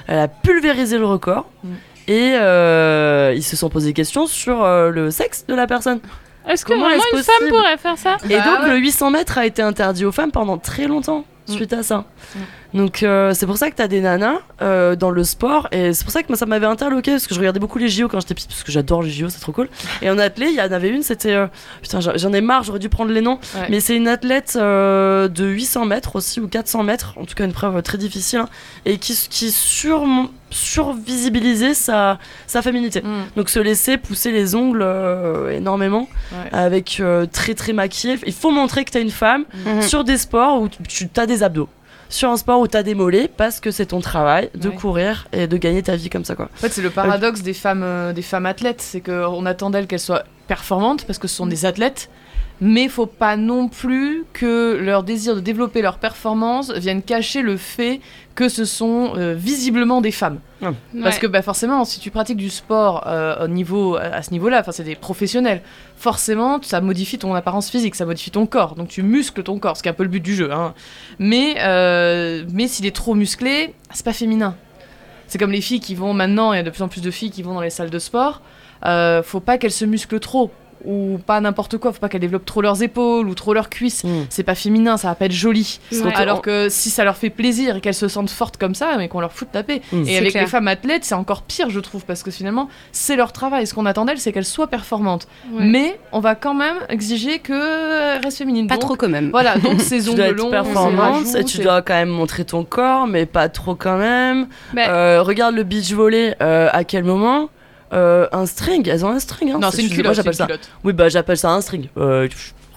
[0.08, 1.46] Elle a pulvérisé le record.
[1.64, 1.68] Mm.
[2.10, 6.00] Et euh, ils se sont posé des questions sur euh, le sexe de la personne.
[6.48, 8.70] Est-ce que vraiment une femme pourrait faire ça et Bah donc ouais.
[8.72, 11.24] le 800 mètres a été interdit aux femmes pendant très longtemps.
[11.48, 12.06] suite à ça.
[12.76, 16.04] Donc euh, c'est pour ça que t'as des nanas euh, dans le sport et c'est
[16.04, 18.20] pour ça que moi ça m'avait interloqué parce que je regardais beaucoup les JO quand
[18.20, 19.68] j'étais petite parce que j'adore les JO c'est trop cool
[20.04, 21.48] et en athlète il y en avait une c'était euh,
[21.82, 23.66] putain j'en ai marre j'aurais dû prendre les noms Ouais.
[23.72, 27.46] mais c'est une athlète euh, de 800 mètres aussi ou 400 mètres en tout cas
[27.46, 28.50] une preuve très difficile hein,
[28.86, 30.06] et qui, qui sur,
[30.50, 32.18] survisibilisait sa,
[32.48, 33.24] sa féminité Mm.
[33.36, 36.50] donc se laisser pousser les ongles euh, énormément Ouais.
[36.52, 39.82] avec euh, très très maquillé il faut montrer que t'es une femme Mhm.
[39.82, 41.70] sur des sports où tu as des abdos.
[42.12, 44.76] Sur un sport où tu as des mollets parce que c'est ton travail de Ouais.
[44.76, 46.46] courir et de gagner ta vie comme ça quoi.
[46.46, 49.86] En fait, c'est le paradoxe des femmes, euh, des femmes athlètes, c'est qu'on attend d'elles
[49.86, 52.10] qu'elles soient performantes parce que ce sont des athlètes,
[52.62, 57.44] mais il faut pas non plus que leur désir de développer leur performance vienne cacher
[57.44, 58.02] le fait
[58.40, 60.40] que ce sont euh, visiblement des femmes.
[60.62, 61.20] Parce Ouais.
[61.22, 64.72] que bah, forcément, si tu pratiques du sport euh, au niveau, à ce niveau-là, enfin
[64.72, 65.62] c'est des professionnels,
[65.98, 69.76] forcément ça modifie ton apparence physique, ça modifie ton corps, donc tu muscles ton corps,
[69.76, 70.54] ce qui est un peu le but du jeu.
[70.54, 70.74] Hein.
[71.20, 74.56] Mais, euh, mais s'il est trop musclé, c'est pas féminin.
[75.28, 77.12] C'est comme les filles qui vont maintenant, il y a de plus en plus de
[77.12, 78.42] filles qui vont dans les salles de sport,
[79.24, 80.50] faut pas qu'elles se musclent trop.
[80.86, 84.04] Ou pas n'importe quoi, faut pas qu'elles développent trop leurs épaules ou trop leurs cuisses.
[84.04, 84.26] Mm.
[84.30, 85.80] C'est pas féminin, ça va pas être joli.
[85.92, 86.14] Ouais.
[86.16, 89.08] Alors que si ça leur fait plaisir et qu'elles se sentent fortes comme ça, mais
[89.08, 89.82] qu'on leur fout de taper.
[89.92, 90.04] Mm.
[90.08, 90.44] Et avec clair.
[90.44, 93.68] les femmes athlètes, c'est encore pire, je trouve, parce que finalement, c'est leur travail.
[93.68, 95.28] Ce qu'on attend d'elles, c'est qu'elles soient performantes.
[95.52, 95.64] Ouais.
[95.66, 98.68] Mais on va quand même exiger qu'elles restent féminines.
[98.68, 99.30] Pas Donc, trop quand même.
[99.32, 103.26] Voilà, donc ces ongles longs, performante et tu dois quand même montrer ton corps, mais
[103.26, 104.48] pas trop quand même.
[104.74, 107.50] Bah, Euh, regarde le beach volley, euh, à quel moment?
[107.94, 109.52] Euh, Un string, elles ont un string.
[109.52, 110.12] Hein, Non, c'est une moi, culotte.
[110.14, 110.46] c'est j'appelle ça.
[110.46, 110.70] culotte.
[110.84, 111.88] Oui, bah j'appelle ça un string.
[111.98, 112.28] Euh,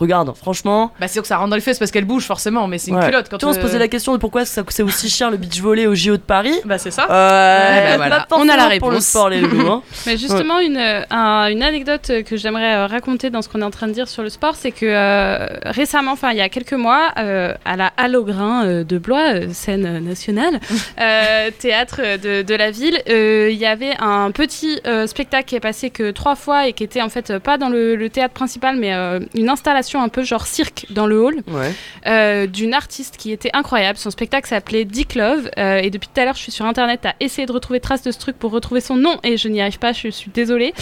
[0.02, 0.92] regarde, franchement.
[1.00, 2.90] Bah, c'est sûr que ça rentre dans les fesses parce qu'elle bouge forcément, mais c'est
[2.90, 3.06] une ouais.
[3.06, 5.08] culotte quand Tu vois, on se euh, posait la question de pourquoi ça- c'est aussi
[5.08, 6.54] cher le beach volley au JO de Paris.
[6.64, 7.06] Bah, c'est ça.
[7.10, 8.26] Euh, bah voilà.
[8.32, 9.06] On a la forcément pour le réponse.
[9.06, 9.66] sport, les loulous.
[9.70, 9.82] Hein.
[10.06, 13.60] Mais justement, une, euh, un- une anecdote euh, que j'aimerais euh, raconter dans ce qu'on
[13.60, 16.40] est en train de dire sur le sport, c'est que euh, récemment, enfin il y
[16.42, 20.00] a quelques mois, euh, à la Halle au Grain euh, de Blois, euh, scène euh,
[20.00, 20.60] nationale,
[21.00, 25.56] euh, théâtre de, de la ville, euh, il y avait un petit euh, spectacle qui
[25.56, 28.10] est passé que trois fois et qui était en fait euh, pas dans le, le
[28.10, 31.72] théâtre principal, mais euh, une installation un peu genre cirque dans le hall Ouais.
[32.06, 33.98] euh, d'une artiste qui était incroyable.
[33.98, 35.50] Son spectacle s'appelait Dick Love.
[35.58, 38.02] euh, et depuis tout à l'heure, je suis sur internet à essayer de retrouver trace
[38.02, 39.92] de ce truc pour retrouver son nom et je n'y arrive pas.
[39.92, 40.72] Je suis désolée.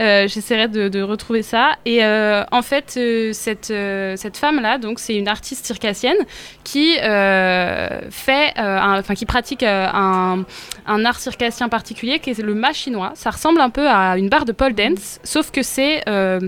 [0.00, 1.76] Euh, J'essaierai de, de retrouver ça.
[1.84, 2.98] Et en fait,
[3.32, 3.72] cette,
[4.16, 6.16] cette femme-là, donc c'est une artiste circassienne
[6.64, 6.94] qui
[8.10, 10.44] fait, enfin qui pratique un,
[10.86, 13.12] un art circassien particulier qui est le mât chinois.
[13.14, 16.40] Ça ressemble un peu à une barre de pole dance, sauf que c'est euh,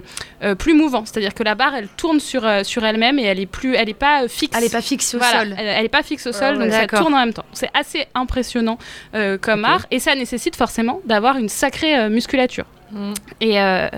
[0.43, 1.05] euh, plus mouvant.
[1.05, 3.89] C'est-à-dire que la barre, elle tourne sur, euh, sur elle-même et elle est plus, elle
[3.89, 4.57] est pas euh, fixe.
[4.57, 5.55] Elle est pas fixe au Voilà, sol.
[5.59, 7.45] Elle, elle est pas fixe au sol, donc ça tourne en même temps.
[7.53, 8.79] C'est assez impressionnant
[9.15, 12.65] euh, comme art et ça nécessite forcément d'avoir une sacrée euh, musculature.
[12.91, 13.13] Mm.
[13.43, 13.89] Et, euh,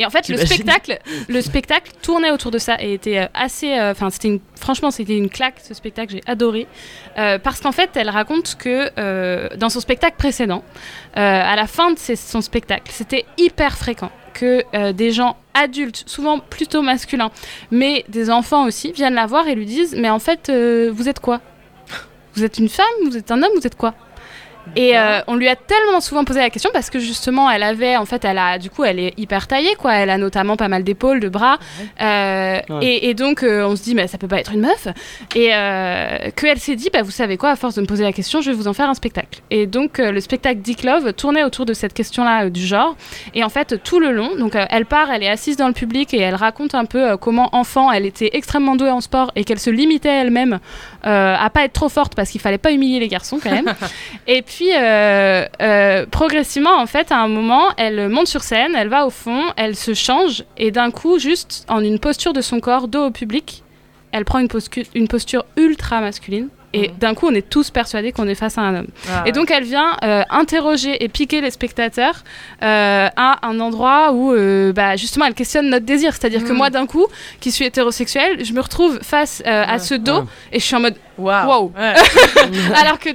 [0.00, 0.98] et en fait, le spectacle,
[1.28, 3.72] le spectacle tournait autour de ça et était assez.
[3.78, 6.12] euh, Enfin, c'était franchement, c'était une claque ce spectacle.
[6.14, 6.66] J'ai adoré
[7.18, 10.62] Euh, parce qu'en fait, elle raconte que dans son spectacle précédent,
[11.14, 14.10] à la fin de ses- son spectacle, c'était hyper fréquent
[14.40, 17.30] que euh, des gens adultes, souvent plutôt masculins,
[17.70, 21.08] mais des enfants aussi, viennent la voir et lui disent Mais en fait, euh, vous
[21.08, 21.40] êtes quoi?
[22.34, 22.86] Vous êtes une femme?
[23.04, 23.52] Vous êtes un homme?
[23.54, 23.94] Vous êtes quoi?
[24.76, 27.96] Et euh, on lui a tellement souvent posé la question parce que justement, elle avait,
[27.96, 29.94] en fait, elle a, du coup, elle est hyper taillée, quoi.
[29.94, 31.58] Elle a notamment pas mal d'épaules, de bras,
[32.00, 32.84] Euh, Ouais.
[32.86, 34.88] et, et donc euh, on se dit, mais ça peut pas être une meuf.
[35.34, 35.48] Et
[36.36, 38.50] qu'elle s'est dit, bah vous savez quoi, à force de me poser la question, je
[38.50, 39.40] vais vous en faire un spectacle.
[39.50, 42.96] Et donc le spectacle Dick Love tournait autour de cette question-là du genre.
[43.34, 46.12] Et en fait, tout le long, donc elle part, elle est assise dans le public
[46.14, 49.58] et elle raconte un peu comment enfant, elle était extrêmement douée en sport et qu'elle
[49.60, 50.58] se limitait elle-même
[51.02, 53.72] à pas être trop forte parce qu'il fallait pas humilier les garçons quand même.
[54.26, 58.88] Et puis, euh, euh, progressivement, en fait, à un moment, elle monte sur scène, elle
[58.88, 62.60] va au fond, elle se change, et d'un coup, juste en une posture de son
[62.60, 63.62] corps, dos au public,
[64.12, 64.48] elle prend une,
[64.94, 66.48] une posture ultra masculine.
[66.72, 66.94] Et Mhm.
[66.98, 68.86] d'un coup, on est tous persuadés qu'on est face à un homme.
[69.10, 72.22] Ah, Et donc, elle vient euh, interroger et piquer les spectateurs
[72.62, 76.12] euh, à un endroit où, euh, bah, justement, elle questionne notre désir.
[76.14, 76.56] C'est-à-dire que Mhm.
[76.56, 77.06] moi, d'un coup,
[77.40, 80.24] qui suis hétérosexuelle, je me retrouve face euh, à ce dos Ouais.
[80.52, 81.48] et je suis en mode Waouh.
[81.48, 81.72] Wow.
[81.76, 81.94] Ouais.
[82.80, 83.10] alors que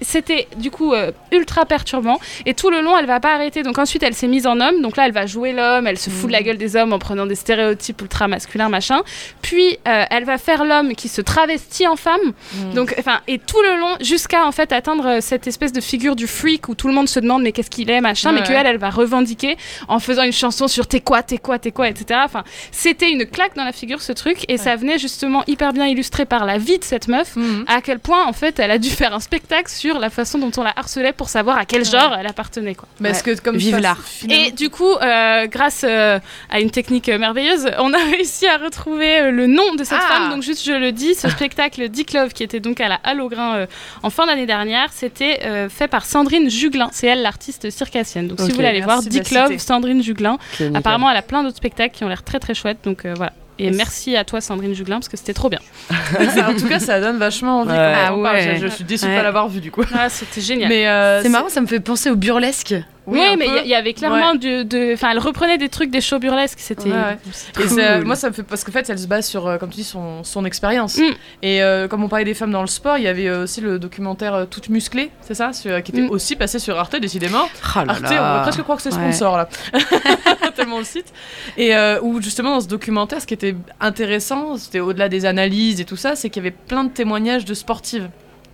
[0.00, 2.18] c'était du coup euh, ultra perturbant.
[2.46, 3.62] Et tout le long elle va pas arrêter.
[3.62, 4.82] Donc ensuite elle s'est mise en homme.
[4.82, 5.86] Donc là elle va jouer l'homme.
[5.86, 9.00] Elle se fout de la gueule des hommes en prenant des stéréotypes ultra masculins machin.
[9.42, 12.20] Puis euh, elle va faire l'homme qui se travestit en femme.
[12.54, 12.74] Mm.
[12.74, 16.16] donc enfin et tout le long jusqu'à en fait atteindre euh, cette espèce de figure
[16.16, 18.32] du freak où tout le monde se demande mais qu'est-ce qu'il est machin.
[18.32, 18.46] Mais Ouais.
[18.46, 19.56] que elle elle va revendiquer
[19.88, 23.26] en faisant une chanson sur t'es quoi t'es quoi t'es quoi etc enfin c'était une
[23.26, 24.44] claque dans la figure ce truc.
[24.48, 27.64] Et ça venait justement hyper bien illustré par la vie de cette meuf Mhm.
[27.68, 30.50] à quel point en fait elle a dû faire un spectacle sur la façon dont
[30.56, 32.88] on la harcelait pour savoir à quel genre elle appartenait quoi.
[33.00, 33.98] Mais est-ce que comme Vive l'art.
[34.02, 36.18] finalement- Et du coup, euh, grâce euh,
[36.50, 39.98] à une technique euh, merveilleuse, on a réussi à retrouver euh, le nom de cette
[40.00, 40.08] Ah.
[40.14, 40.30] femme.
[40.30, 43.20] Donc juste, je le dis, ce spectacle Dick Love, qui était donc à la Halle
[43.20, 43.66] au Grain euh,
[44.02, 46.88] en fin d'année dernière, c'était euh, fait par Sandrine Juglin.
[46.92, 48.28] C'est elle l'artiste circassienne.
[48.28, 49.58] Donc si vous voulez aller Merci voir Dick Love.
[49.58, 50.38] Sandrine Juglin.
[50.74, 52.78] Apparemment, elle a plein d'autres spectacles qui ont l'air très très chouettes.
[52.84, 53.32] Donc euh, voilà.
[53.60, 53.76] Et Yes.
[53.76, 55.58] merci à toi, Sandrine Juglin, parce que c'était trop bien.
[56.34, 57.70] Ça, en tout cas, ça donne vachement envie.
[57.72, 57.76] Ouais.
[58.08, 58.40] quand on Ah parle.
[58.56, 59.16] Je, je suis déçue de Ouais.
[59.16, 59.82] pas l'avoir vu du coup.
[59.94, 60.68] Ah, c'était génial.
[60.70, 62.74] Mais euh, C'est marrant, ça me fait penser au burlesque.
[63.06, 64.92] Oui, mais il y, avait clairement du, de.
[64.94, 66.58] Enfin, elle reprenait des trucs des shows burlesques.
[66.60, 66.90] C'était.
[66.90, 67.18] Ouais, ouais.
[67.56, 67.80] Cool.
[67.80, 69.76] Et moi, ça me fait parce qu'en fait, elle se base sur, euh, comme tu
[69.76, 70.98] dis, son, son expérience.
[70.98, 71.02] Mm.
[71.42, 73.60] Et euh, comme on parlait des femmes dans le sport, il y avait euh, aussi
[73.60, 76.10] le documentaire Toutes musclées, c'est ça, sur- qui était Mm.
[76.10, 77.44] aussi passé sur Arte, décidément.
[77.76, 78.32] Oh là Arte, là.
[78.34, 79.12] on peut presque croire que c'est Ouais.
[79.12, 79.48] sponsor là,
[80.56, 81.12] tellement le site.
[81.56, 85.80] Et euh, où justement dans ce documentaire, ce qui était intéressant, c'était au-delà des analyses
[85.80, 88.08] et tout ça, c'est qu'il y avait plein de témoignages de sportives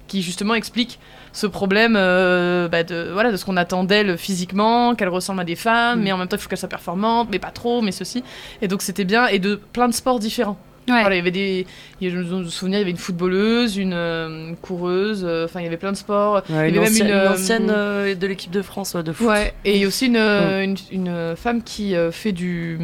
[0.09, 0.99] qui justement expliquent
[1.37, 5.45] ce problème euh, bah, de voilà de ce qu'on attend d'elles physiquement, qu'elles ressemblent à
[5.45, 6.03] des femmes, Mm.
[6.03, 8.25] mais en même temps il faut qu'elles soient performantes, mais pas trop, mais ceci.
[8.63, 10.59] Et donc c'était bien et de plein de sports différents.
[10.89, 11.01] Ouais.
[11.01, 11.67] Voilà, il y avait des,
[12.01, 15.45] il y a- je me souviens, il y avait une footballeuse, une euh, coureuse, euh,
[15.45, 16.43] enfin il y avait plein de sports.
[16.49, 19.03] Ouais, il y une, avait même une, une ancienne, euh, de l'équipe de France ouais,
[19.03, 19.27] de foot.
[19.27, 22.79] Ouais, et il y a aussi une, euh, une, une femme qui euh, fait du.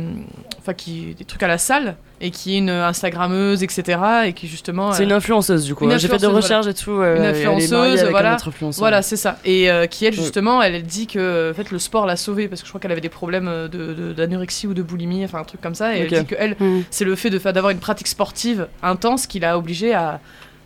[0.58, 1.14] Enfin, qui.
[1.16, 3.98] des trucs à la salle, et qui est une Instagrammeuse, etc.
[4.26, 4.92] Et qui justement.
[4.92, 5.84] C'est euh, une influenceuse du coup.
[5.90, 6.92] J'ai fait des influenceuse, recherches et tout.
[6.92, 8.36] euh, Une elle est mariée influenceuse, voilà.
[8.78, 9.38] Voilà, c'est ça.
[9.44, 10.20] Et euh, qui, elle, Ouais.
[10.20, 12.92] justement, elle, dit que en fait, le sport l'a sauvée, parce que je crois qu'elle
[12.92, 15.96] avait des problèmes euh, de- de- d'anorexie ou de boulimie, enfin un truc comme ça.
[15.96, 16.84] Et elle dit que elle, Mm.
[16.90, 20.20] c'est le fait de fa- d'avoir une pratique sportive intense qui l'a obligée à,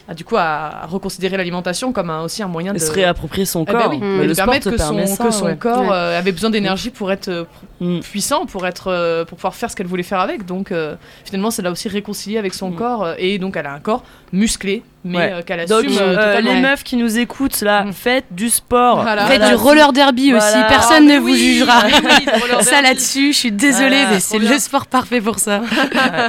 [0.09, 2.79] à, du coup, à reconsidérer l'alimentation comme un- aussi un moyen de.
[2.79, 3.91] se réapproprier son Eh ben corps.
[3.91, 5.57] oui, Mais et le de sport permettre que son, permet ça, que son ouais.
[5.57, 5.89] corps Ouais.
[5.93, 7.45] euh, avait besoin d'énergie pour être euh,
[7.81, 8.01] Mm.
[8.01, 10.47] puissant, pour être, euh, pour pouvoir faire ce qu'elle voulait faire avec.
[10.47, 12.77] Donc euh, finalement, c'est là aussi réconcilier avec son Mm.
[12.77, 14.03] corps et donc elle a un corps
[14.33, 15.33] musclé, mais Ouais.
[15.35, 15.99] euh, qu'elle Donc, assume.
[16.01, 17.93] euh, euh, les meufs qui nous écoutent là, Mm.
[17.93, 19.03] faites du sport.
[19.03, 19.27] Voilà.
[19.27, 21.83] Faites Voilà, du roller derby aussi, personne Ah, ne vous jugera.
[21.87, 25.61] oui, roller Ça là-dessus, je suis désolée, Voilà, mais c'est le sport parfait pour ça.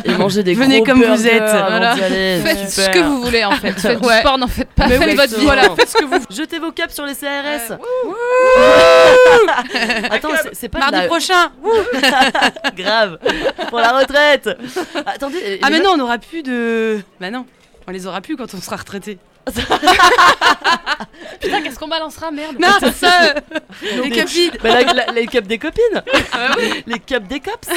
[0.05, 1.49] Et manger des Venez gros comme vous êtes.
[1.49, 3.71] Faites ce que vous voulez en fait.
[3.73, 4.15] Faites Ouais.
[4.15, 4.87] du sport, n'en faites pas.
[4.87, 5.45] Mais Faites oui, votre vie.
[5.45, 7.77] voilà, faites ce que vous Jetez vos caps sur les CRS.
[10.11, 11.51] Attends, c'est- pas Mardi prochain.
[12.75, 13.17] grave
[13.69, 14.49] pour la retraite.
[15.05, 15.59] Attendez.
[15.63, 16.99] Ah mais non, on n'aura plus de.
[17.19, 17.45] Bah non,
[17.87, 19.17] on les aura plus quand on sera retraité.
[21.41, 22.55] Putain, qu'est-ce qu'on balancera Merde.
[22.59, 23.33] Non, c'est ça.
[23.81, 24.51] les copines.
[24.63, 26.03] Bah, la- la- les cups des copines.
[26.87, 27.67] les cups des cops.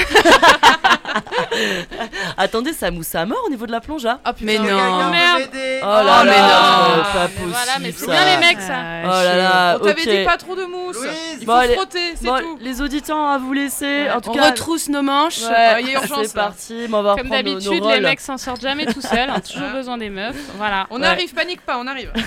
[2.37, 4.21] Attendez, ça mousse à mort au niveau de la plonge là.
[4.25, 4.65] Ah, putain, Mais non.
[4.65, 5.51] regarde, Merde.
[5.83, 7.03] Oh là Oh, mais là, non.
[7.03, 7.51] pas Mais possible.
[7.51, 8.75] voilà, mais c'est bien les mecs ça.
[8.79, 10.09] Ah, Oh là là, On t'avait ok.
[10.09, 10.97] dit pas trop de mousse.
[10.97, 11.39] Louise.
[11.41, 11.75] Il Bon, faut allez.
[11.75, 12.59] frotter, c'est Bon, tout.
[12.61, 14.11] les auditeurs à vous laisser.
[14.15, 15.41] En tout On cas, retrousse nos manches.
[15.43, 15.85] Ouais,
[16.23, 16.87] c'est parti.
[16.93, 19.31] on va Comme d'habitude, les mecs s'en sortent jamais tout seuls.
[19.31, 20.37] ont toujours besoin des meufs.
[20.57, 20.87] Voilà.
[20.91, 22.13] On arrive, panique pas, on arrive.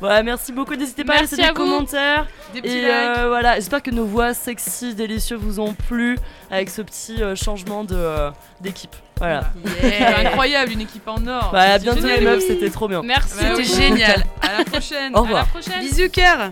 [0.00, 0.74] Ouais, merci beaucoup.
[0.74, 1.64] N'hésitez pas Merci à laisser à des vous.
[1.64, 2.26] commentaires.
[2.54, 2.90] Des petits Et likes.
[2.90, 6.18] euh, voilà, j'espère que nos voix sexy, délicieux vous ont plu
[6.50, 8.30] avec ce petit euh, changement de, euh,
[8.60, 8.96] d'équipe.
[9.18, 9.44] Voilà.
[10.24, 11.50] Incroyable, une équipe en or.
[11.52, 12.18] Bah, à bientôt génial.
[12.18, 13.02] les meufs, c'était trop bien.
[13.02, 13.34] Merci.
[13.40, 13.64] Bah oui.
[13.64, 14.24] C'était génial.
[14.40, 15.12] À la prochaine.
[15.14, 15.46] Au À revoir.
[15.54, 15.80] la prochaine.
[15.80, 16.50] Bisous cœur.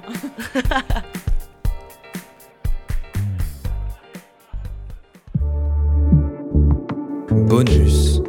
[7.48, 8.20] Bonus.